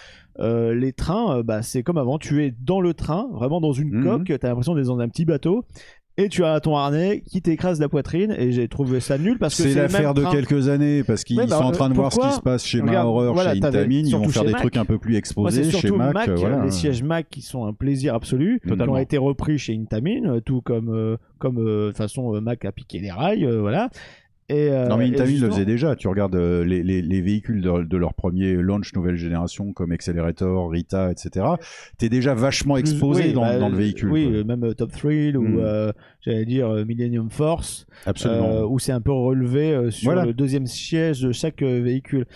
Euh, 0.41 0.75
les 0.75 0.93
trains, 0.93 1.39
euh, 1.39 1.43
bah 1.43 1.63
c'est 1.63 1.83
comme 1.83 1.99
avant, 1.99 2.19
tu 2.19 2.45
es 2.45 2.55
dans 2.61 2.81
le 2.81 2.93
train, 2.95 3.29
vraiment 3.33 3.61
dans 3.61 3.73
une 3.73 3.91
Mhm. 3.95 4.05
coque, 4.05 4.39
t'as 4.41 4.49
l'impression 4.49 4.75
d'être 4.75 4.87
dans 4.87 4.99
un 5.01 5.09
petit 5.09 5.25
bateau. 5.25 5.65
Et 6.17 6.29
tu 6.29 6.45
as 6.45 6.61
ton 6.61 6.77
harnais 6.77 7.25
qui 7.29 7.43
t'écrase 7.43 7.81
la 7.81 7.89
poitrine 7.89 8.33
et 8.39 8.53
j'ai 8.53 8.69
trouvé 8.69 9.01
ça 9.01 9.19
nul 9.19 9.37
parce 9.37 9.57
que 9.61 9.69
C'est 9.69 9.75
l'affaire 9.75 10.15
de 10.15 10.23
train. 10.23 10.31
quelques 10.31 10.69
années 10.69 11.03
parce 11.03 11.25
qu'ils 11.25 11.37
Ouais, 11.39 11.47
bah, 11.49 11.59
sont 11.59 11.65
en 11.65 11.73
train 11.73 11.89
de 11.89 11.95
voir 11.95 12.13
ce 12.13 12.21
qui 12.21 12.31
se 12.33 12.41
passe 12.41 12.65
chez 12.65 12.81
Regarde, 12.81 12.99
Ma 12.99 13.05
Horror, 13.11 13.35
voilà, 13.35 13.55
chez 13.55 13.59
t'avais- 13.61 13.79
Intamin. 13.81 14.05
Ils 14.07 14.13
vont 14.15 14.29
faire 14.29 14.45
des 14.45 14.53
Mac. 14.53 14.61
trucs 14.61 14.77
un 14.77 14.85
peu 14.85 14.99
plus 14.99 15.11
Moi, 15.15 15.19
exposés 15.19 15.65
c'est 15.65 15.77
chez 15.79 15.91
Mac. 15.91 16.15
Mac, 16.15 16.29
euh, 16.29 16.35
voilà. 16.37 16.65
les 16.65 16.71
sièges 16.71 17.03
Mac 17.03 17.27
qui 17.29 17.43
sont 17.43 17.65
un 17.67 17.73
plaisir 17.73 18.15
absolu, 18.15 18.61
qui 18.65 18.73
ont 18.81 18.97
été 18.97 19.19
repris 19.19 19.59
chez 19.59 19.75
Intamin, 19.75 20.25
euh, 20.27 20.41
tout 20.41 20.61
comme 20.61 20.89
euh, 20.95 21.17
comme 21.39 21.59
euh, 21.59 21.91
de 21.91 21.97
façon 21.97 22.33
euh, 22.37 22.41
Mac 22.41 22.65
a 22.65 22.71
piqué 22.71 23.01
les 23.01 23.11
rails, 23.11 23.45
euh, 23.45 23.61
voilà. 23.61 23.91
Et, 24.51 24.69
euh, 24.71 24.89
Non 24.89 24.99
mais 24.99 25.07
Intamin 25.09 25.41
le 25.41 25.51
faisait 25.51 25.65
déjà. 25.65 25.97
Tu 25.97 26.07
regardes 26.07 26.35
euh, 26.37 26.65
les, 26.65 26.83
les, 26.83 27.01
les 27.01 27.21
véhicules 27.23 27.63
de, 27.63 27.83
de 27.85 27.97
leur 27.97 28.13
premier 28.13 28.53
launch 28.57 28.93
nouvelle 28.95 29.17
génération 29.17 29.73
comme 29.73 29.91
Accelerator, 29.93 30.71
Rita, 30.71 31.11
etc. 31.11 31.47
T'es 31.97 32.11
déjà 32.11 32.35
vachement 32.35 32.77
exposé 32.77 33.29
Oui, 33.29 33.33
dans, 33.33 33.41
bah, 33.41 33.59
dans 33.59 33.71
le 33.71 33.77
véhicule. 33.77 34.11
Oui, 34.11 34.25
quoi. 34.29 34.37
euh, 34.41 34.45
même 34.45 34.75
Top 34.75 34.93
Thrill 34.93 35.39
ou 35.39 35.43
Mm. 35.49 35.59
euh, 35.61 35.93
j'allais 36.21 36.45
dire 36.45 36.69
Millennium 36.87 37.31
Force, 37.31 37.87
Absolument. 38.05 38.65
où 38.65 38.79
c'est 38.79 38.93
un 38.93 39.01
peu 39.01 39.13
relevé 39.13 39.91
sur 39.91 40.07
Voilà. 40.13 40.27
le 40.27 40.35
deuxième 40.35 40.67
siège 40.67 41.23
de 41.23 41.33
chaque 41.33 41.63
véhicule. 41.63 42.27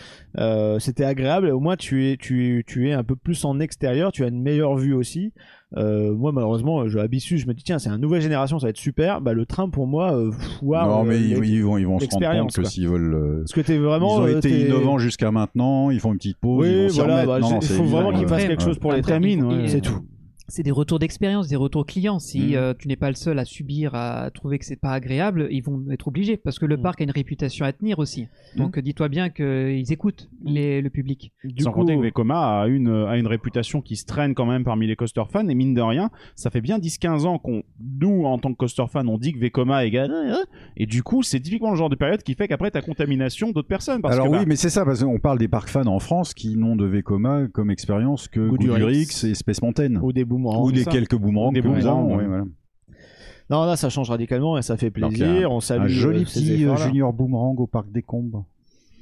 C'était 0.79 1.05
agréable. 1.05 1.49
Au 1.51 1.61
moins, 1.61 1.77
tu 1.77 2.07
es, 2.11 2.17
tu, 2.17 2.65
tu 2.67 2.89
es 2.89 2.93
un 2.93 3.05
peu 3.05 3.17
plus 3.17 3.45
en 3.45 3.61
extérieur. 3.61 4.13
Tu 4.13 4.25
as 4.25 4.29
une 4.29 4.43
meilleure 4.43 4.77
vue 4.77 4.95
aussi. 4.95 5.33
Euh, 5.77 6.15
moi, 6.15 6.33
malheureusement, 6.33 6.89
je 6.89 6.99
Abyssus, 6.99 7.37
je 7.39 7.47
me 7.47 7.53
dis 7.53 7.63
tiens, 7.63 7.79
c'est 7.79 7.91
une 7.91 8.01
nouvelle 8.01 8.23
génération, 8.23 8.59
ça 8.59 8.67
va 8.67 8.71
être 8.71 8.79
super. 8.79 9.21
Bah, 9.21 9.35
le 9.35 9.45
train 9.45 9.69
pour 9.69 9.87
moi, 9.87 10.15
euh, 10.17 10.31
non 10.63 11.05
mais 11.05 11.17
euh, 11.17 11.19
ils, 11.19 11.41
les- 11.41 11.49
ils 11.49 11.63
vont 11.63 11.77
ils 11.77 11.87
vont 11.87 11.99
se 11.99 12.07
rendre 12.11 12.41
compte 12.41 12.55
que 12.55 12.65
s'ils 12.65 12.89
veulent. 12.89 13.15
euh, 13.15 13.39
Parce 13.41 13.53
que 13.53 13.61
t'es 13.61 13.77
vraiment. 13.77 14.17
ils 14.17 14.21
ont 14.21 14.35
euh, 14.35 14.39
été 14.39 14.67
innovants 14.67 14.99
jusqu'à 14.99 15.31
maintenant. 15.31 15.91
Ils 15.91 16.01
font 16.01 16.13
une 16.13 16.19
petite 16.19 16.39
pause. 16.39 16.67
ils 16.67 16.71
Oui, 16.75 16.83
vont 16.85 16.89
s'y 16.89 16.99
voilà. 17.01 17.27
bah, 17.27 17.39
Non, 17.41 17.59
il 17.61 17.67
faut 17.69 17.85
vraiment 17.85 18.13
qu'ils 18.13 18.29
fassent 18.29 18.45
quelque 18.47 18.63
chose 18.63 18.79
pour 18.79 18.93
les 18.93 19.03
ouais. 19.03 19.69
C'est 19.69 19.81
tout. 19.83 20.01
C'est 20.49 20.63
des 20.63 20.71
retours 20.71 20.99
d'expérience, 20.99 21.47
des 21.49 21.57
retours 21.57 21.85
clients. 21.87 22.19
Si 22.19 22.41
Mhm. 22.41 22.55
euh, 22.55 22.75
tu 22.79 22.89
n'es 22.89 22.97
pas 22.97 23.09
le 23.11 23.15
seul 23.17 23.39
à 23.39 23.45
subir, 23.45 23.95
à 23.95 24.31
trouver 24.33 24.59
que 24.59 24.65
c'est 24.65 24.77
pas 24.81 24.93
agréable, 24.93 25.47
ils 25.51 25.63
vont 25.63 25.85
être 25.91 26.09
obligés 26.09 26.37
parce 26.37 26.59
que 26.59 26.67
le 26.67 26.77
Mhm. 26.77 26.83
parc 26.83 27.01
a 27.01 27.05
une 27.05 27.11
réputation 27.11 27.65
à 27.67 27.73
tenir 27.73 27.99
aussi. 27.99 28.29
Donc 28.57 28.79
euh, 28.79 28.83
dis-toi 28.83 29.09
bien 29.09 29.29
qu'ils 29.29 29.93
écoutent 29.93 30.29
les- 30.45 30.81
le 30.81 30.91
public. 30.91 31.33
Du 31.45 31.63
Sans 31.63 31.73
coup, 31.73 31.81
compter 31.81 31.97
que 31.97 32.01
Vekoma 32.03 32.63
a 32.63 32.67
une, 32.67 32.89
a 32.89 33.17
une 33.19 33.27
réputation 33.27 33.81
qui 33.83 33.97
se 33.97 34.07
traîne 34.07 34.35
quand 34.35 34.47
même 34.47 34.65
parmi 34.65 34.87
les 34.87 34.97
coaster 34.97 35.23
fans, 35.31 35.47
et 35.49 35.55
mine 35.55 35.75
de 35.75 35.81
rien, 35.83 36.11
ça 36.35 36.51
fait 36.51 36.61
bien 36.63 36.79
10-15 36.79 37.27
ans 37.27 37.39
qu'on, 37.39 37.63
nous, 38.01 38.25
en 38.25 38.39
tant 38.39 38.51
que 38.53 38.57
coaster 38.57 38.85
fans, 38.91 39.07
on 39.07 39.19
dit 39.19 39.33
que 39.35 39.39
Vekoma 39.39 39.85
égale, 39.85 40.13
et 40.77 40.87
du 40.87 41.03
coup, 41.03 41.23
c'est 41.23 41.41
typiquement 41.41 41.71
le 41.71 41.77
genre 41.77 41.91
de 41.91 41.97
période 41.97 42.23
qui 42.23 42.35
fait 42.35 42.49
qu'après, 42.49 42.71
t'as 42.71 42.81
contamination 42.81 43.51
d'autres 43.53 43.69
personnes. 43.69 44.01
Parce 44.01 44.15
Alors 44.15 44.27
que, 44.27 44.33
oui, 44.33 44.39
bah, 44.39 44.45
mais 44.49 44.57
c'est 44.57 44.71
ça, 44.71 44.85
parce 44.85 45.05
qu'on 45.05 45.19
parle 45.19 45.39
des 45.39 45.49
parcs 45.49 45.69
fans 45.69 45.87
en 45.87 45.99
France 45.99 46.33
qui 46.35 46.57
n'ont 46.57 46.77
de 46.77 46.87
Vekoma 46.87 47.49
comme 47.53 47.71
expérience 47.71 48.29
que 48.29 48.49
Goodurix. 48.49 49.25
Et 49.25 49.35
Space 49.35 49.61
Mountain. 49.63 49.97
ou 50.03 50.13
des 50.13 50.25
boomerangs. 50.43 50.65
Ou 50.65 50.73
des 50.73 50.85
ça. 50.85 50.91
quelques 50.91 51.17
boomerangs. 51.17 51.53
Des 51.53 51.63
boomerangs, 51.63 52.05
voilà. 52.09 52.45
Non, 53.51 53.65
là, 53.65 53.77
ça 53.77 53.89
change 53.89 54.11
radicalement 54.11 54.59
et 54.59 54.63
ça 54.63 54.77
fait 54.77 54.91
plaisir. 54.91 55.51
on 55.53 55.61
salue 55.61 55.85
Un 55.85 55.89
joli 55.89 56.23
euh, 56.23 56.25
ces 56.27 56.41
petit 56.41 56.65
euh, 56.67 56.77
junior 56.77 57.13
boomerang 57.13 57.59
au 57.61 57.67
parc 57.67 57.91
des 57.91 58.03
Combes. 58.03 58.43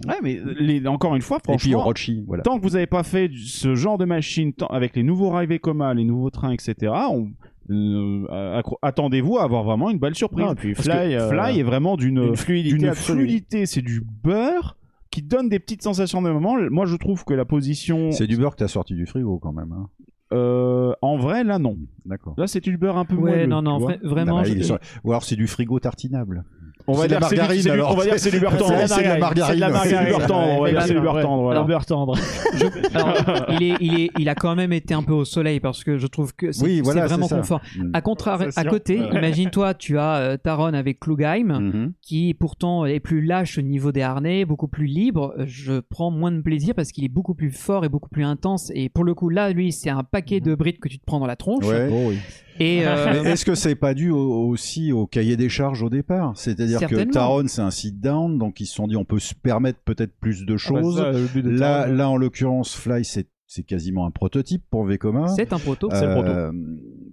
ouais, 0.07 0.15
mais 0.23 0.39
les- 0.61 0.87
encore 0.87 1.17
une 1.17 1.23
fois, 1.23 1.39
Et 1.39 1.57
puis 1.57 1.75
au 1.75 1.79
franchement, 1.79 1.83
Rochi, 1.85 2.25
voilà. 2.27 2.43
tant 2.45 2.57
que 2.59 2.63
vous 2.63 2.71
n'avez 2.71 2.87
pas 2.87 3.03
fait 3.03 3.29
ce 3.35 3.75
genre 3.75 3.99
de 3.99 4.05
machine, 4.05 4.53
tant- 4.53 4.67
avec 4.69 4.95
les 4.95 5.03
nouveaux 5.03 5.31
rails 5.31 5.49
Vekoma, 5.49 5.95
les 5.95 6.05
nouveaux 6.05 6.31
trains, 6.31 6.53
etc., 6.53 6.93
on- 7.11 7.29
euh, 7.69 8.63
attendez-vous 8.83 9.39
à 9.39 9.43
avoir 9.43 9.65
vraiment 9.65 9.91
une 9.91 9.99
belle 9.99 10.15
surprise. 10.15 10.47
Puis 10.57 10.77
Fly, 10.77 11.15
euh, 11.17 11.45
est 11.47 11.63
vraiment 11.65 11.97
d'une 11.97 12.37
fluidité, 12.37 13.67
c'est 13.67 13.83
du 13.83 14.01
beurre 14.23 14.77
qui 15.11 15.23
donne 15.23 15.49
des 15.49 15.59
petites 15.59 15.83
sensations 15.83 16.21
de 16.23 16.31
moment. 16.31 16.57
Moi, 16.71 16.87
je 16.87 16.95
trouve 16.95 17.25
que 17.25 17.35
la 17.35 17.45
position, 17.45 18.13
C'est 18.13 18.27
du 18.29 18.37
beurre 18.37 18.53
que 18.53 18.59
t'as 18.59 18.69
sorti 18.69 18.95
du 18.95 19.07
frigo 19.07 19.39
quand 19.39 19.53
même. 19.53 19.73
hein. 19.73 19.89
Euh, 20.33 20.93
en 21.03 21.17
vrai, 21.17 21.45
là, 21.45 21.59
non. 21.59 21.77
D'accord. 22.05 22.35
Là, 22.37 22.47
c'est 22.47 22.61
du 22.61 22.77
beurre 22.77 22.99
un 22.99 23.05
peu 23.05 23.17
Ouais, 23.17 23.31
moelleux, 23.33 23.47
non, 23.47 23.63
non, 23.63 23.79
vra- 23.79 23.99
vraiment. 24.03 24.39
Ah 24.39 24.43
bah, 24.43 24.49
je- 24.49 24.75
Ou 25.05 25.11
alors 25.13 25.25
c'est 25.25 25.37
du 25.37 25.47
frigo 25.47 25.79
tartinable. 25.81 26.45
On 26.89 26.93
va 26.93 27.09
dire 27.09 27.19
c'est 27.29 27.37
c'est 27.37 27.63
du- 27.63 27.71
alors. 27.71 27.93
On 27.93 27.97
va 27.97 28.05
dire 28.05 28.13
que 28.15 28.19
c'est 28.19 28.31
du 28.31 28.41
beurre 28.41 28.57
tendre. 28.57 28.75
C'est- 28.87 29.03
de 29.03 29.09
la 29.09 29.19
margarine. 29.19 29.59
C'est 29.85 29.99
du 30.05 30.07
beurre 30.11 30.27
tendre, 30.27 30.49
on 30.59 30.63
va 30.63 30.71
dire, 30.71 30.83
c'est 30.83 30.95
du 30.95 31.01
beurre 31.01 31.21
tendre, 31.21 31.43
voilà. 31.43 31.59
Alors, 31.61 31.67
beurre 31.67 31.87
tendre. 31.87 32.17
Alors, 32.95 33.47
il, 33.51 33.63
est, 33.63 33.75
il, 33.81 34.01
est, 34.01 34.11
il 34.19 34.29
a 34.29 34.35
quand 34.35 34.55
même 34.55 34.73
été 34.73 34.95
un 34.95 35.03
peu 35.03 35.13
au 35.13 35.25
soleil 35.25 35.61
parce 35.61 35.85
que 35.85 35.99
je 35.99 36.07
trouve 36.07 36.35
que 36.35 36.53
c'est 36.53 36.81
vraiment 36.81 37.29
confort. 37.29 37.61
Mm. 37.77 37.91
À, 37.95 38.01
contraire, 38.01 38.39
à 38.57 38.65
côté, 38.65 38.97
imagine-toi, 39.13 39.75
tu 39.75 39.99
as 39.99 40.17
euh, 40.17 40.37
Taron 40.37 40.75
avec 40.75 41.01
Klugheim, 41.01 41.61
Mhm. 41.61 41.93
qui 42.03 42.35
pourtant 42.35 42.85
est 42.87 43.01
plus 43.01 43.25
lâche 43.25 43.59
au 43.59 43.63
niveau 43.63 43.93
des 43.93 44.03
harnais, 44.03 44.45
beaucoup 44.45 44.69
plus 44.69 44.87
libre. 44.87 45.35
Je 45.45 45.81
prends 45.81 46.11
moins 46.11 46.33
de 46.33 46.41
plaisir 46.41 46.75
parce 46.75 46.93
qu'il 46.93 47.05
est 47.05 47.09
beaucoup 47.09 47.35
plus 47.35 47.51
fort 47.51 47.85
et 47.85 47.89
beaucoup 47.89 48.09
plus 48.09 48.25
intense. 48.25 48.71
Et 48.75 48.89
pour 48.89 49.05
le 49.05 49.15
coup, 49.15 49.29
là, 49.29 49.51
lui, 49.51 49.73
c'est 49.73 49.91
un 49.91 50.05
paquet 50.05 50.41
de 50.41 50.55
brides 50.55 50.79
que 50.79 50.89
tu 50.89 50.99
te 50.99 51.05
prends 51.05 51.21
dans 51.21 51.27
la 51.27 51.37
tronche. 51.37 51.65
Ouais. 51.67 51.89
Oh 51.91 52.13
Et 52.61 52.83
euh, 52.87 53.23
est-ce 53.25 53.45
que 53.45 53.55
c'est 53.55 53.75
pas 53.75 53.95
dû 53.95 54.11
au- 54.11 54.49
aussi 54.49 54.93
au 54.93 55.07
cahier 55.07 55.37
des 55.37 55.49
charges 55.49 55.83
au 55.83 55.91
départ? 55.91 56.33
C'est-à-dire 56.37 56.81
que. 56.87 57.05
Taron 57.05 57.49
c'est 57.49 57.63
un 57.63 57.71
sit 57.71 58.01
down, 58.01 58.39
donc 58.39 58.61
ils 58.61 58.67
se 58.67 58.75
sont 58.75 58.87
dit 58.87 58.97
on 58.97 59.05
peut 59.05 59.19
se 59.19 59.35
permettre 59.35 59.79
peut-être 59.85 60.13
plus 60.21 60.45
de 60.45 60.53
Ah 60.55 60.73
bah, 60.73 60.81
choses. 60.83 60.97
ça, 60.99 61.13
de 61.13 61.51
là, 61.51 61.83
Taron. 61.85 61.95
là 61.95 62.09
en 62.11 62.17
l'occurrence, 62.17 62.75
Fly 62.77 63.05
c'est 63.05 63.29
c'est 63.49 63.63
quasiment 63.63 64.07
un 64.07 64.11
prototype 64.11 64.65
pour 64.71 64.85
Vekoma. 64.85 65.29
c'est 65.29 65.53
un 65.53 65.59
proto. 65.61 65.89
c'est 65.93 66.11
proto. 66.11 66.31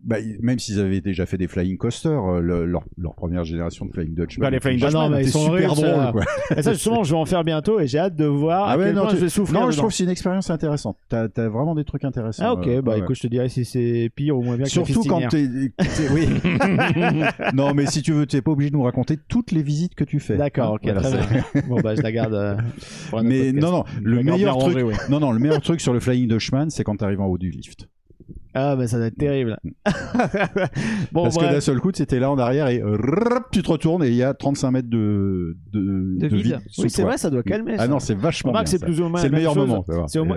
Bah, 0.05 0.17
même 0.41 0.59
s'ils 0.59 0.81
avaient 0.81 0.99
déjà 0.99 1.25
fait 1.25 1.37
des 1.37 1.47
flying 1.47 1.77
coasters, 1.77 2.11
euh, 2.25 2.41
le- 2.41 2.65
leur, 2.65 2.83
leur 2.97 3.15
première 3.15 3.45
génération 3.45 3.85
de 3.85 3.91
flying 3.93 4.13
Dutchman. 4.13 4.41
Bah, 4.45 4.49
les 4.49 4.59
Flying 4.59 4.83
Ah 4.85 4.91
non, 4.91 5.09
mais 5.09 5.23
ils 5.23 5.29
sont 5.29 5.45
super 5.55 5.71
horribles, 5.71 5.87
ça. 5.87 5.97
drôle 6.11 6.11
quoi. 6.11 6.57
Et 6.57 6.61
ça, 6.61 6.73
justement, 6.73 7.03
je 7.03 7.11
vais 7.13 7.17
en 7.17 7.23
faire 7.25 7.43
bientôt 7.45 7.79
et 7.79 7.87
j'ai 7.87 7.99
hâte 7.99 8.15
de 8.17 8.25
voir 8.25 8.65
Ah 8.67 8.71
à 8.73 8.77
ouais, 8.77 8.83
quel 8.87 8.95
non, 8.95 9.01
point 9.03 9.11
tu- 9.11 9.15
je 9.17 9.21
vais 9.21 9.29
souffrir. 9.29 9.59
Non, 9.61 9.71
je 9.71 9.77
trouve 9.77 9.89
que 9.91 9.95
c'est 9.95 10.03
une 10.03 10.09
expérience 10.09 10.49
intéressante. 10.49 10.97
T'as 11.07 11.27
as 11.37 11.47
vraiment 11.47 11.73
des 11.73 11.85
trucs 11.85 12.03
intéressants. 12.03 12.43
Ah 12.45 12.53
ok, 12.53 12.67
euh, 12.67 12.81
bah 12.81 12.91
ouais. 12.93 12.99
écoute, 12.99 13.15
je 13.15 13.21
te 13.21 13.27
dirais 13.27 13.47
si 13.47 13.63
c'est 13.63 14.11
pire 14.13 14.37
ou 14.37 14.41
moins 14.41 14.57
bien 14.57 14.65
que 14.65 14.71
Surtout 14.71 15.03
quand 15.07 15.21
t'es, 15.29 15.47
oui. 16.11 16.27
non, 17.53 17.73
mais 17.73 17.85
si 17.85 18.01
tu 18.01 18.11
veux, 18.11 18.25
t'es 18.25 18.41
pas 18.41 18.51
obligé 18.51 18.71
de 18.71 18.75
nous 18.75 18.83
raconter 18.83 19.17
toutes 19.29 19.51
les 19.51 19.63
visites 19.63 19.95
que 19.95 20.03
tu 20.03 20.19
fais. 20.19 20.35
D'accord, 20.35 20.73
ok, 20.73 20.81
Voilà, 20.83 21.01
très 21.01 21.17
bien. 21.33 21.43
bon 21.69 21.79
bah 21.81 21.95
je 21.95 22.01
la 22.01 22.11
garde. 22.11 22.33
euh, 22.33 22.55
Mais 23.23 23.51
non, 23.53 23.71
non, 23.71 23.83
le 24.01 24.21
meilleur 24.23 24.57
truc, 24.57 24.77
non, 25.09 25.19
non, 25.19 25.31
le 25.31 25.39
meilleur 25.39 25.61
truc 25.61 25.79
sur 25.81 25.93
le 25.93 25.99
Flying 25.99 26.27
Dutchman, 26.27 26.69
c'est 26.69 26.83
quand 26.83 26.97
t'arrives 26.97 27.21
en 27.21 27.27
haut 27.27 27.37
du 27.37 27.49
lift. 27.51 27.87
Ah 28.55 28.75
mais 28.77 28.87
ça 28.87 28.97
doit 28.97 29.07
être 29.07 29.17
terrible. 29.17 29.57
bon 31.11 31.23
Parce 31.23 31.37
que 31.37 31.43
d'un 31.51 31.59
seul 31.61 31.79
coup, 31.79 31.91
c'était 31.93 32.19
là 32.19 32.31
en 32.31 32.37
arrière 32.37 32.67
et 32.67 32.81
tu 33.51 33.61
te 33.63 33.69
retournes 33.71 34.03
et 34.03 34.09
il 34.09 34.15
y 34.15 34.23
a 34.23 34.33
35 34.33 34.71
mètres 34.71 34.89
de, 34.89 35.57
de, 35.71 36.17
De 36.19 36.27
vide. 36.35 36.59
sous 36.67 36.83
Oui 36.83 36.89
c'est 36.89 37.03
vrai, 37.03 37.17
ça 37.17 37.29
doit 37.29 37.43
calmer. 37.43 37.73
Ah 37.77 37.83
ça. 37.83 37.87
non, 37.87 37.99
c'est 37.99 38.15
vachement 38.15 38.51
bien. 38.51 38.65
c'est 38.65 38.79
plus 38.83 38.99
ou 39.01 39.09
moins 39.09 39.19
C'est 39.21 39.29
le 39.29 39.35
meilleur 39.35 39.53
chose. 39.53 39.67
moment. 39.67 39.85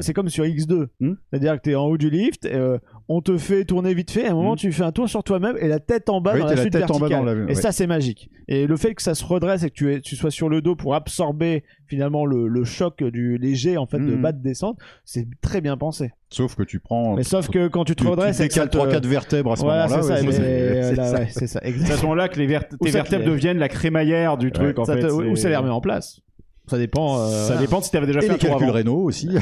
C'est 0.01 0.13
comme 0.13 0.29
sur 0.29 0.45
X2. 0.45 0.87
Hmm 1.01 1.15
C'est-à-dire 1.31 1.57
que 1.57 1.63
tu 1.63 1.71
es 1.71 1.75
en 1.75 1.85
haut 1.87 1.99
du 1.99 2.11
lift, 2.11 2.47
euh, 2.47 2.79
on 3.09 3.21
te 3.21 3.37
fait 3.39 3.65
tourner 3.65 3.95
vite 3.95 4.11
fait, 4.11 4.23
et 4.23 4.27
à 4.27 4.33
un 4.33 4.35
moment 4.35 4.55
Hmm. 4.55 4.57
tu 4.57 4.73
fais 4.73 4.83
un 4.85 4.93
tour 4.93 5.09
sur 5.09 5.23
toi-même 5.25 5.57
et 5.61 5.69
la 5.69 5.81
tête 5.81 6.09
en 6.09 6.21
bas 6.21 6.33
Oui, 6.35 6.41
dans 6.41 6.47
la 6.47 6.55
la 6.55 6.71
tête 6.71 6.91
en 6.91 6.99
bas 6.99 7.09
dans 7.09 7.23
la- 7.25 7.33
Et 7.33 7.45
ouais. 7.45 7.55
ça 7.55 7.73
c'est 7.73 7.87
magique. 7.87 8.31
Et 8.49 8.67
le 8.67 8.77
fait 8.77 8.95
que 8.95 9.03
ça 9.03 9.15
se 9.15 9.25
redresse 9.25 9.65
et 9.65 9.71
que 9.71 9.75
tu, 9.75 9.93
es, 9.93 10.01
tu 10.01 10.15
sois 10.17 10.31
sur 10.31 10.49
le 10.49 10.63
dos 10.63 10.77
pour 10.77 10.95
absorber 10.95 11.65
finalement 11.87 12.25
le, 12.27 12.47
le 12.49 12.65
choc 12.65 13.03
du 13.03 13.39
léger 13.39 13.77
en 13.77 13.87
fait 13.87 13.99
de 13.99 14.15
Hmm. 14.17 14.23
bas 14.23 14.33
de 14.33 14.43
descente, 14.43 14.79
c'est 15.05 15.27
très 15.41 15.61
bien 15.61 15.77
pensé. 15.77 16.13
Sauf 16.31 16.55
que 16.57 16.63
tu 16.65 16.81
prends. 16.81 17.15
Mais 17.15 17.23
sauf 17.23 17.49
que 17.49 17.69
quand 17.69 17.85
tu 17.85 17.95
te 17.95 18.03
tu 18.15 18.23
et 18.45 18.49
que 18.49 18.55
ça 18.55 18.67
décales 18.67 18.71
te- 18.71 18.77
3-4 18.79 19.07
vertèbres 19.07 19.53
à 19.53 19.57
ce 19.57 19.63
moment-là. 19.63 19.89
c'est 19.89 20.03
ça. 20.03 20.17
c'est- 20.19 20.41
euh, 20.41 20.83
c'est 20.91 20.97
ça. 20.97 21.19
c'est 21.31 21.47
ça. 21.47 21.61
C'est 21.63 21.93
à 21.93 21.97
ce 21.97 22.03
moment-là 22.03 22.29
que 22.29 22.39
les, 22.39 22.47
Où 22.47 22.85
tes 22.85 22.91
vertèbres 22.91 23.25
deviennent 23.25 23.59
la 23.59 23.69
crémaillère 23.69 24.37
du 24.37 24.53
truc, 24.53 24.79
en 24.79 24.85
Ça 24.85 24.95
fait. 24.95 25.03
c'est- 25.03 25.11
Ou 25.11 25.37
ça 25.37 25.49
les 25.49 25.57
remet 25.57 25.71
en 25.71 25.81
place. 25.81 26.21
Ça 26.69 26.79
dépend. 26.79 27.19
euh, 27.21 27.29
Ça 27.29 27.47
voilà. 27.47 27.61
dépend 27.61 27.81
si 27.81 27.91
tu 27.91 27.97
avais 27.97 28.07
déjà 28.07 28.19
Et 28.21 28.27
fait 28.27 28.33
les 28.33 28.39
calculs 28.39 28.71
rénaux 28.71 28.97
aussi. 29.05 29.29
ouais. 29.29 29.41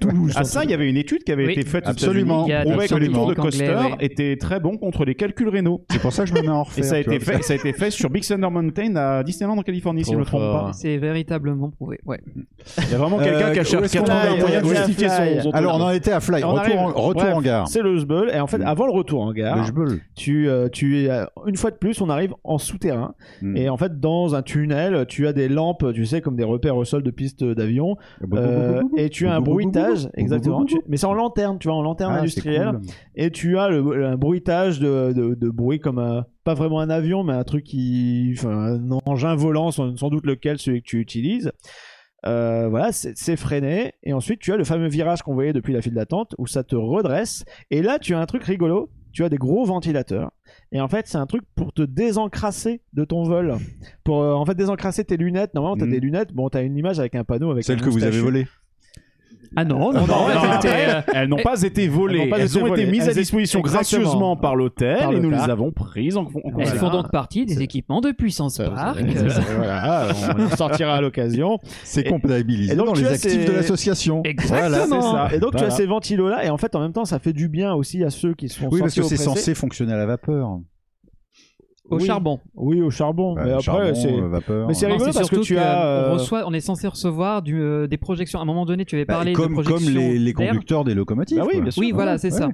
Tout 0.00 0.08
bouge. 0.08 0.32
Ah 0.36 0.44
ça, 0.44 0.64
il 0.64 0.70
y 0.70 0.74
avait 0.74 0.88
une 0.88 0.96
étude 0.96 1.22
qui 1.24 1.32
avait 1.32 1.46
Oui. 1.46 1.52
été 1.52 1.62
faite 1.64 1.84
Absolument. 1.86 2.44
Qui 2.44 2.52
prouvait 2.64 2.88
que 2.88 2.94
les 2.96 3.08
tours 3.08 3.26
de 3.28 3.34
coaster 3.34 3.70
anglais, 3.74 3.90
ouais. 3.92 3.96
étaient 4.00 4.36
très 4.36 4.58
bons 4.60 4.76
contre 4.76 5.04
les 5.04 5.14
calculs 5.14 5.48
rénaux. 5.48 5.84
C'est 5.90 6.00
pour 6.00 6.12
ça 6.12 6.24
que 6.24 6.30
je 6.30 6.34
me 6.34 6.42
mets 6.42 6.48
en 6.48 6.64
refaire. 6.64 6.84
Et 6.84 6.86
ça 6.88 6.96
a 6.96 6.98
été 6.98 7.18
vois. 7.18 7.34
fait, 7.34 7.42
ça 7.42 7.52
a 7.52 7.56
été 7.56 7.72
fait 7.72 7.90
sur 7.90 8.10
Big 8.10 8.24
Thunder 8.26 8.48
Mountain 8.50 8.96
à 8.96 9.22
Disneyland 9.22 9.56
en 9.58 9.62
Californie, 9.62 10.04
si 10.04 10.10
je 10.12 10.16
Trop 10.16 10.20
me 10.20 10.24
trompe 10.26 10.40
pas. 10.66 10.72
C'est 10.72 10.96
véritablement 10.96 11.70
prouvé. 11.70 11.98
Ouais. 12.04 12.20
Il 12.78 12.90
y 12.90 12.94
a 12.94 12.98
vraiment 12.98 13.18
quelqu'un 13.18 13.46
Euh, 13.48 13.52
qui 13.52 13.58
a 13.58 13.62
où 13.62 13.64
cherché 13.64 13.98
un 13.98 14.36
moyen 14.36 14.60
de 14.62 14.66
justifier 14.68 15.08
son, 15.40 15.50
Alors 15.50 15.76
on 15.76 15.82
en 15.82 15.90
était 15.90 16.12
à 16.12 16.20
Fly. 16.20 16.42
On 16.44 16.54
Retour, 16.54 17.24
en, 17.36 17.40
gare. 17.42 17.68
C'est 17.68 17.82
le 17.82 17.98
Zbeul. 17.98 18.30
Et 18.34 18.40
en 18.40 18.46
fait, 18.46 18.58
Mm. 18.58 18.66
avant 18.66 18.86
le 18.86 18.92
retour 18.92 19.22
en 19.22 19.32
gare, 19.32 19.64
jbeul. 19.66 20.00
tu, 20.16 20.48
euh, 20.48 20.68
tu, 20.68 21.08
euh, 21.10 21.26
une 21.46 21.56
fois 21.56 21.70
de 21.70 21.76
plus, 21.76 22.00
on 22.00 22.08
arrive 22.08 22.32
en 22.44 22.58
souterrain. 22.58 23.14
Mm. 23.42 23.56
Et 23.56 23.68
en 23.68 23.76
fait, 23.76 24.00
dans 24.00 24.34
un 24.34 24.42
tunnel, 24.42 25.04
tu 25.08 25.26
as 25.26 25.32
des 25.32 25.48
lampes, 25.48 25.84
tu 25.94 26.06
sais, 26.06 26.20
comme 26.24 26.34
des 26.34 26.42
repères 26.44 26.76
au 26.76 26.84
sol 26.84 27.04
de 27.04 27.10
pistes 27.12 27.44
d'avion. 27.44 27.96
Euh, 28.32 28.82
et 28.96 29.08
tu 29.10 29.28
as 29.28 29.34
un 29.36 29.40
bruitage, 29.40 30.08
exactement. 30.14 30.64
tu- 30.64 30.80
mais 30.88 30.96
c'est 30.96 31.06
en 31.06 31.14
lanterne, 31.14 31.58
tu 31.60 31.68
vois, 31.68 31.76
en 31.76 31.82
lanterne 31.82 32.14
Ah, 32.16 32.20
industrielle. 32.20 32.70
cool. 32.72 32.80
Et 33.14 33.30
tu 33.30 33.56
as 33.58 33.68
le, 33.68 34.04
un 34.06 34.16
bruitage 34.16 34.80
de, 34.80 35.12
de, 35.12 35.34
de 35.34 35.50
bruit 35.50 35.78
comme 35.78 35.98
un- 36.00 36.24
pas 36.42 36.54
vraiment 36.54 36.80
un 36.80 36.90
avion, 36.90 37.22
mais 37.22 37.32
un 37.34 37.44
truc 37.44 37.62
qui, 37.64 38.34
enfin, 38.36 38.50
un 38.74 38.90
engin 39.06 39.36
volant, 39.36 39.70
sans, 39.70 39.96
sans 39.96 40.08
doute 40.10 40.26
lequel 40.26 40.58
celui 40.58 40.82
que 40.82 40.86
tu 40.88 40.98
utilises. 41.00 41.52
Euh, 42.26 42.68
voilà, 42.70 42.90
c'est 42.92 43.12
c'est 43.18 43.36
freiné. 43.36 43.92
Et 44.02 44.14
ensuite, 44.14 44.40
tu 44.40 44.50
as 44.52 44.56
le 44.56 44.64
fameux 44.64 44.88
virage 44.88 45.22
qu'on 45.22 45.34
voyait 45.34 45.52
depuis 45.52 45.74
la 45.74 45.82
file 45.82 45.92
d'attente 45.94 46.34
où 46.38 46.46
ça 46.46 46.64
te 46.64 46.74
redresse. 46.74 47.44
Et 47.70 47.82
là, 47.82 47.98
tu 47.98 48.14
as 48.14 48.18
un 48.20 48.26
truc 48.26 48.42
rigolo. 48.44 48.88
Tu 49.12 49.22
as 49.24 49.28
des 49.28 49.36
gros 49.36 49.64
ventilateurs. 49.64 50.32
Et 50.72 50.80
en 50.80 50.88
fait, 50.88 51.06
c'est 51.06 51.18
un 51.18 51.26
truc 51.26 51.42
pour 51.54 51.72
te 51.72 51.82
désencrasser 51.82 52.80
de 52.92 53.04
ton 53.04 53.22
vol. 53.24 53.56
Pour 54.04 54.22
euh, 54.22 54.32
en 54.34 54.44
fait 54.44 54.54
désencrasser 54.54 55.04
tes 55.04 55.16
lunettes. 55.16 55.54
Normalement, 55.54 55.76
tu 55.76 55.82
as 55.84 55.86
Mhm. 55.86 55.92
des 55.92 56.00
lunettes. 56.00 56.32
Bon, 56.32 56.48
tu 56.48 56.58
as 56.58 56.62
une 56.62 56.76
image 56.76 56.98
avec 56.98 57.14
un 57.14 57.24
panneau 57.24 57.50
avec 57.50 57.64
Celle 57.64 57.80
que 57.80 57.88
vous 57.88 58.04
avez 58.04 58.20
volée. 58.20 58.46
Ah 59.56 59.64
non, 59.64 59.78
non, 59.78 59.92
non, 59.92 60.00
non, 60.00 60.06
non, 60.06 60.26
elles 60.30 60.48
non, 60.50 60.56
étaient, 60.56 60.68
euh, 60.88 61.00
Elles 61.14 61.28
n'ont 61.28 61.36
pas 61.42 61.62
été 61.62 61.88
volées, 61.88 62.18
Elles 62.18 62.24
n'ont 62.24 62.30
pas 62.30 62.38
elles 62.38 62.46
été 62.46 62.56
ont 62.62 62.66
été 62.66 62.68
volées. 62.84 62.86
mises 62.86 63.00
à 63.02 63.04
Elles 63.04 63.10
étaient- 63.12 63.20
disposition 63.20 63.60
gracieusement 63.60 64.36
par 64.36 64.56
l'hôtel 64.56 64.98
et 65.12 65.20
nous 65.20 65.30
les 65.30 65.38
avons 65.38 65.70
prises 65.72 66.16
en, 66.16 66.22
en 66.24 66.58
Elles 66.58 66.66
font 66.68 66.90
donc 66.90 67.10
partie 67.10 67.46
des 67.46 67.60
équipements 67.62 68.00
de 68.00 68.10
puissance 68.12 68.58
park. 68.58 68.98
voilà, 69.56 70.08
on 70.38 70.42
en 70.44 70.56
sortira 70.56 70.94
à 70.94 71.00
l'occasion. 71.00 71.58
C'est 71.84 72.04
comptabilisé 72.04 72.72
et 72.72 72.76
donc 72.76 72.86
dans 72.86 72.92
tu 72.92 73.02
les 73.02 73.08
actifs 73.08 73.30
ces- 73.32 73.44
de 73.46 73.52
l'association. 73.52 74.22
Exactement. 74.24 75.00
Voilà, 75.00 75.28
ça. 75.28 75.34
Et 75.34 75.38
donc 75.38 75.52
tu 75.52 75.58
Voilà. 75.58 75.72
as 75.72 75.76
ces 75.76 75.86
ventilos 75.86 76.28
là 76.28 76.44
et 76.44 76.50
en 76.50 76.56
fait 76.58 76.74
en 76.74 76.80
même 76.80 76.92
temps 76.92 77.04
ça 77.04 77.18
fait 77.18 77.32
du 77.32 77.48
bien 77.48 77.74
aussi 77.74 78.02
à 78.04 78.10
ceux 78.10 78.34
qui 78.34 78.48
sont 78.48 78.68
Oui, 78.70 78.80
parce 78.80 78.94
que 78.94 79.02
c'est 79.02 79.16
censé 79.16 79.54
fonctionner 79.54 79.92
à 79.92 79.96
la 79.96 80.06
vapeur. 80.06 80.58
Au 81.90 81.98
Oui. 81.98 82.06
charbon. 82.06 82.40
Oui, 82.54 82.80
au 82.80 82.90
charbon. 82.90 83.34
Bah, 83.34 83.42
mais 83.44 83.52
après 83.52 83.94
c'est 83.94 84.12
euh, 84.12 84.28
vapeur. 84.28 84.66
mais 84.66 84.72
c'est 84.74 84.86
Non, 84.88 84.94
rigolo 84.94 85.12
parce 85.12 85.28
que 85.28 85.36
tu 85.40 85.58
as 85.58 85.62
on 85.78 85.84
euh, 85.84 86.12
reçoit, 86.14 86.44
on 86.46 86.52
est 86.54 86.60
censé 86.60 86.88
recevoir 86.88 87.42
du, 87.42 87.60
euh, 87.60 87.86
des 87.86 87.98
projections. 87.98 88.38
À 88.38 88.42
un 88.42 88.46
moment 88.46 88.64
donné, 88.64 88.84
tu 88.86 88.94
avais 88.94 89.04
Bah, 89.04 89.14
parlé 89.14 89.34
comme, 89.34 89.48
de 89.54 89.62
projections 89.62 89.92
comme 89.92 89.94
les, 89.94 90.32
conducteurs 90.32 90.84
des 90.84 90.94
locomotives. 90.94 91.38
Bah 91.38 91.44
oui, 91.52 91.60
bien 91.60 91.70
sûr. 91.70 91.80
Oui, 91.82 91.92
voilà, 91.92 92.16
c'est 92.16 92.32
ouais. 92.32 92.38
ça. 92.38 92.48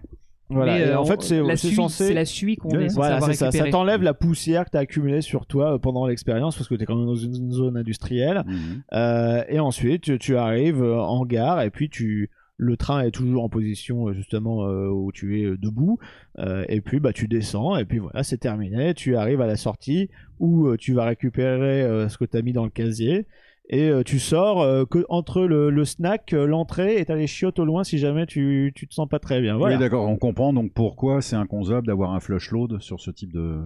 voilà. 0.49 0.73
Mais, 0.73 0.81
Et 0.81 0.85
euh, 0.89 0.99
en 0.99 1.05
fait 1.05 1.23
c'est 1.23 1.41
la 1.41 1.55
c'est 1.57 1.69
suie, 1.69 1.77
censé 1.77 2.07
c'est 2.09 2.15
la 2.15 2.25
suie 2.25 2.57
qu'on 2.57 2.71
Ouais. 2.71 2.87
est 2.87 2.89
censé 2.89 2.97
voilà, 2.97 3.21
ça. 3.21 3.53
Ça 3.53 3.71
t'enlève 3.71 4.03
la 4.03 4.15
poussière 4.15 4.65
que 4.65 4.71
tu 4.71 4.77
as 4.77 4.81
accumulée 4.81 5.21
sur 5.21 5.47
toi 5.47 5.75
euh, 5.75 5.79
pendant 5.79 6.07
l'expérience 6.09 6.57
parce 6.57 6.69
que 6.69 6.75
tu 6.75 6.83
es 6.83 6.87
quand 6.87 6.97
même 6.97 7.07
dans 7.07 7.15
une 7.15 7.53
zone 7.53 7.77
industrielle. 7.77 8.43
Mhm. 8.47 8.83
Euh, 8.95 9.45
et 9.49 9.61
ensuite, 9.61 10.03
tu, 10.03 10.19
tu 10.19 10.37
arrives 10.37 10.83
euh, 10.83 10.99
en 11.01 11.25
gare 11.25 11.63
et 11.63 11.71
puis 11.71 11.89
tu 11.89 12.31
le 12.63 12.77
train 12.77 13.01
est 13.01 13.11
toujours 13.11 13.43
en 13.43 13.49
position 13.49 14.09
euh, 14.09 14.13
justement 14.13 14.67
euh, 14.67 14.89
où 14.89 15.13
tu 15.13 15.41
es 15.41 15.45
euh, 15.45 15.57
debout. 15.57 15.99
Euh, 16.39 16.65
et 16.69 16.83
puis 16.83 17.01
bah 17.01 17.13
tu 17.15 17.27
descends 17.27 17.77
et 17.77 17.87
puis 17.87 17.99
voilà, 17.99 18.23
c'est 18.23 18.37
terminé. 18.39 18.93
Tu 18.93 19.17
arrives 19.17 19.41
à 19.41 19.47
la 19.47 19.57
sortie 19.57 20.11
où 20.39 20.67
euh, 20.67 20.77
tu 20.77 20.93
vas 20.93 21.07
récupérer 21.07 21.83
euh, 21.83 22.09
ce 22.09 22.19
que 22.19 22.27
tu 22.27 22.37
as 22.37 22.43
mis 22.43 22.53
dans 22.53 22.65
le 22.65 22.71
casier. 22.71 23.27
Et 23.73 23.89
euh, 23.89 24.03
tu 24.03 24.19
sors 24.19 24.63
euh, 24.63 24.85
que 24.85 25.07
entre 25.09 25.43
le, 25.43 25.71
le 25.71 25.85
snack, 25.85 26.33
euh, 26.33 26.45
l'entrée 26.45 26.99
et 26.99 27.05
t'as 27.05 27.15
les 27.15 27.29
chiottes 27.29 27.61
au 27.61 27.65
loin 27.65 27.85
si 27.85 27.99
jamais 27.99 28.27
tu, 28.27 28.73
tu 28.75 28.89
te 28.89 28.93
sens 28.93 29.09
pas 29.09 29.21
très 29.21 29.41
bien. 29.41 29.57
Voilà. 29.57 29.77
Oui, 29.77 29.81
d'accord. 29.81 30.09
On 30.09 30.17
comprend 30.17 30.53
donc 30.53 30.73
pourquoi 30.75 31.23
c'est 31.23 31.37
inconcevable 31.37 31.87
d'avoir 31.87 32.13
un 32.13 32.19
flush 32.19 32.51
load 32.51 32.81
sur 32.81 32.99
ce 32.99 33.13
type 33.13 33.33
de, 33.33 33.61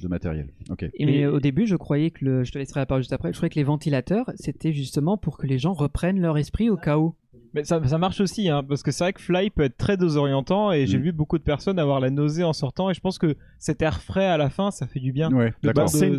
de 0.00 0.06
matériel. 0.08 0.46
Ok. 0.70 0.88
Et 0.94 1.06
mais 1.06 1.26
au 1.26 1.40
début, 1.40 1.66
je 1.66 1.74
croyais 1.74 2.12
que 2.12 2.24
le, 2.24 2.44
je 2.44 2.52
te 2.52 2.58
laisserai 2.58 2.78
la 2.78 2.86
parole 2.86 3.02
juste 3.02 3.12
après. 3.12 3.32
Je 3.32 3.36
croyais 3.36 3.50
que 3.50 3.58
les 3.58 3.64
ventilateurs, 3.64 4.30
c'était 4.36 4.72
justement 4.72 5.16
pour 5.16 5.36
que 5.38 5.48
les 5.48 5.58
gens 5.58 5.72
reprennent 5.72 6.20
leur 6.20 6.38
esprit 6.38 6.70
au 6.70 6.76
cas 6.76 6.96
où. 6.96 7.16
Mais 7.54 7.64
ça, 7.64 7.80
ça 7.86 7.98
marche 7.98 8.20
aussi, 8.20 8.48
hein, 8.48 8.62
parce 8.68 8.82
que 8.82 8.90
c'est 8.90 9.04
vrai 9.04 9.12
que 9.12 9.20
Fly 9.20 9.50
peut 9.50 9.62
être 9.62 9.76
très 9.76 9.96
désorientant 9.96 10.72
et 10.72 10.86
j'ai 10.86 10.98
Mm. 10.98 11.02
vu 11.02 11.12
beaucoup 11.12 11.38
de 11.38 11.42
personnes 11.42 11.78
avoir 11.78 12.00
la 12.00 12.10
nausée 12.10 12.44
en 12.44 12.52
sortant 12.52 12.90
et 12.90 12.94
je 12.94 13.00
pense 13.00 13.18
que 13.18 13.36
cet 13.58 13.80
air 13.82 14.00
frais 14.02 14.26
à 14.26 14.36
la 14.36 14.50
fin, 14.50 14.70
ça 14.70 14.86
fait 14.86 15.00
du 15.00 15.12
bien. 15.12 15.30
Ouais, 15.32 15.52
C'est 15.86 16.06
une, 16.06 16.18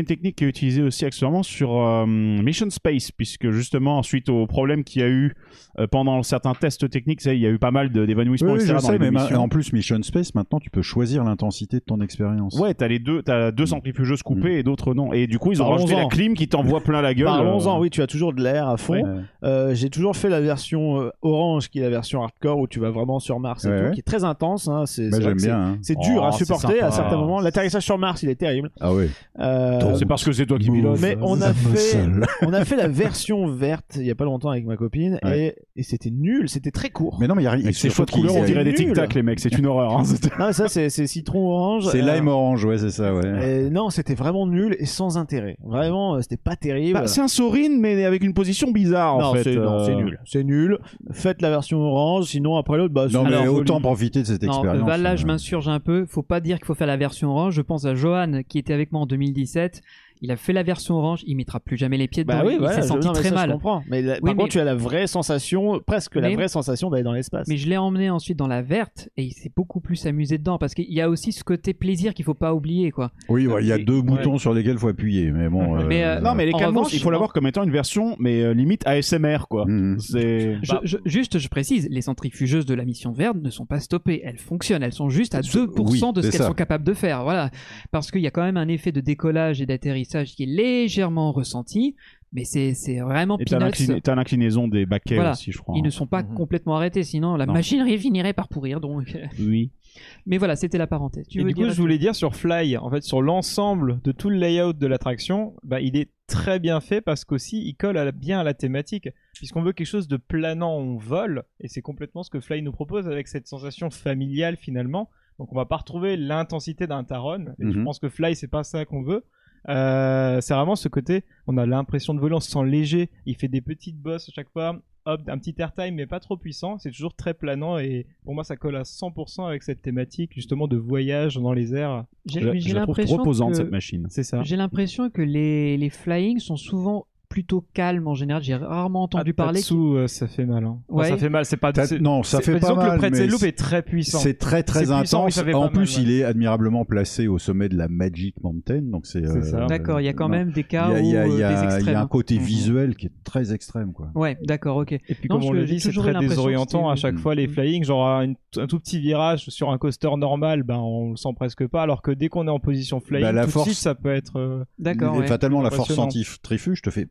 une 0.00 0.04
technique 0.06 0.36
qui 0.36 0.44
est 0.44 0.48
utilisée 0.48 0.82
aussi 0.82 1.04
actuellement 1.04 1.42
sur 1.42 1.76
euh, 1.76 2.06
Mission 2.06 2.68
Space, 2.70 3.10
puisque 3.12 3.50
justement, 3.50 4.02
suite 4.02 4.28
aux 4.28 4.46
problèmes 4.46 4.84
qu'il 4.84 5.02
y 5.02 5.04
a 5.04 5.08
eu 5.08 5.34
euh, 5.78 5.86
pendant 5.86 6.22
certains 6.22 6.54
tests 6.54 6.88
techniques, 6.90 7.24
il 7.24 7.34
y 7.38 7.46
a 7.46 7.50
eu 7.50 7.58
pas 7.58 7.70
mal 7.70 7.90
d'évanouissements, 7.90 8.52
Oui, 8.52 8.56
etc. 8.58 8.68
je 8.68 8.72
dans 8.74 8.80
sais, 8.80 8.92
les 8.92 8.98
mais 8.98 9.10
ma- 9.10 9.22
missions. 9.22 9.40
en 9.42 9.48
plus, 9.48 9.72
Mission 9.72 10.02
Space, 10.02 10.34
maintenant, 10.34 10.58
tu 10.60 10.70
peux 10.70 10.82
choisir 10.82 11.24
l'intensité 11.24 11.78
de 11.78 11.84
ton 11.84 12.00
expérience. 12.00 12.58
Ouais, 12.58 12.74
t'as 12.74 12.88
les 12.88 12.98
deux, 12.98 13.22
t'as 13.22 13.50
deux 13.52 13.66
centrifugeuses 13.66 14.22
coupées 14.22 14.58
et 14.58 14.62
d'autres 14.62 14.94
non. 14.94 15.12
Et 15.12 15.26
du 15.26 15.38
coup, 15.38 15.52
ils 15.52 15.62
ont 15.62 15.68
rajouté 15.68 15.92
Parlons-en. 15.92 16.08
la 16.08 16.14
clim 16.14 16.34
qui 16.34 16.48
t'envoie 16.48 16.80
plein 16.80 17.00
la 17.02 17.14
gueule. 17.14 17.26
Parlons-en, 17.26 17.76
euh, 17.76 17.80
oui, 17.80 17.90
tu 17.90 18.02
as 18.02 18.06
toujours 18.06 18.32
de 18.32 18.42
l'air 18.42 18.68
à 18.68 18.76
fond. 18.76 18.94
Ouais. 19.02 19.22
Euh, 19.44 19.74
j'ai 19.74 19.90
toujours 19.90 20.16
fait 20.16 20.28
la 20.28 20.40
version 20.48 21.00
euh, 21.02 21.10
orange, 21.22 21.68
qui 21.68 21.78
est 21.78 21.82
la 21.82 21.90
version 21.90 22.22
hardcore 22.22 22.58
où 22.58 22.66
tu 22.66 22.80
vas 22.80 22.90
vraiment 22.90 23.18
sur 23.18 23.38
Mars 23.40 23.64
et 23.64 23.68
Ouais, 23.68 23.86
tout, 23.88 23.92
qui 23.94 24.00
est 24.00 24.02
très 24.02 24.24
intense. 24.24 24.68
Hein, 24.68 24.84
c'est, 24.86 25.10
Bah, 25.10 25.18
hein. 25.52 25.78
C'est 25.82 25.98
dur 25.98 26.24
à 26.24 26.30
Oh, 26.32 26.36
supporter 26.36 26.80
à 26.82 26.90
certains 26.90 27.16
moments. 27.16 27.40
L'atterrissage 27.40 27.84
sur 27.84 27.98
Mars, 27.98 28.22
il 28.22 28.28
est 28.30 28.34
terrible. 28.36 28.70
Ah 28.80 28.92
ouais. 28.94 29.08
Euh, 29.40 29.94
C'est 29.98 30.06
parce 30.06 30.24
que 30.24 30.32
c'est 30.32 30.46
toi 30.46 30.58
qui 30.58 30.70
pilotes. 30.70 30.98
mais 31.00 31.16
on 31.22 31.40
a 31.40 31.52
fait, 31.52 31.98
on 32.46 32.52
a 32.52 32.64
fait 32.64 32.76
la 32.76 32.88
version 32.88 33.46
verte 33.46 33.96
il 33.96 34.06
y 34.06 34.10
a 34.10 34.14
pas 34.14 34.24
longtemps 34.24 34.50
avec 34.50 34.64
ma 34.66 34.76
copine 34.76 35.18
Ouais. 35.24 35.54
et, 35.76 35.80
et 35.80 35.82
c'était 35.82 36.10
nul, 36.10 36.48
c'était 36.48 36.70
très 36.70 36.90
court. 36.90 37.18
Mais 37.20 37.26
non, 37.28 37.34
mais 37.34 37.42
il 37.42 37.64
y 37.64 37.68
a 37.68 37.72
ces 37.72 37.90
choix 37.90 38.04
de 38.04 38.10
couleurs, 38.10 38.36
on 38.36 38.44
dirait 38.44 38.64
des 38.64 38.74
tic-tac, 38.74 39.14
les 39.14 39.22
mecs. 39.22 39.40
C'est 39.40 39.56
une 39.56 39.66
horreur. 39.66 39.96
hein. 39.98 40.02
Non, 40.38 40.52
ça 40.52 40.68
c'est, 40.68 40.88
c'est 40.90 41.06
citron 41.06 41.50
orange. 41.50 41.86
C'est 41.90 42.02
Euh, 42.02 42.14
lime 42.14 42.28
orange, 42.28 42.64
ouais, 42.64 42.78
c'est 42.78 42.90
ça, 42.90 43.14
ouais. 43.14 43.64
et 43.66 43.70
non, 43.70 43.90
c'était 43.90 44.14
vraiment 44.14 44.46
nul 44.46 44.76
et 44.78 44.86
sans 44.86 45.16
intérêt. 45.18 45.56
Vraiment, 45.64 46.14
euh, 46.16 46.20
c'était 46.22 46.36
pas 46.36 46.56
terrible. 46.56 46.94
Bah, 47.00 47.06
c'est 47.06 47.20
un 47.20 47.28
Sorin, 47.28 47.78
mais 47.80 48.04
avec 48.04 48.22
une 48.24 48.34
position 48.34 48.70
bizarre, 48.70 49.16
en 49.16 49.20
non, 49.22 49.34
fait. 49.34 49.42
c'est, 49.44 49.56
non, 49.56 49.80
euh. 49.80 49.84
c'est 49.84 49.94
nul. 49.94 50.18
C'est 50.38 50.44
nul. 50.44 50.78
Faites 51.10 51.42
la 51.42 51.50
version 51.50 51.80
orange, 51.80 52.26
sinon 52.26 52.56
après 52.56 52.78
l'autre, 52.78 52.94
bah, 52.94 53.08
Non, 53.12 53.24
mais 53.24 53.34
Alors, 53.34 53.56
autant 53.56 53.80
profiter 53.80 54.20
de 54.20 54.26
cette 54.26 54.42
Non, 54.42 54.52
expérience. 54.52 54.86
bah 54.86 54.96
là, 54.96 55.16
je 55.16 55.24
euh. 55.24 55.26
m'insurge 55.26 55.68
un 55.68 55.80
peu. 55.80 56.06
Faut 56.06 56.22
pas 56.22 56.38
dire 56.40 56.58
qu'il 56.58 56.66
faut 56.66 56.74
faire 56.74 56.86
la 56.86 56.96
version 56.96 57.30
orange. 57.30 57.54
Je 57.54 57.62
pense 57.62 57.86
à 57.86 57.96
Johan 57.96 58.42
qui 58.48 58.58
était 58.58 58.72
avec 58.72 58.92
moi 58.92 59.00
en 59.00 59.06
2017. 59.06 59.82
Il 60.22 60.30
a 60.30 60.36
fait 60.36 60.52
la 60.52 60.62
version 60.62 60.96
orange. 60.96 61.22
Il 61.26 61.36
mettra 61.36 61.60
plus 61.60 61.76
jamais 61.76 61.96
les 61.96 62.08
pieds 62.08 62.24
dedans. 62.24 62.38
Bah 62.38 62.44
oui, 62.46 62.52
il 62.54 62.58
voilà, 62.58 62.74
s'est 62.76 62.82
je- 62.82 62.86
senti 62.88 63.06
non, 63.06 63.12
mais 63.12 63.18
très 63.20 63.28
ça, 63.30 63.34
Je 63.34 63.34
mal. 63.34 63.52
comprends. 63.52 63.82
Mais 63.88 64.02
la- 64.02 64.14
Oui, 64.14 64.20
par 64.20 64.34
mais- 64.34 64.34
contre, 64.42 64.48
tu 64.52 64.60
as 64.60 64.64
la 64.64 64.74
vraie 64.74 65.06
sensation, 65.06 65.80
presque 65.86 66.16
la 66.16 66.30
vraie 66.30 66.48
sensation 66.48 66.90
d'aller 66.90 67.02
dans 67.02 67.12
l'espace. 67.12 67.46
Mais 67.48 67.56
je 67.56 67.68
l'ai 67.68 67.76
emmené 67.76 68.10
ensuite 68.10 68.38
dans 68.38 68.46
la 68.46 68.62
verte 68.62 69.08
et 69.16 69.22
il 69.24 69.32
s'est 69.32 69.52
beaucoup 69.54 69.80
plus 69.80 70.06
amusé 70.06 70.38
dedans 70.38 70.58
parce 70.58 70.74
qu'il 70.74 70.92
y 70.92 71.00
a 71.00 71.08
aussi 71.08 71.32
ce 71.32 71.44
côté 71.44 71.74
plaisir 71.74 72.14
qu'il 72.14 72.24
faut 72.24 72.34
pas 72.34 72.54
oublier 72.54 72.90
quoi. 72.90 73.12
Oui, 73.28 73.46
ouais, 73.46 73.62
il 73.62 73.66
y 73.68 73.72
a 73.72 73.78
Et- 73.78 73.84
deux 73.84 74.02
boutons 74.02 74.38
sur 74.38 74.54
lesquels 74.54 74.72
il 74.74 74.78
faut 74.78 74.88
appuyer, 74.88 75.30
mais 75.30 75.48
bon. 75.48 75.76
euh, 75.76 75.84
Mais, 75.86 76.04
euh, 76.04 76.20
Non, 76.20 76.34
mais 76.34 76.46
les 76.46 76.52
il 76.92 77.00
faut 77.00 77.10
l'avoir 77.10 77.32
comme 77.32 77.46
étant 77.46 77.62
une 77.62 77.70
version, 77.70 78.16
mais 78.18 78.42
euh, 78.42 78.52
limite 78.54 78.86
ASMR, 78.86 79.46
quoi. 79.48 79.66
mhm. 79.66 79.98
C'est. 80.00 80.56
Je- 80.62 80.72
je- 80.84 80.96
juste, 81.04 81.38
je 81.38 81.48
précise, 81.48 81.86
les 81.90 82.02
centrifugeuses 82.02 82.66
de 82.66 82.74
la 82.74 82.84
mission 82.84 83.12
verte 83.12 83.36
ne 83.40 83.50
sont 83.50 83.66
pas 83.66 83.80
stoppées. 83.80 84.20
Elles 84.24 84.38
fonctionnent. 84.38 84.82
Elles 84.82 84.92
sont 84.92 85.10
juste 85.10 85.34
à 85.34 85.42
2% 85.42 86.08
Oui, 86.08 86.12
de 86.14 86.22
ce 86.22 86.30
qu'elles 86.30 86.46
sont 86.46 86.54
capables 86.54 86.84
de 86.84 86.94
faire. 86.94 87.22
Voilà. 87.22 87.50
Parce 87.90 88.10
qu'il 88.10 88.20
y 88.22 88.26
a 88.26 88.30
quand 88.30 88.42
même 88.42 88.56
un 88.56 88.68
effet 88.68 88.92
de 88.92 89.00
décollage 89.00 89.60
et 89.60 89.66
d'atterrissage 89.66 90.07
qui 90.34 90.42
est 90.44 90.46
légèrement 90.46 91.32
ressenti. 91.32 91.96
Mais 92.34 92.44
c'est 92.44 92.74
c'est 92.74 92.98
vraiment 93.00 93.38
Et 93.38 93.44
t'as 93.46 94.14
l'inclinaison 94.14 94.68
des 94.68 94.84
baquets 94.84 95.14
Voilà. 95.14 95.30
aussi, 95.32 95.50
je 95.50 95.58
crois. 95.58 95.74
Ils 95.78 95.82
ne 95.82 95.88
sont 95.88 96.06
pas 96.06 96.22
Mhm. 96.22 96.34
complètement 96.34 96.76
arrêtés, 96.76 97.02
sinon 97.02 97.36
la 97.36 97.46
Non. 97.46 97.54
machinerie 97.54 97.96
finirait 97.96 98.34
par 98.34 98.48
pourrir. 98.48 98.80
Donc, 98.82 99.16
Oui. 99.40 99.70
mais 100.26 100.36
voilà, 100.36 100.54
c'était 100.54 100.76
la 100.76 100.86
parenthèse. 100.86 101.26
Tu 101.26 101.40
et 101.40 101.42
veux 101.42 101.48
du 101.48 101.54
coup, 101.54 101.70
je 101.70 101.80
voulais 101.80 101.96
dire 101.96 102.14
sur 102.14 102.36
Fly, 102.36 102.76
en 102.76 102.90
fait, 102.90 103.02
sur 103.02 103.22
l'ensemble 103.22 104.00
de 104.04 104.12
tout 104.12 104.28
le 104.28 104.36
layout 104.36 104.74
de 104.74 104.86
l'attraction, 104.86 105.54
bah, 105.62 105.80
il 105.80 105.96
est 105.96 106.10
très 106.26 106.58
bien 106.58 106.80
fait 106.80 107.00
parce 107.00 107.24
qu'aussi 107.24 107.62
il 107.66 107.74
colle 107.76 107.96
à- 107.96 108.12
bien 108.12 108.40
à 108.40 108.44
la 108.44 108.52
thématique. 108.52 109.08
Puisqu'on 109.32 109.62
veut 109.62 109.72
quelque 109.72 109.86
chose 109.86 110.06
de 110.06 110.18
planant, 110.18 110.76
on 110.76 110.98
vole, 110.98 111.44
et 111.60 111.68
c'est 111.68 111.80
complètement 111.80 112.22
ce 112.24 112.28
que 112.28 112.40
Fly 112.40 112.60
nous 112.60 112.72
propose 112.72 113.08
avec 113.08 113.26
cette 113.28 113.46
sensation 113.46 113.88
familiale 113.88 114.56
finalement. 114.58 115.08
Donc 115.38 115.50
on 115.52 115.56
va 115.56 115.64
pas 115.64 115.76
retrouver 115.78 116.18
l'intensité 116.18 116.86
d'un 116.86 117.04
Taron. 117.04 117.46
Et 117.58 117.72
je 117.72 117.78
Mhm. 117.78 117.84
pense 117.84 117.98
que 118.00 118.10
Fly, 118.10 118.36
c'est 118.36 118.48
pas 118.48 118.64
ça 118.64 118.84
qu'on 118.84 119.02
veut. 119.02 119.24
Euh, 119.68 120.40
c'est 120.40 120.54
vraiment 120.54 120.76
ce 120.76 120.88
côté, 120.88 121.24
on 121.46 121.56
a 121.58 121.66
l'impression 121.66 122.14
de 122.14 122.20
voler, 122.20 122.34
on 122.34 122.40
se 122.40 122.50
sent 122.50 122.64
léger. 122.64 123.10
Il 123.26 123.36
fait 123.36 123.48
des 123.48 123.60
petites 123.60 123.98
bosses 123.98 124.28
à 124.28 124.32
chaque 124.32 124.50
fois. 124.50 124.80
Hop, 125.06 125.22
un 125.28 125.38
petit 125.38 125.54
airtime, 125.58 125.94
mais 125.94 126.06
pas 126.06 126.20
trop 126.20 126.36
puissant. 126.36 126.76
C'est 126.78 126.90
toujours 126.90 127.14
très 127.14 127.32
planant 127.32 127.78
et 127.78 128.06
pour 128.24 128.34
moi, 128.34 128.44
ça 128.44 128.56
colle 128.56 128.76
à 128.76 128.82
100% 128.82 129.46
avec 129.48 129.62
cette 129.62 129.80
thématique 129.80 130.32
justement 130.34 130.68
de 130.68 130.76
voyage 130.76 131.36
dans 131.36 131.54
les 131.54 131.74
airs. 131.74 132.04
J'ai 132.26 132.40
l'impression 132.74 133.16
reposante, 133.16 133.52
que- 133.52 133.56
cette 133.56 133.70
machine. 133.70 134.06
C'est 134.10 134.22
ça. 134.22 134.42
J'ai 134.42 134.56
l'impression 134.56 135.08
que 135.08 135.22
les, 135.22 135.78
les 135.78 135.88
flying 135.88 136.38
sont 136.40 136.56
souvent 136.56 137.06
plutôt 137.28 137.64
calme 137.74 138.06
en 138.08 138.14
général. 138.14 138.42
J'ai 138.42 138.54
rarement 138.54 139.02
entendu 139.02 139.34
parler. 139.34 139.60
Tatsu, 139.60 139.74
euh, 139.74 140.06
ça 140.08 140.26
fait 140.26 140.46
mal. 140.46 140.64
hein. 140.64 140.78
Enfin, 140.88 141.08
ça 141.10 141.16
fait 141.16 141.28
mal. 141.28 141.44
C'est 141.44 141.56
pas. 141.56 141.72
Non, 142.00 142.22
ça 142.22 142.40
fait 142.40 142.52
pas 142.52 142.58
disons 142.60 142.74
que 142.76 142.80
mal, 143.00 143.12
le 143.12 143.26
loop 143.26 143.42
est 143.42 143.56
très 143.56 143.82
puissant. 143.82 144.18
C'est 144.18 144.34
très 144.38 144.62
très 144.62 144.80
puissant, 144.80 144.98
intense. 145.26 145.42
fait 145.42 145.54
en 145.54 145.62
mal, 145.64 145.70
plus, 145.72 145.96
ouais. 145.96 146.02
il 146.02 146.10
est 146.12 146.24
admirablement 146.24 146.84
placé 146.84 147.26
au 147.28 147.38
sommet 147.38 147.68
de 147.68 147.76
la 147.76 147.88
Magic 147.88 148.34
Mountain, 148.42 148.82
donc 148.82 149.06
c'est. 149.06 149.26
Ça. 149.42 149.66
D'accord, 149.66 150.00
il 150.00 150.04
y 150.04 150.08
a 150.08 150.12
quand 150.12 150.28
non. 150.28 150.36
même 150.36 150.50
des 150.52 150.64
cas 150.64 150.90
y 150.90 150.94
a, 150.94 151.00
il 151.00 151.06
y 151.06 151.16
a- 151.16 151.26
où, 151.28 151.32
il 151.34 151.38
y 151.38 151.42
euh, 151.42 151.48
a- 151.48 151.80
y 151.80 151.90
a 151.94 152.00
un 152.00 152.06
côté 152.06 152.36
Mhm. 152.38 152.42
visuel 152.44 152.96
qui 152.96 153.06
est 153.06 153.12
très 153.24 153.52
extrême, 153.52 153.92
quoi. 153.92 154.10
Ouais, 154.14 154.38
d'accord, 154.44 154.76
ok. 154.78 154.92
Et 154.92 154.98
puis, 155.14 155.28
Non, 155.28 155.36
comme 155.38 155.44
on 155.48 155.52
le 155.52 155.64
dit, 155.64 155.80
c'est 155.80 155.92
très 155.92 156.14
désorientant 156.18 156.88
à 156.88 156.96
chaque 156.96 157.18
fois 157.18 157.34
les 157.34 157.46
Mm. 157.46 157.50
flying. 157.50 157.84
Genre, 157.84 158.06
un, 158.08 158.32
tout 158.68 158.78
petit 158.78 158.98
virage 159.00 159.46
sur 159.48 159.70
un 159.70 159.78
coaster 159.78 160.08
normal, 160.16 160.62
ben 160.62 160.78
on 160.78 161.10
le 161.10 161.16
sent 161.16 161.28
presque 161.36 161.66
pas. 161.66 161.82
Alors 161.82 162.02
que 162.02 162.10
dès 162.10 162.28
qu'on 162.28 162.46
est 162.46 162.50
en 162.50 162.60
position 162.60 163.00
flying, 163.00 163.24
Bah, 163.24 163.32
la 163.32 163.44
tout 163.44 163.50
force- 163.50 163.68
de 163.68 163.72
suite, 163.72 163.82
ça 163.82 163.94
peut 163.94 164.12
être. 164.12 164.38
euh, 164.38 164.64
D'accord. 164.78 165.22
Fatalement, 165.26 165.60
la 165.62 165.70
force 165.70 165.92
centrifuge 165.94 166.82
te 166.82 166.90
fait 166.90 167.08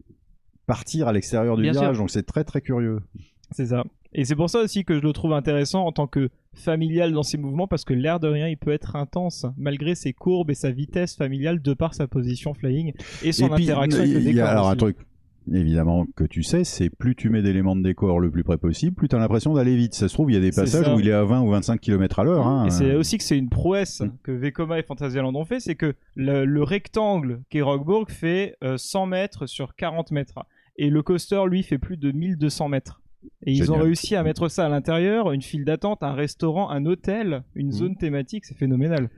partir 0.67 1.07
à 1.07 1.13
l'extérieur 1.13 1.55
du 1.55 1.63
Bien 1.63 1.71
virage, 1.71 1.95
sûr. 1.95 2.03
donc 2.03 2.11
c'est 2.11 2.23
très 2.25 2.43
très 2.43 2.61
curieux. 2.61 2.99
C'est 3.51 3.67
ça. 3.67 3.83
Et 4.13 4.25
c'est 4.25 4.35
pour 4.35 4.49
ça 4.49 4.59
aussi 4.59 4.83
que 4.85 4.95
je 4.95 5.01
le 5.01 5.11
trouve 5.13 5.33
intéressant 5.33 5.85
en 5.85 5.91
tant 5.91 6.07
que 6.07 6.29
familial 6.53 7.11
dans 7.13 7.23
ses 7.23 7.37
mouvements, 7.37 7.67
parce 7.67 7.83
que 7.85 7.93
l'air 7.93 8.19
de 8.19 8.27
rien, 8.27 8.47
il 8.47 8.57
peut 8.57 8.71
être 8.71 8.95
intense, 8.95 9.45
malgré 9.57 9.95
ses 9.95 10.13
courbes 10.13 10.49
et 10.49 10.55
sa 10.55 10.71
vitesse 10.71 11.15
familiale 11.15 11.61
de 11.61 11.73
par 11.73 11.93
sa 11.93 12.07
position 12.07 12.53
flying 12.53 12.93
et 13.23 13.31
son 13.31 13.47
Et 13.47 13.49
puis, 13.55 13.63
interaction 13.65 13.99
avec 14.01 14.13
le 14.13 14.19
il 14.19 14.23
y 14.25 14.29
a 14.29 14.33
décor. 14.33 14.47
alors 14.49 14.69
un 14.69 14.75
truc 14.75 14.97
évidemment 15.53 16.05
que 16.17 16.25
tu 16.25 16.43
sais, 16.43 16.65
c'est 16.65 16.89
plus 16.89 17.15
tu 17.15 17.29
mets 17.29 17.41
d'éléments 17.41 17.75
de 17.77 17.81
décor 17.81 18.19
le 18.19 18.29
plus 18.29 18.43
près 18.43 18.57
possible, 18.57 18.95
plus 18.95 19.07
tu 19.07 19.15
as 19.15 19.19
l'impression 19.19 19.53
d'aller 19.53 19.77
vite. 19.77 19.93
Ça 19.93 20.09
se 20.09 20.13
trouve, 20.13 20.29
il 20.29 20.33
y 20.33 20.37
a 20.37 20.41
des 20.41 20.51
passages 20.51 20.87
où 20.89 20.99
il 20.99 21.07
est 21.07 21.13
à 21.13 21.23
20 21.23 21.41
ou 21.41 21.51
25 21.51 21.79
km 21.79 22.19
à 22.19 22.23
l'heure. 22.25 22.45
hein. 22.47 22.65
Et 22.65 22.69
c'est 22.69 22.95
aussi 22.95 23.17
que 23.17 23.23
c'est 23.23 23.37
une 23.37 23.47
prouesse 23.49 24.03
que 24.23 24.31
Vekoma 24.33 24.79
et 24.79 24.83
Fantasyland 24.83 25.33
ont 25.35 25.45
fait, 25.45 25.61
c'est 25.61 25.75
que 25.75 25.93
le, 26.15 26.43
le 26.43 26.63
rectangle 26.63 27.41
qu'est 27.49 27.61
Rockburg 27.61 28.09
fait 28.09 28.57
euh, 28.63 28.77
100 28.77 29.05
mètres 29.05 29.45
sur 29.45 29.75
40 29.75 30.11
mètres. 30.11 30.39
Et 30.77 30.89
le 30.89 31.01
coaster, 31.01 31.41
lui, 31.47 31.63
fait 31.63 31.77
plus 31.77 31.97
de 31.97 32.11
1200 32.11 32.69
mètres. 32.69 33.01
Et 33.45 33.51
ils 33.51 33.71
ont 33.71 33.77
réussi 33.77 34.15
à 34.15 34.23
mettre 34.23 34.47
ça 34.47 34.65
à 34.65 34.69
l'intérieur, 34.69 35.31
une 35.31 35.41
file 35.41 35.65
d'attente, 35.65 36.03
un 36.03 36.13
restaurant, 36.13 36.69
un 36.69 36.85
hôtel, 36.85 37.43
une 37.55 37.71
zone 37.71 37.95
thématique, 37.97 38.45
c'est 38.45 38.57
phénoménal. 38.57 39.09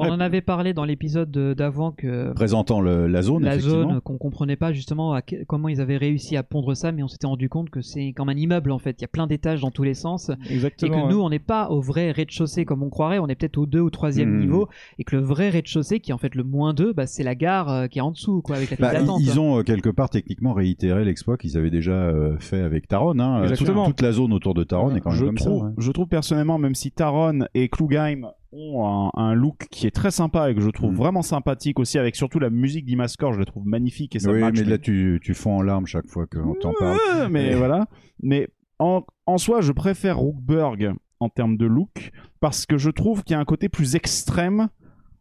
On 0.00 0.10
en 0.12 0.20
avait 0.20 0.40
parlé 0.40 0.72
dans 0.74 0.84
l'épisode 0.84 1.30
de- 1.30 1.54
d'avant 1.54 1.92
que 1.92 2.32
présentant 2.34 2.80
le- 2.80 3.06
la 3.06 3.22
zone, 3.22 3.42
la 3.44 3.58
zone 3.58 4.00
qu'on 4.00 4.18
comprenait 4.18 4.56
pas 4.56 4.72
justement 4.72 5.12
à 5.12 5.22
que- 5.22 5.44
comment 5.44 5.68
ils 5.68 5.80
avaient 5.80 5.96
réussi 5.96 6.36
à 6.36 6.42
pondre 6.42 6.74
ça, 6.76 6.92
mais 6.92 7.02
on 7.02 7.08
s'était 7.08 7.26
rendu 7.26 7.48
compte 7.48 7.70
que 7.70 7.80
c'est 7.80 8.12
comme 8.12 8.28
un 8.28 8.36
immeuble 8.36 8.70
en 8.70 8.78
fait. 8.78 8.96
Il 8.98 9.02
y 9.02 9.04
a 9.04 9.08
plein 9.08 9.26
d'étages 9.26 9.60
dans 9.60 9.70
tous 9.70 9.82
les 9.82 9.94
sens. 9.94 10.30
Et 10.48 10.54
Exactement. 10.54 11.08
que 11.08 11.12
nous, 11.12 11.20
on 11.20 11.30
n'est 11.30 11.38
pas 11.38 11.68
au 11.70 11.80
vrai 11.80 12.10
rez-de-chaussée 12.10 12.64
comme 12.64 12.82
on 12.82 12.90
croirait, 12.90 13.18
on 13.18 13.26
est 13.28 13.34
peut-être 13.34 13.58
au 13.58 13.66
2 13.66 13.80
ou 13.80 13.90
3e 13.90 14.28
Mhm. 14.30 14.40
niveau, 14.40 14.68
et 14.98 15.04
que 15.04 15.16
le 15.16 15.22
vrai 15.22 15.48
rez-de-chaussée, 15.50 16.00
qui 16.00 16.10
est 16.10 16.14
en 16.14 16.18
fait 16.18 16.34
le 16.34 16.44
moins 16.44 16.74
2, 16.74 16.92
bah, 16.92 17.06
c'est 17.06 17.22
la 17.22 17.34
gare 17.34 17.68
euh, 17.70 17.86
qui 17.86 17.98
est 17.98 18.02
en 18.02 18.10
dessous, 18.12 18.42
quoi, 18.42 18.56
avec 18.56 18.70
la 18.70 18.76
file 18.76 18.84
Bah, 18.84 18.92
d'attente. 18.92 19.20
ils 19.20 19.38
ont 19.40 19.58
euh, 19.58 19.62
quelque 19.62 19.90
part 19.90 20.10
techniquement 20.10 20.52
réitéré 20.52 21.04
l'exploit 21.04 21.36
qu'ils 21.36 21.56
avaient 21.56 21.70
déjà 21.70 21.92
euh, 21.92 22.36
fait 22.38 22.60
avec 22.60 22.88
Taron. 22.88 23.18
Hein. 23.18 23.42
Exactement. 23.42 23.86
Toute, 23.86 24.00
la 24.02 24.12
zone 24.12 24.32
autour 24.32 24.54
de 24.54 24.64
Taron 24.64 24.94
est 24.94 25.00
quand 25.00 25.10
même 25.10 25.18
je 25.18 25.24
comme 25.24 25.34
trouve, 25.36 25.60
ça. 25.60 25.66
ouais. 25.66 25.72
je 25.78 25.90
trouve 25.92 26.06
personnellement, 26.08 26.58
même 26.58 26.74
si 26.74 26.90
Taron 26.92 27.40
et 27.54 27.68
Klugheim 27.68 28.30
ont 28.52 28.86
un, 28.86 29.10
un 29.14 29.34
look 29.34 29.66
qui 29.70 29.86
est 29.86 29.90
très 29.90 30.10
sympa 30.10 30.50
et 30.50 30.54
que 30.54 30.60
je 30.60 30.70
trouve 30.70 30.92
Mm. 30.92 30.96
vraiment 30.96 31.22
sympathique 31.22 31.78
aussi, 31.78 31.98
avec 31.98 32.16
surtout 32.16 32.38
la 32.38 32.50
musique 32.50 32.84
d'Imascore, 32.86 33.32
je 33.34 33.38
la 33.38 33.44
trouve 33.44 33.66
magnifique 33.66 34.16
et 34.16 34.18
ça 34.18 34.30
Oui, 34.32 34.40
match, 34.40 34.54
mais 34.58 34.64
là 34.64 34.78
tu, 34.78 35.20
tu 35.22 35.34
fonds 35.34 35.58
en 35.58 35.62
larmes 35.62 35.86
chaque 35.86 36.06
fois 36.08 36.26
qu'on 36.26 36.54
t'en 36.54 36.72
parle. 36.78 36.98
Mais 37.30 37.54
voilà. 37.54 37.86
Mais 38.22 38.48
en, 38.78 39.04
en 39.26 39.38
soi, 39.38 39.60
je 39.60 39.72
préfère 39.72 40.18
Rookburg 40.18 40.94
en 41.20 41.28
termes 41.28 41.56
de 41.56 41.66
look 41.66 42.10
parce 42.40 42.64
que 42.64 42.78
je 42.78 42.90
trouve 42.90 43.22
qu'il 43.24 43.34
y 43.34 43.36
a 43.36 43.40
un 43.40 43.44
côté 43.44 43.68
plus 43.68 43.96
extrême 43.96 44.68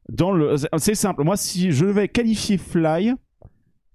dans 0.10 0.32
le. 0.32 0.56
C'est 0.78 0.96
simple. 0.96 1.24
Moi, 1.24 1.36
si 1.38 1.72
je 1.72 1.86
vais 1.86 2.08
qualifier 2.08 2.58
Fly, 2.58 3.14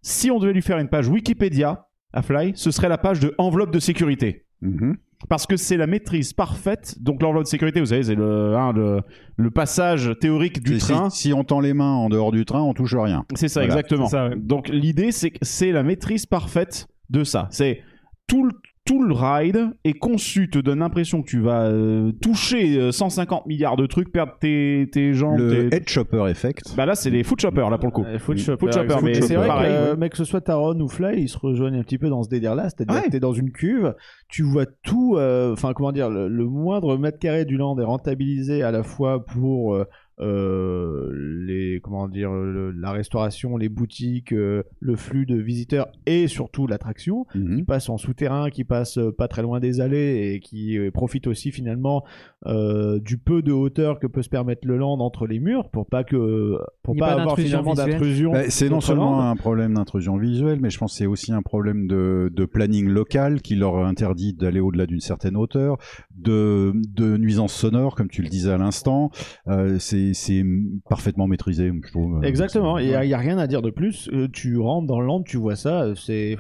si 0.03 0.31
on 0.31 0.39
devait 0.41 0.53
lui 0.53 0.63
faire 0.63 0.79
une 0.79 0.89
page 0.89 1.09
Wikipédia 1.09 1.87
à 2.13 2.21
Fly, 2.23 2.53
ce 2.55 2.71
serait 2.71 2.89
la 2.91 2.99
page 2.99 3.21
de 3.21 3.35
enveloppe 3.39 3.71
de 3.71 3.79
sécurité. 3.79 4.45
Mhm. 4.61 4.97
Parce 5.29 5.47
que 5.47 5.57
c'est 5.57 5.77
la 5.77 5.87
maîtrise 5.87 6.33
parfaite. 6.33 6.97
Donc 7.01 7.23
l'enveloppe 7.23 7.45
de 7.45 7.49
sécurité, 7.49 7.81
vous 7.81 7.87
savez, 7.87 8.03
c'est 8.03 8.15
le, 8.15 8.57
hein, 8.57 8.73
le, 8.73 9.01
le 9.37 9.51
passage 9.51 10.11
théorique 10.21 10.63
du 10.63 10.79
train. 10.79 11.11
Si, 11.11 11.29
si 11.29 11.33
on 11.33 11.45
tend 11.45 11.61
les 11.61 11.75
mains 11.75 11.95
en 11.95 12.09
dehors 12.09 12.33
du 12.33 12.45
train, 12.45 12.61
on 12.61 12.75
touche 12.75 12.95
rien. 12.95 13.25
C'est 13.35 13.49
ça, 13.49 13.61
Voilà. 13.61 13.75
exactement. 13.75 14.07
C'est 14.07 14.17
ça, 14.17 14.29
ouais. 14.29 14.37
Donc 14.37 14.69
l'idée, 14.69 15.13
c'est 15.13 15.31
que 15.31 15.39
c'est 15.43 15.73
la 15.73 15.83
maîtrise 15.83 16.27
parfaite 16.27 16.89
de 17.11 17.25
ça. 17.25 17.49
C'est 17.51 17.83
tout 18.27 18.45
le, 18.45 18.53
tout 18.85 19.01
le 19.03 19.15
ride 19.15 19.71
est 19.85 19.93
conçu, 19.93 20.51
te 20.51 20.59
donne 20.59 20.81
l'impression 20.81 21.23
que 21.23 21.29
tu 21.29 21.39
vas 21.41 21.67
euh, 21.67 22.11
toucher 22.21 22.77
euh, 22.79 22.91
150 22.91 23.47
milliards 23.47 23.77
de 23.77 23.87
trucs, 23.87 24.11
perdre 24.11 24.33
tes, 24.41 24.89
tes 24.91 25.15
jambes. 25.15 25.39
Le 25.39 25.69
tes- 25.69 25.77
head 25.77 25.89
chopper 25.89 26.27
effect. 26.29 26.75
Bah 26.77 26.85
là, 26.85 26.97
c'est 26.97 27.11
les 27.11 27.23
foot 27.23 27.41
choppers, 27.41 27.71
là, 27.71 27.79
pour 27.79 27.87
le 27.89 27.93
coup. 27.93 28.03
Euh, 28.05 28.19
Foot. 28.19 28.39
Chopper, 28.39 28.59
Foot 28.59 28.73
Chopper, 28.73 28.85
exactement. 28.85 29.09
mais 29.09 29.21
c'est 29.23 29.37
vrai 29.37 29.47
pareil, 29.47 29.73
que, 29.93 29.97
mais 29.97 30.09
que 30.09 30.17
ce 30.17 30.25
soit 30.25 30.41
Taron 30.41 30.79
ou 30.81 30.89
Fly, 30.89 31.23
ils 31.23 31.29
se 31.29 31.39
rejoignent 31.39 31.79
un 31.79 31.83
petit 31.85 31.99
peu 31.99 32.09
dans 32.09 32.25
ce 32.25 32.29
délire-là. 32.29 32.65
C'est-à-dire 32.71 32.97
Ouais. 32.97 33.03
que 33.07 33.11
t'es 33.11 33.21
dans 33.21 33.33
une 33.33 33.53
cuve, 33.53 33.95
tu 34.29 34.43
vois 34.43 34.67
tout, 34.83 35.15
euh, 35.17 35.53
enfin 35.53 35.73
comment 35.75 35.93
dire, 35.93 36.11
le, 36.11 36.27
le 36.27 36.45
moindre 36.47 36.97
mètre 36.99 37.19
carré 37.21 37.45
du 37.45 37.57
land 37.57 37.79
est 37.79 37.85
rentabilisé 37.85 38.65
à 38.65 38.73
la 38.73 38.83
fois 38.83 39.25
pour 39.25 39.77
euh, 39.77 39.81
euh, 39.83 39.85
les, 40.19 41.81
comment 41.83 42.09
dire, 42.09 42.31
le- 42.33 42.71
la 42.71 42.93
restauration, 42.93 43.57
les 43.57 43.69
boutiques, 43.69 44.33
euh, 44.33 44.63
le 44.81 44.97
flux 44.97 45.27
de 45.27 45.37
visiteurs 45.37 45.89
et 46.07 46.29
surtout 46.29 46.67
l'attraction 46.67 47.27
Mhm. 47.35 47.57
qui 47.59 47.63
passe 47.65 47.89
en 47.89 47.99
souterrain, 47.99 48.51
qui 48.51 48.65
passe 48.65 48.99
euh, 48.99 49.11
pas 49.13 49.29
très 49.29 49.43
loin 49.43 49.61
des 49.61 49.81
allées 49.81 50.33
et 50.35 50.41
qui 50.41 50.79
euh, 50.79 50.91
profite 50.91 51.27
aussi 51.27 51.51
finalement 51.51 52.05
euh, 52.47 52.99
du 52.99 53.19
peu 53.19 53.41
de 53.43 53.53
hauteur 53.53 54.01
que 54.01 54.07
peut 54.09 54.23
se 54.23 54.29
permettre 54.29 54.67
le 54.67 54.77
land 54.77 54.99
entre 54.99 55.27
les 55.27 55.39
murs 55.39 55.71
pour 55.71 55.87
pas 55.87 56.03
que 56.03 56.59
pour 56.83 56.97
pas 56.97 57.15
pas 57.15 57.21
avoir 57.21 57.39
finalement 57.39 57.75
d'intrusion. 57.75 58.33
Bah, 58.33 58.49
c'est 58.51 58.69
non 58.69 58.81
seulement 58.81 59.13
land. 59.13 59.31
un 59.31 59.37
problème 59.37 59.75
d'intrusion 59.75 60.17
visuelle, 60.17 60.59
mais 60.61 60.71
je 60.71 60.79
pense 60.79 60.93
que 60.93 60.99
c'est 60.99 61.07
aussi 61.07 61.33
un 61.33 61.43
problème 61.43 61.87
de, 61.87 62.31
de 62.35 62.45
planning 62.45 62.89
local 62.89 63.43
qui 63.43 63.55
leur 63.55 63.77
interdit 63.85 64.33
d'aller 64.35 64.59
au-delà 64.61 64.87
d'une 64.87 65.01
certaine 65.01 65.37
hauteur, 65.37 65.79
de, 66.17 66.73
de 66.89 67.17
nuisances 67.17 67.55
sonores, 67.55 67.95
comme 67.95 68.09
tu 68.09 68.23
le 68.23 68.29
disais 68.29 68.51
à 68.51 68.59
l'instant. 68.59 69.11
Euh, 69.47 69.77
c'est 69.79 70.02
c'est 70.13 70.45
parfaitement 70.89 71.27
maîtrisé, 71.27 71.73
je 71.85 71.91
trouve. 71.91 72.25
Exactement, 72.25 72.79
il 72.79 72.89
n'y 72.89 72.95
a, 72.95 73.05
il 73.05 73.11
y 73.11 73.15
a 73.15 73.19
rien 73.19 73.39
à 73.39 73.47
dire 73.47 73.63
de 73.63 73.71
plus. 73.71 74.09
Euh, 74.13 74.29
tu 74.33 74.59
rentres 74.59 74.87
dans 74.87 75.01
le 75.01 75.07
land, 75.07 75.23
tu 75.23 75.37
vois 75.37 75.57
ça, 75.57 75.83
euh, 75.83 75.95
c'est 75.95 76.37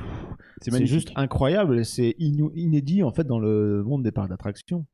juste 0.84 1.12
incroyable, 1.16 1.84
c'est 1.84 2.14
inédit 2.18 3.02
en 3.02 3.12
fait 3.12 3.24
dans 3.24 3.38
le 3.38 3.82
monde 3.84 4.02
des 4.02 4.12
parcs 4.12 4.28
d'attractions. 4.28 4.86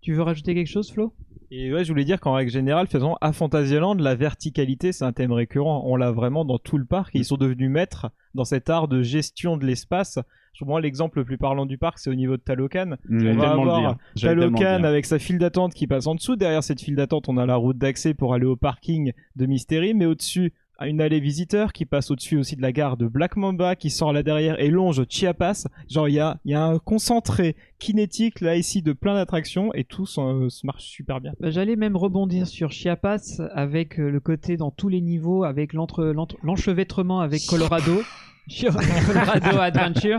Tu 0.00 0.14
veux 0.14 0.22
rajouter 0.22 0.54
quelque 0.54 0.68
chose, 0.68 0.90
Flo? 0.90 1.12
Et 1.50 1.72
ouais, 1.72 1.84
je 1.84 1.92
voulais 1.92 2.04
dire 2.04 2.20
qu'en 2.20 2.32
règle 2.32 2.50
générale, 2.50 2.86
faisons 2.88 3.16
à 3.20 3.32
Fantasyland, 3.32 3.94
la 3.94 4.14
verticalité, 4.14 4.92
c'est 4.92 5.04
un 5.04 5.12
thème 5.12 5.32
récurrent. 5.32 5.82
On 5.86 5.96
l'a 5.96 6.10
vraiment 6.10 6.44
dans 6.44 6.58
tout 6.58 6.76
le 6.78 6.84
parc. 6.84 7.14
et 7.14 7.20
Ils 7.20 7.24
sont 7.24 7.36
devenus 7.36 7.70
maîtres 7.70 8.10
dans 8.34 8.44
cet 8.44 8.68
art 8.68 8.88
de 8.88 9.02
gestion 9.02 9.56
de 9.56 9.64
l'espace. 9.64 10.18
Pour 10.58 10.68
moi, 10.68 10.80
l'exemple 10.80 11.18
le 11.18 11.24
plus 11.24 11.38
parlant 11.38 11.66
du 11.66 11.78
parc, 11.78 11.98
c'est 11.98 12.10
au 12.10 12.14
niveau 12.14 12.36
de 12.36 12.42
Talocan. 12.42 12.96
On 13.10 13.34
va 13.36 13.50
avoir 13.50 13.96
Talocan 14.20 14.84
avec 14.84 15.04
sa 15.04 15.18
file 15.18 15.38
d'attente 15.38 15.74
qui 15.74 15.86
passe 15.86 16.06
en 16.06 16.14
dessous. 16.14 16.34
Derrière 16.34 16.64
cette 16.64 16.80
file 16.80 16.96
d'attente, 16.96 17.28
on 17.28 17.36
a 17.36 17.46
la 17.46 17.56
route 17.56 17.76
d'accès 17.78 18.14
pour 18.14 18.34
aller 18.34 18.46
au 18.46 18.56
parking 18.56 19.12
de 19.36 19.46
Mystery, 19.46 19.94
mais 19.94 20.06
au-dessus, 20.06 20.52
une 20.82 21.00
allée 21.00 21.20
visiteur 21.20 21.72
qui 21.72 21.86
passe 21.86 22.10
au-dessus 22.10 22.36
aussi 22.36 22.54
de 22.56 22.62
la 22.62 22.72
gare 22.72 22.96
de 22.96 23.06
Black 23.06 23.36
Mamba 23.36 23.76
qui 23.76 23.88
sort 23.90 24.12
là 24.12 24.22
derrière 24.22 24.60
et 24.60 24.68
longe 24.68 25.02
Chiapas. 25.08 25.66
Genre, 25.88 26.08
il 26.08 26.14
y 26.14 26.20
a, 26.20 26.38
y 26.44 26.54
a 26.54 26.62
un 26.62 26.78
concentré 26.78 27.56
kinétique 27.78 28.40
là 28.40 28.56
ici 28.56 28.82
de 28.82 28.92
plein 28.92 29.14
d'attractions 29.14 29.72
et 29.74 29.84
tout 29.84 30.04
s'en- 30.06 30.48
se 30.50 30.66
marche 30.66 30.84
super 30.84 31.20
bien. 31.20 31.32
Bah, 31.40 31.50
J'allais 31.50 31.76
même 31.76 31.96
rebondir 31.96 32.46
sur 32.46 32.70
Chiapas 32.72 33.40
avec 33.54 33.98
euh, 33.98 34.10
le 34.10 34.20
côté 34.20 34.56
dans 34.56 34.70
tous 34.70 34.88
les 34.88 35.00
niveaux, 35.00 35.44
avec 35.44 35.72
l'enchevêtrement 35.72 37.20
avec 37.20 37.42
Colorado. 37.46 38.02
Colorado 39.06 39.58
Adventure, 39.58 40.18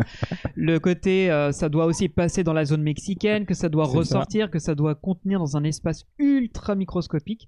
le 0.56 0.80
côté 0.80 1.32
euh, 1.32 1.54
ça 1.54 1.70
doit 1.70 1.86
aussi 1.86 2.10
passer 2.10 2.44
dans 2.44 2.52
la 2.52 2.66
zone 2.66 2.82
mexicaine, 2.84 3.46
que 3.46 3.54
ça 3.54 3.70
doit 3.70 3.86
ça. 3.86 3.98
ressortir, 3.98 4.52
que 4.52 4.60
ça 4.60 4.76
doit 4.76 4.96
contenir 4.96 5.40
dans 5.40 5.56
un 5.56 5.64
espace 5.64 6.04
ultra 6.20 6.76
microscopique. 6.76 7.48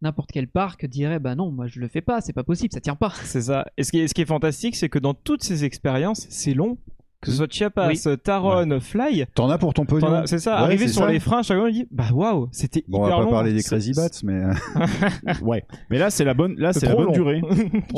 N'importe 0.00 0.30
quel 0.32 0.46
parc 0.48 0.86
dirait 0.86 1.18
bah 1.18 1.34
non, 1.34 1.50
moi 1.50 1.66
je 1.66 1.80
le 1.80 1.88
fais 1.88 2.00
pas, 2.02 2.20
c'est 2.20 2.32
pas 2.32 2.44
possible, 2.44 2.72
ça 2.72 2.80
tient 2.80 2.94
pas. 2.94 3.12
C'est 3.24 3.40
ça. 3.42 3.66
Et 3.76 3.82
ce 3.82 3.90
qui 3.90 3.98
est, 4.00 4.08
ce 4.08 4.14
qui 4.14 4.22
est 4.22 4.26
fantastique, 4.26 4.76
c'est 4.76 4.88
que 4.88 4.98
dans 5.00 5.14
toutes 5.14 5.42
ces 5.42 5.64
expériences, 5.64 6.26
c'est 6.30 6.54
long. 6.54 6.78
Que 7.20 7.32
ce 7.32 7.38
soit 7.38 7.50
Chiapas, 7.52 7.88
Oui. 7.88 8.00
Taron, 8.22 8.78
Fly, 8.78 9.24
T'en 9.34 9.50
as 9.50 9.58
pour 9.58 9.74
ton 9.74 9.84
pognon. 9.84 10.22
c'est 10.26 10.38
ça. 10.38 10.52
Ouais, 10.54 10.62
Arriver 10.62 10.86
c'est 10.86 10.92
sur 10.92 11.02
ça. 11.02 11.10
les 11.10 11.18
freins, 11.18 11.42
chacun 11.42 11.64
me 11.64 11.72
dit 11.72 11.84
Bah 11.90 12.04
waouh, 12.12 12.48
c'était 12.52 12.84
Bon, 12.86 13.00
on 13.00 13.06
hyper 13.06 13.16
va 13.16 13.16
pas 13.16 13.24
long. 13.24 13.30
parler 13.32 13.52
des 13.52 13.60
C'est- 13.60 13.70
Crazy 13.70 13.92
Bats, 13.92 14.08
mais 14.22 14.34
euh, 14.44 14.52
Ouais. 15.42 15.64
Mais 15.90 15.98
là, 15.98 16.10
c'est 16.10 16.24
la 16.24 16.34
bonne, 16.34 16.54
là, 16.58 16.72
C'est 16.72 16.86
la 16.86 16.94
bonne 16.94 17.06
long. 17.06 17.12
durée. 17.12 17.40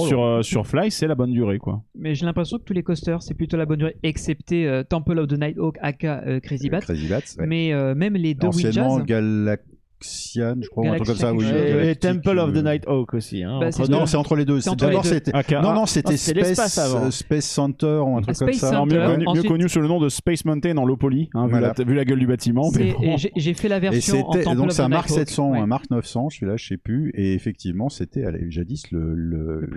Sur, 0.07 0.23
euh, 0.25 0.41
sur 0.43 0.67
Fly, 0.67 0.91
c'est 0.91 1.07
la 1.07 1.15
bonne 1.15 1.33
durée, 1.33 1.59
quoi. 1.59 1.83
Mais 1.95 2.15
j'ai 2.15 2.25
l'impression 2.25 2.57
que 2.57 2.63
tous 2.65 2.73
les 2.73 2.83
coasters 2.83 3.23
c'est 3.23 3.35
plutôt 3.35 3.59
la 3.59 3.67
bonne 3.67 3.81
durée, 3.81 3.97
excepté 4.03 4.67
euh, 4.67 4.85
Temple 4.85 5.19
of 5.19 5.29
the 5.29 5.39
Nighthawk 5.39 5.77
aka 5.83 6.23
euh, 6.27 6.41
Crazy 6.41 6.71
Bat. 6.71 6.81
Crazy 6.81 7.07
Bats. 7.09 7.19
ouais. 7.39 7.47
Mais 7.47 7.75
euh, 7.75 7.95
même 7.95 8.15
les 8.15 8.33
deux 8.33 8.47
Anciennement 8.49 8.95
Ouijas, 8.95 9.57
Galaxian, 10.01 10.57
je 10.63 10.69
crois, 10.69 10.85
ou 10.85 10.89
un 10.89 10.95
truc 10.97 11.07
comme 11.09 11.17
ça. 11.17 11.33
Oui, 11.35 11.45
Galaxy- 11.45 11.87
Et, 11.87 11.91
et 11.91 11.97
Temple 11.97 12.39
of 12.39 12.53
the 12.53 12.57
euh, 12.57 12.63
Night 12.63 12.85
Hawk 12.87 13.15
aussi. 13.15 13.43
Hein, 13.43 13.59
Bah. 13.61 13.71
Non, 13.89 14.07
c'est 14.07 14.17
entre 14.17 14.37
les 14.37 14.45
deux. 14.45 14.59
D'abord, 14.79 15.05
c'était. 15.05 15.35
Aka- 15.35 15.61
Non, 15.63 15.75
non, 15.75 15.87
c'était 15.87 16.15
Ah, 16.15 16.17
c'était 16.17 16.55
Space, 16.55 16.79
avant. 16.79 17.07
euh, 17.07 17.11
Space 17.11 17.45
Center 17.45 18.01
ou 18.05 18.17
un 18.17 18.23
truc 18.23 18.37
Space 18.37 18.49
comme 18.49 18.53
ça. 18.59 18.69
Alors, 18.71 18.87
mieux, 18.87 18.99
connu, 19.05 19.19
mieux 19.25 19.29
Ensuite- 19.29 19.49
connu 19.49 19.69
sous 19.69 19.81
le 19.81 19.89
nom 19.89 20.01
de 20.01 20.09
Space 20.09 20.45
Mountain 20.45 20.77
en 20.77 20.85
low 20.85 20.97
poly, 20.97 21.29
hein, 21.35 21.45
vu, 21.47 21.51
Voilà. 21.51 21.73
la, 21.77 21.85
vu 21.85 21.95
la 21.95 22.05
gueule 22.05 22.19
du 22.19 22.27
bâtiment. 22.27 22.71
bon. 22.71 22.79
et 22.81 23.17
j'ai- 23.37 23.55
fait 23.55 23.69
la 23.69 23.77
Et 23.79 23.81
version 23.81 24.27
en 24.29 24.33
c'était 24.33 24.45
Temple 24.45 24.57
donc 24.57 24.73
c'est 24.73 24.83
un 24.83 24.87
the 24.87 24.91
Mark 24.91 25.09
Nighthawk, 25.09 25.27
700 25.29 25.49
ou 25.49 25.53
ouais. 25.53 25.59
un 25.59 25.67
Mark 25.67 25.91
900, 25.91 26.31
celui-là, 26.31 26.57
je 26.57 26.67
sais 26.67 26.77
plus. 26.77 27.11
Et 27.15 27.35
effectivement, 27.35 27.89
c'était 27.89 28.25
jadis 28.49 28.91
le 28.93 29.15
le, 29.15 29.69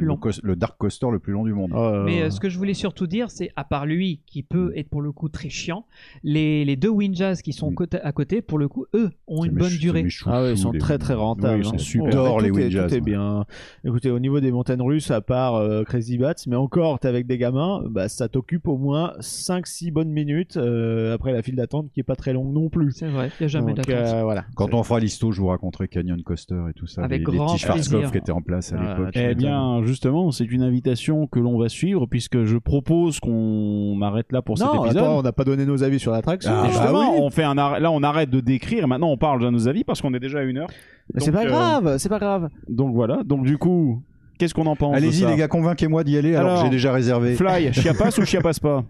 le 0.44 0.56
Dark 0.56 0.78
Coaster 0.78 1.08
le 1.12 1.20
plus 1.20 1.34
long 1.34 1.44
du 1.44 1.54
monde. 1.54 1.72
Mais 2.06 2.22
euh, 2.22 2.30
ce 2.30 2.40
que 2.40 2.50
je 2.50 2.58
voulais 2.58 2.74
surtout 2.76 3.08
dire, 3.08 3.30
c'est 3.32 3.50
à 3.56 3.64
part 3.64 3.86
lui, 3.86 4.22
qui 4.26 4.44
peut 4.44 4.72
être 4.76 4.90
pour 4.90 5.02
le 5.02 5.12
coup 5.12 5.28
très 5.30 5.50
chiant, 5.50 5.86
les, 6.24 6.64
deux 6.76 6.90
Winjas 6.90 7.42
qui 7.44 7.52
sont 7.54 7.72
Mm. 7.72 7.76
à 8.04 8.12
côté, 8.12 8.42
pour 8.42 8.60
le 8.60 8.68
coup, 8.68 8.86
eux, 8.94 9.10
ont 9.28 9.44
une 9.46 9.54
bonne 9.54 9.76
durée. 9.78 10.04
Chouchous, 10.14 10.30
Ah 10.34 10.42
ouais, 10.44 10.52
ils 10.54 10.58
sont 10.58 10.72
les- 10.72 10.80
très 10.80 10.98
très 10.98 11.14
rentables. 11.14 11.56
Oui, 11.56 11.62
ils 11.62 11.66
sont 11.70 11.76
hein. 11.76 11.78
super. 11.78 12.08
Oh, 12.08 12.12
J'adore 12.12 12.38
tout 12.40 12.44
les 12.56 12.78
est- 12.78 13.02
bien. 13.02 13.46
Écoutez, 13.86 14.10
au 14.12 14.20
niveau 14.20 14.40
des 14.40 14.52
montagnes 14.52 14.82
russes, 14.82 15.12
à 15.12 15.22
part 15.22 15.56
euh, 15.56 15.84
Crazy 15.84 16.18
Bats, 16.18 16.34
mais 16.48 16.56
encore, 16.56 17.00
t'es 17.00 17.08
avec 17.08 17.28
des 17.28 17.38
gamins, 17.38 17.84
bah, 17.90 18.08
ça 18.10 18.28
t'occupe 18.30 18.68
au 18.68 18.78
moins 18.78 19.14
5-6 19.20 19.92
bonnes 19.92 20.10
minutes 20.10 20.58
euh, 20.58 21.14
après 21.14 21.32
la 21.34 21.42
file 21.42 21.56
d'attente 21.56 21.90
qui 21.94 22.00
est 22.00 22.04
pas 22.04 22.16
très 22.16 22.34
longue 22.34 22.54
non 22.54 22.70
plus. 22.70 22.92
C'est 22.92 23.08
vrai, 23.08 23.30
il 23.40 23.44
n'y 23.44 23.46
a 23.46 23.48
jamais 23.48 23.74
d'attente. 23.74 23.94
euh, 23.96 24.22
voilà. 24.24 24.46
Quand 24.56 24.74
on 24.74 24.84
fera 24.84 25.00
l'histo, 25.00 25.32
je 25.32 25.42
vous 25.42 25.48
raconterai 25.48 25.88
Canyon 25.88 26.22
Coaster 26.24 26.62
et 26.70 26.74
tout 26.74 26.88
ça. 26.88 27.04
Avec 27.04 27.26
les, 27.26 27.32
les 27.32 27.38
grand 27.38 27.48
petits 27.48 27.60
Schwarzkopf 27.60 27.90
plaisir. 27.92 28.12
qui 28.12 28.18
étaient 28.18 28.32
en 28.32 28.42
place 28.42 28.74
à 28.74 28.78
Ah, 28.80 28.98
l'époque. 28.98 29.14
Eh 29.16 29.36
bien, 29.36 29.84
justement, 29.86 30.32
c'est 30.32 30.46
une 30.46 30.62
invitation 30.64 31.28
que 31.28 31.40
l'on 31.40 31.58
va 31.58 31.70
suivre 31.70 32.06
puisque 32.06 32.44
je 32.44 32.58
propose 32.58 33.20
qu'on 33.20 34.00
arrête 34.02 34.32
là 34.32 34.42
pour 34.42 34.58
cet 34.58 34.68
non, 34.68 34.86
épisode. 34.86 34.98
attends, 35.04 35.18
on 35.20 35.22
n'a 35.24 35.32
pas 35.32 35.44
donné 35.44 35.66
nos 35.66 35.84
avis 35.84 36.00
sur 36.00 36.12
l'attraction. 36.12 36.52
Ah, 36.54 36.70
bah 36.74 36.92
oui. 36.94 37.18
on 37.20 37.30
fait 37.30 37.44
un 37.44 37.58
arrêt- 37.58 37.80
là, 37.80 37.92
on 37.92 38.04
arrête 38.04 38.30
de 38.30 38.40
décrire. 38.40 38.88
Maintenant, 38.88 39.10
on 39.10 39.18
parle 39.18 39.42
de 39.42 39.50
nos 39.50 39.68
avis 39.68 39.84
parce 39.84 40.02
qu'on 40.04 40.14
est 40.14 40.20
déjà 40.20 40.40
à 40.40 40.44
une 40.44 40.60
heure. 40.60 40.70
Mais 41.14 41.22
c'est 41.22 41.32
pas 41.32 41.44
euh, 41.46 41.48
grave, 41.48 41.98
c'est 41.98 42.10
pas 42.10 42.20
grave. 42.20 42.50
Donc 42.70 42.94
voilà. 42.94 43.24
Donc 43.26 43.44
du 43.46 43.58
coup, 43.58 44.04
qu'est-ce 44.38 44.54
qu'on 44.54 44.68
en 44.68 44.76
pense 44.76 44.96
Allez-y 44.96 45.26
les 45.26 45.36
gars, 45.36 45.48
convainquez-moi 45.48 46.04
d'y 46.04 46.18
aller 46.18 46.36
alors, 46.36 46.52
Alors, 46.52 46.62
que 46.64 46.68
j'ai 46.68 46.72
déjà 46.72 46.94
réservé. 46.94 47.36
Fly, 47.36 47.74
chiapas 47.74 48.18
ou 48.20 48.26
chiapas 48.26 48.60
pas 48.62 48.84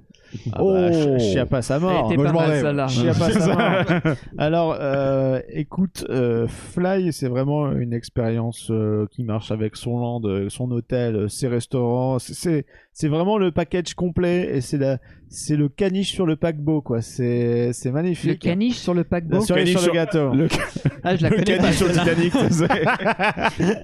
Ah 0.52 0.60
bah, 0.60 0.64
Oh. 0.64 1.20
Chiapas 1.20 1.72
à 1.72 1.80
mort. 1.80 2.14
Moi, 2.14 2.24
pas 2.24 2.30
je 2.30 2.34
mal, 2.34 2.62
celle-là. 2.62 2.88
Chiapas 2.88 3.38
à 3.38 3.48
mort. 4.04 4.16
Alors, 4.38 4.78
euh, 4.80 5.40
écoute, 5.50 6.06
euh, 6.10 6.48
Fly, 6.48 7.14
c'est 7.14 7.28
vraiment 7.30 7.72
une 7.72 7.94
expérience 7.94 8.70
euh, 8.72 9.06
qui 9.12 9.24
marche 9.24 9.52
avec 9.52 9.76
son 9.76 10.00
land, 10.00 10.22
son 10.50 10.70
hôtel, 10.72 11.30
ses 11.30 11.48
restaurants. 11.48 12.20
C'est- 12.20 12.66
C'est, 12.96 13.08
vraiment 13.08 13.38
le 13.40 13.52
package 13.52 13.96
complet 13.96 14.52
et 14.56 14.62
c'est 14.62 14.78
la, 14.78 15.00
c'est 15.28 15.56
le 15.56 15.68
caniche 15.68 16.12
sur 16.12 16.26
le 16.28 16.36
paquebot, 16.36 16.82
quoi. 16.82 17.02
C'est, 17.02 17.72
c'est 17.74 17.90
Le 17.90 17.94
magnifique. 17.96 18.40
caniche 18.40 18.78
sur 18.78 18.94
le 18.94 19.04
paquebot? 19.04 19.40
Caniche 19.44 19.70
sur 19.72 19.80
le 19.80 19.84
sur- 19.86 19.94
gâteau. 19.94 20.32
Le, 20.34 20.48
Ah, 21.04 21.16
je 21.16 21.24
la 21.24 21.30
le 21.30 21.36
connais 21.38 21.58
pas. 21.58 21.64
caniche 21.64 21.78
sur 21.78 21.88
le. 21.88 21.94
Titanic. 21.94 22.32
tu 22.34 22.54
sais. 22.54 22.68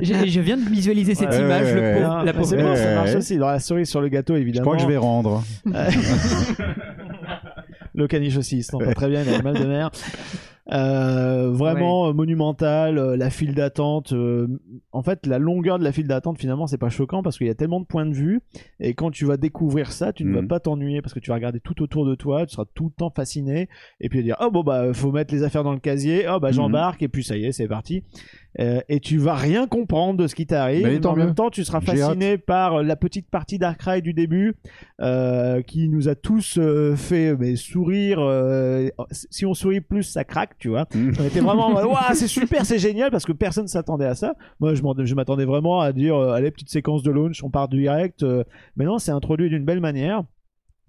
J'ai- 0.01 0.28
Je 0.30 0.39
viens 0.41 0.57
de 0.57 0.70
visualiser 0.70 1.16
cette 1.16 1.30
Ouais, 1.32 1.39
image, 1.39 1.64
ouais, 1.66 1.74
le 1.74 1.82
ouais. 1.82 1.93
pauvre- 2.01 2.18
Ah, 2.20 2.24
la 2.24 2.34
pauvre. 2.34 2.45
c'est 2.45 2.57
bon, 2.57 2.76
ça 2.76 2.84
Ouais, 2.84 2.95
marche 2.95 3.10
ouais. 3.10 3.16
aussi. 3.18 3.38
Dans 3.38 3.47
la 3.47 3.60
cerise 3.60 3.89
sur 3.89 3.99
le 4.01 4.10
gâteau, 4.10 4.36
Je 4.36 4.41
évidemment. 4.41 4.64
crois 4.66 4.76
que 4.78 4.84
je 4.84 4.88
vais 4.88 4.97
rendre. 4.97 5.43
Le 7.95 8.07
caniche 8.07 8.38
aussi, 8.38 8.57
il 8.57 8.64
se 8.64 8.72
sent 8.72 8.78
pas 8.86 8.93
très 8.93 9.10
bien, 9.10 9.24
il 9.24 9.30
a 9.34 9.38
le 9.38 9.43
mal 9.43 9.60
de 9.60 9.66
mer. 9.66 9.89
Euh, 10.72 11.49
vraiment 11.51 12.09
euh, 12.09 12.13
monumental, 12.13 12.97
euh, 12.97 13.17
la 13.17 13.30
file 13.30 13.55
d'attente. 13.55 14.13
euh, 14.13 14.47
en 14.91 15.01
fait, 15.01 15.26
la 15.26 15.39
longueur 15.39 15.80
de 15.80 15.84
la 15.84 15.91
file 15.91 16.07
d'attente, 16.07 16.38
finalement, 16.38 16.67
c'est 16.67 16.78
pas 16.78 16.89
choquant 16.89 17.24
parce 17.24 17.38
qu'il 17.38 17.47
y 17.47 17.49
a 17.49 17.55
tellement 17.55 17.80
de 17.80 17.86
points 17.86 18.05
de 18.05 18.13
vue. 18.13 18.41
Et 18.80 18.93
quand 18.93 19.09
tu 19.11 19.26
vas 19.26 19.38
découvrir 19.38 19.91
ça, 19.91 20.13
tu 20.13 20.26
ne 20.26 20.34
vas 20.34 20.41
Mhm. 20.41 20.47
pas 20.47 20.59
t'ennuyer 20.59 21.01
parce 21.01 21.13
que 21.13 21.20
tu 21.20 21.30
vas 21.30 21.36
regarder 21.36 21.59
tout 21.59 21.82
autour 21.82 22.05
de 22.05 22.13
toi, 22.15 22.45
tu 22.45 22.53
seras 22.53 22.65
tout 22.76 22.86
le 22.86 22.91
temps 22.91 23.09
fasciné. 23.15 23.67
Et 23.99 24.09
puis 24.09 24.22
dire, 24.24 24.36
oh 24.41 24.51
bon, 24.51 24.63
bah, 24.63 24.93
faut 24.93 25.11
mettre 25.11 25.34
les 25.34 25.43
affaires 25.43 25.63
dans 25.63 25.74
le 25.74 25.80
casier, 25.80 26.26
oh 26.30 26.39
bah, 26.39 26.49
Mhm. 26.49 26.53
j'embarque, 26.53 27.01
et 27.01 27.07
puis 27.07 27.24
ça 27.24 27.36
y 27.38 27.45
est, 27.45 27.51
c'est 27.51 27.67
parti. 27.67 28.03
Euh, 28.60 28.82
et 28.89 29.00
tu 29.00 29.18
vas 29.18 29.36
rien 29.36 29.68
comprendre 29.68 30.18
de 30.18 30.28
ce 30.28 30.34
qui 30.36 30.47
t'arrive. 30.47 30.86
Mais 30.86 31.06
en 31.06 31.16
même 31.16 31.36
temps, 31.36 31.50
tu 31.50 31.64
seras 31.64 31.82
fasciné 31.82 32.38
par 32.38 32.82
la 32.82 32.95
petite 32.95 33.30
partie 33.30 33.60
Dark 33.60 33.82
Ride 33.82 34.04
du 34.04 34.14
début 34.14 34.56
euh, 35.02 35.62
qui 35.62 35.88
nous 35.88 36.10
a 36.10 36.16
tous 36.16 36.58
euh, 36.58 36.95
fait 36.95 37.36
mais, 37.38 37.56
sourire. 37.56 38.20
euh, 38.20 38.89
si 39.12 39.45
on 39.45 39.54
sourit 39.54 39.82
plus, 39.82 40.04
ça 40.04 40.24
craque, 40.24 40.58
tu 40.58 40.70
vois. 40.70 40.88
Mm. 40.93 41.12
On 41.20 41.24
était 41.26 41.39
vraiment, 41.41 41.70
Ouah, 41.84 42.14
c'est 42.14 42.28
super, 42.28 42.66
c'est 42.66 42.80
génial 42.80 43.12
parce 43.12 43.26
que 43.26 43.34
personne 43.34 43.68
s'attendait 43.68 44.06
à 44.06 44.16
ça. 44.16 44.34
Moi, 44.60 44.74
je 44.74 45.16
m'attendais 45.16 45.45
vraiment 45.45 45.80
à 45.82 45.93
dire, 45.93 46.16
euh, 46.16 46.34
allez, 46.34 46.52
petite 46.52 46.70
séquence 46.70 47.04
de 47.04 47.12
launch, 47.12 47.43
on 47.43 47.50
part 47.50 47.68
direct. 47.68 48.24
euh, 48.24 48.43
mais 48.76 48.86
non, 48.86 48.97
c'est 49.00 49.12
introduit 49.12 49.50
d'une 49.50 49.66
belle 49.66 49.80
manière. 49.80 50.24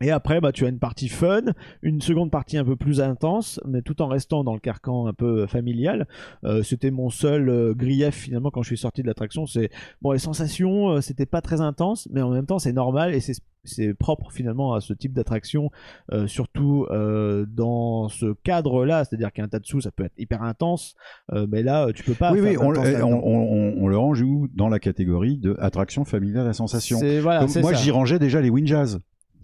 Et 0.03 0.11
après, 0.11 0.41
bah, 0.41 0.51
tu 0.53 0.65
as 0.65 0.69
une 0.69 0.79
partie 0.79 1.09
fun, 1.09 1.43
une 1.83 2.01
seconde 2.01 2.31
partie 2.31 2.57
un 2.57 2.65
peu 2.65 2.77
plus 2.77 3.01
intense, 3.01 3.61
mais 3.67 3.83
tout 3.83 4.01
en 4.01 4.09
restant 4.09 4.45
dans 4.45 4.55
le 4.55 4.61
carcan 4.61 5.07
un 5.07 5.13
peu 5.13 5.47
familial. 5.47 6.07
Euh, 6.45 6.63
c'était 6.63 6.91
mon 6.91 7.11
seul 7.11 7.49
euh, 7.49 7.75
grief 7.75 8.15
finalement 8.15 8.51
quand 8.51 8.63
je 8.63 8.69
suis 8.69 8.79
sorti 8.79 9.03
de 9.03 9.07
l'attraction. 9.07 9.47
C'est 9.47 9.71
bon, 10.01 10.13
les 10.13 10.19
sensations, 10.19 10.89
euh, 10.91 11.01
c'était 11.01 11.27
pas 11.27 11.43
très 11.43 11.61
intense, 11.61 12.09
mais 12.13 12.23
en 12.23 12.31
même 12.31 12.47
temps, 12.47 12.59
c'est 12.59 12.73
normal 12.73 13.15
et 13.15 13.21
c'est 13.21 13.35
c'est 13.65 13.93
propre 13.93 14.31
finalement 14.33 14.73
à 14.73 14.81
ce 14.81 14.95
type 14.95 15.13
d'attraction, 15.13 15.71
euh, 16.15 16.27
surtout 16.27 16.87
euh, 16.91 17.45
dans 17.47 18.09
ce 18.09 18.33
cadre-là, 18.43 19.05
c'est-à-dire 19.05 19.33
qu'un 19.33 19.49
Tatsu, 19.49 19.83
ça 19.83 19.91
peut 19.91 20.05
être 20.05 20.15
hyper 20.17 20.43
intense, 20.43 20.95
euh, 21.35 21.47
mais 21.47 21.63
là, 21.63 21.89
tu 21.95 22.03
peux 22.03 22.15
pas. 22.15 22.33
oui, 22.33 22.41
faire 22.41 22.53
oui, 22.53 22.57
on, 22.59 22.69
d'intense 22.73 22.87
on, 22.89 22.91
là-dedans. 22.93 23.21
on- 23.23 23.75
on 23.83 23.87
le 23.89 23.99
range 23.99 24.23
où 24.23 24.49
dans 24.55 24.71
la 24.71 24.79
catégorie 24.79 25.37
de 25.37 25.57
attraction 25.59 26.07
familiale 26.07 26.47
à 26.49 26.55
sensation. 26.55 26.99
C'est 27.01 27.21
voilà, 27.21 27.45
Comme 27.45 27.61
moi, 27.61 27.75
j'y 27.75 27.91
rangeais 27.91 28.19
déjà 28.19 28.41
les 28.41 28.49
Winjazz. 28.49 28.99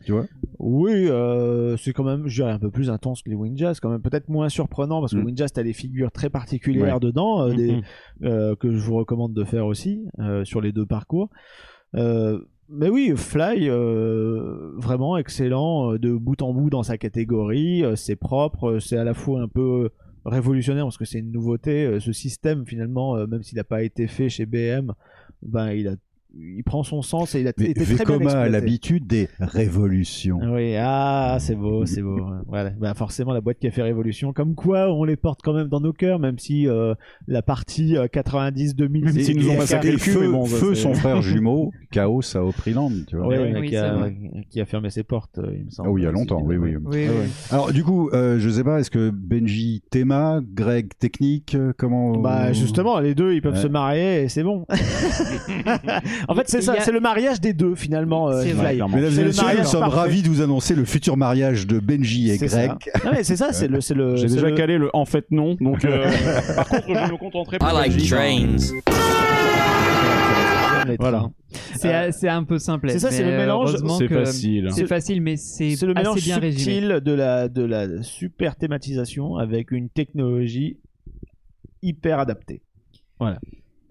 Tu 0.07 0.13
vois? 0.13 0.25
Oui, 0.59 0.93
euh, 1.09 1.77
c'est 1.77 1.93
quand 1.93 2.05
même, 2.05 2.29
je 2.29 2.37
dirais, 2.43 2.53
un 2.53 2.59
peu 2.59 2.71
plus 2.71 2.89
intense 2.91 3.23
que 3.23 3.29
les 3.29 3.35
Windjazz, 3.37 3.81
quand 3.81 3.91
même 3.91 4.01
peut-être 4.01 4.29
moins 4.29 4.49
surprenant 4.49 5.01
parce 5.01 5.13
que 5.13 5.19
Mm. 5.19 5.25
Windjazz, 5.27 5.53
t'as 5.53 5.63
des 5.65 5.73
figures 5.73 6.13
très 6.13 6.31
particulières 6.31 6.95
Ouais. 6.95 7.01
dedans, 7.01 7.43
euh, 7.43 7.53
des, 7.55 7.73
Mhm. 7.73 7.83
euh, 8.23 8.55
que 8.57 8.71
je 8.71 8.79
vous 8.79 8.95
recommande 8.95 9.35
de 9.35 9.45
faire 9.45 9.67
aussi 9.67 10.07
sur 10.45 10.61
les 10.61 10.73
deux 10.73 10.87
parcours. 10.87 11.29
Mais 12.69 12.89
oui, 12.89 13.13
Fly, 13.17 13.69
vraiment 14.77 15.17
excellent 15.17 15.95
de 15.95 16.13
bout 16.13 16.41
en 16.43 16.53
bout 16.53 16.71
dans 16.71 16.83
sa 16.83 16.99
catégorie. 16.99 17.85
c'est 17.97 18.17
propre, 18.17 18.79
c'est 18.79 18.97
à 18.97 19.05
la 19.05 19.15
fois 19.15 19.41
un 19.43 19.49
peu 19.49 19.91
révolutionnaire 20.25 20.85
parce 20.85 20.99
que 20.99 21.05
c'est 21.05 21.19
une 21.21 21.31
nouveauté. 21.33 21.99
ce 22.01 22.13
système, 22.13 22.67
finalement, 22.67 23.17
même 23.27 23.43
s'il 23.43 23.57
n'a 23.57 23.65
pas 23.65 23.83
été 23.83 24.07
fait 24.07 24.29
chez 24.29 24.47
BM, 24.47 24.93
ben 25.43 25.71
il 25.73 25.87
a, 25.89 25.95
il 26.39 26.63
prend 26.65 26.83
son 26.83 27.03
sens 27.03 27.35
et 27.35 27.41
il 27.41 27.49
a 27.49 27.53
Mais 27.59 27.67
été 27.71 27.85
très 27.85 27.95
bien 27.95 27.97
Vekoma 27.97 28.15
a 28.17 28.25
exploité. 28.25 28.51
l'habitude 28.51 29.07
des 29.07 29.29
révolutions. 29.39 30.39
Oui, 30.43 30.75
ah, 30.79 31.37
c'est 31.41 31.55
beau, 31.55 31.87
c'est 31.87 32.03
beau. 32.03 32.19
Voilà. 32.47 32.71
Bah, 32.71 32.95
forcément, 32.95 33.33
la 33.33 33.41
boîte 33.41 33.59
qui 33.59 33.67
a 33.67 33.71
fait 33.71 33.83
Révolution. 33.83 34.33
Comme 34.33 34.55
quoi, 34.55 34.91
on 34.93 35.05
les 35.05 35.17
porte 35.17 35.41
quand 35.43 35.53
même 35.53 35.69
dans 35.69 35.81
nos 35.81 35.93
cœurs, 35.93 36.19
même 36.19 36.39
si 36.39 36.67
euh, 36.69 36.95
la 37.29 37.43
partie 37.43 37.97
euh, 37.97 38.07
90-2000, 38.07 39.05
Même 39.05 39.13
c'est- 39.15 39.23
s'ils 39.23 39.39
nous 39.39 39.51
ont 39.51 39.57
massacré 39.57 39.93
le 39.93 39.99
feu, 39.99 40.31
bon, 40.31 40.45
feu 40.47 40.75
c'est- 40.75 40.83
son 40.83 40.95
frère 40.95 41.23
jumeau, 41.23 41.73
Chaos 41.91 42.21
à 42.37 42.45
Opryland, 42.45 42.91
tu 43.07 43.17
vois. 43.17 43.29
Oui, 43.29 43.37
mais 43.39 43.61
oui, 43.61 43.67
qui, 43.69 43.75
c'est 43.75 43.79
a, 43.79 43.95
vrai. 43.95 44.17
qui 44.51 44.61
a 44.61 44.65
fermé 44.67 44.91
ses 44.91 45.03
portes, 45.05 45.39
euh, 45.39 45.53
il 45.57 45.65
me 45.67 45.71
semble. 45.71 45.89
Ah 45.89 45.93
oui, 45.93 46.03
il 46.03 46.05
y 46.05 46.09
a 46.09 46.11
longtemps, 46.13 46.43
oui, 46.43 46.57
oui. 46.57 46.77
Oui, 46.77 47.07
oui. 47.09 47.31
Alors 47.51 47.73
du 47.73 47.85
coup, 47.85 48.11
euh, 48.13 48.39
je 48.39 48.49
sais 48.51 48.65
pas, 48.65 48.81
est-ce 48.81 48.91
que 48.91 49.11
Benji 49.11 49.83
théma, 49.91 50.41
Greg 50.55 50.89
technique, 50.99 51.55
euh, 51.55 51.73
comment 51.77 52.19
Bah 52.19 52.53
justement, 52.53 52.99
les 53.01 53.15
deux, 53.15 53.35
ils 53.35 53.43
peuvent 53.43 53.55
Ouais. 53.55 53.61
se 53.63 53.69
marier 53.69 54.23
et 54.23 54.29
c'est 54.29 54.43
bon. 54.43 54.67
en 56.29 56.35
fait, 56.35 56.49
c'est 56.49 56.61
ça, 56.63 56.73
a- 56.75 56.81
c'est 56.81 56.93
le 56.93 57.01
mariage 57.01 57.41
des 57.41 57.53
deux 57.53 57.75
finalement. 57.75 58.29
euh, 58.29 58.43
C'est 58.43 58.53
vrai. 58.53 58.75
Mesdames 58.75 58.91
et 58.97 59.25
messieurs, 59.25 59.25
nous 59.59 59.65
sommes 59.65 59.81
parfait. 59.81 59.97
ravis 59.97 60.23
de 60.23 60.29
vous 60.29 60.41
annoncer 60.43 60.75
le 60.75 60.85
futur 60.85 61.17
mariage 61.17 61.67
de 61.67 61.79
Benji 61.79 62.31
et 62.31 62.37
Greg. 62.39 62.49
ça. 62.51 62.67
Non, 63.05 63.11
mais 63.13 63.25
c'est 63.25 63.37
ça, 63.37 63.53
c'est 63.53 63.69
le, 63.69 63.81
c'est 63.81 63.95
le. 63.95 64.17
J'ai 64.17 64.29
déjà 64.29 64.49
le- 64.49 64.55
calé 64.57 64.79
le 64.79 64.91
en 64.95 65.05
fait 65.05 65.27
non. 65.31 65.57
Donc, 65.61 65.85
euh, 65.85 66.05
par 66.57 66.69
contre, 66.69 66.87
je 66.89 67.13
me 67.13 67.17
contenterai 67.19 67.59
pour 67.59 67.69
I 67.69 67.73
like 67.89 68.09
trains. 68.09 68.57
Voilà. 71.01 71.31
C'est 71.77 72.13
c'est 72.13 72.29
un 72.29 72.45
peu 72.45 72.59
simple. 72.59 72.91
c'est 72.91 72.99
ça, 73.01 73.11
c'est 73.11 73.25
le 73.25 73.37
mélange. 73.37 73.77
C'est 73.99 74.09
facile. 74.09 74.69
C'est 74.73 74.87
facile, 74.87 75.21
mais 75.21 75.37
c'est 75.37 75.75
C'est 75.77 75.87
le 75.87 75.95
mélange 75.95 76.23
bien 76.23 76.39
résumé. 76.39 76.75
subtil 76.81 77.01
de 77.05 77.13
la, 77.13 77.49
de 77.49 77.63
la 77.65 78.03
super 78.03 78.57
thématisation 78.57 79.37
avec 79.37 79.71
une 79.73 79.89
technologie 79.89 80.79
hyper 81.83 82.19
adaptée. 82.21 82.63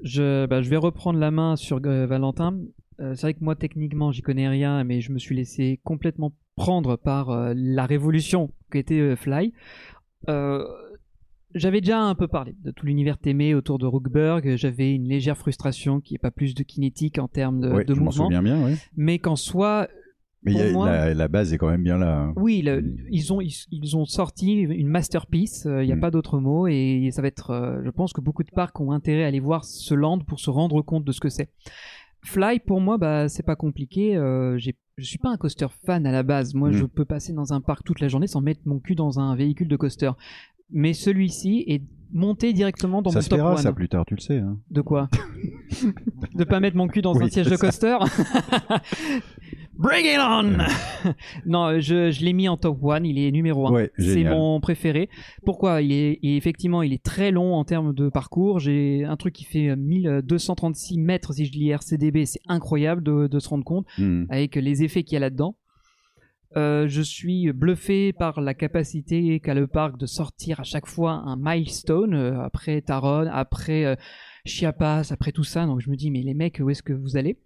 Je, 0.06 0.46
bah, 0.46 0.62
je 0.62 0.70
vais 0.70 0.78
reprendre 0.78 1.20
la 1.20 1.32
main 1.32 1.56
sur 1.58 1.80
euh, 1.86 2.06
Valentin. 2.06 2.58
Euh, 3.02 3.14
c'est 3.16 3.22
vrai 3.24 3.34
que 3.34 3.44
moi, 3.44 3.56
techniquement, 3.56 4.12
j'y 4.14 4.22
connais 4.22 4.48
rien, 4.48 4.84
mais 4.86 5.02
je 5.02 5.12
me 5.12 5.18
suis 5.20 5.36
laissé 5.36 5.82
complètement 5.84 6.32
prendre 6.56 6.96
par 6.96 7.32
euh, 7.32 7.54
la 7.56 7.86
révolution 7.86 8.52
qu'était 8.72 9.16
Fly. 9.18 9.52
J'avais 11.54 11.80
déjà 11.80 12.02
un 12.02 12.16
peu 12.16 12.28
parlé 12.28 12.54
de 12.64 12.72
tout 12.72 12.86
l'univers 12.86 13.18
témé 13.18 13.56
autour 13.56 13.80
de 13.80 13.86
Rookberg. 13.86 14.58
J'avais 14.58 14.94
une 14.94 15.08
légère 15.08 15.38
frustration 15.38 16.02
qui 16.02 16.16
est 16.16 16.20
pas 16.20 16.32
plus 16.32 16.54
de 16.54 16.64
kinétique 16.64 17.18
en 17.18 17.30
termes 17.30 17.62
de, 17.62 17.72
Ouais, 17.72 17.86
de 17.86 17.94
je 17.94 18.00
m'en 18.00 18.06
mouvement, 18.08 18.26
souviens 18.26 18.44
bien, 18.44 18.62
oui. 18.66 18.76
mais 18.98 19.20
qu'en 19.20 19.38
soi, 19.38 19.88
Mais 20.46 20.52
il 20.54 20.58
y 20.58 20.62
a- 20.62 20.66
Pour 20.66 20.74
moi- 20.84 20.90
la, 20.92 21.14
la 21.14 21.28
base 21.28 21.54
est 21.54 21.58
quand 21.58 21.70
même 21.70 21.84
bien 21.84 21.98
là. 21.98 22.20
hein. 22.20 22.34
oui, 22.38 22.62
le- 22.62 22.96
ils 23.10 23.34
ont 23.34 23.42
ils, 23.42 23.54
ils 23.72 23.98
ont 23.98 24.06
sorti 24.06 24.54
une 24.54 24.88
masterpiece. 24.88 25.64
Il 25.66 25.86
n'y 25.86 25.92
a 25.92 25.96
Mm. 25.96 26.00
pas 26.00 26.12
d'autre 26.12 26.40
mot 26.40 26.68
et 26.68 27.10
ça 27.12 27.22
va 27.22 27.28
être. 27.28 27.50
euh, 27.52 27.82
je 27.84 27.90
pense 27.90 28.14
que 28.14 28.22
beaucoup 28.22 28.44
de 28.44 28.52
parcs 28.52 28.80
ont 28.80 28.92
intérêt 28.92 29.24
à 29.24 29.28
aller 29.28 29.40
voir 29.40 29.66
ce 29.66 29.94
land 29.96 30.20
pour 30.20 30.40
se 30.40 30.50
rendre 30.50 30.82
compte 30.82 31.04
de 31.04 31.12
ce 31.12 31.20
que 31.20 31.30
c'est. 31.30 31.50
Fly, 32.24 32.60
pour 32.60 32.80
moi, 32.82 32.98
bah, 32.98 33.28
c'est 33.30 33.44
pas 33.46 33.56
compliqué. 33.56 34.16
Euh, 34.16 34.58
je 34.58 34.72
suis 35.04 35.18
pas 35.20 35.30
un 35.30 35.38
coaster 35.38 35.68
fan 35.86 36.06
à 36.08 36.12
la 36.12 36.24
base. 36.24 36.54
Moi, 36.54 36.70
Mm. 36.70 36.74
je 36.74 36.86
peux 36.86 37.06
passer 37.06 37.34
dans 37.34 37.52
un 37.54 37.62
parc 37.62 37.84
toute 37.84 38.00
la 38.00 38.08
journée 38.08 38.28
sans 38.28 38.42
mettre 38.42 38.62
mon 38.66 38.80
cul 38.80 38.96
dans 38.96 39.20
un 39.20 39.36
véhicule 39.36 39.68
de 39.68 39.76
coaster. 39.76 40.12
Mais 40.72 40.94
celui-ci 40.94 41.64
est 41.68 41.84
monter 42.12 42.54
directement 42.54 43.02
dans 43.02 43.10
ça 43.12 43.18
mon 43.20 43.22
se 43.24 43.30
top 43.30 43.38
verra, 43.40 43.52
one. 43.52 43.58
ça, 43.58 43.74
plus 43.74 43.90
tard, 43.90 44.06
tu 44.06 44.16
le 44.16 44.22
sais. 44.22 44.38
hein. 44.40 44.58
De 44.72 44.82
quoi? 44.82 45.10
De 46.36 46.44
pas 46.46 46.60
mettre 46.60 46.78
mon 46.78 46.88
cul 46.88 47.02
dans 47.02 47.20
un 47.22 47.28
siège 47.30 47.48
de 47.50 47.56
coaster? 47.58 47.98
Bring 49.78 50.06
it 50.06 50.20
on 50.20 50.58
Non, 51.46 51.80
je, 51.80 52.12
je 52.12 52.24
l'ai 52.24 52.34
mis 52.34 52.48
en 52.48 52.58
top 52.58 52.78
one, 52.82 53.06
il 53.06 53.20
est 53.20 53.32
numéro 53.32 53.68
1. 53.68 53.72
Ouais, 53.72 53.92
c'est 53.98 54.24
mon 54.24 54.60
préféré. 54.62 55.10
Pourquoi? 55.46 55.82
Il 55.82 55.92
est, 55.92 56.20
et 56.24 56.38
effectivement, 56.38 56.82
il 56.82 56.94
est 56.94 57.04
très 57.04 57.32
long 57.32 57.56
en 57.56 57.66
termes 57.66 57.94
de 57.94 58.10
parcours. 58.10 58.60
J'ai 58.60 59.04
un 59.04 59.18
truc 59.18 59.34
qui 59.34 59.44
fait 59.46 59.70
euh, 59.70 59.76
1236 59.76 60.98
mètres 60.98 61.34
si 61.34 61.46
je 61.46 61.52
lis 61.52 61.70
RCDB, 61.72 62.26
c'est 62.26 62.40
incroyable 62.48 63.04
de, 63.04 63.28
de 63.28 63.40
se 63.40 63.50
rendre 63.50 63.64
compte 63.66 63.86
Hmm. 63.98 64.26
avec 64.30 64.56
les 64.56 64.84
effets 64.84 65.04
qu'il 65.04 65.14
y 65.14 65.18
a 65.18 65.20
là-dedans. 65.20 65.58
Euh, 66.58 66.88
je 66.88 67.02
suis 67.02 67.52
bluffé 67.52 68.14
par 68.14 68.40
la 68.40 68.54
capacité 68.54 69.40
qu'a 69.42 69.54
le 69.54 69.68
parc 69.68 69.98
de 70.00 70.06
sortir 70.06 70.62
à 70.62 70.64
chaque 70.64 70.86
fois 70.88 71.12
un 71.26 71.36
milestone 71.38 72.14
euh, 72.14 72.40
après 72.42 72.82
Taron, 72.82 73.28
après 73.32 73.84
euh, 73.86 73.96
Chiapas, 74.46 75.12
après 75.12 75.34
tout 75.34 75.44
ça. 75.44 75.66
Donc 75.66 75.82
je 75.82 75.90
me 75.90 75.96
dis, 75.98 76.12
mais 76.12 76.22
les 76.22 76.34
mecs, 76.34 76.62
où 76.64 76.70
est-ce 76.70 76.82
que 76.84 76.94
vous 76.94 77.18
allez? 77.18 77.38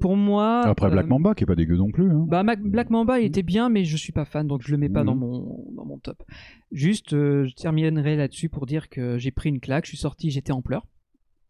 Pour 0.00 0.16
moi. 0.16 0.62
Après 0.64 0.86
euh, 0.86 0.90
Black 0.90 1.06
Mamba, 1.08 1.34
qui 1.34 1.44
est 1.44 1.46
pas 1.46 1.54
dégueu 1.56 1.76
non 1.76 1.90
plus. 1.90 2.10
hein. 2.10 2.24
bah, 2.28 2.42
Mac- 2.42 2.62
Black 2.62 2.90
Mamba 2.90 3.18
il 3.20 3.26
était 3.26 3.42
bien, 3.42 3.68
mais 3.68 3.84
je 3.84 3.96
suis 3.96 4.12
pas 4.12 4.24
fan, 4.24 4.46
donc 4.46 4.62
je 4.64 4.70
le 4.70 4.78
mets 4.78 4.88
pas 4.88 5.00
Mhm. 5.00 5.06
dans, 5.06 5.14
mon, 5.16 5.64
dans 5.76 5.84
mon 5.84 5.98
top. 5.98 6.22
Juste, 6.72 7.12
euh, 7.14 7.44
je 7.46 7.54
terminerai 7.54 8.16
là-dessus 8.16 8.48
pour 8.48 8.66
dire 8.66 8.88
que 8.88 9.18
j'ai 9.18 9.30
pris 9.30 9.48
une 9.48 9.60
claque, 9.60 9.84
je 9.86 9.90
suis 9.90 9.98
sorti, 9.98 10.30
j'étais 10.30 10.52
en 10.52 10.62
pleurs. 10.62 10.86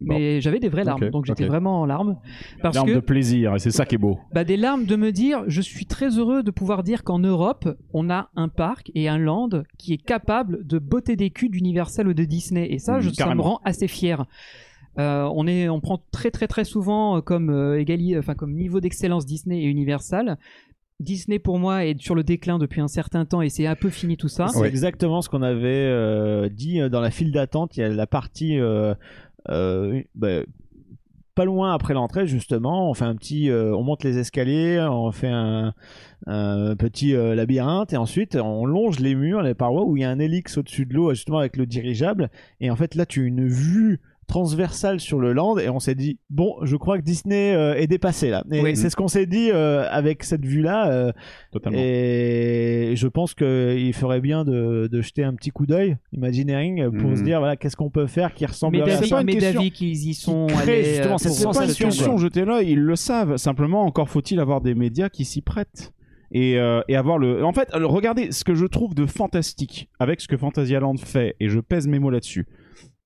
Mais 0.00 0.40
j'avais 0.40 0.60
des 0.60 0.68
vraies 0.68 0.84
larmes, 0.84 1.10
donc 1.10 1.24
j'étais 1.26 1.46
vraiment 1.46 1.80
en 1.80 1.84
larmes. 1.84 2.18
Parce 2.62 2.76
Larmes 2.76 2.88
que 2.90 2.94
de 2.94 3.00
plaisir, 3.00 3.56
et 3.56 3.58
c'est 3.58 3.72
ça 3.72 3.84
qui 3.84 3.96
est 3.96 3.98
beau. 3.98 4.20
bah, 4.32 4.44
des 4.44 4.56
larmes 4.56 4.84
de 4.84 4.94
me 4.94 5.10
dire, 5.10 5.42
je 5.48 5.60
suis 5.60 5.86
très 5.86 6.18
heureux 6.20 6.44
de 6.44 6.52
pouvoir 6.52 6.84
dire 6.84 7.02
qu'en 7.02 7.18
Europe, 7.18 7.68
on 7.92 8.08
a 8.08 8.30
un 8.36 8.46
parc 8.48 8.92
et 8.94 9.08
un 9.08 9.18
land 9.18 9.48
qui 9.76 9.94
est 9.94 9.98
capable 10.02 10.64
de 10.64 10.78
botter 10.78 11.16
des 11.16 11.30
culs 11.30 11.50
d'Universal 11.50 12.06
ou 12.06 12.14
de 12.14 12.22
Disney. 12.24 12.72
Et 12.72 12.78
ça, 12.78 12.98
Mhm, 12.98 13.00
je, 13.00 13.10
ça 13.10 13.34
me 13.34 13.40
rend 13.40 13.58
assez 13.64 13.88
fier. 13.88 14.24
Euh, 14.98 15.28
on, 15.34 15.46
est, 15.46 15.68
on 15.68 15.80
prend 15.80 16.00
très 16.10 16.30
très 16.30 16.48
très 16.48 16.64
souvent 16.64 17.16
euh, 17.16 17.20
comme, 17.20 17.50
euh, 17.50 17.80
égali- 17.80 18.18
enfin, 18.18 18.34
comme 18.34 18.54
niveau 18.54 18.80
d'excellence 18.80 19.26
Disney 19.26 19.62
et 19.62 19.66
Universal. 19.66 20.36
Disney 21.00 21.38
pour 21.38 21.60
moi 21.60 21.84
est 21.84 22.00
sur 22.00 22.16
le 22.16 22.24
déclin 22.24 22.58
depuis 22.58 22.80
un 22.80 22.88
certain 22.88 23.24
temps 23.24 23.40
et 23.40 23.50
c'est 23.50 23.66
un 23.66 23.76
peu 23.76 23.88
fini 23.88 24.16
tout 24.16 24.26
ça. 24.26 24.48
C'est 24.48 24.66
exactement 24.66 25.22
ce 25.22 25.28
qu'on 25.28 25.42
avait 25.42 25.68
euh, 25.68 26.48
dit 26.48 26.80
dans 26.90 27.00
la 27.00 27.12
file 27.12 27.30
d'attente. 27.30 27.76
Il 27.76 27.80
y 27.80 27.82
a 27.84 27.88
la 27.88 28.06
partie 28.08 28.58
euh, 28.58 28.94
euh, 29.48 30.02
bah, 30.16 30.40
pas 31.36 31.44
loin 31.44 31.72
après 31.72 31.94
l'entrée 31.94 32.26
justement. 32.26 32.90
On 32.90 32.94
fait 32.94 33.04
un 33.04 33.14
petit, 33.14 33.48
euh, 33.48 33.72
on 33.76 33.84
monte 33.84 34.02
les 34.02 34.18
escaliers, 34.18 34.84
on 34.90 35.12
fait 35.12 35.28
un, 35.28 35.72
un 36.26 36.74
petit 36.74 37.14
euh, 37.14 37.36
labyrinthe 37.36 37.92
et 37.92 37.96
ensuite 37.96 38.34
on 38.34 38.66
longe 38.66 38.98
les 38.98 39.14
murs, 39.14 39.42
les 39.42 39.54
parois 39.54 39.84
où 39.84 39.96
il 39.96 40.00
y 40.00 40.04
a 40.04 40.10
un 40.10 40.18
hélix 40.18 40.58
au-dessus 40.58 40.84
de 40.84 40.94
l'eau 40.94 41.14
justement 41.14 41.38
avec 41.38 41.56
le 41.56 41.66
dirigeable. 41.66 42.28
Et 42.60 42.72
en 42.72 42.76
fait 42.76 42.96
là 42.96 43.06
tu 43.06 43.22
as 43.22 43.24
une 43.26 43.46
vue 43.46 44.00
transversale 44.28 45.00
sur 45.00 45.18
le 45.18 45.32
land 45.32 45.58
et 45.58 45.68
on 45.68 45.80
s'est 45.80 45.94
dit 45.96 46.18
bon 46.30 46.54
je 46.62 46.76
crois 46.76 46.98
que 46.98 47.02
Disney 47.02 47.52
euh, 47.54 47.74
est 47.74 47.86
dépassé 47.88 48.30
là 48.30 48.44
et 48.52 48.60
Oui. 48.60 48.76
c'est 48.76 48.90
ce 48.90 48.94
qu'on 48.96 49.08
s'est 49.08 49.26
dit 49.26 49.50
euh, 49.50 49.86
avec 49.90 50.22
cette 50.22 50.44
vue 50.44 50.62
là 50.62 51.12
Totalement. 51.50 51.78
et 51.80 52.92
je 52.94 53.08
pense 53.08 53.34
qu'il 53.34 53.92
ferait 53.94 54.20
bien 54.20 54.44
de, 54.44 54.88
de 54.92 55.00
jeter 55.00 55.24
un 55.24 55.34
petit 55.34 55.50
coup 55.50 55.66
d'œil 55.66 55.96
Imagineering 56.12 56.90
pour 56.90 57.08
Mhm. 57.10 57.16
se 57.16 57.22
dire 57.22 57.38
voilà 57.40 57.56
qu'est-ce 57.56 57.76
qu'on 57.76 57.90
peut 57.90 58.06
faire 58.06 58.34
qui 58.34 58.44
ressemble 58.46 58.76
Mais 58.76 58.92
à 58.92 59.02
c'est 59.02 59.08
pas 59.08 59.20
une 59.20 59.26
mais 59.26 59.32
question 59.32 59.52
d'avis 59.60 59.70
qu'ils 59.72 60.08
y 60.08 60.14
sont 60.14 60.46
allés, 60.62 60.84
justement 60.84 61.14
euh, 61.14 61.18
cette 61.18 61.30
pour 61.30 61.38
C'est 61.38 61.44
pas 61.44 61.48
une 61.48 61.70
sensation, 61.70 61.86
question, 61.88 62.16
jetez 62.18 62.44
l'œil, 62.44 62.70
ils 62.72 62.78
le 62.80 62.96
savent. 62.96 63.36
Simplement, 63.38 63.84
encore 63.84 64.08
faut-il 64.08 64.38
avoir 64.40 64.60
des 64.60 64.74
médias 64.74 65.08
qui 65.08 65.24
s'y 65.24 65.40
prêtent. 65.40 65.92
Et, 66.30 66.58
euh, 66.58 66.82
et 66.88 66.96
avoir 66.96 67.16
le. 67.16 67.42
En 67.42 67.54
fait, 67.54 67.68
alors, 67.72 67.90
regardez 67.90 68.32
ce 68.32 68.44
que 68.44 68.54
je 68.54 68.66
trouve 68.66 68.94
de 68.94 69.06
fantastique 69.06 69.88
avec 69.98 70.20
ce 70.20 70.28
que 70.28 70.36
Fantasyland 70.36 70.96
fait, 70.98 71.34
et 71.40 71.48
je 71.48 71.58
pèse 71.58 71.88
mes 71.88 71.98
mots 71.98 72.10
là-dessus. 72.10 72.46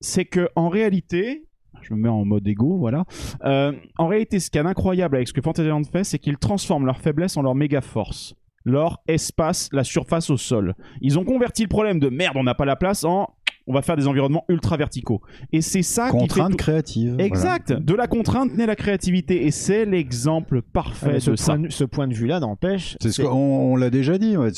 C'est 0.03 0.27
que 0.27 0.49
en 0.57 0.69
réalité, 0.69 1.47
je 1.81 1.95
me 1.95 2.01
mets 2.01 2.09
en 2.09 2.25
mode 2.25 2.47
égo, 2.47 2.77
voilà. 2.77 3.05
Euh, 3.45 3.73
en 3.99 4.07
réalité, 4.07 4.41
ce 4.41 4.51
qu'il 4.51 4.59
y 4.59 4.61
a 4.61 4.65
d'incroyable 4.65 5.17
avec 5.17 5.29
ce 5.29 5.33
que 5.33 5.41
Fantasyland 5.41 5.83
fait, 5.85 6.05
c'est 6.05 6.19
qu'ils 6.19 6.37
transforment 6.37 6.87
leur 6.87 6.99
faiblesse 6.99 7.37
en 7.37 7.43
leur 7.43 7.55
méga 7.55 7.81
force. 7.81 8.35
Leur 8.65 9.01
espace, 9.09 9.69
la 9.73 9.83
surface 9.83 10.31
au 10.31 10.37
sol. 10.37 10.75
Ils 11.01 11.19
ont 11.19 11.25
converti 11.25 11.63
le 11.63 11.69
problème 11.69 11.99
de 11.99 12.09
merde, 12.09 12.37
on 12.37 12.45
n'a 12.45 12.55
pas 12.55 12.65
la 12.65 12.77
place 12.77 13.05
en 13.05 13.29
on 13.67 13.73
va 13.73 13.83
faire 13.83 13.97
des 13.97 14.09
environnements 14.09 14.45
ultra 14.49 14.77
verticaux. 14.77 15.21
Et 15.53 15.61
c'est 15.61 15.83
ça 15.83 16.11
qui 16.11 16.17
Contrainte 16.19 16.51
tout- 16.53 16.57
créative. 16.57 17.11
voilà. 17.13 17.25
Exact. 17.25 17.73
De 17.73 17.95
la 17.95 18.07
contrainte 18.07 18.57
naît 18.57 18.67
la 18.67 18.77
créativité. 18.77 19.47
Et 19.47 19.51
c'est 19.51 19.85
l'exemple 19.85 20.61
Ah, 20.65 20.71
parfait 20.73 21.13
mais 21.15 21.21
ce, 21.21 21.31
de 21.31 21.37
point, 21.37 21.59
de- 21.59 21.69
ce 21.71 21.85
point 21.85 22.09
de 22.09 22.15
vue 22.15 22.27
là 22.27 22.41
n'empêche 22.41 22.97
C'est 23.01 23.11
ce 23.13 23.23
qu'on 23.23 23.31
on 23.31 23.77
l'a 23.77 23.91
déjà 23.91 24.19
dit. 24.19 24.37
ouais, 24.37 24.51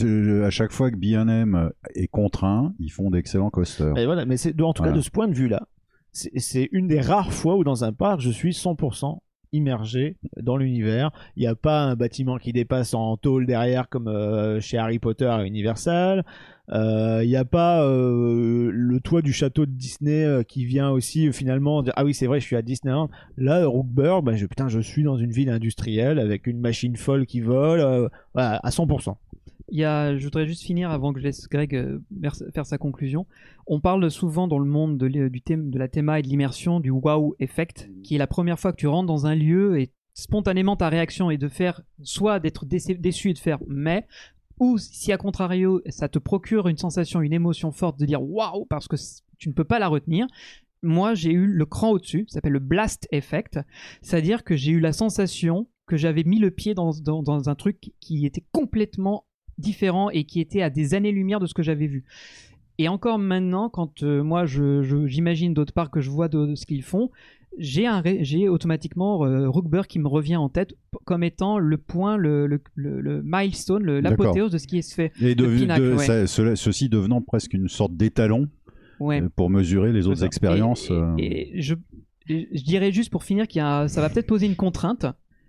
À 0.44 0.50
chaque 0.50 0.72
fois 0.72 0.90
que 0.90 0.96
B&M 0.96 1.70
est 1.94 2.06
contraint, 2.08 2.72
ils 2.78 2.90
font 2.90 3.10
d'excellents 3.10 3.50
coasters. 3.50 3.92
Mais 3.94 4.06
voilà, 4.06 4.24
mais 4.24 4.36
c'est 4.36 4.58
en 4.60 4.72
tout 4.72 4.82
Voilà. 4.82 4.92
cas 4.92 4.96
de 4.98 5.02
ce 5.02 5.10
point 5.10 5.28
de 5.28 5.34
vue-là, 5.34 5.66
c'est 6.12 6.30
c'est 6.36 6.68
une 6.72 6.86
des 6.88 7.00
rares 7.00 7.32
fois 7.32 7.56
où 7.56 7.64
dans 7.64 7.84
un 7.84 7.92
parc 7.92 8.20
je 8.20 8.30
suis 8.30 8.52
100% 8.52 9.20
immergé 9.52 10.16
dans 10.42 10.56
l'univers. 10.56 11.10
Il 11.36 11.40
n'y 11.40 11.46
a 11.46 11.54
pas 11.54 11.82
un 11.84 11.94
bâtiment 11.94 12.38
qui 12.38 12.52
dépasse 12.52 12.92
en 12.94 13.16
tôle 13.16 13.46
derrière 13.46 13.88
comme 13.88 14.08
euh, 14.08 14.60
chez 14.60 14.78
Harry 14.78 14.98
Potter 14.98 15.26
à 15.26 15.44
Universal. 15.44 16.24
Euh, 16.70 17.20
Il 17.22 17.28
n'y 17.28 17.36
a 17.36 17.44
pas 17.44 17.84
euh, 17.84 18.70
le 18.72 19.00
toit 19.00 19.22
du 19.22 19.32
château 19.32 19.66
de 19.66 19.70
Disney 19.70 20.24
euh, 20.24 20.42
qui 20.42 20.64
vient 20.64 20.90
aussi 20.90 21.28
euh, 21.28 21.32
finalement 21.32 21.82
dire 21.82 21.92
ah 21.96 22.04
oui 22.04 22.14
c'est 22.14 22.26
vrai 22.26 22.40
je 22.40 22.46
suis 22.46 22.56
à 22.56 22.62
Disneyland. 22.62 23.10
Là 23.36 23.66
Rookburg, 23.66 24.22
ben, 24.22 24.36
je, 24.36 24.46
putain 24.46 24.68
je 24.68 24.80
suis 24.80 25.02
dans 25.02 25.16
une 25.16 25.30
ville 25.30 25.50
industrielle 25.50 26.18
avec 26.18 26.46
une 26.46 26.60
machine 26.60 26.96
folle 26.96 27.26
qui 27.26 27.40
vole 27.40 27.80
euh, 27.80 28.08
à 28.34 28.70
100%. 28.70 29.14
Il 29.70 29.78
y 29.78 29.84
a, 29.84 30.16
je 30.16 30.24
voudrais 30.24 30.46
juste 30.46 30.62
finir 30.62 30.90
avant 30.90 31.12
que 31.12 31.20
je 31.20 31.24
laisse 31.24 31.48
Greg 31.48 31.74
euh, 31.74 31.98
faire 32.54 32.66
sa 32.66 32.78
conclusion. 32.78 33.26
On 33.66 33.80
parle 33.80 34.10
souvent 34.10 34.46
dans 34.46 34.58
le 34.58 34.68
monde 34.68 34.98
de, 34.98 35.28
du 35.28 35.40
thème, 35.40 35.70
de 35.70 35.78
la 35.78 35.88
théma 35.88 36.18
et 36.18 36.22
de 36.22 36.28
l'immersion 36.28 36.80
du 36.80 36.90
wow 36.90 37.34
effect, 37.40 37.90
qui 38.02 38.14
est 38.14 38.18
la 38.18 38.26
première 38.26 38.58
fois 38.58 38.72
que 38.72 38.76
tu 38.76 38.86
rentres 38.86 39.06
dans 39.06 39.26
un 39.26 39.34
lieu 39.34 39.80
et 39.80 39.90
spontanément 40.12 40.76
ta 40.76 40.88
réaction 40.90 41.30
est 41.30 41.38
de 41.38 41.48
faire 41.48 41.82
soit 42.02 42.38
d'être 42.38 42.66
déçu 42.66 43.30
et 43.30 43.34
de 43.34 43.38
faire 43.38 43.58
mais 43.66 44.06
ou 44.60 44.78
si 44.78 45.12
à 45.12 45.16
contrario 45.18 45.82
ça 45.88 46.08
te 46.08 46.18
procure 46.18 46.68
une 46.68 46.76
sensation, 46.76 47.20
une 47.20 47.32
émotion 47.32 47.72
forte 47.72 47.98
de 47.98 48.06
dire 48.06 48.22
waouh 48.22 48.66
parce 48.66 48.88
que 48.88 48.96
tu 49.38 49.48
ne 49.48 49.54
peux 49.54 49.64
pas 49.64 49.78
la 49.78 49.88
retenir. 49.88 50.26
Moi 50.82 51.14
j'ai 51.14 51.32
eu 51.32 51.46
le 51.46 51.66
cran 51.66 51.90
au-dessus, 51.90 52.26
ça 52.28 52.34
s'appelle 52.34 52.52
le 52.52 52.58
blast 52.58 53.08
effect, 53.10 53.58
c'est-à-dire 54.02 54.44
que 54.44 54.54
j'ai 54.56 54.72
eu 54.72 54.80
la 54.80 54.92
sensation 54.92 55.68
que 55.86 55.96
j'avais 55.96 56.24
mis 56.24 56.38
le 56.38 56.50
pied 56.50 56.74
dans, 56.74 56.90
dans- 57.00 57.48
un 57.48 57.54
truc 57.54 57.92
qui 58.00 58.24
était 58.26 58.44
complètement 58.52 59.24
différent 59.58 60.10
et 60.10 60.24
qui 60.24 60.40
était 60.40 60.62
à 60.62 60.70
des 60.70 60.94
années-lumière 60.94 61.40
de 61.40 61.46
ce 61.46 61.54
que 61.54 61.62
j'avais 61.62 61.86
vu. 61.86 62.04
Et 62.78 62.88
encore 62.88 63.18
maintenant, 63.18 63.68
quand 63.68 64.02
euh, 64.02 64.22
moi 64.22 64.46
je- 64.46 64.82
je- 64.82 65.06
j'imagine 65.06 65.54
d'autres 65.54 65.72
parts 65.74 65.90
que 65.90 66.00
je 66.00 66.10
vois 66.10 66.28
de 66.28 66.54
ce 66.54 66.66
qu'ils 66.66 66.82
font, 66.82 67.10
j'ai 67.58 67.86
un 67.86 68.02
j'ai 68.20 68.48
automatiquement 68.48 69.24
euh, 69.24 69.48
Rookburg 69.48 69.86
qui 69.86 69.98
me 69.98 70.08
revient 70.08 70.36
en 70.36 70.48
tête 70.48 70.74
comme 71.04 71.22
étant 71.22 71.58
le 71.58 71.76
point, 71.78 72.16
le, 72.16 72.46
le, 72.46 72.60
le- 72.74 73.00
le 73.00 73.22
milestone, 73.24 73.84
l'apothéose 74.00 74.50
de 74.52 74.58
ce 74.58 74.66
qui 74.66 74.78
est 74.78 74.94
fait. 74.94 75.12
Et 75.20 75.34
de, 75.34 75.44
Le 75.46 75.56
pinacle, 75.56 75.82
de- 75.82 75.94
ouais. 75.94 76.04
ça- 76.04 76.26
cela- 76.26 76.56
ceci 76.56 76.88
devenant 76.88 77.20
presque 77.22 77.52
une 77.54 77.68
sorte 77.68 77.96
d'étalon 77.96 78.48
Ouais. 79.00 79.20
euh, 79.22 79.28
pour 79.34 79.50
mesurer 79.50 79.92
les 79.92 80.06
autres 80.06 80.24
expériences. 80.24 80.88
Et, 80.90 80.92
euh, 80.92 81.14
et 81.18 81.62
je, 81.62 81.74
dirais 82.28 82.92
juste 82.92 83.10
pour 83.10 83.24
finir 83.24 83.46
qu'il 83.48 83.60
ça 83.60 83.86
va 84.00 84.08
peut-être 84.08 84.26
poser 84.26 84.46
une 84.46 84.56
contrainte. 84.56 85.06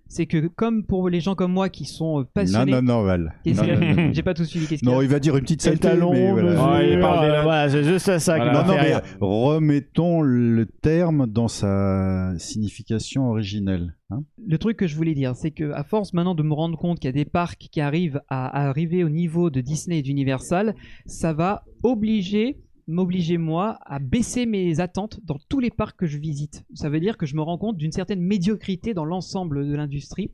C'est 0.08 0.28
que 0.28 0.48
comme 0.48 0.84
pour 0.86 1.10
les 1.10 1.20
gens 1.20 1.34
comme 1.36 1.52
moi 1.52 1.68
qui 1.70 1.86
sont 1.86 2.18
euh, 2.20 2.22
Non, 2.22 2.28
passionnés, 2.34 2.72
non, 2.74 2.82
non, 2.82 3.04
Val. 3.04 3.34
Non, 3.46 3.54
non. 3.64 4.10
j'ai 4.14 4.22
pas 4.24 4.34
tout 4.36 4.46
suivi. 4.46 4.78
Non, 4.84 5.02
il 5.02 5.08
va 5.08 5.20
dire 5.20 5.36
une 5.36 5.42
petite 5.44 5.62
saleté, 5.64 5.82
talon, 5.90 6.14
mais 6.14 6.32
voilà. 6.32 6.50
Ouais, 6.74 6.94
il 6.94 7.00
parle 7.00 7.26
des- 7.26 7.42
voilà, 7.44 7.70
c'est 7.70 7.84
juste 7.84 8.18
ça 8.20 8.38
Non, 8.38 8.64
non, 8.66 8.76
mais 8.76 8.94
remettons 9.20 10.22
le 10.22 10.66
terme 10.66 11.28
dans 11.28 11.48
sa 11.48 12.34
signification 12.38 13.30
originelle. 13.30 13.96
hein. 14.12 14.24
Le 14.48 14.58
truc 14.58 14.78
que 14.78 14.88
je 14.88 14.96
voulais 14.96 15.16
dire, 15.16 15.36
c'est 15.36 15.52
que 15.52 15.72
à 15.72 15.84
force 15.84 16.14
maintenant 16.14 16.36
de 16.36 16.44
me 16.44 16.54
rendre 16.54 16.78
compte 16.78 17.00
qu'il 17.00 17.08
y 17.08 17.10
a 17.10 17.24
des 17.24 17.26
parcs 17.26 17.68
qui 17.72 17.82
arrivent 17.82 18.22
à, 18.30 18.46
à 18.48 18.68
arriver 18.70 19.04
au 19.04 19.10
niveau 19.10 19.50
de 19.50 19.60
Disney 19.62 20.00
et 20.00 20.02
d'Universal, 20.02 20.76
ça 21.06 21.34
va 21.34 21.64
obliger 21.84 22.58
m'obliger 22.88 23.38
moi 23.38 23.80
à 23.86 24.00
baisser 24.00 24.46
mes 24.46 24.80
attentes 24.80 25.20
dans 25.24 25.38
tous 25.50 25.60
les 25.60 25.72
parcs 25.72 25.98
que 25.98 26.06
je 26.06 26.18
visite. 26.18 26.64
Ça 26.74 26.90
veut 26.90 27.00
dire 27.00 27.18
que 27.18 27.26
je 27.26 27.36
me 27.36 27.42
rends 27.42 27.58
compte 27.58 27.78
d'une 27.78 27.92
certaine 27.92 28.22
médiocrité 28.22 28.94
dans 28.94 29.06
l'ensemble 29.06 29.68
de 29.68 29.76
l'industrie 29.76 30.32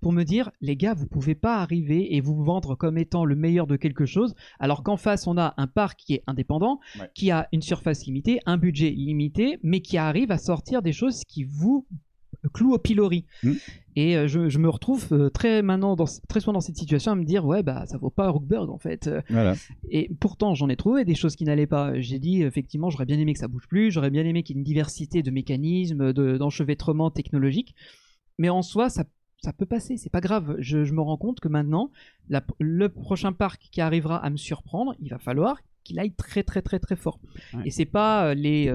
pour 0.00 0.12
me 0.12 0.24
dire 0.24 0.50
les 0.60 0.76
gars, 0.76 0.94
vous 0.94 1.06
pouvez 1.06 1.34
pas 1.34 1.58
arriver 1.58 2.14
et 2.16 2.20
vous 2.20 2.42
vendre 2.42 2.74
comme 2.74 2.98
étant 2.98 3.24
le 3.24 3.36
meilleur 3.36 3.66
de 3.66 3.76
quelque 3.76 4.06
chose 4.06 4.34
alors 4.58 4.82
qu'en 4.82 4.96
face 4.96 5.26
on 5.26 5.38
a 5.38 5.54
un 5.56 5.66
parc 5.66 6.00
qui 6.00 6.14
est 6.14 6.22
indépendant, 6.26 6.80
Ouais. 6.98 7.08
qui 7.14 7.30
a 7.30 7.48
une 7.52 7.62
surface 7.62 8.04
limitée, 8.06 8.40
un 8.46 8.58
budget 8.58 8.90
limité, 8.90 9.58
mais 9.62 9.80
qui 9.80 9.96
arrive 9.96 10.30
à 10.30 10.38
sortir 10.38 10.82
des 10.82 10.92
choses 10.92 11.22
qui 11.28 11.44
vous 11.44 11.86
clouent 12.52 12.72
au 12.74 12.78
pilori. 12.78 13.24
Mm. 13.42 13.52
Et 13.96 14.16
euh, 14.16 14.26
je, 14.26 14.48
je 14.48 14.58
me 14.58 14.68
retrouve 14.68 15.06
euh, 15.12 15.28
très 15.30 15.62
maintenant 15.62 15.96
dans, 15.96 16.06
très 16.28 16.40
souvent 16.40 16.54
dans 16.54 16.60
cette 16.60 16.76
situation 16.76 17.12
à 17.12 17.14
me 17.14 17.24
dire 17.24 17.44
ouais 17.44 17.62
bah 17.62 17.84
ça 17.86 17.98
vaut 17.98 18.10
pas 18.10 18.28
Rookburg 18.30 18.70
en 18.70 18.78
fait. 18.78 19.06
Euh, 19.06 19.20
Voilà. 19.30 19.54
Et 19.90 20.10
pourtant 20.20 20.54
j'en 20.54 20.68
ai 20.68 20.76
trouvé 20.76 21.04
des 21.04 21.14
choses 21.14 21.36
qui 21.36 21.44
n'allaient 21.44 21.66
pas. 21.66 22.00
J'ai 22.00 22.18
dit 22.18 22.42
effectivement 22.42 22.88
j'aurais 22.90 23.04
bien 23.06 23.18
aimé 23.18 23.32
que 23.34 23.38
ça 23.38 23.48
bouge 23.48 23.66
plus, 23.68 23.90
j'aurais 23.90 24.10
bien 24.10 24.24
aimé 24.24 24.42
qu'il 24.42 24.56
y 24.56 24.58
ait 24.58 24.60
une 24.60 24.64
diversité 24.64 25.22
de 25.22 25.30
mécanismes, 25.30 26.12
de- 26.12 26.36
d'enchevêtrements 26.38 27.10
technologiques. 27.10 27.74
Mais 28.38 28.48
en 28.48 28.62
soi 28.62 28.88
ça 28.88 29.04
ça 29.44 29.52
peut 29.52 29.66
passer, 29.66 29.96
c'est 29.96 30.08
pas 30.10 30.20
grave. 30.20 30.54
Je, 30.60 30.84
je 30.84 30.92
me 30.94 31.00
rends 31.00 31.16
compte 31.16 31.40
que 31.40 31.48
maintenant, 31.48 31.90
la- 32.28 32.44
le 32.60 32.88
prochain 32.88 33.32
parc 33.32 33.60
qui 33.72 33.80
arrivera 33.80 34.16
à 34.24 34.30
me 34.30 34.36
surprendre, 34.36 34.94
il 35.00 35.10
va 35.10 35.18
falloir 35.18 35.56
qu'il 35.84 35.98
aille 35.98 36.14
très 36.14 36.44
très 36.44 36.62
très 36.62 36.78
très 36.78 36.94
fort. 36.94 37.18
Ouais. 37.52 37.62
Et 37.66 37.70
c'est 37.72 37.84
pas 37.84 38.28
euh, 38.28 38.34
les 38.34 38.68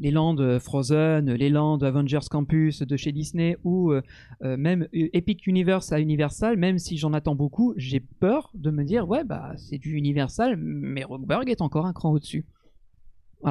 les 0.00 0.10
lands 0.10 0.36
euh, 0.38 0.58
Frozen, 0.58 1.32
les 1.32 1.50
lands 1.50 1.78
Avengers 1.78 2.26
Campus 2.28 2.82
de 2.82 2.96
chez 2.96 3.12
Disney 3.12 3.56
ou 3.62 3.92
euh, 3.92 4.00
euh, 4.42 4.56
même 4.56 4.88
Epic 4.92 5.46
Universe 5.46 5.92
à 5.92 6.00
Universal, 6.00 6.56
même 6.56 6.78
si 6.78 6.96
j'en 6.96 7.12
attends 7.12 7.34
beaucoup, 7.34 7.74
j'ai 7.76 8.00
peur 8.00 8.50
de 8.54 8.70
me 8.70 8.82
dire 8.82 9.08
ouais 9.08 9.24
bah 9.24 9.52
c'est 9.56 9.78
du 9.78 9.92
Universal, 9.92 10.56
mais 10.56 11.04
Rockburg 11.04 11.48
est 11.48 11.60
encore 11.60 11.86
un 11.86 11.92
cran 11.92 12.12
au-dessus. 12.12 12.46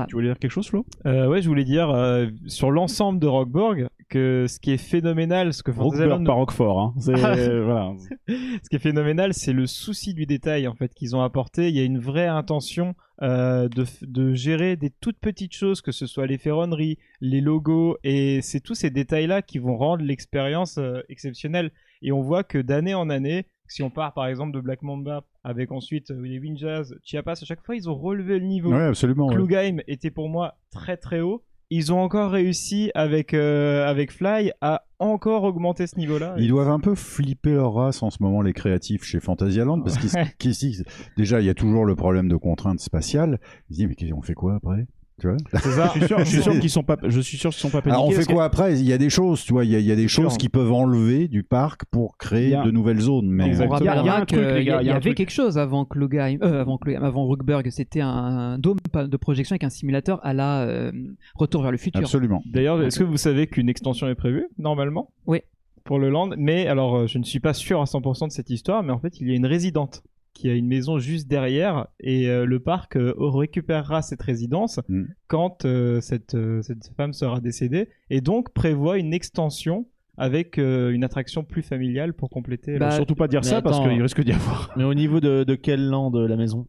Tu 0.08 0.16
voulais 0.16 0.28
dire 0.28 0.38
quelque 0.40 0.52
chose, 0.52 0.68
Flo? 0.68 0.86
Euh, 1.06 1.28
ouais, 1.28 1.42
je 1.42 1.48
voulais 1.48 1.64
dire 1.64 1.90
euh, 1.90 2.28
sur 2.48 2.70
l'ensemble 2.72 3.20
de 3.20 3.28
Rockborg 3.28 3.88
que 4.10 4.46
ce 4.48 4.60
qui 4.60 4.72
est 4.72 4.78
phénoménal, 4.78 5.54
ce 5.54 5.62
que 5.64 5.72
Island- 5.72 6.26
par 6.26 6.36
Roquefort. 6.38 6.80
Hein. 6.80 6.94
C'est- 7.00 7.14
Ah. 7.24 7.36
voilà. 7.64 7.94
ce 8.28 8.70
qui 8.70 8.76
est 8.76 8.80
phénoménal, 8.80 9.34
c'est 9.34 9.54
le 9.54 9.66
souci 9.68 10.14
du 10.14 10.26
détail 10.26 10.68
en 10.68 10.74
fait 10.76 10.94
qu'ils 10.94 11.16
ont 11.16 11.22
apporté. 11.22 11.70
Il 11.70 11.76
y 11.76 11.80
a 11.80 11.84
une 11.84 12.00
vraie 12.00 12.28
intention 12.28 12.96
euh, 13.22 13.68
de, 13.68 13.86
de 14.04 14.34
gérer 14.34 14.76
des 14.78 14.90
toutes 15.02 15.20
petites 15.20 15.54
choses, 15.54 15.82
que 15.82 15.92
ce 15.92 16.06
soit 16.08 16.26
les 16.28 16.38
ferronneries, 16.38 16.98
les 17.22 17.42
logos, 17.42 17.98
et 18.04 18.42
c'est 18.42 18.62
tous 18.62 18.76
ces 18.76 18.90
détails-là 18.92 19.42
qui 19.42 19.60
vont 19.60 19.76
rendre 19.78 20.04
l'expérience 20.04 20.78
euh, 20.78 21.02
exceptionnelle. 21.10 21.72
Et 22.02 22.12
on 22.12 22.22
voit 22.22 22.44
que 22.44 22.58
d'année 22.60 22.94
en 22.94 23.10
année, 23.10 23.46
si 23.70 23.82
on 23.84 23.90
part 23.90 24.14
par 24.14 24.28
exemple 24.28 24.52
de 24.54 24.60
Black 24.60 24.82
Mamba 24.82 25.24
avec 25.46 25.72
ensuite 25.72 26.12
euh, 26.12 26.22
les 26.22 26.40
Winjazz, 26.40 26.96
Chiapas, 27.04 27.40
à 27.42 27.46
chaque 27.46 27.64
fois 27.64 27.76
ils 27.78 27.90
ont 27.90 27.96
relevé 27.96 28.40
le 28.40 28.46
niveau. 28.46 28.72
Ouais, 28.72 28.84
absolument. 28.84 29.28
ouais. 29.28 29.36
Klugheim 29.36 29.78
était 29.88 30.12
pour 30.12 30.28
moi 30.28 30.56
très 30.72 30.98
très 30.98 31.22
haut. 31.22 31.44
Ils 31.72 31.94
ont 31.94 32.00
encore 32.02 32.32
réussi 32.32 32.90
avec, 32.96 33.36
euh, 33.36 33.86
avec 33.88 34.12
Fly 34.12 34.52
à 34.60 34.86
encore 34.98 35.44
augmenter 35.44 35.86
ce 35.86 36.00
niveau-là. 36.00 36.34
Ils 36.40 36.48
doivent 36.48 36.70
un 36.72 36.80
peu 36.80 36.96
flipper 36.96 37.52
leur 37.54 37.76
race 37.76 38.02
en 38.02 38.10
ce 38.10 38.18
moment, 38.24 38.42
les 38.42 38.54
créatifs 38.54 39.04
chez 39.04 39.20
Fantasyland, 39.20 39.80
parce 39.82 40.00
qu'ils 40.00 40.10
Ouais. 40.16 40.26
qu'ils 40.40 40.54
disent- 40.54 40.84
déjà, 41.16 41.40
il 41.40 41.46
y 41.46 41.50
a 41.50 41.54
toujours 41.54 41.86
le 41.86 41.96
problème 41.96 42.28
de 42.28 42.36
contraintes 42.38 42.80
spatiales. 42.80 43.40
Ils 43.70 43.76
se 43.76 43.80
disent, 43.82 43.88
mais 43.88 43.94
qu'est-ce- 43.94 44.14
on 44.16 44.24
fait 44.24 44.34
quoi 44.34 44.56
après? 44.56 44.88
Tu 45.20 45.28
vois 45.28 45.38
C'est 45.54 45.70
ça. 45.72 45.92
Je 45.94 46.00
suis 46.00 46.08
sûr, 46.08 46.20
je 46.20 46.24
suis 46.26 46.42
sûr 46.42 46.60
qu'ils 46.60 46.70
sont 46.70 46.84
pas, 46.84 46.98
je 47.04 47.20
suis 47.20 47.38
sûr 47.38 47.50
qu'ils 47.52 47.60
sont 47.60 47.70
pas 47.70 47.82
paniqués. 47.82 47.92
Alors 47.96 48.08
on 48.08 48.12
fait 48.12 48.26
que- 48.26 48.34
quoi 48.34 48.46
après? 48.46 48.80
Il 48.80 48.86
y 48.86 48.94
a 48.94 48.98
des 48.98 49.10
choses, 49.10 49.44
tu 49.44 49.54
vois, 49.54 49.66
il 49.66 49.72
y 49.72 49.76
a, 49.76 49.80
il 49.80 49.86
y 49.86 49.92
a 49.92 49.96
des 49.96 50.08
sûr. 50.08 50.24
choses 50.24 50.38
qui 50.38 50.50
peuvent 50.50 50.72
enlever 50.72 51.28
du 51.28 51.44
parc 51.44 51.86
pour 51.92 52.18
créer 52.18 52.56
a- 52.56 52.64
de 52.64 52.72
nouvelles 52.72 53.00
zones. 53.02 53.28
Mais 53.30 53.44
On. 53.44 53.48
Il 53.48 53.52
y 53.52 53.62
a- 53.62 53.66
il 53.66 53.86
y 53.86 53.88
a 53.88 53.92
rappellera 53.94 54.18
un 54.22 54.26
truc, 54.26 54.40
y, 54.40 54.60
il 54.62 54.64
y 54.66 54.72
un 54.72 54.78
avait 54.80 55.00
truc. 55.02 55.16
quelque 55.18 55.32
chose 55.32 55.58
avant 55.58 55.86
Klugheim, 55.86 56.40
euh, 56.42 56.62
avant, 56.62 56.78
Klugheim, 56.78 57.04
avant 57.04 57.26
Rookburg, 57.26 57.70
c'était 57.70 58.02
un 58.02 58.58
dôme 58.58 58.78
de 58.96 59.18
projection 59.18 59.54
avec 59.54 59.64
un 59.64 59.70
simulateur 59.70 60.20
à 60.26 60.34
la 60.34 60.62
euh, 60.64 60.92
Retour 61.36 61.62
vers 61.62 61.72
le 61.72 61.78
futur. 61.78 62.00
absolument. 62.02 62.42
D'ailleurs, 62.46 62.82
est-ce 62.82 63.00
que 63.00 63.04
vous 63.04 63.18
savez 63.18 63.48
qu'une 63.48 63.70
extension 63.70 64.08
est 64.08 64.16
prévue, 64.16 64.48
normalement? 64.58 65.12
Oui. 65.28 65.42
Pour 65.86 65.98
le 65.98 66.10
land. 66.10 66.30
Mais 66.38 66.68
alors, 66.68 66.96
euh, 66.98 67.08
je 67.08 67.18
ne 67.18 67.24
suis 67.24 67.40
pas 67.40 67.54
sûr 67.54 67.82
à 67.82 67.86
100% 67.86 68.28
de 68.28 68.32
cette 68.32 68.50
histoire, 68.50 68.84
mais 68.84 68.92
en 68.92 69.00
fait, 69.00 69.20
il 69.22 69.28
y 69.28 69.32
a 69.32 69.36
une 69.36 69.46
résidente 69.46 70.04
qui 70.40 70.50
a 70.50 70.54
une 70.54 70.68
maison 70.68 71.00
juste 71.00 71.28
derrière 71.28 71.88
et 72.00 72.30
euh, 72.30 72.46
le 72.46 72.60
parc 72.62 72.96
euh, 72.96 73.14
récupérera 73.18 74.02
cette 74.02 74.22
résidence 74.22 74.80
Mm. 74.88 75.04
quand 75.28 75.66
euh, 75.66 76.00
cette, 76.00 76.36
euh, 76.36 76.62
cette 76.62 76.92
femme 76.96 77.12
sera 77.12 77.42
décédée 77.42 77.90
et 78.10 78.22
donc 78.22 78.54
prévoit 78.54 78.98
une 78.98 79.14
extension 79.14 79.86
avec 80.18 80.58
euh, 80.58 80.92
une 80.92 81.04
attraction 81.04 81.44
plus 81.44 81.62
familiale 81.62 82.14
pour 82.14 82.30
compléter 82.30 82.78
Bah, 82.78 82.92
Surtout 82.92 83.16
pas 83.16 83.28
dire 83.28 83.42
mais 83.44 83.48
ça 83.50 83.62
parce 83.62 83.80
qu'il 83.82 84.02
risque 84.02 84.22
d'y 84.24 84.32
avoir. 84.32 84.72
Mais 84.78 84.84
au 84.86 84.94
niveau 84.94 85.20
de, 85.20 85.44
de 85.44 85.56
quel 85.56 85.88
land 85.90 86.10
de 86.12 86.26
la 86.26 86.38
maison? 86.38 86.68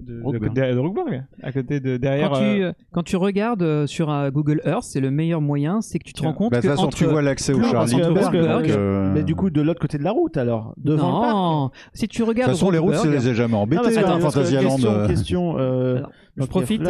De, 0.00 0.14
de, 0.32 0.38
de, 0.48 0.74
de 0.74 0.78
Rookburg, 0.78 1.24
à 1.42 1.52
côté 1.52 1.80
de 1.80 1.96
derrière. 1.96 2.30
Quand 2.30 2.38
tu, 2.38 2.44
euh, 2.44 2.68
euh, 2.68 2.72
quand 2.92 3.02
tu 3.02 3.16
regardes 3.16 3.62
euh, 3.62 3.86
sur 3.86 4.10
un 4.10 4.30
Google 4.30 4.60
Earth, 4.64 4.84
c'est 4.84 5.00
le 5.00 5.10
meilleur 5.10 5.40
moyen, 5.40 5.80
c'est 5.80 5.98
que 5.98 6.04
tu 6.04 6.12
te 6.12 6.22
rends 6.22 6.32
compte 6.32 6.52
Bah, 6.52 6.58
De 6.58 6.62
que 6.62 6.66
toute 6.68 6.76
façon, 6.76 6.86
entre... 6.88 6.96
tu 6.96 7.04
vois 7.04 7.22
l'accès 7.22 7.52
au 7.52 7.58
Non, 7.58 7.64
Charlie 7.64 7.92
parce 7.92 8.28
que 8.30 8.36
Lindbergh, 8.36 8.44
Rookburg- 8.44 8.60
donc, 8.62 8.70
euh, 8.70 9.12
Mais 9.14 9.22
du 9.24 9.34
coup, 9.34 9.50
de 9.50 9.60
l'autre 9.60 9.80
côté 9.80 9.98
de 9.98 10.04
la 10.04 10.10
route 10.12 10.36
alors 10.36 10.74
Devant 10.76 11.16
le 11.16 11.20
parc 11.22 11.34
non, 11.34 11.70
si 11.94 12.06
tu 12.08 12.18
de 12.18 12.24
toute 12.24 12.28
regardes 12.28 12.50
façon, 12.52 12.70
les 12.70 12.78
routes, 12.78 12.94
ça 12.94 13.02
Rookburg- 13.02 13.12
les 13.12 13.28
a 13.28 13.34
jamais 13.34 13.52
Non, 13.54 13.60
embêtés, 13.62 13.82
parce 13.82 13.94
que- 13.96 14.00
hein, 14.04 14.18
parce 14.20 14.34
que 14.34 14.40
Fantasyland. 14.42 14.70
Question, 14.76 14.90
euh. 14.92 15.06
question 15.08 15.58
euh, 15.58 15.96
Alors, 15.96 16.10
je 16.36 16.40
donc, 16.42 16.50
profite. 16.50 16.82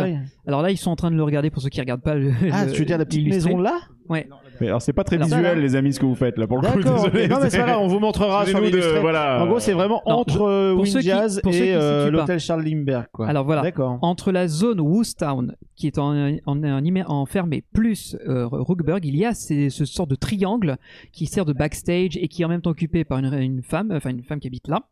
Alors 0.47 0.62
là, 0.62 0.70
ils 0.70 0.76
sont 0.76 0.90
en 0.90 0.97
train 0.97 1.10
de 1.10 1.16
le 1.16 1.22
regarder 1.22 1.51
pour 1.51 1.62
ceux 1.62 1.68
qui 1.70 1.80
regardent 1.80 2.02
pas 2.02 2.14
le. 2.14 2.30
Ah, 2.52 2.66
le- 2.66 2.72
tu 2.72 2.80
veux 2.80 2.85
dire 2.85 2.98
la 2.98 3.05
petite 3.05 3.20
l'illustré. 3.22 3.51
maison 3.52 3.60
là? 3.62 3.78
Ouais. 4.09 4.28
Mais 4.60 4.66
alors 4.68 4.82
c'est 4.82 4.93
pas 4.93 5.05
très 5.05 5.16
Alors, 5.16 5.26
visuel 5.28 5.44
ça, 5.44 5.55
là. 5.55 5.60
les 5.60 5.76
amis 5.76 5.93
ce 5.93 6.01
que 6.01 6.06
vous 6.06 6.14
faites 6.14 6.36
là 6.39 6.47
pour 6.47 6.59
le 6.60 6.68
coup. 6.68 6.78
Désolé. 6.78 7.28
Non 7.28 7.39
mais 7.43 7.51
c'est 7.51 7.59
pas 7.59 7.66
grave, 7.66 7.80
on 7.80 7.86
vous 7.86 8.01
montrera 8.01 8.44
sur 8.47 8.60
l'illustré. 8.60 9.01
voilà. 9.01 9.43
En 9.43 9.47
gros, 9.47 9.59
c'est 9.60 9.72
vraiment 9.72 10.02
entre 10.06 10.43
euh, 10.43 10.72
Windjazz 10.74 11.40
et 11.47 11.74
euh, 11.74 12.10
l'hôtel 12.10 12.40
Charles 12.40 12.62
Lindbergh 12.64 13.06
quoi. 13.12 13.28
Alors 13.28 13.44
voilà. 13.44 13.62
D'accord. 13.62 13.98
Entre 14.02 14.32
la 14.32 14.48
zone 14.48 14.80
Woostown, 14.80 15.55
qui 15.76 15.86
est 15.86 15.98
en, 15.98 16.36
en, 16.47 16.62
enfermée, 17.06 17.62
plus 17.72 18.16
euh, 18.26 18.47
Rookburg, 18.47 19.05
il 19.05 19.16
y 19.16 19.24
a 19.24 19.35
ces- 19.35 19.70
ce 19.70 19.85
sort 19.85 20.06
de 20.06 20.14
triangle 20.16 20.76
qui 21.12 21.26
sert 21.26 21.44
de 21.44 21.52
backstage 21.52 22.16
et 22.16 22.28
qui 22.28 22.43
est 22.43 22.44
en 22.44 22.48
même 22.48 22.62
temps 22.62 22.70
occupé 22.70 23.05
par 23.05 23.18
une, 23.18 23.32
une 23.35 23.62
femme, 23.62 23.93
enfin 23.94 24.10
une 24.10 24.22
femme 24.24 24.40
qui 24.40 24.48
habite 24.48 24.68
là. 24.68 24.82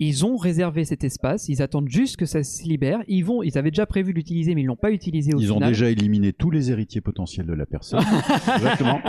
Ils 0.00 0.24
ont 0.24 0.36
réservé 0.36 0.84
cet 0.84 1.02
espace, 1.04 1.48
ils 1.48 1.60
attendent 1.62 1.88
juste 1.88 2.16
que 2.16 2.26
ça 2.26 2.42
se 2.44 2.62
libère. 2.62 3.00
Ils 3.08 3.22
vont, 3.24 3.42
ils 3.42 3.58
avaient 3.58 3.70
déjà 3.70 3.86
prévu 3.86 4.12
de 4.12 4.16
l'utiliser, 4.18 4.54
mais 4.54 4.60
ils 4.62 4.66
l'ont 4.66 4.76
pas 4.76 4.92
utilisé 4.92 5.34
au 5.34 5.38
Ils 5.38 5.52
ont 5.52 5.60
déjà 5.60 5.90
éliminé 5.90 6.32
tous 6.32 6.50
les 6.50 6.70
héritiers 6.70 7.00
potentiels 7.00 7.46
de 7.46 7.52
la 7.54 7.66
personne. 7.66 8.00
Exactement. 8.56 9.00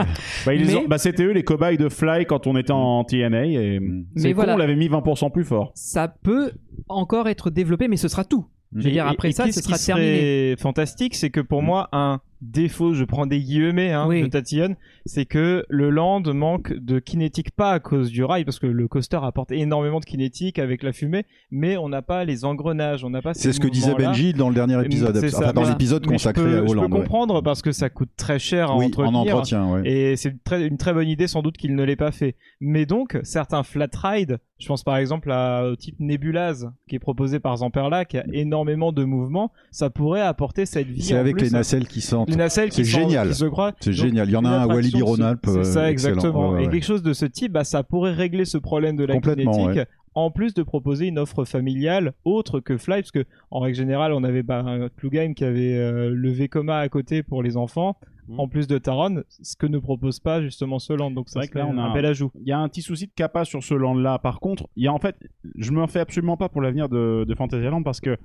Bah, 0.45 0.53
ils 0.53 0.65
Mais- 0.65 0.75
ont- 0.75 0.87
bah, 0.87 0.97
c'était 0.97 1.23
eux 1.23 1.31
les 1.31 1.43
cobayes 1.43 1.77
de 1.77 1.89
Fly 1.89 2.25
quand 2.25 2.47
on 2.47 2.57
était 2.57 2.71
en 2.71 3.03
TNA 3.03 3.45
et 3.45 3.79
Mm. 3.79 4.05
c'est 4.15 4.23
Mais 4.23 4.29
con, 4.33 4.35
voilà. 4.37 4.55
on 4.55 4.57
l'avait 4.57 4.75
mis 4.75 4.87
20% 4.89 5.29
plus 5.31 5.43
fort. 5.45 5.71
Ça 5.75 6.07
peut 6.07 6.51
encore 6.87 7.27
être 7.27 7.49
développé, 7.49 7.87
mais 7.87 7.97
ce 7.97 8.07
sera 8.07 8.23
tout. 8.25 8.45
Je 8.75 8.83
veux 8.83 8.91
dire, 8.91 9.07
après 9.07 9.29
et 9.29 9.31
ça, 9.31 9.45
ce 9.51 9.61
sera 9.61 9.77
qui 9.77 9.85
terminé. 9.87 10.07
serait 10.53 10.55
fantastique, 10.61 11.15
c'est 11.15 11.29
que 11.31 11.39
pour 11.41 11.63
moi, 11.63 11.89
un 11.91 12.19
défaut, 12.41 12.93
je 12.93 13.03
prends 13.03 13.25
des 13.25 13.39
guillemets, 13.39 13.91
hein, 13.91 14.05
Oui. 14.07 14.21
je 14.21 14.27
tatillonne, 14.27 14.75
c'est 15.05 15.25
que 15.25 15.65
le 15.69 15.89
land 15.89 16.21
manque 16.33 16.73
de 16.73 16.99
kinétique, 16.99 17.51
pas 17.51 17.71
à 17.71 17.79
cause 17.79 18.09
du 18.11 18.23
rail, 18.23 18.45
parce 18.45 18.59
que 18.59 18.67
le 18.67 18.87
coaster 18.87 19.19
apporte 19.21 19.51
énormément 19.51 19.99
de 19.99 20.05
kinétique 20.05 20.59
avec 20.59 20.83
la 20.83 20.93
fumée, 20.93 21.25
mais 21.51 21.77
on 21.77 21.89
n'a 21.89 22.01
pas 22.01 22.23
les 22.25 22.45
engrenages, 22.45 23.03
on 23.03 23.09
n'a 23.09 23.21
pas 23.21 23.33
C'est 23.33 23.49
ces 23.49 23.53
ce 23.53 23.59
que 23.59 23.67
disait. 23.67 23.93
Benji 23.95 24.33
dans 24.33 24.49
le 24.49 24.55
dernier 24.55 24.79
épisode, 24.85 25.17
ça. 25.29 25.51
dans 25.51 25.67
l'épisode 25.67 26.05
consacré 26.05 26.43
je 26.43 26.47
peux, 26.47 26.53
à 26.53 26.59
Je 26.61 26.63
peux 26.65 26.71
Hollande. 26.71 26.93
ouais. 26.93 26.99
comprendre 26.99 27.41
parce 27.41 27.61
que 27.61 27.71
ça 27.71 27.89
coûte 27.89 28.09
très 28.15 28.39
cher 28.39 28.71
à 28.71 28.77
Oui, 28.77 28.85
entretenir. 28.85 29.09
en 29.19 29.21
entretien, 29.21 29.71
ouais. 29.71 29.89
Et 29.89 30.15
c'est 30.15 30.33
une 30.59 30.77
très 30.77 30.93
bonne 30.93 31.07
idée 31.07 31.27
sans 31.27 31.41
doute 31.41 31.57
qu'il 31.57 31.75
ne 31.75 31.83
l'ait 31.83 31.95
pas 31.95 32.11
fait. 32.11 32.35
Mais 32.61 32.85
donc, 32.85 33.17
certains 33.23 33.63
flat 33.63 33.87
rides, 34.03 34.37
je 34.59 34.67
pense 34.67 34.83
par 34.83 34.97
exemple 34.97 35.31
à, 35.31 35.65
au 35.69 35.75
type 35.75 35.95
Nebulaz 35.99 36.69
qui 36.87 36.95
est 36.95 36.99
proposé 36.99 37.39
par 37.39 37.57
Zamperla, 37.57 38.05
qui 38.05 38.17
a 38.17 38.25
énormément 38.33 38.91
de 38.91 39.03
mouvements, 39.03 39.51
ça 39.71 39.89
pourrait 39.89 40.21
apporter 40.21 40.65
cette 40.65 40.87
vie. 40.87 41.01
C'est 41.01 41.15
avec 41.15 41.35
plus. 41.37 41.45
les 41.45 41.51
nacelles 41.51 41.87
qui 41.87 42.01
sentent. 42.01 42.28
Les 42.29 42.35
nacelles 42.35 42.69
qui 42.69 42.85
C'est 42.85 42.91
sont- 42.91 42.99
génial. 42.99 43.27
qui 43.29 43.35
se 43.35 43.45
croient. 43.45 43.73
C'est 43.79 43.93
génial. 43.93 44.27
Il 44.29 44.31
y 44.31 44.35
en 44.35 44.45
a 44.45 44.49
un 44.49 44.61
à 44.61 44.67
Walibi 44.67 45.01
Rhône-Alpes. 45.01 45.39
C'est 45.45 45.57
euh, 45.57 45.63
ça, 45.63 45.89
excellent. 45.91 46.13
exactement. 46.15 46.49
Ouais, 46.51 46.55
ouais, 46.59 46.65
Et 46.65 46.69
quelque 46.69 46.85
chose 46.85 47.03
de 47.03 47.13
ce 47.13 47.25
type, 47.25 47.51
bah, 47.51 47.63
ça 47.63 47.83
pourrait 47.83 48.13
régler 48.13 48.45
ce 48.45 48.57
problème 48.57 48.95
de 48.95 49.03
la 49.05 49.15
Complètement, 49.15 49.51
kinétique. 49.51 49.75
ouais. 49.77 49.87
En 50.15 50.31
plus 50.31 50.53
de 50.53 50.63
proposer 50.63 51.05
une 51.05 51.19
offre 51.19 51.45
familiale 51.45 52.13
autre 52.25 52.59
que 52.59 52.77
Fly, 52.77 53.01
parce 53.01 53.11
que 53.11 53.25
en 53.51 53.59
règle 53.59 53.77
générale, 53.77 54.11
on 54.13 54.23
avait 54.23 54.43
bah, 54.43 54.59
un 54.65 54.89
Klugheim 54.89 55.33
qui 55.33 55.45
avait 55.45 55.75
euh, 55.77 56.09
le 56.13 56.31
Vekoma 56.31 56.79
à 56.79 56.89
côté 56.89 57.21
pour 57.23 57.43
les 57.43 57.57
enfants, 57.57 57.95
Mhm. 58.27 58.39
en 58.39 58.47
plus 58.47 58.67
de 58.67 58.77
Taron, 58.79 59.23
ce 59.41 59.55
que 59.55 59.65
ne 59.67 59.77
propose 59.79 60.19
pas 60.19 60.41
justement 60.41 60.77
ce 60.79 60.93
land. 60.93 61.11
Donc 61.11 61.29
C'est 61.29 61.39
vrai 61.39 61.47
que 61.47 61.57
là, 61.57 61.67
on 61.67 61.77
a 61.77 61.81
un 61.81 61.91
un- 61.91 61.93
bel 61.93 62.05
ajout. 62.05 62.31
Il 62.41 62.47
y 62.47 62.51
a 62.51 62.59
un 62.59 62.67
petit 62.69 62.81
souci 62.81 63.05
de 63.07 63.11
capa 63.15 63.45
sur 63.45 63.63
ce 63.63 63.73
land-là. 63.75 64.17
Par 64.19 64.39
contre, 64.39 64.67
il 64.75 64.83
y 64.83 64.87
a 64.87 64.93
en 64.93 64.99
fait, 64.99 65.15
je 65.55 65.71
m'en 65.71 65.87
fais 65.87 65.99
absolument 65.99 66.37
pas 66.37 66.49
pour 66.49 66.61
l'avenir 66.61 66.89
de, 66.89 67.23
de 67.27 67.35
Fantasyland 67.35 67.81
parce 67.83 68.01
que 68.01 68.17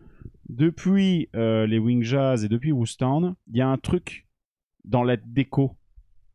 depuis 0.49 1.29
euh, 1.35 1.67
les 1.67 1.79
Wing 1.79 2.03
Jazz 2.03 2.45
et 2.45 2.49
depuis 2.49 2.73
Woostown, 2.73 3.35
il 3.49 3.57
y 3.57 3.61
a 3.61 3.69
un 3.69 3.79
truc 3.79 4.27
dans 4.85 5.03
la 5.03 5.17
déco. 5.17 5.77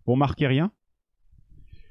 Vous 0.05 0.13
remarquez 0.13 0.47
rien 0.47 0.71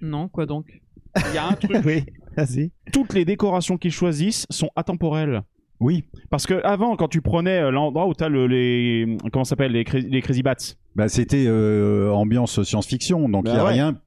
Non, 0.01 0.29
quoi 0.29 0.47
donc? 0.47 0.83
Il 1.17 1.35
y 1.35 1.39
a 1.39 1.47
un 1.49 1.53
truc. 1.55 1.79
oui, 1.85 2.05
vas-y. 2.37 2.73
Toutes 2.93 3.15
les 3.15 3.25
décorations 3.25 3.79
qu'ils 3.79 3.93
choisissent 3.93 4.47
sont 4.51 4.71
atemporelles. 4.77 5.43
Oui, 5.81 6.05
Parce 6.31 6.45
que 6.47 6.55
avant, 6.65 6.97
quand 6.97 7.07
tu 7.09 7.21
prenais 7.23 7.61
euh, 7.63 7.71
l'endroit 7.71 8.09
où 8.09 8.15
t'as 8.15 8.29
le, 8.29 8.47
les 8.49 9.17
comment 9.33 9.45
ça 9.45 9.51
s'appelle 9.51 9.71
les, 9.73 9.85
les 9.85 10.21
Crazy 10.23 10.43
Bats, 10.43 10.55
bah, 10.97 11.09
c'était 11.09 11.45
euh, 11.47 12.11
ambiance 12.11 12.63
science-fiction, 12.65 13.29
donc 13.29 13.45
il 13.47 13.53
Bah 13.53 13.55
n'y 13.55 13.61
a 13.61 13.65
ouais. 13.65 13.73
rien. 13.75 13.99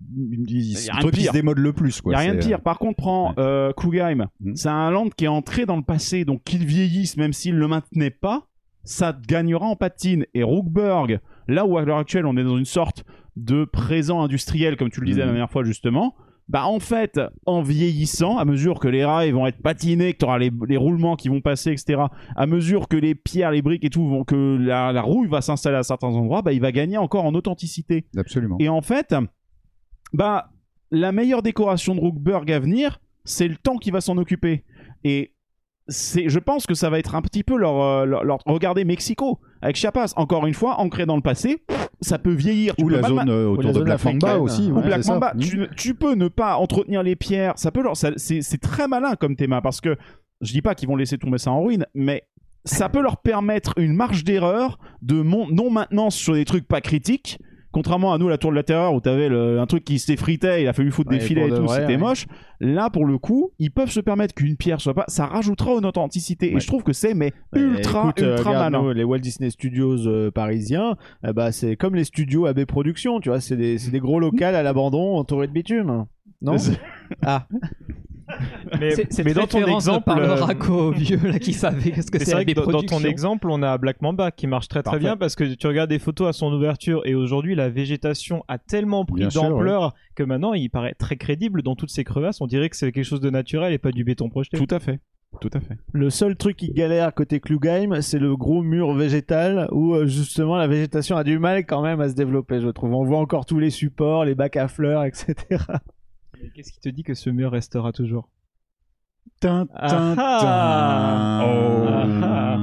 il- 0.48 0.76
a 0.92 1.00
truc 1.00 1.14
qui 1.16 1.24
se 1.24 1.32
démode 1.32 1.60
le 1.60 1.72
plus. 1.72 1.98
il 1.98 2.02
Quoi. 2.02 2.14
y 2.14 2.16
a 2.16 2.20
rien 2.20 2.36
de 2.36 2.40
pire. 2.40 2.60
Par 2.62 2.78
contre, 2.78 2.98
prends 2.98 3.34
euh, 3.38 3.72
Klugheim. 3.72 4.28
Mhm. 4.42 4.56
C'est 4.58 4.68
un 4.70 4.92
land 4.92 5.08
qui 5.16 5.24
est 5.26 5.30
entré 5.30 5.66
dans 5.66 5.78
le 5.78 5.84
passé, 5.84 6.26
donc 6.26 6.44
qu'il 6.44 6.66
vieillisse, 6.66 7.16
même 7.16 7.32
s'il 7.32 7.56
le 7.56 7.68
maintenait 7.70 8.10
pas, 8.10 8.48
ça 8.84 9.16
gagnera 9.28 9.66
en 9.68 9.78
patine. 9.78 10.26
Et 10.34 10.44
Rookburg, 10.44 11.20
là 11.48 11.66
où 11.66 11.78
à 11.78 11.86
l'heure 11.86 12.00
actuelle 12.00 12.26
on 12.26 12.36
est 12.36 12.44
dans 12.44 12.58
une 12.58 12.66
sorte 12.66 13.06
de 13.38 13.64
présent 13.64 14.22
industriel, 14.22 14.76
comme 14.76 14.90
tu 14.90 15.00
le 15.00 15.06
disais 15.08 15.20
la 15.22 15.28
dernière 15.28 15.50
fois 15.50 15.64
justement, 15.64 16.16
bah 16.52 16.66
en 16.68 16.82
fait, 16.82 17.18
en 17.46 17.62
vieillissant, 17.62 18.38
à 18.38 18.44
mesure 18.44 18.80
que 18.82 18.90
les 18.90 19.06
rails 19.06 19.32
vont 19.32 19.48
être 19.48 19.62
patinés, 19.62 20.12
que 20.12 20.18
tu 20.18 20.26
auras 20.26 20.38
les, 20.38 20.52
les 20.68 20.76
roulements 20.76 21.16
qui 21.16 21.30
vont 21.30 21.40
passer, 21.40 21.72
etc., 21.72 22.02
à 22.36 22.46
mesure 22.46 22.90
que 22.90 22.98
les 22.98 23.16
pierres, 23.16 23.52
les 23.52 23.62
briques 23.62 23.86
et 23.86 23.90
tout, 23.90 24.06
vont, 24.06 24.26
que 24.26 24.58
la, 24.60 24.92
la 24.92 25.02
rouille 25.02 25.30
va 25.30 25.40
s'installer 25.40 25.78
à 25.78 25.84
certains 25.84 26.10
endroits, 26.10 26.42
bah 26.42 26.52
il 26.52 26.60
va 26.60 26.74
gagner 26.74 26.98
encore 26.98 27.24
en 27.24 27.34
authenticité. 27.36 28.06
Absolument. 28.18 28.58
Et 28.60 28.68
en 28.68 28.82
fait, 28.82 29.16
bah, 30.12 30.50
la 30.92 31.14
meilleure 31.14 31.42
décoration 31.42 31.96
de 31.96 32.02
Rookburg 32.02 32.52
à 32.52 32.60
venir, 32.60 33.00
c'est 33.24 33.48
le 33.48 33.56
temps 33.56 33.78
qui 33.78 33.90
va 33.92 34.02
s'en 34.02 34.18
occuper. 34.18 34.66
Et 35.06 35.34
c'est, 35.88 36.28
je 36.28 36.40
pense 36.40 36.66
que 36.68 36.74
ça 36.74 36.90
va 36.90 37.00
être 37.00 37.16
un 37.16 37.22
petit 37.22 37.44
peu 37.44 37.56
leur, 37.56 37.82
euh, 37.82 38.06
leur, 38.06 38.26
leur- 38.26 38.40
regardez 38.46 38.84
Mexico 38.84 39.40
avec 39.62 39.76
Chiapas. 39.76 40.14
Encore 40.16 40.46
une 40.48 40.54
fois, 40.54 40.80
ancré 40.80 41.06
dans 41.06 41.16
le 41.16 41.22
passé, 41.22 41.64
ça 42.02 42.18
peut 42.20 42.34
vieillir. 42.34 42.76
Tu 42.76 42.84
Ou 42.84 42.88
peux 42.88 42.96
la 42.96 43.08
zone 43.08 43.30
euh, 43.30 43.48
Ou 43.48 43.52
autour 43.52 43.64
la 43.64 43.70
de 43.70 43.74
zone 43.76 43.84
Black 43.84 44.04
Mamba 44.06 44.38
aussi. 44.40 44.72
Ou 44.72 44.76
ouais, 44.76 44.82
Black. 44.84 45.06
Mamba, 45.06 45.34
Mhm. 45.36 45.68
tu, 45.76 45.94
peux 45.96 46.16
ne 46.16 46.28
pas 46.28 46.56
entretenir 46.56 47.04
les 47.04 47.16
pierres. 47.16 47.54
Ça 47.58 47.72
peut 47.72 47.84
c'est, 47.94 48.62
très 48.62 48.88
malin 48.88 49.16
comme 49.16 49.36
thème 49.36 49.60
parce 49.64 49.82
que 49.82 49.96
je 50.42 50.52
dis 50.52 50.62
pas 50.62 50.74
qu'ils 50.76 50.88
vont 50.90 50.96
laisser 50.96 51.18
tomber 51.18 51.38
ça 51.38 51.52
en 51.52 51.62
ruine, 51.64 51.86
mais 51.94 52.24
ça 52.66 52.90
peut 52.90 53.02
leur 53.02 53.18
permettre 53.18 53.74
une 53.78 53.94
marge 53.94 54.24
d'erreur 54.24 54.80
de 55.02 55.22
mon- 55.22 55.48
non-maintenance 55.50 56.16
sur 56.16 56.34
des 56.34 56.46
trucs 56.46 56.68
pas 56.68 56.82
critiques. 56.82 57.40
Contrairement 57.72 58.14
à 58.14 58.18
nous, 58.18 58.28
la 58.28 58.38
tour 58.38 58.52
de 58.52 58.56
la 58.58 58.64
terreur, 58.64 58.94
où 58.94 59.00
t'avais 59.00 59.30
le- 59.30 59.60
un 59.60 59.66
truc 59.66 59.84
qui 59.86 59.98
s'effritait, 59.98 60.64
il 60.64 60.68
a 60.68 60.74
fallu 60.74 60.92
foutre 60.92 61.10
Ouais, 61.12 61.20
des 61.20 61.24
filets 61.24 61.48
et 61.48 61.50
tout, 61.50 61.64
vrai, 61.64 61.80
c'était 61.82 61.94
ouais. 61.94 61.98
moche. 61.98 62.28
Là, 62.60 62.90
pour 62.90 63.06
le 63.06 63.18
coup, 63.18 63.52
ils 63.60 63.72
peuvent 63.72 63.90
se 63.90 64.00
permettre 64.02 64.34
qu'une 64.36 64.58
pierre 64.58 64.82
soit 64.82 64.94
pas. 64.94 65.06
Ça 65.08 65.26
rajoutera 65.26 65.72
une 65.78 65.86
authenticité. 65.86 66.54
Et 66.54 66.60
je 66.60 66.68
trouve 66.68 66.84
que 66.84 66.92
c'est 66.94 67.14
mais 67.14 67.32
ultra, 67.56 68.02
écoute, 68.10 68.22
euh, 68.24 68.36
ultra 68.38 68.50
regarde, 68.52 68.74
malin. 68.74 68.84
nous, 68.84 68.92
les 68.94 69.04
Walt 69.06 69.20
Disney 69.20 69.50
Studios 69.50 70.06
euh, 70.08 70.32
parisiens, 70.32 70.98
bah, 71.34 71.52
c'est 71.52 71.76
comme 71.78 71.96
les 71.96 72.04
studios 72.04 72.46
AB 72.46 72.66
Productions, 72.66 73.20
tu 73.22 73.30
vois, 73.30 73.40
c'est 73.40 73.56
des, 73.58 73.78
c'est 73.78 73.92
des 73.92 74.00
gros 74.00 74.20
locales 74.20 74.56
à 74.56 74.64
l'abandon 74.64 75.16
entourés 75.18 75.48
de 75.48 75.54
bitume. 75.54 76.06
Non? 76.42 76.56
Ah, 77.24 77.48
Mais, 78.80 78.92
C'est- 78.92 79.12
Cette 79.12 79.26
mais 79.26 79.34
dans 79.34 79.48
ton 79.48 79.66
exemple, 79.66 80.06
parlera 80.06 80.52
euh, 80.52 80.54
qu'aux 80.54 80.92
vieux 80.92 81.20
là 81.24 81.40
qui 81.40 81.54
savaient 81.54 82.02
ce 82.02 82.10
que 82.12 82.20
c'est 82.20 82.32
vrai 82.34 82.46
que 82.46 82.52
dans, 82.54 82.66
dans 82.66 82.82
ton 82.84 83.04
exemple, 83.04 83.48
on 83.50 83.62
a 83.64 83.78
Black 83.78 84.02
Mamba 84.02 84.32
qui 84.32 84.48
marche 84.48 84.68
très 84.68 84.82
très 84.82 84.92
Parfait. 84.92 85.00
bien 85.00 85.18
parce 85.18 85.36
que 85.36 85.44
tu 85.56 85.68
regardes 85.68 85.90
des 85.90 86.00
photos 86.00 86.30
à 86.30 86.34
son 86.34 86.52
ouverture 86.54 87.02
et 87.06 87.16
aujourd'hui 87.16 87.56
la 87.56 87.70
végétation 87.70 88.44
a 88.48 88.58
tellement 88.58 89.06
pris 89.06 89.28
d'ampleur 89.28 89.94
que 90.16 90.24
maintenant 90.24 90.54
il 90.54 90.70
paraît 90.70 90.94
très 90.94 91.18
crédible 91.18 91.62
dans 91.62 91.76
toutes 91.76 91.90
ces 91.92 92.04
crevasses. 92.04 92.42
On 92.42 92.48
dirait 92.48 92.70
que 92.70 92.76
c'est 92.78 92.92
quelque 92.92 93.04
chose 93.06 93.22
de 93.22 93.30
naturel 93.30 93.74
et 93.74 93.78
pas 93.78 93.92
du 93.92 94.04
béton 94.04 94.30
projeté. 94.30 94.58
Tout 94.58 94.74
à 94.74 94.80
fait. 94.80 95.00
Tout 95.40 95.50
à 95.54 95.62
fait. 95.62 95.78
le 95.94 96.10
seul 96.10 96.36
truc 96.36 96.58
qui 96.58 96.72
galère 96.74 97.14
côté 97.14 97.40
Klugheim, 97.40 98.02
c'est 98.02 98.20
le 98.20 98.36
gros 98.36 98.62
mur 98.62 98.94
végétal 98.94 99.70
où 99.72 99.94
euh, 99.94 100.06
justement 100.06 100.58
la 100.58 100.68
végétation 100.68 101.16
a 101.16 101.24
du 101.24 101.40
mal 101.40 101.66
quand 101.66 101.82
même 101.82 102.02
à 102.02 102.10
se 102.10 102.16
développer, 102.16 102.60
je 102.60 102.68
trouve. 102.68 102.94
On 102.94 103.06
voit 103.06 103.20
encore 103.20 103.46
tous 103.46 103.58
les 103.58 103.70
supports, 103.70 104.26
les 104.26 104.36
bacs 104.36 104.58
à 104.58 104.68
fleurs, 104.68 105.06
etc. 105.06 105.34
Qu'est-ce 106.54 106.72
qui 106.72 106.80
te 106.80 106.90
dit 106.90 107.04
que 107.04 107.14
ce 107.14 107.30
mur 107.30 107.52
restera 107.52 107.92
toujours? 107.92 108.30
Tin, 109.40 109.66
tin, 109.68 110.16
Ah. 110.18 111.40
tin. 111.42 111.46
Oh. 111.46 111.88
Ah. 112.24 112.58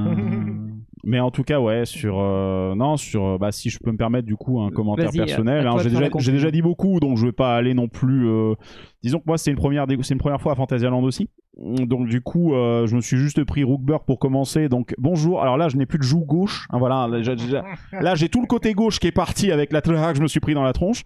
Mais 1.04 1.20
en 1.20 1.30
tout 1.30 1.42
cas, 1.42 1.58
ouais, 1.58 1.86
sur 1.86 2.18
euh, 2.20 2.74
non, 2.74 2.96
sur 2.98 3.24
euh, 3.24 3.38
bah 3.38 3.50
si 3.50 3.70
je 3.70 3.78
peux 3.78 3.90
me 3.90 3.96
permettre 3.96 4.26
du 4.26 4.36
coup 4.36 4.60
un 4.60 4.70
commentaire 4.70 5.10
personnel. 5.10 5.66
hein, 5.66 5.76
j'ai 5.78 5.88
déjà, 6.32 6.50
dit 6.50 6.60
beaucoup, 6.60 7.00
donc 7.00 7.16
je 7.16 7.24
vais 7.26 7.32
pas 7.32 7.56
aller 7.56 7.72
non 7.72 7.88
plus. 7.88 8.28
euh, 8.28 8.54
Disons 9.02 9.18
que 9.18 9.24
moi 9.26 9.38
c'est 9.38 9.50
une 9.50 9.56
première, 9.56 9.86
c'est 10.02 10.12
une 10.14 10.20
première 10.20 10.40
fois 10.40 10.52
à 10.52 10.54
Fantasyland 10.56 11.02
aussi. 11.02 11.30
Donc 11.56 12.08
du 12.08 12.20
coup, 12.20 12.52
euh, 12.54 12.86
je 12.86 12.94
me 12.94 13.00
suis 13.00 13.16
juste 13.16 13.42
pris 13.44 13.64
Rookburg 13.64 14.04
pour 14.04 14.18
commencer. 14.18 14.68
Donc 14.68 14.94
bonjour. 14.98 15.40
Alors 15.40 15.56
là, 15.56 15.68
je 15.68 15.76
n'ai 15.76 15.86
plus 15.86 15.98
de 15.98 16.04
joue 16.04 16.20
gauche. 16.24 16.66
Hein, 16.70 16.78
voilà. 16.78 17.06
Là, 17.08 17.22
j'ai- 17.22 17.38
j'ai- 17.38 17.62
là, 18.00 18.14
j'ai 18.14 18.28
tout 18.28 18.40
le 18.42 18.46
côté 18.46 18.74
gauche 18.74 18.98
qui 19.00 19.06
est 19.06 19.12
parti 19.12 19.50
avec 19.50 19.72
la 19.72 19.80
que 19.80 20.16
je 20.16 20.22
me 20.22 20.28
suis 20.28 20.40
pris 20.40 20.52
dans 20.54 20.62
la 20.64 20.72
tronche. 20.74 21.04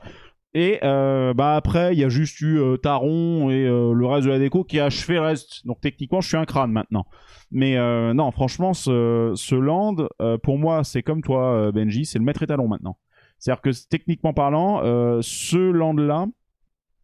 Et 0.55 0.81
euh, 0.83 1.33
bah 1.33 1.57
après, 1.57 1.95
il 1.95 1.99
y 1.99 2.05
a 2.05 2.11
juste 2.11 2.41
eu 2.43 2.59
euh, 2.59 2.77
Taron 2.77 3.51
et 3.51 3.65
euh, 3.67 3.95
le 3.95 4.07
reste 4.07 4.27
de 4.27 4.33
la 4.33 4.39
déco 4.39 4.65
qui 4.65 4.79
a 4.81 4.87
achevé 4.87 5.15
le 5.15 5.23
reste. 5.23 5.67
Donc 5.67 5.81
techniquement, 5.81 6.21
je 6.21 6.29
suis 6.29 6.37
un 6.37 6.45
crâne 6.45 6.73
maintenant. 6.73 7.07
Mais 7.51 7.77
euh, 7.77 8.13
non, 8.13 8.31
franchement, 8.31 8.75
ce, 8.75 9.33
ce 9.35 9.55
land, 9.55 9.97
euh, 10.21 10.37
pour 10.39 10.59
moi, 10.59 10.85
c'est 10.85 11.03
comme 11.03 11.23
toi, 11.23 11.55
euh, 11.55 11.73
Benji, 11.73 12.05
c'est 12.05 12.19
le 12.19 12.25
maître 12.25 12.43
étalon 12.43 12.69
maintenant. 12.69 12.99
C'est-à-dire 13.39 13.63
que 13.63 13.71
techniquement 13.89 14.33
parlant, 14.33 14.81
ce 15.21 15.59
land-là, 15.59 16.27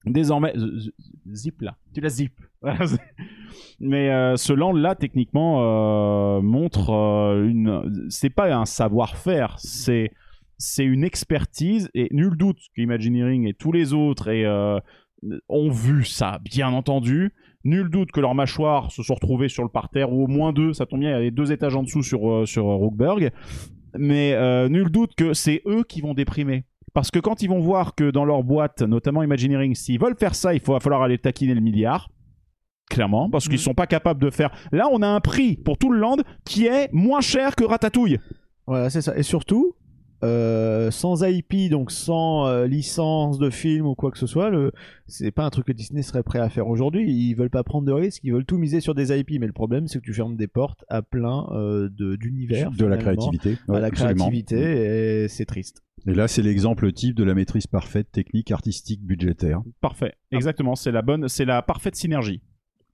désormais, 0.06 0.54
zip 1.32 1.60
là, 1.62 1.76
tu 1.92 2.00
la 2.00 2.08
zip. 2.10 2.32
Mais 3.80 4.36
ce 4.36 4.52
land-là, 4.52 4.94
techniquement, 4.94 6.40
montre 6.40 6.90
une. 7.44 8.06
C'est 8.08 8.30
pas 8.30 8.54
un 8.54 8.66
savoir-faire, 8.66 9.56
c'est 9.58 10.12
c'est 10.58 10.84
une 10.84 11.04
expertise 11.04 11.88
et 11.94 12.08
nul 12.10 12.36
doute 12.36 12.58
qu'Imagineering 12.74 13.46
et 13.46 13.54
tous 13.54 13.72
les 13.72 13.94
autres 13.94 14.28
et, 14.28 14.44
euh, 14.44 14.78
ont 15.48 15.70
vu 15.70 16.04
ça, 16.04 16.40
bien 16.44 16.72
entendu. 16.72 17.32
Nul 17.64 17.90
doute 17.90 18.12
que 18.12 18.20
leurs 18.20 18.34
mâchoires 18.34 18.92
se 18.92 19.02
sont 19.02 19.14
retrouvées 19.14 19.48
sur 19.48 19.62
le 19.62 19.68
parterre, 19.68 20.12
ou 20.12 20.24
au 20.24 20.26
moins 20.26 20.52
deux, 20.52 20.72
ça 20.72 20.86
tombe 20.86 21.00
bien, 21.00 21.10
il 21.10 21.12
y 21.12 21.16
a 21.16 21.20
les 21.20 21.30
deux 21.30 21.52
étages 21.52 21.74
en 21.74 21.82
dessous 21.82 22.02
sur, 22.02 22.30
euh, 22.30 22.46
sur 22.46 22.68
euh, 22.68 22.76
Rookburg. 22.76 23.30
Mais 23.96 24.32
euh, 24.34 24.68
nul 24.68 24.90
doute 24.90 25.14
que 25.16 25.34
c'est 25.34 25.62
eux 25.66 25.82
qui 25.82 26.00
vont 26.00 26.14
déprimer. 26.14 26.64
Parce 26.94 27.10
que 27.10 27.18
quand 27.18 27.42
ils 27.42 27.48
vont 27.48 27.60
voir 27.60 27.94
que 27.94 28.10
dans 28.10 28.24
leur 28.24 28.42
boîte, 28.42 28.82
notamment 28.82 29.22
Imagineering, 29.22 29.74
s'ils 29.74 30.00
veulent 30.00 30.16
faire 30.18 30.34
ça, 30.34 30.54
il 30.54 30.60
faut, 30.60 30.72
va 30.72 30.80
falloir 30.80 31.02
aller 31.02 31.18
taquiner 31.18 31.54
le 31.54 31.60
milliard. 31.60 32.10
Clairement, 32.90 33.28
parce 33.28 33.48
qu'ils 33.48 33.58
sont 33.58 33.74
pas 33.74 33.86
capables 33.86 34.20
de 34.20 34.30
faire. 34.30 34.50
Là, 34.72 34.88
on 34.90 35.02
a 35.02 35.06
un 35.06 35.20
prix 35.20 35.56
pour 35.56 35.76
tout 35.76 35.92
le 35.92 35.98
land 35.98 36.16
qui 36.46 36.66
est 36.66 36.90
moins 36.92 37.20
cher 37.20 37.54
que 37.54 37.64
Ratatouille. 37.64 38.18
Voilà, 38.66 38.88
c'est 38.88 39.02
ça. 39.02 39.16
Et 39.18 39.22
surtout, 39.22 39.74
euh, 40.24 40.90
sans 40.90 41.22
IP, 41.24 41.70
donc 41.70 41.90
sans 41.90 42.46
euh, 42.46 42.66
licence 42.66 43.38
de 43.38 43.50
film 43.50 43.86
ou 43.86 43.94
quoi 43.94 44.10
que 44.10 44.18
ce 44.18 44.26
soit, 44.26 44.50
le... 44.50 44.72
c'est 45.06 45.30
pas 45.30 45.44
un 45.44 45.50
truc 45.50 45.66
que 45.66 45.72
Disney 45.72 46.02
serait 46.02 46.22
prêt 46.22 46.38
à 46.40 46.48
faire 46.48 46.66
aujourd'hui. 46.68 47.10
Ils 47.10 47.34
veulent 47.34 47.50
pas 47.50 47.62
prendre 47.62 47.86
de 47.86 47.92
risques, 47.92 48.22
ils 48.24 48.32
veulent 48.32 48.44
tout 48.44 48.58
miser 48.58 48.80
sur 48.80 48.94
des 48.94 49.16
IP. 49.16 49.30
Mais 49.40 49.46
le 49.46 49.52
problème, 49.52 49.86
c'est 49.86 49.98
que 50.00 50.04
tu 50.04 50.14
fermes 50.14 50.36
des 50.36 50.48
portes 50.48 50.84
à 50.88 51.02
plein 51.02 51.46
euh, 51.52 51.88
de- 51.90 52.16
d'univers. 52.16 52.70
de 52.70 52.86
la 52.86 52.96
créativité. 52.96 53.56
À 53.68 53.72
Ouais, 53.72 53.80
la 53.80 53.86
absolument. 53.88 54.28
créativité, 54.28 55.24
et 55.24 55.28
c'est 55.28 55.44
triste. 55.46 55.82
Et 56.06 56.14
là, 56.14 56.28
c'est 56.28 56.42
l'exemple 56.42 56.90
type 56.92 57.16
de 57.16 57.24
la 57.24 57.34
maîtrise 57.34 57.66
parfaite 57.66 58.10
technique, 58.12 58.50
artistique, 58.50 59.02
budgétaire. 59.04 59.62
Parfait. 59.80 60.14
Exactement. 60.30 60.74
C'est 60.76 60.92
la 60.92 61.02
bonne, 61.02 61.28
c'est 61.28 61.44
la 61.44 61.60
parfaite 61.60 61.96
synergie. 61.96 62.40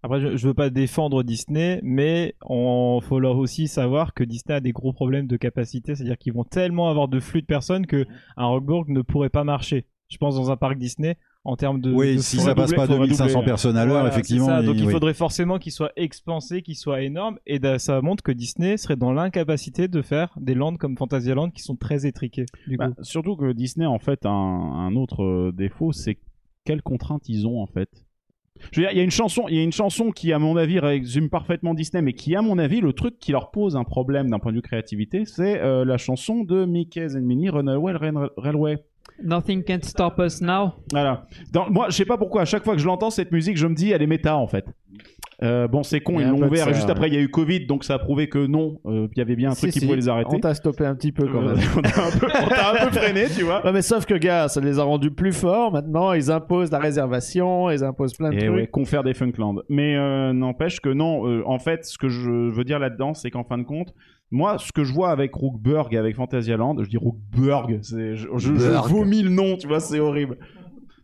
Après, 0.04 0.20
je, 0.20 0.36
je 0.36 0.46
veux 0.46 0.52
pas 0.54 0.68
défendre 0.68 1.22
Disney, 1.22 1.80
mais 1.82 2.34
on 2.46 3.00
faut 3.02 3.18
leur 3.18 3.38
aussi 3.38 3.68
savoir 3.68 4.12
que 4.12 4.22
Disney 4.22 4.54
a 4.54 4.60
des 4.60 4.72
gros 4.72 4.92
problèmes 4.92 5.26
de 5.26 5.36
capacité, 5.38 5.94
c'est-à-dire 5.94 6.18
qu'ils 6.18 6.34
vont 6.34 6.44
tellement 6.44 6.90
avoir 6.90 7.08
de 7.08 7.20
flux 7.20 7.40
de 7.40 7.46
personnes 7.46 7.86
que 7.86 8.06
un 8.36 8.44
Rockburg 8.46 8.88
ne 8.90 9.00
pourrait 9.00 9.30
pas 9.30 9.44
marcher. 9.44 9.86
Je 10.10 10.18
pense 10.18 10.36
dans 10.36 10.50
un 10.50 10.56
parc 10.58 10.76
Disney 10.76 11.16
en 11.42 11.56
termes 11.56 11.80
de. 11.80 11.90
Oui, 11.90 12.16
de 12.16 12.20
si 12.20 12.36
ça 12.36 12.54
passe 12.54 12.72
pas 12.74 12.82
faudra 12.82 12.98
2500 13.06 13.32
doubler. 13.38 13.46
personnes 13.46 13.76
à 13.78 13.86
l'heure, 13.86 13.94
Voilà, 14.00 14.10
effectivement. 14.10 14.46
ça. 14.46 14.62
Donc 14.62 14.74
il- 14.76 14.82
il 14.82 14.86
oui. 14.88 14.92
faudrait 14.92 15.14
forcément 15.14 15.58
qu'il 15.58 15.72
soit 15.72 15.92
expansé, 15.96 16.60
qu'il 16.60 16.76
soit 16.76 17.00
énorme, 17.00 17.38
et 17.46 17.58
ça 17.78 18.02
montre 18.02 18.22
que 18.22 18.30
Disney 18.32 18.76
serait 18.76 18.96
dans 18.96 19.12
l'incapacité 19.12 19.88
de 19.88 20.02
faire 20.02 20.34
des 20.38 20.54
lands 20.54 20.76
comme 20.76 20.98
Fantasyland 20.98 21.48
qui 21.50 21.62
sont 21.62 21.76
très 21.76 22.04
étriqués. 22.06 22.44
Du 22.68 22.76
Bah, 22.76 22.88
coup. 22.90 23.02
surtout 23.02 23.36
que 23.36 23.52
Disney, 23.52 23.86
en 23.86 23.98
fait, 23.98 24.26
a 24.26 24.30
un, 24.30 24.86
un 24.86 24.94
autre 24.96 25.22
euh, 25.24 25.52
défaut, 25.52 25.92
c'est 25.92 26.18
quelles 26.66 26.82
contraintes 26.82 27.26
ils 27.30 27.46
ont, 27.46 27.60
en 27.62 27.66
fait. 27.66 27.88
Je 28.70 28.80
veux 28.80 28.86
dire, 28.86 28.92
il 28.92 28.98
y 28.98 29.00
a 29.00 29.04
une 29.04 29.10
chanson, 29.10 29.46
il 29.48 29.56
y 29.56 29.58
a 29.58 29.62
une 29.62 29.72
chanson 29.72 30.10
qui, 30.10 30.32
à 30.32 30.38
mon 30.38 30.56
avis, 30.56 30.78
résume 30.78 31.28
parfaitement 31.28 31.74
Disney, 31.74 32.02
mais 32.02 32.12
qui, 32.12 32.36
à 32.36 32.42
mon 32.42 32.58
avis, 32.58 32.80
le 32.80 32.92
truc 32.92 33.18
qui 33.18 33.32
leur 33.32 33.50
pose 33.50 33.76
un 33.76 33.84
problème 33.84 34.30
d'un 34.30 34.38
point 34.38 34.52
de 34.52 34.56
vue 34.56 34.62
créativité, 34.62 35.24
c'est 35.26 35.60
euh, 35.60 35.84
la 35.84 35.98
chanson 35.98 36.44
de 36.44 36.64
Mickey's 36.64 37.14
and 37.16 37.22
Minnie 37.22 37.50
Runaway 37.50 37.92
Rail- 37.92 38.30
Railway. 38.36 38.78
Nothing 39.22 39.62
can 39.64 39.78
stop 39.82 40.18
us 40.18 40.40
now. 40.40 40.72
Voilà. 40.92 41.26
Dans, 41.52 41.68
moi, 41.70 41.86
je 41.90 41.96
sais 41.96 42.04
pas 42.04 42.16
pourquoi, 42.16 42.42
à 42.42 42.44
chaque 42.44 42.64
fois 42.64 42.74
que 42.74 42.80
je 42.80 42.86
l'entends, 42.86 43.10
cette 43.10 43.32
musique, 43.32 43.56
je 43.56 43.66
me 43.66 43.74
dis, 43.74 43.90
elle 43.90 44.02
est 44.02 44.06
méta, 44.06 44.36
en 44.36 44.46
fait. 44.46 44.66
Euh, 45.42 45.66
bon, 45.66 45.82
c'est 45.82 46.00
con, 46.00 46.20
ils 46.20 46.28
l'ont 46.28 46.46
ouvert, 46.46 46.66
ça, 46.66 46.72
juste 46.72 46.84
ouais. 46.86 46.92
après, 46.92 47.08
il 47.08 47.14
y 47.14 47.16
a 47.16 47.20
eu 47.20 47.28
Covid, 47.28 47.66
donc 47.66 47.82
ça 47.84 47.94
a 47.94 47.98
prouvé 47.98 48.28
que 48.28 48.46
non, 48.46 48.78
euh, 48.86 49.08
il 49.12 49.18
y 49.18 49.20
avait 49.20 49.34
bien 49.34 49.50
un 49.50 49.54
truc 49.54 49.72
Si, 49.72 49.74
qui 49.74 49.80
si, 49.80 49.86
pouvait 49.86 49.96
les 49.96 50.08
arrêter. 50.08 50.30
On 50.32 50.38
t'a 50.38 50.54
stoppé 50.54 50.86
un 50.86 50.94
petit 50.94 51.10
peu 51.12 51.26
quand 51.26 51.42
Euh, 51.42 51.56
même. 51.56 51.64
on 51.76 51.80
t'a 51.82 52.04
un 52.06 52.10
peu, 52.18 52.26
un 52.28 52.90
freiné, 52.92 53.24
tu 53.36 53.42
vois. 53.42 53.64
Ouais, 53.64 53.72
mais 53.72 53.82
sauf 53.82 54.06
que, 54.06 54.14
gars, 54.14 54.48
ça 54.48 54.60
les 54.60 54.78
a 54.78 54.84
rendus 54.84 55.10
plus 55.10 55.32
forts. 55.32 55.72
Maintenant, 55.72 56.12
ils 56.12 56.30
imposent 56.30 56.70
la 56.70 56.78
réservation, 56.78 57.70
ils 57.70 57.82
imposent 57.82 58.14
plein 58.14 58.30
de 58.30 58.34
Et 58.36 58.38
trucs. 58.38 58.50
Eh 58.52 58.54
ouais, 58.54 58.66
confère 58.68 59.02
des 59.02 59.14
Funkland. 59.14 59.56
Mais 59.68 59.96
euh, 59.96 60.32
n'empêche 60.32 60.80
que 60.80 60.88
non, 60.90 61.26
euh, 61.28 61.42
en 61.46 61.58
fait, 61.58 61.84
ce 61.84 61.98
que 61.98 62.08
je 62.08 62.30
veux 62.30 62.64
dire 62.64 62.78
là-dedans, 62.78 63.14
c'est 63.14 63.30
qu'en 63.30 63.44
fin 63.44 63.58
de 63.58 63.64
compte, 63.64 63.92
moi, 64.30 64.56
ce 64.58 64.72
que 64.72 64.84
je 64.84 64.92
vois 64.92 65.10
avec 65.10 65.34
Rookburg 65.34 65.92
et 65.92 65.98
avec 65.98 66.16
Fantasyland, 66.16 66.76
je 66.82 66.88
dis 66.88 66.96
Rookburg, 66.96 67.80
je, 67.82 68.14
je, 68.14 68.26
je 68.36 68.52
Burg. 68.52 68.88
vomis 68.88 69.22
le 69.22 69.30
nom, 69.30 69.56
tu 69.56 69.66
vois, 69.68 69.80
c'est 69.80 70.00
horrible. 70.00 70.38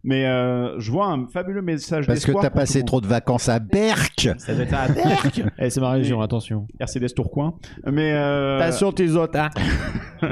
Mais 0.02 0.24
euh, 0.26 0.78
je 0.80 0.90
vois 0.90 1.08
un 1.08 1.26
fabuleux 1.26 1.60
message 1.60 2.06
Parce 2.06 2.20
que 2.20 2.26
d'espoir 2.26 2.42
t'as 2.42 2.48
pour 2.50 2.54
tout 2.58 2.62
passé 2.62 2.78
le 2.78 2.84
trop 2.86 3.00
de 3.02 3.06
vacances 3.06 3.48
à 3.50 3.58
Berck. 3.58 4.30
Ça 4.38 4.54
doit 4.54 4.62
être 4.64 4.72
à 4.74 4.88
Berck. 4.92 5.42
Eh, 5.58 5.68
c'est 5.68 5.80
ma 5.80 5.90
région, 5.90 6.20
attention. 6.22 6.66
Mercedes 6.78 7.08
Tourcoing. 7.14 7.58
Mais 7.86 8.12
euh, 8.12 8.58
Attention, 8.60 8.92
tes 8.92 9.10
autres, 9.10 9.38
hein. 9.38 9.50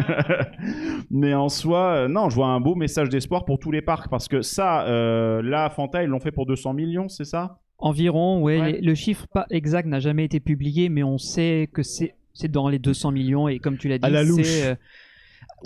mais 1.10 1.34
en 1.34 1.48
soi, 1.48 1.92
euh, 2.04 2.08
non, 2.08 2.30
je 2.30 2.34
vois 2.36 2.48
un 2.48 2.60
beau 2.60 2.74
message 2.74 3.08
d'espoir 3.08 3.44
pour 3.44 3.58
tous 3.58 3.70
les 3.70 3.82
parcs 3.82 4.08
parce 4.10 4.28
que 4.28 4.42
ça, 4.42 4.82
euh, 4.86 5.42
là, 5.42 5.70
Fanta, 5.70 6.02
ils 6.02 6.08
l'ont 6.08 6.20
fait 6.20 6.32
pour 6.32 6.46
200 6.46 6.72
millions, 6.74 7.08
c'est 7.08 7.24
ça? 7.24 7.58
Environ, 7.78 8.42
ouais. 8.42 8.60
Ouais. 8.60 8.72
les- 8.72 8.80
Le 8.80 8.94
chiffre 8.94 9.26
pas 9.32 9.46
exact 9.50 9.86
n'a 9.86 10.00
jamais 10.00 10.24
été 10.24 10.40
publié, 10.40 10.88
mais 10.88 11.02
on 11.02 11.18
sait 11.18 11.68
que 11.72 11.82
c'est 11.82 12.14
c'est 12.34 12.50
dans 12.50 12.68
les 12.68 12.78
200 12.78 13.10
millions 13.10 13.48
et 13.48 13.58
comme 13.58 13.78
tu 13.78 13.88
l'as 13.88 13.98
dit, 13.98 14.06
À 14.06 14.10
la 14.10 14.22
louche. 14.22 14.42
c'est. 14.44 14.66
euh, 14.68 14.74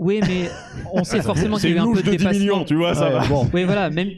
Oui, 0.00 0.20
mais 0.26 0.48
on 0.92 1.04
sait 1.04 1.20
forcément 1.20 1.56
C'est 1.56 1.68
qu'il 1.68 1.76
y 1.76 1.78
a 1.78 1.82
eu 1.82 1.84
une 1.86 1.90
un 1.90 1.94
peu 1.94 2.00
de 2.02 2.06
de 2.06 2.10
10 2.12 2.16
dépassement. 2.18 2.40
millions, 2.40 2.64
tu 2.64 2.74
vois, 2.76 2.94
ça 2.94 3.06
Ouais, 3.08 3.12
va. 3.18 3.26
bon. 3.28 3.46
Oui, 3.52 3.64
voilà, 3.64 3.90
même. 3.90 4.08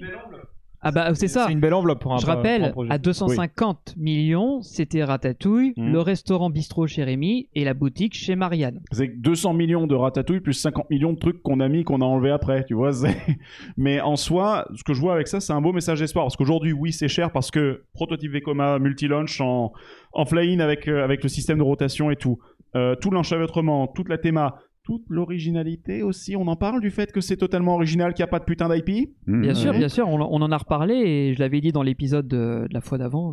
Ah 0.87 0.91
bah 0.93 1.15
c'est 1.15 1.29
ça. 1.29 1.45
C'est 1.47 1.53
une 1.53 1.61
belle 1.61 1.73
enveloppe 1.73 2.01
pour 2.03 2.13
un 2.13 2.19
Je 2.19 2.25
pour 2.25 2.33
un 2.33 2.37
rappelle, 2.37 2.73
projet. 2.73 2.93
à 2.93 2.99
250 2.99 3.95
millions, 3.97 4.61
c'était 4.61 5.03
Ratatouille, 5.03 5.73
Mhm. 5.79 5.93
le 5.93 6.01
restaurant 6.01 6.51
bistrot 6.51 6.87
chez 6.87 7.03
Rémi 7.05 7.49
et 7.55 7.65
la 7.65 7.73
boutique 7.73 8.13
chez 8.15 8.37
Marianne. 8.37 8.81
C'est 8.93 9.09
que 9.09 9.17
200 9.17 9.55
millions 9.55 9.87
de 9.87 9.95
ratatouille 9.95 10.41
plus 10.41 10.53
50 10.53 10.91
millions 10.91 11.15
de 11.15 11.19
trucs 11.19 11.43
qu'on 11.43 11.61
a 11.61 11.69
mis, 11.69 11.85
qu'on 11.85 12.03
a 12.03 12.05
enlevé 12.05 12.31
après, 12.31 12.67
tu 12.67 12.75
vois. 12.75 12.91
Mais 13.79 14.01
en 14.03 14.17
soi, 14.17 14.67
ce 14.77 14.85
que 14.85 14.93
je 14.93 15.01
vois 15.01 15.15
avec 15.15 15.27
ça, 15.27 15.41
c'est 15.41 15.55
un 15.55 15.61
beau 15.63 15.73
message 15.73 16.01
d'espoir. 16.01 16.27
Parce 16.27 16.37
qu'aujourd'hui, 16.37 16.73
oui, 16.75 16.93
c'est 16.93 17.09
cher 17.09 17.33
parce 17.33 17.51
que 17.51 17.85
prototype 17.95 18.33
Vekoma, 18.33 18.79
multi-launch 18.79 19.41
en, 19.41 19.73
en 20.13 20.25
fly-in 20.27 20.61
avec, 20.61 20.87
euh, 20.87 21.03
avec 21.03 21.23
le 21.23 21.31
système 21.31 21.57
de 21.59 21.63
rotation 21.63 22.11
et 22.11 22.17
tout. 22.17 22.39
Euh, 22.77 22.95
tout 22.95 23.11
l'enchevêtrement, 23.11 23.87
toute 23.87 24.11
la 24.11 24.19
théma, 24.19 24.57
toute 24.85 25.05
l'originalité 25.09 26.02
aussi. 26.02 26.36
On 26.36 26.47
en 26.47 26.56
parle 26.56 26.81
du 26.81 26.90
fait 26.90 27.11
que 27.11 27.20
c'est 27.20 27.36
totalement 27.36 27.74
original, 27.74 28.12
qu'il 28.15 28.23
n'y 28.23 28.28
a 28.28 28.31
pas 28.31 28.39
de 28.39 28.44
putain 28.44 28.69
d'IP. 28.69 29.11
Mmh. 29.27 29.40
Bien 29.40 29.55
sûr, 29.55 29.73
bien 29.73 29.89
sûr, 29.89 30.06
on, 30.09 30.20
on 30.20 30.43
en 30.43 30.52
a 30.52 30.56
reparlé 30.59 30.94
et 30.94 31.35
je 31.35 31.40
l'avais 31.40 31.61
dit 31.61 31.73
dans 31.73 31.82
l'épisode 31.82 32.28
de, 32.28 32.66
de 32.69 32.74
la 32.74 32.81
fois 32.81 32.98
d'avant. 32.98 33.32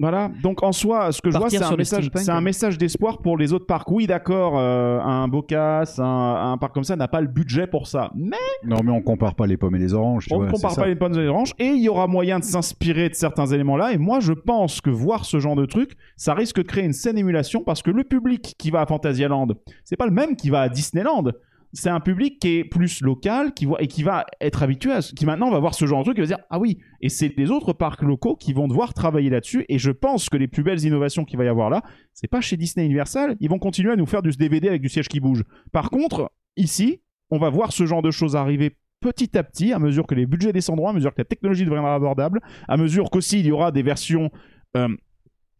Voilà. 0.00 0.30
Donc 0.42 0.62
en 0.64 0.72
soi, 0.72 1.12
ce 1.12 1.22
que 1.22 1.30
je 1.30 1.38
vois, 1.38 1.48
c'est 1.48 1.62
un 1.62 1.76
message, 1.76 2.04
steampunk, 2.06 2.24
c'est 2.24 2.30
un 2.32 2.36
ouais. 2.36 2.40
message 2.42 2.78
d'espoir 2.78 3.18
pour 3.18 3.38
les 3.38 3.52
autres 3.52 3.66
parcs. 3.66 3.88
Oui, 3.90 4.06
d'accord, 4.08 4.58
euh, 4.58 4.98
un 5.00 5.28
Bocas, 5.28 5.94
un, 5.98 6.52
un 6.52 6.58
parc 6.58 6.74
comme 6.74 6.82
ça 6.82 6.96
n'a 6.96 7.06
pas 7.06 7.20
le 7.20 7.28
budget 7.28 7.68
pour 7.68 7.86
ça. 7.86 8.10
Mais 8.16 8.36
Non, 8.64 8.78
mais 8.84 8.90
on 8.90 9.02
compare 9.02 9.36
pas 9.36 9.46
les 9.46 9.56
pommes 9.56 9.76
et 9.76 9.78
les 9.78 9.94
oranges. 9.94 10.26
Tu 10.26 10.34
on 10.34 10.38
vois, 10.38 10.48
compare 10.50 10.72
ça. 10.72 10.82
pas 10.82 10.88
les 10.88 10.96
pommes 10.96 11.14
et 11.14 11.18
les 11.18 11.28
oranges. 11.28 11.52
Et 11.60 11.68
il 11.68 11.82
y 11.82 11.88
aura 11.88 12.08
moyen 12.08 12.40
de 12.40 12.44
s'inspirer 12.44 13.08
de 13.08 13.14
certains 13.14 13.46
éléments-là. 13.46 13.92
Et 13.92 13.98
moi, 13.98 14.18
je 14.18 14.32
pense 14.32 14.80
que 14.80 14.90
voir 14.90 15.24
ce 15.24 15.38
genre 15.38 15.54
de 15.54 15.64
truc, 15.64 15.92
ça 16.16 16.34
risque 16.34 16.56
de 16.56 16.62
créer 16.62 16.84
une 16.84 16.92
saine 16.92 17.16
émulation 17.16 17.62
parce 17.62 17.80
que 17.82 17.92
le 17.92 18.02
public 18.02 18.56
qui 18.58 18.72
va 18.72 18.80
à 18.80 18.86
Fantasyland, 18.86 19.46
c'est 19.84 19.96
pas 19.96 20.06
le 20.06 20.12
même 20.12 20.34
qui 20.34 20.50
va 20.50 20.62
à 20.62 20.68
Disneyland. 20.68 21.30
C'est 21.74 21.90
un 21.90 22.00
public 22.00 22.38
qui 22.38 22.58
est 22.58 22.64
plus 22.64 23.00
local, 23.02 23.52
qui 23.52 23.66
voit 23.66 23.82
et 23.82 23.88
qui 23.88 24.02
va 24.02 24.24
être 24.40 24.62
habitué 24.62 24.92
à 24.92 25.02
ce, 25.02 25.12
qui 25.12 25.26
maintenant 25.26 25.50
va 25.50 25.58
voir 25.58 25.74
ce 25.74 25.86
genre 25.86 25.98
de 26.00 26.04
truc 26.04 26.18
et 26.18 26.22
va 26.22 26.26
dire 26.26 26.38
ah 26.48 26.58
oui. 26.58 26.78
Et 27.00 27.08
c'est 27.08 27.36
les 27.36 27.50
autres 27.50 27.72
parcs 27.72 28.02
locaux 28.02 28.36
qui 28.36 28.52
vont 28.52 28.68
devoir 28.68 28.94
travailler 28.94 29.28
là-dessus. 29.28 29.64
Et 29.68 29.78
je 29.78 29.90
pense 29.90 30.28
que 30.28 30.36
les 30.36 30.48
plus 30.48 30.62
belles 30.62 30.82
innovations 30.84 31.24
qu'il 31.24 31.36
va 31.36 31.44
y 31.44 31.48
avoir 31.48 31.70
là, 31.70 31.82
c'est 32.12 32.28
pas 32.28 32.40
chez 32.40 32.56
Disney 32.56 32.86
Universal. 32.86 33.36
Ils 33.40 33.50
vont 33.50 33.58
continuer 33.58 33.92
à 33.92 33.96
nous 33.96 34.06
faire 34.06 34.22
du 34.22 34.30
DVD 34.30 34.68
avec 34.68 34.82
du 34.82 34.88
siège 34.88 35.08
qui 35.08 35.20
bouge. 35.20 35.42
Par 35.72 35.90
contre, 35.90 36.30
ici, 36.56 37.00
on 37.30 37.38
va 37.38 37.50
voir 37.50 37.72
ce 37.72 37.86
genre 37.86 38.02
de 38.02 38.10
choses 38.10 38.36
arriver 38.36 38.76
petit 39.00 39.36
à 39.36 39.42
petit, 39.42 39.72
à 39.72 39.78
mesure 39.78 40.06
que 40.06 40.14
les 40.14 40.26
budgets 40.26 40.52
descendront, 40.52 40.88
à 40.88 40.92
mesure 40.92 41.12
que 41.12 41.20
la 41.20 41.26
technologie 41.26 41.64
deviendra 41.64 41.94
abordable, 41.94 42.40
à 42.68 42.76
mesure 42.76 43.10
qu'aussi 43.10 43.40
il 43.40 43.46
y 43.46 43.52
aura 43.52 43.70
des 43.70 43.82
versions, 43.82 44.30
euh, 44.76 44.88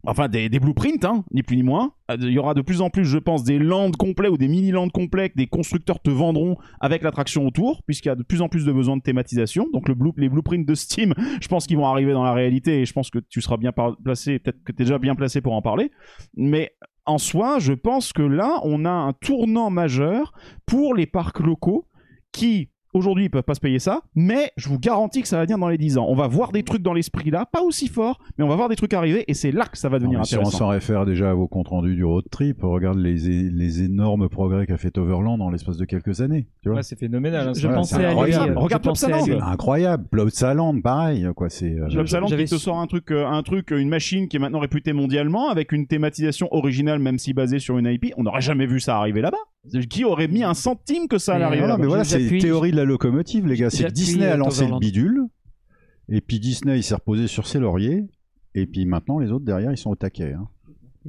enfin 0.05 0.27
des, 0.27 0.49
blueprints, 0.49 1.03
hein, 1.03 1.23
ni 1.31 1.43
plus 1.43 1.57
ni 1.57 1.63
moins. 1.63 1.93
Euh, 2.11 2.17
Il 2.19 2.31
y 2.31 2.39
aura 2.39 2.53
de 2.53 2.61
plus 2.61 2.81
en 2.81 2.89
plus, 2.89 3.05
je 3.05 3.17
pense, 3.17 3.43
des 3.43 3.59
lands 3.59 3.91
complets 3.91 4.29
ou 4.29 4.37
des 4.37 4.47
mini-lands 4.47 4.89
complets 4.89 5.29
que 5.29 5.35
des 5.35 5.47
constructeurs 5.47 5.99
te 5.99 6.09
vendront 6.09 6.57
avec 6.79 7.03
l'attraction 7.03 7.45
autour, 7.45 7.83
puisqu'il 7.83 8.09
y 8.09 8.11
a 8.11 8.15
de 8.15 8.23
plus 8.23 8.41
en 8.41 8.49
plus 8.49 8.65
de 8.65 8.71
besoin 8.71 8.97
de 8.97 9.01
thématisation. 9.01 9.67
Donc 9.73 9.89
les 9.89 10.29
blueprints 10.29 10.65
de 10.65 10.75
Steam, 10.75 11.13
je 11.41 11.47
pense 11.47 11.67
qu'ils 11.67 11.77
vont 11.77 11.87
arriver 11.87 12.13
dans 12.13 12.23
la 12.23 12.33
réalité 12.33 12.81
et 12.81 12.85
je 12.85 12.93
pense 12.93 13.09
que 13.09 13.19
tu 13.19 13.41
seras 13.41 13.57
bien 13.57 13.71
placé, 14.03 14.39
peut-être 14.39 14.63
que 14.63 14.71
tu 14.71 14.81
es 14.81 14.85
déjà 14.85 14.99
bien 14.99 15.15
placé 15.15 15.41
pour 15.41 15.53
en 15.53 15.61
parler. 15.61 15.91
Mais 16.35 16.71
en 17.05 17.17
soi, 17.17 17.59
je 17.59 17.73
pense 17.73 18.13
que 18.13 18.23
là, 18.23 18.59
on 18.63 18.85
a 18.85 18.91
un 18.91 19.13
tournant 19.13 19.69
majeur 19.69 20.33
pour 20.65 20.95
les 20.95 21.05
parcs 21.05 21.39
locaux 21.39 21.87
qui 22.31 22.69
aujourd'hui 22.95 23.25
ils 23.25 23.29
peuvent 23.29 23.43
pas 23.43 23.53
se 23.53 23.59
payer 23.59 23.79
ça, 23.79 24.01
mais 24.15 24.51
je 24.57 24.69
vous 24.69 24.79
garantis 24.79 25.21
que 25.21 25.27
ça 25.27 25.37
va 25.37 25.43
venir 25.43 25.57
dans 25.57 25.69
les 25.69 25.77
10 25.77 25.97
ans. 25.99 26.05
On 26.09 26.15
va 26.15 26.27
voir 26.27 26.51
des 26.51 26.63
trucs 26.63 26.81
dans 26.81 26.93
l'esprit 26.93 27.29
là, 27.29 27.45
pas 27.45 27.61
aussi 27.61 27.87
fort, 27.87 28.19
mais 28.37 28.43
on 28.43 28.47
va 28.47 28.55
voir 28.55 28.69
des 28.69 28.75
trucs 28.75 28.93
arriver 28.93 29.23
et 29.27 29.33
c'est 29.33 29.51
là 29.51 29.65
que 29.65 29.77
ça 29.77 29.89
va 29.89 29.97
Non, 29.97 30.03
devenir 30.03 30.19
mais 30.19 30.25
si 30.25 30.35
on 30.35 30.39
intéressant. 30.39 30.57
s'en 30.57 30.67
réfère 30.69 31.05
déjà 31.05 31.29
à 31.29 31.33
vos 31.33 31.47
comptes 31.47 31.67
rendus 31.67 31.95
du 31.95 32.03
road 32.03 32.25
trip, 32.31 32.59
regarde 32.63 32.97
les, 32.97 33.15
les 33.51 33.83
énormes 33.83 34.29
progrès 34.29 34.65
qu'a 34.65 34.77
fait 34.77 34.97
Overland 34.97 35.39
en 35.41 35.49
l'espace 35.49 35.77
de 35.77 35.85
quelques 35.85 36.21
années. 36.21 36.47
Tu 36.61 36.69
vois 36.69 36.77
Ouais, 36.77 36.83
c'est 36.83 36.97
phénoménal. 36.97 37.49
hein, 37.49 37.53
Je. 37.55 37.67
Ouais, 37.67 37.73
pensais 37.75 37.95
c'est 37.95 38.05
à 38.05 38.13
lui. 38.13 38.33
incroyable. 38.33 38.51
euh, 38.57 38.59
Regarde 38.59 38.83
je 38.83 38.89
pensais 38.89 39.05
à 39.05 39.09
Plopsaland. 39.17 39.41
incroyable. 39.47 40.05
Plopsaland, 40.09 40.81
pareil, 40.81 41.27
quoi. 41.35 41.49
C'est. 41.49 41.75
euh, 41.77 41.87
qui 42.37 42.45
te 42.45 42.55
sort 42.55 42.79
un 42.79 42.87
truc, 42.87 43.11
euh, 43.11 43.25
un 43.27 43.43
truc, 43.43 43.71
une 43.71 43.89
machine 43.89 44.27
qui 44.27 44.37
est 44.37 44.39
maintenant 44.39 44.59
réputée 44.59 44.93
mondialement 44.93 45.49
avec 45.49 45.71
une 45.71 45.87
thématisation 45.87 46.47
originale, 46.51 46.99
même 46.99 47.17
si 47.19 47.33
basée 47.33 47.59
sur 47.59 47.77
une 47.77 47.87
IP. 47.87 48.13
On 48.17 48.23
n'aurait 48.23 48.41
jamais 48.41 48.65
vu 48.65 48.79
ça 48.79 48.97
arriver 48.97 49.21
là-bas. 49.21 49.37
Qui 49.89 50.03
aurait 50.03 50.27
mis 50.27 50.43
un 50.43 50.53
centime 50.53 51.07
que 51.07 51.17
ça 51.17 51.35
arriver 51.35 51.61
Non, 51.61 51.67
là-bas 51.69 51.81
mais 51.81 51.87
voilà, 51.87 52.03
c'est 52.03 52.27
théorie 52.39 52.71
de 52.71 52.75
la 52.77 52.83
locomotive, 52.85 53.47
les 53.47 53.55
gars. 53.57 53.69
C'est 53.69 53.85
que 53.85 53.91
Disney 53.91 54.25
a 54.27 54.37
lancé 54.37 54.67
le 54.67 54.79
bidule, 54.79 55.23
et 56.09 56.21
puis 56.21 56.39
Disney 56.39 56.77
il 56.77 56.83
s'est 56.83 56.95
reposé 56.95 57.27
sur 57.27 57.47
ses 57.47 57.59
lauriers, 57.59 58.05
et 58.53 58.67
puis 58.67 58.85
maintenant 58.85 59.19
les 59.19 59.31
autres 59.31 59.45
derrière 59.45 59.71
ils 59.71 59.77
sont 59.77 59.89
au 59.91 59.95
taquet. 59.95 60.33
hein. 60.33 60.47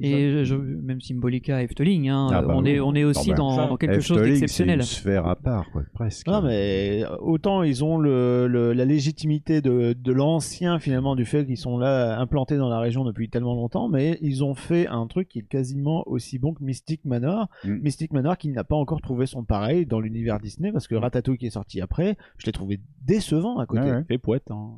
Et 0.01 0.45
je- 0.45 0.55
même 0.55 1.01
Symbolica, 1.01 1.61
Efteling, 1.63 2.09
hein, 2.09 2.27
Ah 2.31 2.41
bah 2.41 2.53
on, 2.57 2.63
oui. 2.63 2.69
est, 2.71 2.79
on 2.79 2.93
est 2.95 3.03
aussi 3.03 3.31
Non, 3.31 3.55
dans, 3.55 3.77
quelque 3.77 3.99
chose 3.99 4.17
Efteling, 4.17 4.39
d'exceptionnel. 4.39 4.83
C'est 4.83 4.95
une 4.95 4.99
sphère 5.01 5.27
à 5.27 5.35
part, 5.35 5.69
quoi, 5.71 5.83
presque. 5.93 6.27
Non, 6.27 6.41
mais 6.41 7.03
autant 7.19 7.63
ils 7.63 7.83
ont 7.83 7.97
le, 7.97 8.47
le- 8.47 8.73
la 8.73 8.85
légitimité 8.85 9.61
de, 9.61 9.93
de 9.93 10.11
l'ancien, 10.11 10.79
finalement, 10.79 11.15
du 11.15 11.25
fait 11.25 11.45
qu'ils 11.45 11.57
sont 11.57 11.77
là 11.77 12.19
implantés 12.19 12.57
dans 12.57 12.69
la 12.69 12.79
région 12.79 13.03
depuis 13.05 13.29
tellement 13.29 13.55
longtemps, 13.55 13.89
mais 13.89 14.17
ils 14.21 14.43
ont 14.43 14.53
fait 14.55 14.87
un 14.87 15.07
truc 15.07 15.27
qui 15.29 15.39
est 15.39 15.47
quasiment 15.47 16.03
aussi 16.07 16.37
bon 16.39 16.53
que 16.53 16.63
Mystic 16.63 17.03
Manor. 17.05 17.47
Mm. 17.63 17.77
Mystic 17.81 18.13
Manor 18.13 18.37
qui 18.37 18.49
n'a 18.49 18.63
pas 18.63 18.75
encore 18.75 19.01
trouvé 19.01 19.25
son 19.25 19.43
pareil 19.43 19.85
dans 19.85 19.99
l'univers 19.99 20.39
Disney, 20.39 20.71
parce 20.71 20.87
que 20.87 20.95
Ratatouille 20.95 21.37
qui 21.37 21.47
est 21.47 21.51
sorti 21.51 21.81
après, 21.81 22.17
je 22.37 22.45
l'ai 22.45 22.51
trouvé 22.51 22.79
décevant 23.05 23.57
à 23.57 23.65
côté. 23.65 23.81
Ouais, 23.83 23.91
ouais. 23.91 24.03
Fait 24.07 24.17
poète. 24.17 24.51
hein. 24.51 24.71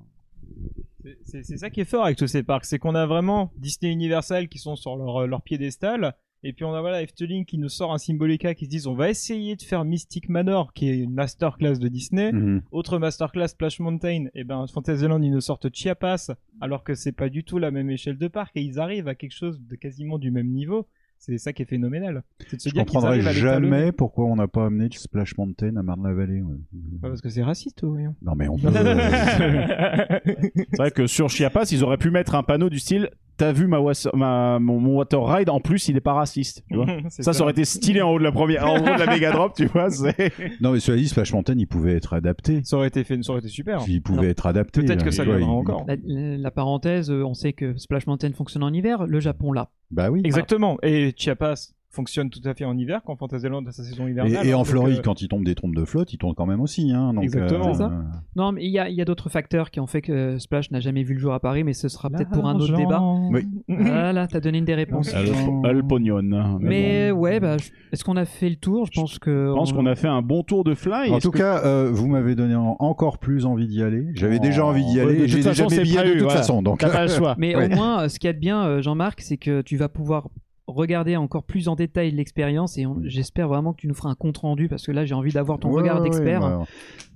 C'est- 1.24 1.58
ça 1.58 1.70
qui 1.70 1.82
est 1.82 1.86
fort 1.86 2.06
avec 2.06 2.18
tous 2.18 2.28
ces 2.28 2.44
parcs, 2.44 2.66
c'est 2.66 2.80
qu'on 2.80 2.96
a 2.96 3.06
vraiment 3.06 3.52
Disney 3.58 3.92
Universal 3.92 4.50
qui 4.50 4.58
sont 4.60 4.76
sur 4.76 4.96
leur, 4.98 5.28
leur 5.28 5.42
piédestal, 5.42 6.16
et 6.44 6.54
puis 6.54 6.64
on 6.66 6.74
a 6.74 6.82
voilà 6.82 7.02
Efteling 7.02 7.46
qui 7.46 7.58
nous 7.58 7.70
sort 7.70 7.94
un 7.94 7.98
Symbolica 7.98 8.54
qui 8.54 8.66
se 8.66 8.70
disent 8.70 8.88
on 8.88 8.96
va 8.96 9.10
essayer 9.10 9.56
de 9.56 9.62
faire 9.62 9.84
Mystic 9.86 10.30
Manor, 10.30 10.74
qui 10.74 10.90
est 10.90 10.98
une 11.00 11.14
masterclass 11.14 11.80
de 11.80 11.88
Disney. 11.88 12.32
Mhm. 12.32 12.62
Autre 12.72 12.98
masterclass 12.98 13.50
Splash 13.50 13.80
Mountain, 13.80 14.26
et 14.34 14.44
ben 14.44 14.66
Fantasyland 14.68 15.22
ils 15.22 15.32
nous 15.32 15.42
sortent 15.42 15.74
Chiapas, 15.74 16.32
alors 16.62 16.84
que 16.84 16.96
c'est 16.96 17.12
pas 17.14 17.30
du 17.30 17.44
tout 17.44 17.60
la 17.60 17.72
même 17.72 17.90
échelle 17.90 18.18
de 18.18 18.28
parc, 18.28 18.56
et 18.58 18.62
ils 18.62 18.80
arrivent 18.80 19.08
à 19.08 19.16
quelque 19.16 19.36
chose 19.36 19.62
de 19.62 19.76
quasiment 19.76 20.18
du 20.18 20.32
même 20.32 20.48
niveau. 20.50 20.88
C'est 21.22 21.38
ça 21.38 21.52
qui 21.52 21.62
est 21.62 21.66
phénoménal. 21.66 22.24
C'est 22.48 22.56
de 22.56 22.62
se 22.62 22.70
Je 22.70 22.74
dire 22.74 22.86
qu'ils 22.86 22.94
comprendrai 22.94 23.20
arrivent 23.20 23.28
à 23.28 23.34
l'étalonner. 23.34 23.70
jamais 23.70 23.92
pourquoi 23.92 24.26
on 24.26 24.38
n'a 24.38 24.48
pas 24.48 24.66
amené 24.68 24.88
Splash 24.92 25.38
Mountain 25.38 25.76
à 25.76 25.84
Marne-la-Vallée. 25.84 26.42
ouais. 26.42 26.56
Pas 27.02 27.10
parce 27.10 27.22
que 27.22 27.30
c'est 27.30 27.44
raciste, 27.44 27.82
oui. 27.84 28.04
Non 28.22 28.36
mais 28.36 28.48
on 28.48 28.58
peut. 28.58 28.70
C'est 28.74 30.78
vrai 30.78 30.92
que 30.92 31.08
sur 31.08 31.30
Chiapas, 31.30 31.66
ils 31.72 31.84
auraient 31.84 31.98
pu 31.98 32.10
mettre 32.10 32.36
un 32.36 32.44
panneau 32.44 32.70
du 32.70 32.80
style 32.80 33.10
T'as 33.40 33.52
vu 33.54 33.66
ma, 33.68 33.80
was- 33.80 34.08
ma- 34.14 34.60
mon, 34.60 34.80
mon 34.80 34.98
water 34.98 35.26
ride 35.26 35.50
En 35.50 35.60
plus, 35.60 35.88
il 35.88 35.98
est 35.98 36.02
pas 36.02 36.14
raciste. 36.14 36.64
Tu 36.70 36.76
vois 36.78 36.86
C'est 37.10 37.24
ça, 37.24 37.34
ça 37.34 37.42
aurait 37.42 37.54
été 37.54 37.66
stylé 37.66 38.02
en 38.02 38.12
haut 38.12 38.20
de 38.20 38.24
la 38.24 38.32
première, 38.32 38.68
en 38.68 38.76
haut 38.78 38.82
de 38.84 39.00
la 39.00 39.06
méga 39.12 39.32
drop, 39.32 39.54
tu 39.56 39.66
vois. 39.66 39.88
non 40.62 40.74
mais 40.74 40.80
cela 40.80 40.98
dit, 40.98 41.08
Splash 41.08 41.34
Mountain, 41.34 41.56
il 41.58 41.66
pouvait 41.68 41.96
être 41.96 42.14
adapté. 42.14 42.62
Ça 42.64 42.78
aurait 42.78 42.90
été 42.90 43.04
fait, 43.04 43.24
ça 43.24 43.32
aurait 43.32 43.40
été 43.40 43.50
super. 43.50 43.82
Il 43.88 44.02
pouvait 44.04 44.30
être 44.30 44.46
adapté. 44.46 44.82
Peut-être 44.84 45.02
hein, 45.02 45.06
que 45.06 45.12
ça 45.12 45.24
viendra 45.24 45.40
il- 45.42 45.46
encore. 45.46 45.86
La, 45.88 45.96
la 46.06 46.52
parenthèse, 46.52 47.10
on 47.10 47.34
sait 47.34 47.54
que 47.54 47.76
Splash 47.78 48.06
Mountain 48.08 48.34
fonctionne 48.34 48.64
en 48.64 48.74
hiver, 48.74 49.08
le 49.08 49.20
Japon 49.20 49.52
là. 49.54 49.70
Bah 49.90 50.12
oui. 50.12 50.22
Exactement. 50.24 50.78
Et 50.84 51.14
Chiapas 51.18 51.72
fonctionne 51.92 52.30
tout 52.30 52.42
à 52.46 52.54
fait 52.54 52.66
en 52.66 52.78
hiver 52.78 53.02
quand 53.04 53.16
Fantasyland 53.16 53.66
a 53.66 53.72
sa 53.72 53.84
saison 53.84 54.08
hivernale. 54.08 54.46
Et, 54.46 54.50
et 54.50 54.54
en 54.54 54.60
Donc, 54.60 54.68
Floride, 54.68 55.00
euh, 55.00 55.02
quand 55.04 55.22
il 55.24 55.28
tombe 55.28 55.44
des 55.44 55.56
trompes 55.56 55.74
de 55.76 55.86
flotte, 55.86 56.14
il 56.14 56.18
tourne 56.18 56.36
quand 56.36 56.46
même 56.46 56.62
aussi. 56.62 56.92
Hein, 56.92 57.14
donc, 57.14 57.24
Exactement. 57.24 57.70
euh, 57.70 57.74
ça. 57.74 57.92
Non, 58.36 58.52
mais 58.52 58.64
il 58.64 58.70
y 58.72 58.78
a, 58.78 58.90
il 58.90 58.96
y 58.96 59.02
a 59.02 59.06
d'autres 59.06 59.30
facteurs 59.30 59.72
qui 59.72 59.80
ont 59.80 59.88
fait 59.88 60.02
que 60.02 60.38
Splash 60.38 60.70
n'a 60.72 60.80
jamais 60.80 61.02
vu 61.04 61.16
le 61.16 61.20
jour 61.20 61.34
à 61.34 61.40
Paris, 61.40 61.64
mais 61.64 61.74
ce 61.74 61.88
sera 61.90 62.10
peut-être 62.10 62.30
pour 62.30 62.48
un 62.48 62.56
autre 62.56 62.76
débat. 62.76 63.02
Oui. 63.32 63.48
Voilà, 63.68 64.28
t'as 64.28 64.40
donné 64.40 64.60
une 64.60 64.66
des 64.66 64.76
réponses. 64.76 65.14
El, 65.14 65.30
El 65.66 65.84
Pognon. 65.84 66.58
Mais 66.60 67.12
ouais, 67.12 67.40
bah, 67.40 67.58
est-ce 67.92 68.04
qu'on 68.04 68.18
a 68.18 68.26
fait 68.26 68.50
le 68.50 68.56
tour? 68.56 68.86
Je 68.86 69.00
pense 69.00 69.18
que. 69.20 69.48
Je 69.50 69.54
pense 69.54 69.74
qu'on 69.74 69.86
a 69.86 69.96
fait 69.96 70.08
un 70.08 70.22
bon 70.22 70.44
tour 70.44 70.64
de 70.64 70.76
fly. 70.76 71.12
En 71.12 71.20
tout 71.20 71.32
que- 71.32 71.38
cas, 71.40 71.62
euh, 71.66 71.90
vous 71.92 72.08
m'avez 72.08 72.36
donné 72.36 72.56
en- 72.56 72.76
encore 72.80 73.18
plus 73.18 73.46
envie 73.46 73.68
d'y 73.68 73.82
aller. 73.82 74.06
J'avais 74.14 74.38
Oh. 74.40 74.44
déjà 74.44 74.66
envie 74.66 74.86
d'y 74.86 75.00
aller. 75.00 75.28
J'ai 75.28 75.42
c'est 75.42 75.82
billets 75.82 76.16
de 76.16 76.20
toute 76.20 76.32
façon. 76.32 76.62
Donc, 76.62 76.80
T'as 76.80 76.90
pas 76.90 77.04
le 77.04 77.10
choix. 77.12 77.36
Mais 77.40 77.56
au 77.56 77.70
moins, 77.76 78.08
ce 78.10 78.20
qu'il 78.20 78.28
y 78.28 78.30
a 78.30 78.34
de 78.34 78.40
bien, 78.40 78.80
Jean-Marc, 78.82 79.22
c'est 79.22 79.38
que 79.38 79.62
tu 79.62 79.76
vas 79.78 79.90
pouvoir 79.90 80.28
regarder 80.76 81.16
encore 81.16 81.44
plus 81.44 81.68
en 81.68 81.76
détail 81.76 82.12
l'expérience 82.12 82.78
et 82.78 82.86
on- 82.86 82.98
j'espère 83.04 83.48
vraiment 83.48 83.74
que 83.74 83.82
tu 83.82 83.88
nous 83.88 83.94
feras 83.94 84.10
un 84.10 84.16
compte 84.16 84.38
rendu 84.38 84.68
parce 84.70 84.86
que 84.86 84.92
là 84.92 85.06
j'ai 85.06 85.14
envie 85.16 85.32
d'avoir 85.32 85.60
ton 85.60 85.70
Ouais, 85.70 85.82
regard 85.82 85.98
ouais, 85.98 86.04
d'expert. 86.04 86.42
ouais. 86.44 86.66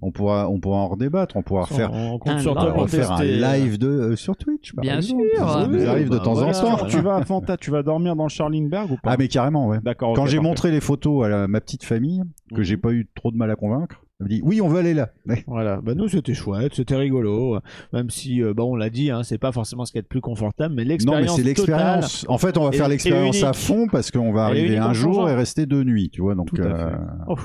On 0.01 0.11
pourra, 0.11 0.49
on 0.49 0.59
pourra 0.59 0.77
en 0.79 0.87
redébattre. 0.89 1.37
On 1.37 1.43
pourra 1.43 1.61
On 1.61 1.63
un 1.71 2.39
sur 2.39 2.51
on 2.51 2.55
toi 2.55 2.73
pour 2.73 2.83
un 2.83 3.21
euh, 3.21 3.57
live 3.57 3.77
de 3.77 3.87
euh, 3.87 4.15
sur 4.17 4.35
Twitch. 4.35 4.73
par 4.73 4.81
Bien 4.81 4.97
exemple. 4.97 5.23
sûr. 5.35 5.49
Ça 5.49 5.67
nous 5.67 5.85
arrive 5.87 6.09
de 6.09 6.17
bah, 6.17 6.23
temps 6.23 6.33
voilà. 6.33 6.57
en 6.73 6.77
temps. 6.77 6.85
tu 6.87 6.99
vas 6.99 7.15
à 7.15 7.23
Fanta, 7.23 7.55
tu 7.57 7.71
vas 7.71 7.83
dormir 7.83 8.15
dans 8.15 8.23
le 8.23 8.29
Charlingberg 8.29 8.91
ou 8.91 8.97
pas? 9.01 9.11
Ah 9.11 9.15
mais 9.17 9.27
carrément, 9.29 9.67
ouais. 9.67 9.79
D'accord. 9.81 10.13
Quand 10.13 10.25
j'ai 10.25 10.39
montré 10.39 10.71
les 10.71 10.81
photos 10.81 11.25
à 11.25 11.29
la- 11.29 11.47
ma 11.47 11.61
petite 11.61 11.83
famille, 11.85 12.21
que 12.51 12.57
Mhm. 12.57 12.63
j'ai 12.63 12.77
pas 12.77 12.91
eu 12.91 13.07
trop 13.15 13.31
de 13.31 13.37
mal 13.37 13.49
à 13.49 13.55
convaincre, 13.55 14.02
elle 14.19 14.25
me 14.25 14.29
dit 14.29 14.41
oui, 14.43 14.61
on 14.61 14.67
veut 14.67 14.79
aller 14.79 14.93
là. 14.93 15.09
Voilà, 15.47 15.81
bah 15.81 15.95
nous 15.95 16.07
c'était 16.07 16.33
chouette, 16.33 16.75
c'était 16.75 16.95
rigolo, 16.95 17.59
même 17.91 18.09
si 18.09 18.43
euh, 18.43 18.53
bah, 18.53 18.63
on 18.63 18.75
l'a 18.75 18.89
dit, 18.89 19.09
hein, 19.09 19.23
c'est 19.23 19.37
pas 19.37 19.51
forcément 19.51 19.85
ce 19.85 19.91
qui 19.91 19.97
est 19.97 20.01
le 20.01 20.07
plus 20.07 20.21
confortable, 20.21 20.75
mais 20.75 20.83
Non, 20.83 20.87
mais 20.87 20.93
l'expérience 20.93 21.35
c'est 21.35 21.43
l'expérience. 21.43 22.25
En 22.27 22.37
fait, 22.37 22.57
on 22.57 22.65
va 22.65 22.71
faire 22.71 22.87
l'expérience 22.87 23.43
à 23.43 23.53
fond 23.53 23.87
parce 23.87 24.11
qu'on 24.11 24.31
va 24.31 24.45
arriver 24.45 24.77
un 24.77 24.93
jour 24.93 25.29
et 25.29 25.35
rester 25.35 25.65
deux 25.65 25.83
nuits, 25.83 26.09
tu 26.09 26.21
vois. 26.21 26.35
Donc, 26.35 26.49
euh. 26.59 26.95
Oh. 27.27 27.37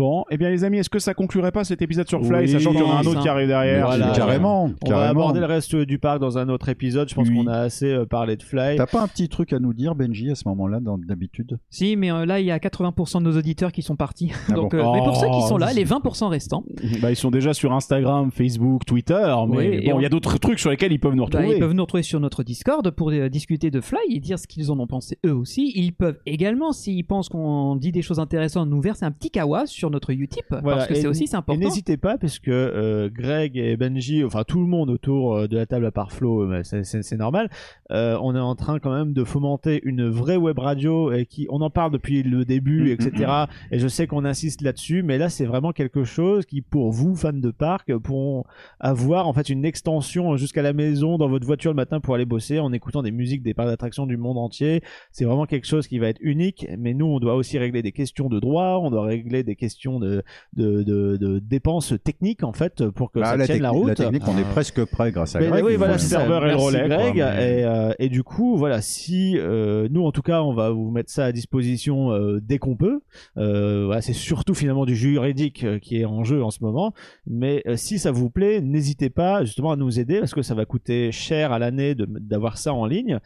Bon, 0.00 0.24
eh 0.30 0.38
bien 0.38 0.48
les 0.48 0.64
amis, 0.64 0.78
est-ce 0.78 0.88
que 0.88 0.98
ça 0.98 1.12
conclurait 1.12 1.52
pas 1.52 1.62
cet 1.62 1.82
épisode 1.82 2.08
sur 2.08 2.24
Fly, 2.24 2.40
Oui, 2.46 2.48
sachant 2.48 2.70
qu'il 2.70 2.80
y 2.80 2.82
en 2.82 2.90
a 2.90 3.00
un 3.00 3.02
ça. 3.02 3.10
autre 3.10 3.20
qui 3.20 3.28
arrive 3.28 3.48
derrière 3.48 3.84
Voilà. 3.84 4.12
carrément, 4.12 4.70
On 4.86 4.90
va 4.90 5.10
aborder 5.10 5.40
le 5.40 5.44
reste 5.46 5.76
du 5.76 5.98
parc 5.98 6.20
dans 6.20 6.38
un 6.38 6.48
autre 6.48 6.70
épisode, 6.70 7.10
je 7.10 7.14
pense 7.14 7.28
Oui. 7.28 7.34
qu'on 7.36 7.46
a 7.48 7.58
assez 7.58 7.92
euh, 7.92 8.06
parlé 8.06 8.36
de 8.38 8.42
Fly. 8.42 8.76
T'as 8.78 8.86
pas 8.86 9.02
un 9.02 9.08
petit 9.08 9.28
truc 9.28 9.52
à 9.52 9.58
nous 9.58 9.74
dire, 9.74 9.94
Benji, 9.94 10.30
à 10.30 10.34
ce 10.34 10.48
moment-là, 10.48 10.80
dans- 10.80 10.96
d'habitude? 10.96 11.58
Si, 11.68 11.96
mais 11.96 12.10
euh, 12.10 12.24
là 12.24 12.40
il 12.40 12.46
y 12.46 12.50
a 12.50 12.58
80% 12.58 13.18
de 13.18 13.24
nos 13.24 13.36
auditeurs 13.36 13.72
qui 13.72 13.82
sont 13.82 13.94
partis. 13.96 14.32
Ah 14.48 14.52
Donc, 14.54 14.74
bon 14.74 14.78
euh, 14.78 14.92
mais 14.94 15.04
pour 15.04 15.16
ceux 15.16 15.26
qui 15.26 15.32
Oh, 15.42 15.48
sont 15.48 15.58
là, 15.58 15.70
les 15.74 15.84
20% 15.84 16.28
restants, 16.28 16.64
Bah, 17.02 17.10
ils 17.10 17.16
sont 17.16 17.30
déjà 17.30 17.52
sur 17.52 17.70
Instagram, 17.74 18.30
Facebook, 18.30 18.86
Twitter, 18.86 19.30
mais 19.50 19.56
Oui, 19.58 19.64
et 19.66 19.70
bon, 19.80 19.82
il 19.84 19.92
on- 19.92 20.00
y 20.00 20.06
a 20.06 20.08
d'autres 20.08 20.38
trucs 20.38 20.60
sur 20.60 20.70
lesquels 20.70 20.92
ils 20.92 20.98
peuvent 20.98 21.12
nous 21.14 21.26
bah, 21.26 21.38
retrouver. 21.40 21.56
ils 21.56 21.60
peuvent 21.60 21.74
nous 21.74 21.82
retrouver 21.82 22.04
sur 22.04 22.20
notre 22.20 22.42
Discord 22.42 22.90
pour 22.92 23.10
euh, 23.10 23.28
discuter 23.28 23.70
de 23.70 23.82
Fly 23.82 24.00
et 24.08 24.18
dire 24.18 24.38
ce 24.38 24.46
qu'ils 24.46 24.72
en 24.72 24.80
ont 24.80 24.86
pensé 24.86 25.18
eux 25.26 25.34
aussi. 25.34 25.72
Ils 25.76 25.92
peuvent 25.92 26.16
également, 26.24 26.72
s'ils 26.72 27.04
pensent 27.04 27.28
qu'on 27.28 27.76
dit 27.76 27.92
des 27.92 28.00
choses 28.00 28.18
intéressantes, 28.18 28.70
nous 28.70 28.80
verser 28.80 29.04
un 29.04 29.10
petit 29.10 29.30
kawa 29.30 29.66
sur 29.66 29.89
sur 29.90 29.92
notre 29.92 30.10
Utip, 30.10 30.44
Voilà, 30.50 30.76
parce 30.78 30.86
que 30.88 30.94
c'est 30.94 31.06
aussi 31.06 31.28
important. 31.34 31.58
n'hésitez 31.60 31.96
pas, 31.96 32.16
parce 32.18 32.38
que 32.38 32.50
euh, 32.50 33.08
Greg 33.12 33.56
et 33.56 33.76
Benji, 33.76 34.22
enfin 34.24 34.44
tout 34.46 34.60
le 34.60 34.66
monde 34.66 34.88
autour 34.90 35.34
euh, 35.36 35.48
de 35.48 35.56
la 35.56 35.66
table 35.66 35.86
à 35.86 35.90
part 35.90 36.12
Flo, 36.12 36.42
euh, 36.44 36.48
bah, 36.62 36.64
c'est- 36.64 37.16
normal. 37.16 37.50
euh, 37.90 38.16
on 38.22 38.34
est 38.36 38.40
en 38.40 38.54
train 38.54 38.78
quand 38.78 38.92
même 38.92 39.12
de 39.12 39.24
fomenter 39.24 39.80
une 39.84 40.08
vraie 40.08 40.36
web 40.36 40.58
radio 40.58 41.12
et 41.12 41.26
qui, 41.26 41.46
on 41.50 41.60
en 41.60 41.70
parle 41.70 41.90
depuis 41.92 42.22
le 42.22 42.44
début, 42.44 42.84
Mm, 42.84 42.86
etc. 42.92 43.32
Et 43.72 43.78
je 43.78 43.88
sais 43.88 44.06
qu'on 44.06 44.24
insiste 44.24 44.62
là-dessus, 44.62 45.02
mais 45.02 45.18
là 45.18 45.28
c'est 45.28 45.44
vraiment 45.44 45.72
quelque 45.72 46.04
chose 46.04 46.46
qui, 46.46 46.60
pour 46.62 46.90
vous 46.92 47.14
fans 47.16 47.32
de 47.32 47.50
parc, 47.50 47.94
pourront 47.96 48.44
avoir 48.78 49.26
en 49.26 49.32
fait 49.32 49.48
une 49.48 49.64
extension 49.64 50.36
jusqu'à 50.36 50.62
la 50.62 50.72
maison 50.72 51.18
dans 51.18 51.28
votre 51.28 51.46
voiture 51.46 51.70
le 51.72 51.76
matin 51.76 52.00
pour 52.00 52.14
aller 52.14 52.24
bosser 52.26 52.58
en 52.60 52.72
écoutant 52.72 53.02
des 53.02 53.10
musiques 53.10 53.42
des 53.42 53.54
parcs 53.54 53.68
d'attractions 53.68 54.06
du 54.06 54.16
monde 54.16 54.38
entier. 54.38 54.82
C'est 55.10 55.24
vraiment 55.24 55.46
quelque 55.46 55.66
chose 55.66 55.86
qui 55.88 55.98
va 55.98 56.08
être 56.08 56.20
unique. 56.20 56.66
Mais 56.78 56.94
nous, 56.94 57.06
on 57.06 57.18
doit 57.20 57.34
aussi 57.34 57.58
régler 57.58 57.82
des 57.82 57.92
questions 57.92 58.28
de 58.28 58.38
droit, 58.40 58.78
on 58.82 58.90
doit 58.90 59.04
régler 59.04 59.42
des 59.42 59.56
questions 59.56 59.69
de 60.00 60.22
de, 60.56 60.82
de, 60.82 61.16
de 61.16 61.38
dépenses 61.38 61.94
techniques 62.04 62.42
en 62.44 62.52
fait 62.52 62.88
pour 62.90 63.10
que 63.12 63.20
Bah, 63.20 63.26
ça 63.26 63.36
la, 63.36 63.46
tienne 63.46 63.62
la 63.62 63.70
route. 63.70 63.88
la 63.88 63.94
technique, 63.94 64.22
on 64.28 64.36
est 64.38 64.42
Ah. 64.46 64.52
presque 64.52 64.84
prêt 64.84 65.12
grâce 65.12 65.36
à 65.36 65.40
Mais 65.40 65.48
Greg. 65.48 65.64
oui, 65.64 65.76
voilà, 65.76 65.98
serveur 65.98 66.44
et 66.44 66.50
le 66.50 66.56
Merci, 66.56 66.66
relais, 66.66 66.88
quoi, 66.88 66.96
Greg. 66.96 67.14
mais- 67.16 67.60
Et, 67.60 67.64
euh, 67.64 67.92
et 67.98 68.08
du 68.08 68.22
coup, 68.22 68.56
voilà, 68.56 68.80
si 68.80 69.36
euh, 69.38 69.88
nous, 69.90 70.04
en 70.04 70.12
tout 70.12 70.22
cas, 70.22 70.42
on 70.42 70.52
va 70.54 70.70
vous 70.70 70.90
mettre 70.90 71.10
ça 71.10 71.24
à 71.26 71.32
disposition 71.32 72.12
euh, 72.12 72.40
dès 72.42 72.58
qu'on 72.58 72.76
peut. 72.76 73.00
Euh, 73.36 73.84
voilà, 73.86 74.00
c'est 74.02 74.12
surtout 74.12 74.54
finalement 74.54 74.84
du 74.86 74.96
juridique 74.96 75.64
euh, 75.64 75.78
qui 75.78 75.98
est 76.00 76.04
en 76.04 76.24
jeu 76.24 76.42
en 76.42 76.50
ce 76.50 76.62
moment. 76.62 76.92
Mais 77.26 77.62
euh, 77.66 77.76
si 77.76 77.98
ça 77.98 78.10
vous 78.10 78.30
plaît, 78.30 78.60
n'hésitez 78.60 79.10
pas 79.10 79.44
justement 79.44 79.72
à 79.72 79.76
nous 79.76 79.98
aider 80.00 80.18
parce 80.20 80.34
que 80.34 80.42
ça 80.42 80.54
va 80.54 80.64
coûter 80.64 81.12
cher 81.12 81.52
à 81.52 81.58
l'année 81.58 81.94
de- 81.94 82.06
d'avoir 82.06 82.58
ça 82.58 82.72
en 82.74 82.86
ligne. 82.86 83.18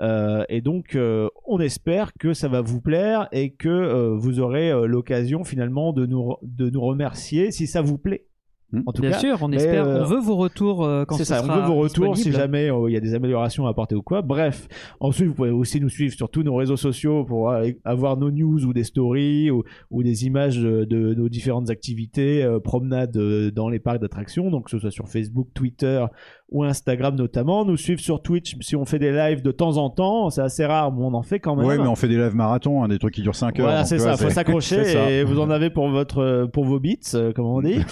Euh, 0.00 0.44
et 0.48 0.60
donc, 0.60 0.94
euh, 0.94 1.28
on 1.44 1.60
espère 1.60 2.12
que 2.14 2.32
ça 2.32 2.48
va 2.48 2.60
vous 2.60 2.80
plaire 2.80 3.28
et 3.32 3.50
que 3.50 3.68
euh, 3.68 4.14
vous 4.16 4.40
aurez 4.40 4.72
l'occasion 4.86 5.44
finalement 5.44 5.92
de 5.92 6.06
nous, 6.06 6.36
de 6.42 6.70
nous 6.70 6.80
remercier 6.80 7.50
si 7.50 7.66
ça 7.66 7.82
vous 7.82 7.98
plaît. 7.98 8.27
Hmm. 8.70 8.82
En 8.84 8.92
tout 8.92 9.00
Bien 9.00 9.12
cas, 9.12 9.18
sûr, 9.18 9.38
on 9.40 9.50
espère, 9.50 9.86
euh, 9.86 10.02
on 10.02 10.04
veut 10.04 10.20
vos 10.20 10.36
retours 10.36 10.84
euh, 10.84 11.06
quand 11.06 11.16
c'est 11.16 11.24
ce 11.24 11.32
ça, 11.32 11.42
on 11.42 11.46
veut 11.46 11.62
vos 11.62 11.76
retours 11.76 12.18
si 12.18 12.32
jamais 12.32 12.70
euh, 12.70 12.90
il 12.90 12.92
y 12.92 12.98
a 12.98 13.00
des 13.00 13.14
améliorations 13.14 13.66
à 13.66 13.70
apporter 13.70 13.94
ou 13.94 14.02
quoi. 14.02 14.20
Bref, 14.20 14.68
ensuite 15.00 15.28
vous 15.28 15.34
pouvez 15.34 15.50
aussi 15.50 15.80
nous 15.80 15.88
suivre 15.88 16.12
sur 16.14 16.28
tous 16.28 16.42
nos 16.42 16.54
réseaux 16.54 16.76
sociaux 16.76 17.24
pour 17.24 17.48
euh, 17.50 17.70
avoir 17.86 18.18
nos 18.18 18.30
news 18.30 18.66
ou 18.66 18.74
des 18.74 18.84
stories 18.84 19.50
ou, 19.50 19.64
ou 19.90 20.02
des 20.02 20.26
images 20.26 20.58
de, 20.58 20.84
de 20.84 21.14
nos 21.14 21.30
différentes 21.30 21.70
activités, 21.70 22.42
euh, 22.44 22.60
promenades 22.60 23.16
euh, 23.16 23.50
dans 23.50 23.70
les 23.70 23.78
parcs 23.78 24.02
d'attractions, 24.02 24.50
donc 24.50 24.64
que 24.64 24.70
ce 24.70 24.78
soit 24.78 24.90
sur 24.90 25.08
Facebook, 25.08 25.48
Twitter 25.54 26.04
ou 26.50 26.62
Instagram 26.64 27.14
notamment. 27.14 27.64
Nous 27.64 27.78
suivre 27.78 28.00
sur 28.00 28.20
Twitch 28.20 28.54
si 28.60 28.76
on 28.76 28.84
fait 28.84 28.98
des 28.98 29.12
lives 29.12 29.40
de 29.42 29.50
temps 29.50 29.78
en 29.78 29.88
temps, 29.88 30.28
c'est 30.28 30.42
assez 30.42 30.66
rare, 30.66 30.92
mais 30.92 31.02
on 31.02 31.14
en 31.14 31.22
fait 31.22 31.40
quand 31.40 31.56
même. 31.56 31.66
Ouais, 31.66 31.78
mais 31.78 31.88
on 31.88 31.96
fait 31.96 32.08
des 32.08 32.18
live 32.18 32.34
marathons, 32.34 32.82
hein, 32.82 32.88
des 32.88 32.98
trucs 32.98 33.14
qui 33.14 33.22
durent 33.22 33.34
5 33.34 33.58
heures. 33.60 33.66
Voilà, 33.66 33.84
c'est 33.86 33.98
ça, 33.98 34.12
vois, 34.12 34.16
faut 34.18 34.30
s'accrocher 34.30 34.84
ça. 34.92 35.10
et 35.10 35.24
vous 35.24 35.40
en 35.40 35.48
avez 35.48 35.70
pour 35.70 35.88
votre 35.88 36.48
pour 36.52 36.64
vos 36.64 36.80
beats, 36.80 37.14
euh, 37.14 37.32
comme 37.32 37.46
on 37.46 37.62
dit. 37.62 37.80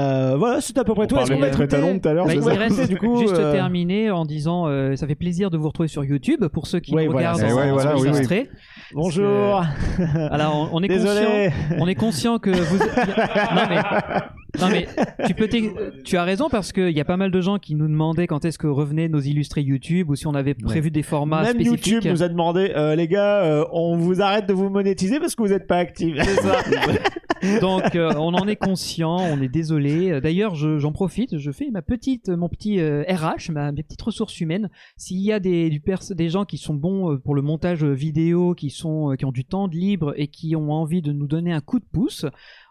Euh, 0.00 0.36
voilà, 0.36 0.60
c'est 0.60 0.76
à 0.78 0.84
peu 0.84 0.94
près 0.94 1.06
tout. 1.06 1.16
Est-ce 1.16 1.32
qu'on 1.32 1.38
va 1.38 1.48
écouter- 1.48 1.68
Talon 1.68 1.98
tout 1.98 2.08
à 2.08 2.12
l'heure, 2.14 2.26
Bah, 2.26 2.34
il 2.34 2.40
reste 2.58 2.88
du 2.88 2.96
coup, 2.96 3.20
juste 3.20 3.34
euh, 3.34 3.52
terminer 3.52 4.10
en 4.10 4.24
disant 4.24 4.66
euh, 4.66 4.96
ça 4.96 5.06
fait 5.06 5.14
plaisir 5.14 5.50
de 5.50 5.58
vous 5.58 5.68
retrouver 5.68 5.88
sur 5.88 6.04
YouTube 6.04 6.44
pour 6.46 6.66
ceux 6.66 6.80
qui 6.80 6.94
Ouais, 6.94 7.04
nous 7.06 7.12
voilà, 7.12 7.32
regardent 7.34 7.52
en, 7.52 7.56
ouais, 7.56 7.70
en 7.70 7.74
voilà, 7.74 7.96
oui, 7.96 8.08
oui. 8.30 8.48
Bonjour. 8.94 9.64
Alors 10.30 10.70
on, 10.72 10.78
on 10.78 10.82
est 10.82 10.88
Désolé. 10.88 11.50
conscient, 11.50 11.76
on 11.78 11.88
est 11.88 11.94
conscient 11.94 12.38
que 12.38 12.50
vous. 12.50 12.78
non 13.56 13.62
mais, 13.68 13.78
non 14.60 14.68
mais 14.70 14.86
tu 15.26 15.34
peux, 15.34 15.48
tu 16.04 16.16
as 16.16 16.24
raison 16.24 16.48
parce 16.48 16.72
qu'il 16.72 16.90
y 16.90 17.00
a 17.00 17.04
pas 17.04 17.16
mal 17.16 17.30
de 17.30 17.40
gens 17.40 17.58
qui 17.58 17.74
nous 17.74 17.88
demandaient 17.88 18.26
quand 18.26 18.44
est-ce 18.44 18.58
que 18.58 18.66
revenaient 18.66 19.08
nos 19.08 19.20
illustrés 19.20 19.62
YouTube 19.62 20.10
ou 20.10 20.14
si 20.16 20.26
on 20.26 20.34
avait 20.34 20.54
prévu 20.54 20.90
des 20.90 21.02
formats 21.02 21.42
Même 21.42 21.54
spécifiques. 21.54 21.86
YouTube 21.86 22.10
nous 22.12 22.22
a 22.22 22.28
demandé, 22.28 22.72
euh, 22.76 22.94
les 22.94 23.08
gars, 23.08 23.42
euh, 23.44 23.64
on 23.72 23.96
vous 23.96 24.20
arrête 24.22 24.46
de 24.46 24.52
vous 24.52 24.68
monétiser 24.70 25.18
parce 25.20 25.34
que 25.34 25.42
vous 25.42 25.48
n'êtes 25.48 25.66
pas 25.66 25.76
actifs. 25.78 26.16
Donc 27.60 27.94
euh, 27.96 28.12
on 28.18 28.34
en 28.34 28.46
est 28.46 28.56
conscient, 28.56 29.16
on 29.16 29.40
est 29.40 29.48
désolé. 29.48 30.20
D'ailleurs, 30.20 30.54
je- 30.54 30.78
j'en 30.78 30.92
profite, 30.92 31.38
je 31.38 31.50
fais 31.50 31.70
ma 31.70 31.80
petite, 31.80 32.28
mon 32.28 32.48
petit 32.50 32.78
RH, 32.80 33.50
ma, 33.50 33.72
mes 33.72 33.82
petites 33.82 34.02
ressources 34.02 34.38
humaines. 34.40 34.68
S'il 34.96 35.20
y 35.20 35.32
a 35.32 35.40
des, 35.40 35.70
du 35.70 35.80
pers- 35.80 36.14
des 36.14 36.28
gens 36.28 36.44
qui 36.44 36.58
sont 36.58 36.74
bons 36.74 37.16
pour 37.24 37.34
le 37.34 37.40
montage 37.42 37.82
vidéo, 37.84 38.54
qui 38.54 38.68
sont, 38.70 39.14
qui 39.18 39.24
ont 39.24 39.32
du 39.32 39.44
temps 39.46 39.68
de 39.68 39.76
libre 39.76 40.12
et 40.16 40.28
qui 40.28 40.54
ont 40.54 40.70
envie 40.70 41.00
de 41.02 41.12
nous 41.12 41.26
donner 41.26 41.52
un 41.52 41.60
coup 41.60 41.78
de 41.78 41.84
pouce, 41.90 42.26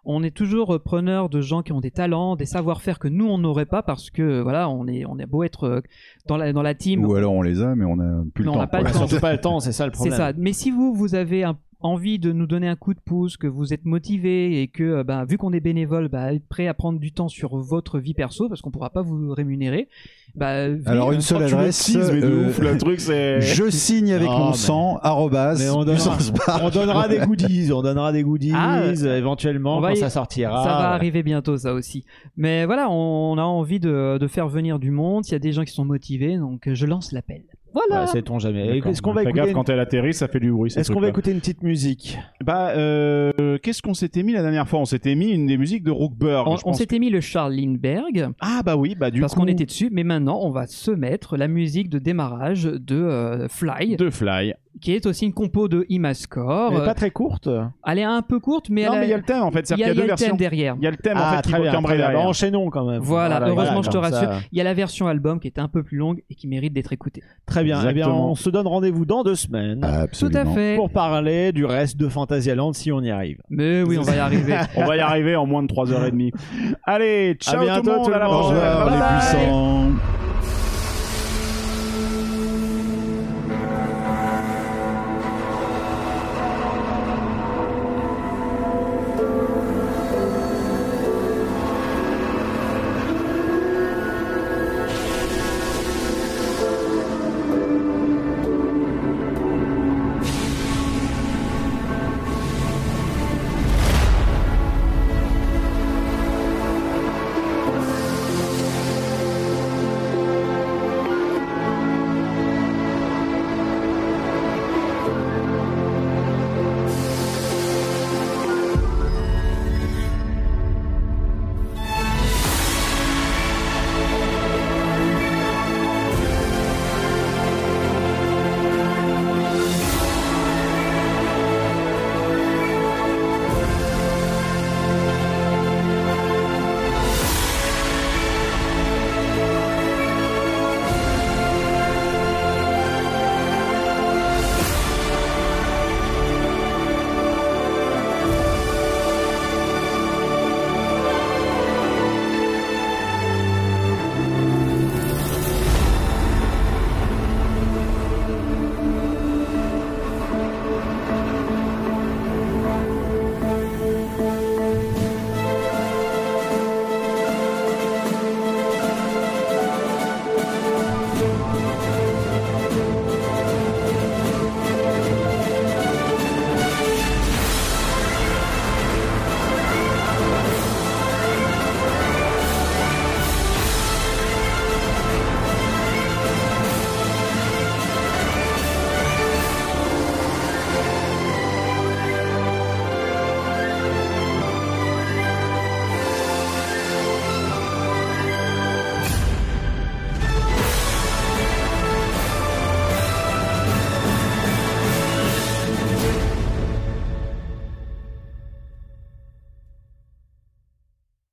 on 0.06 0.24
est 0.24 0.36
toujours 0.36 0.76
euh, 0.76 0.80
preneur 0.80 1.30
de 1.30 1.42
gens 1.42 1.62
qui 1.62 1.72
ont 1.74 1.82
des 1.82 1.92
talents, 1.92 2.36
des 2.36 2.46
savoir-faire 2.46 3.00
que 3.00 3.08
nous 3.08 3.28
on 3.28 3.38
n'aurait 3.38 3.66
pas 3.66 3.84
parce 3.84 4.10
que 4.10 4.22
euh, 4.22 4.42
voilà, 4.44 4.70
on 4.70 4.88
est, 4.88 5.06
on 5.06 5.18
est 5.20 5.26
beau 5.26 5.44
être 5.44 5.64
euh, 5.66 5.82
dans 6.28 6.38
la 6.38 6.54
dans 6.54 6.62
la 6.62 6.74
team. 6.76 7.06
Ou 7.06 7.16
alors 7.16 7.34
on 7.34 7.42
les 7.42 7.62
a, 7.62 7.76
mais 7.76 7.86
on 7.86 8.00
a 8.00 8.24
plus 8.34 8.44
le 8.46 8.50
on 8.50 8.54
temps. 8.54 8.60
n'a 8.60 8.68
pas 8.68 8.82
le 8.82 8.92
temps. 8.92 9.08
Surtout 9.08 9.20
pas 9.20 9.34
le 9.34 9.42
temps, 9.42 9.60
c'est 9.60 9.72
ça 9.72 9.86
le 9.86 9.92
C'est 9.94 10.10
problème. 10.10 10.18
ça. 10.18 10.34
Mais 10.38 10.54
si 10.54 10.72
vous, 10.72 10.94
vous 10.94 11.16
avez 11.16 11.44
un- 11.44 11.58
envie 11.82 12.20
de 12.20 12.32
nous 12.34 12.46
donner 12.46 12.68
un 12.68 12.76
coup 12.76 12.94
de 12.94 13.00
pouce, 13.00 13.38
que 13.38 13.48
vous 13.48 13.74
êtes 13.74 13.86
motivé 13.86 14.62
et 14.62 14.68
que, 14.68 14.84
euh, 14.84 15.04
bah, 15.04 15.24
vu 15.26 15.38
qu'on 15.38 15.54
est 15.54 15.60
bénévole, 15.62 16.10
bah, 16.10 16.34
être 16.34 16.46
prêt 16.48 16.68
à 16.68 16.74
prendre 16.74 17.00
du 17.00 17.12
temps 17.14 17.30
sur 17.30 17.56
votre 17.58 18.00
vie 18.00 18.14
perso, 18.14 18.50
parce 18.50 18.62
qu'on 18.62 18.72
pourra 18.72 18.90
pas 18.90 19.02
vous 19.02 19.34
rémunérer, 19.34 19.88
bah, 20.36 20.66
Alors 20.86 21.12
une 21.14 21.20
euh, 21.20 21.22
seule 21.22 21.46
Tu 21.48 21.54
me 21.56 21.60
adresse. 21.60 21.96
mais 21.96 22.20
de 22.22 22.28
euh, 22.28 22.50
ouf, 22.50 22.60
le 22.60 22.78
truc 22.78 23.00
c'est. 23.00 23.40
Je 23.42 23.70
signe 23.70 24.12
avec 24.12 24.28
Non, 24.28 24.38
mon 24.40 24.48
mais- 24.50 24.56
sang, 24.58 24.98
arrobas, 25.02 25.56
Mais 25.58 25.70
on 25.70 25.84
donnera, 25.86 27.08
des 27.08 27.20
goodies, 27.20 27.72
on 27.72 27.82
donnera 27.82 28.12
des 28.12 28.24
goodies 28.24 28.52
Ah, 28.54 28.84
éventuellement 28.92 29.82
quand 29.82 29.90
y- 29.90 29.98
ça 29.98 30.10
sortira. 30.10 30.64
Ça 30.64 30.70
va 30.70 30.90
arriver 30.92 31.24
bientôt, 31.24 31.58
ça 31.58 31.74
aussi. 31.74 32.04
Mais 32.36 32.66
voilà, 32.66 32.90
on, 32.90 33.32
on 33.34 33.38
a 33.38 33.44
envie 33.44 33.80
de, 33.80 34.18
de 34.20 34.28
faire 34.28 34.50
venir 34.50 34.80
du 34.80 34.92
monde. 34.92 35.26
Il 35.28 35.32
y 35.32 35.36
a 35.36 35.40
des 35.40 35.52
gens 35.54 35.64
qui 35.64 35.72
sont 35.74 35.86
motivés, 35.86 36.38
donc 36.38 36.68
je 36.74 36.86
lance 36.86 37.12
l'appel. 37.14 37.44
Voilà. 37.74 38.02
Ouais, 38.02 38.08
sait-on 38.08 38.40
jamais. 38.40 38.80
Est-ce 38.80 39.02
qu'on 39.02 39.14
va 39.14 39.24
écouter 39.24 39.38
gaffe 39.38 39.48
une- 39.50 39.54
quand 39.54 39.70
elle 39.70 39.80
atterrit, 39.80 40.14
ça 40.14 40.28
fait 40.28 40.40
du 40.40 40.52
bruit. 40.52 40.72
Est-ce 40.76 40.92
qu'on 40.92 41.00
va 41.00 41.10
écouter 41.10 41.32
une 41.32 41.40
petite 41.40 41.64
musique 41.64 42.18
Bah, 42.44 42.70
euh, 42.76 43.58
qu'est-ce 43.62 43.82
qu'on 43.82 43.94
s'était 43.94 44.24
mis 44.24 44.34
la 44.34 44.42
dernière 44.42 44.68
fois? 44.68 44.80
On 44.80 44.86
s'était 44.86 45.16
mis 45.16 45.32
une 45.32 45.46
des 45.46 45.58
musiques 45.58 45.84
de 45.84 45.92
Rookburg. 45.92 46.48
on 46.48 46.58
on 46.70 46.74
s'était 46.74 47.00
mis 47.00 47.10
le 47.10 47.22
Charles 47.22 47.54
Lindbergh. 47.54 48.30
Ah 48.40 48.62
bah 48.66 48.76
oui, 48.76 48.96
bah 48.96 49.12
du 49.12 49.22
parce 49.22 49.34
coup. 49.34 49.42
qu'on 49.42 49.48
était 49.48 49.66
dessus, 49.66 49.90
mais 49.92 50.04
maintenant 50.04 50.40
on 50.42 50.50
va 50.52 50.68
se 50.68 50.92
mettre 50.92 51.38
la 51.38 51.48
musique 51.48 51.90
de 51.90 52.00
démarrage 52.00 52.64
de 52.64 52.96
euh, 52.96 53.48
Fly, 53.48 53.96
de 53.98 54.10
Fly. 54.10 54.54
Qui 54.80 54.94
est 54.94 55.06
aussi 55.06 55.26
une 55.26 55.34
compo 55.34 55.68
de 55.68 55.86
Imascore. 55.90 56.72
Elle 56.74 56.82
est 56.82 56.86
pas 56.86 56.94
très 56.94 57.12
courte. 57.12 57.50
Elle 57.86 58.00
est 58.00 58.04
un 58.04 58.22
peu 58.22 58.40
courte, 58.40 58.70
mais 58.70 58.86
non, 58.86 58.94
elle 58.94 59.00
mais 59.02 59.08
il 59.08 59.10
y 59.10 59.14
a 59.14 59.18
le 59.18 59.24
thème 59.24 59.44
en 59.44 59.52
fait. 59.52 59.62
il 59.62 59.66
C'est-à-dire 59.68 59.88
y 59.88 59.90
a, 59.90 59.94
qu'il 59.94 60.00
y 60.00 60.02
a 60.02 60.04
il 60.04 60.06
y 60.06 60.08
deux 60.08 60.12
a 60.12 60.16
le 60.16 60.18
thème 60.18 60.28
versions. 60.28 60.36
derrière. 60.38 60.76
Il 60.78 60.84
y 60.84 60.88
a 60.88 60.92
le 60.92 60.98
thème 60.98 61.18
en 61.18 61.22
ah, 61.24 61.36
fait 61.38 61.42
qui 61.44 61.52
derrière. 61.52 62.20
Enchaînons 62.22 62.70
quand 62.70 62.86
même. 62.86 63.02
Voilà, 63.02 63.48
heureusement 63.48 63.82
je 63.82 63.90
te 63.90 63.98
rassure. 63.98 64.30
Il 64.52 64.58
y 64.58 64.62
a 64.62 64.64
la 64.64 64.74
version 64.74 65.08
album 65.08 65.40
qui 65.40 65.48
est 65.48 65.60
un 65.60 65.68
peu 65.68 65.84
plus 65.84 65.98
longue 65.98 66.24
et 66.30 66.36
qui 66.36 66.48
mérite 66.48 66.74
d'être 66.74 66.94
écoutée. 66.94 67.24
Très 67.46 67.64
bien. 67.64 67.80
Eh 67.88 67.94
bien, 67.94 68.10
on 68.10 68.36
se 68.36 68.50
donne 68.50 68.68
rendez-vous 68.68 69.06
dans 69.06 69.24
deux 69.24 69.36
semaines 69.36 69.84
Absolument. 69.84 70.44
Tout 70.44 70.50
à 70.50 70.54
fait. 70.54 70.76
pour 70.76 70.90
parler 70.90 71.52
du 71.52 71.66
reste 71.66 71.98
de 71.98 72.08
Phantasialand 72.08 72.74
si 72.74 72.92
on 72.92 73.02
y 73.02 73.10
arrive. 73.10 73.42
Mais 73.50 73.84
oui, 73.84 73.98
on 73.98 74.04
va 74.04 74.16
y 74.16 74.20
arriver. 74.20 74.58
On 74.76 74.86
va 74.86 74.96
y 74.96 75.00
arriver 75.00 75.36
en 75.36 75.46
moins 75.46 75.64
de 75.64 75.68
3h30. 75.68 76.32
Allez, 76.84 77.36
ciao 77.40 77.62
bientôt, 77.62 77.82
tout 77.82 77.90
le 77.90 77.96
monde, 77.96 78.06
tout 78.06 78.12
le 78.12 78.16
à 78.16 78.20
la 78.20 79.20
prochaine. 79.20 80.19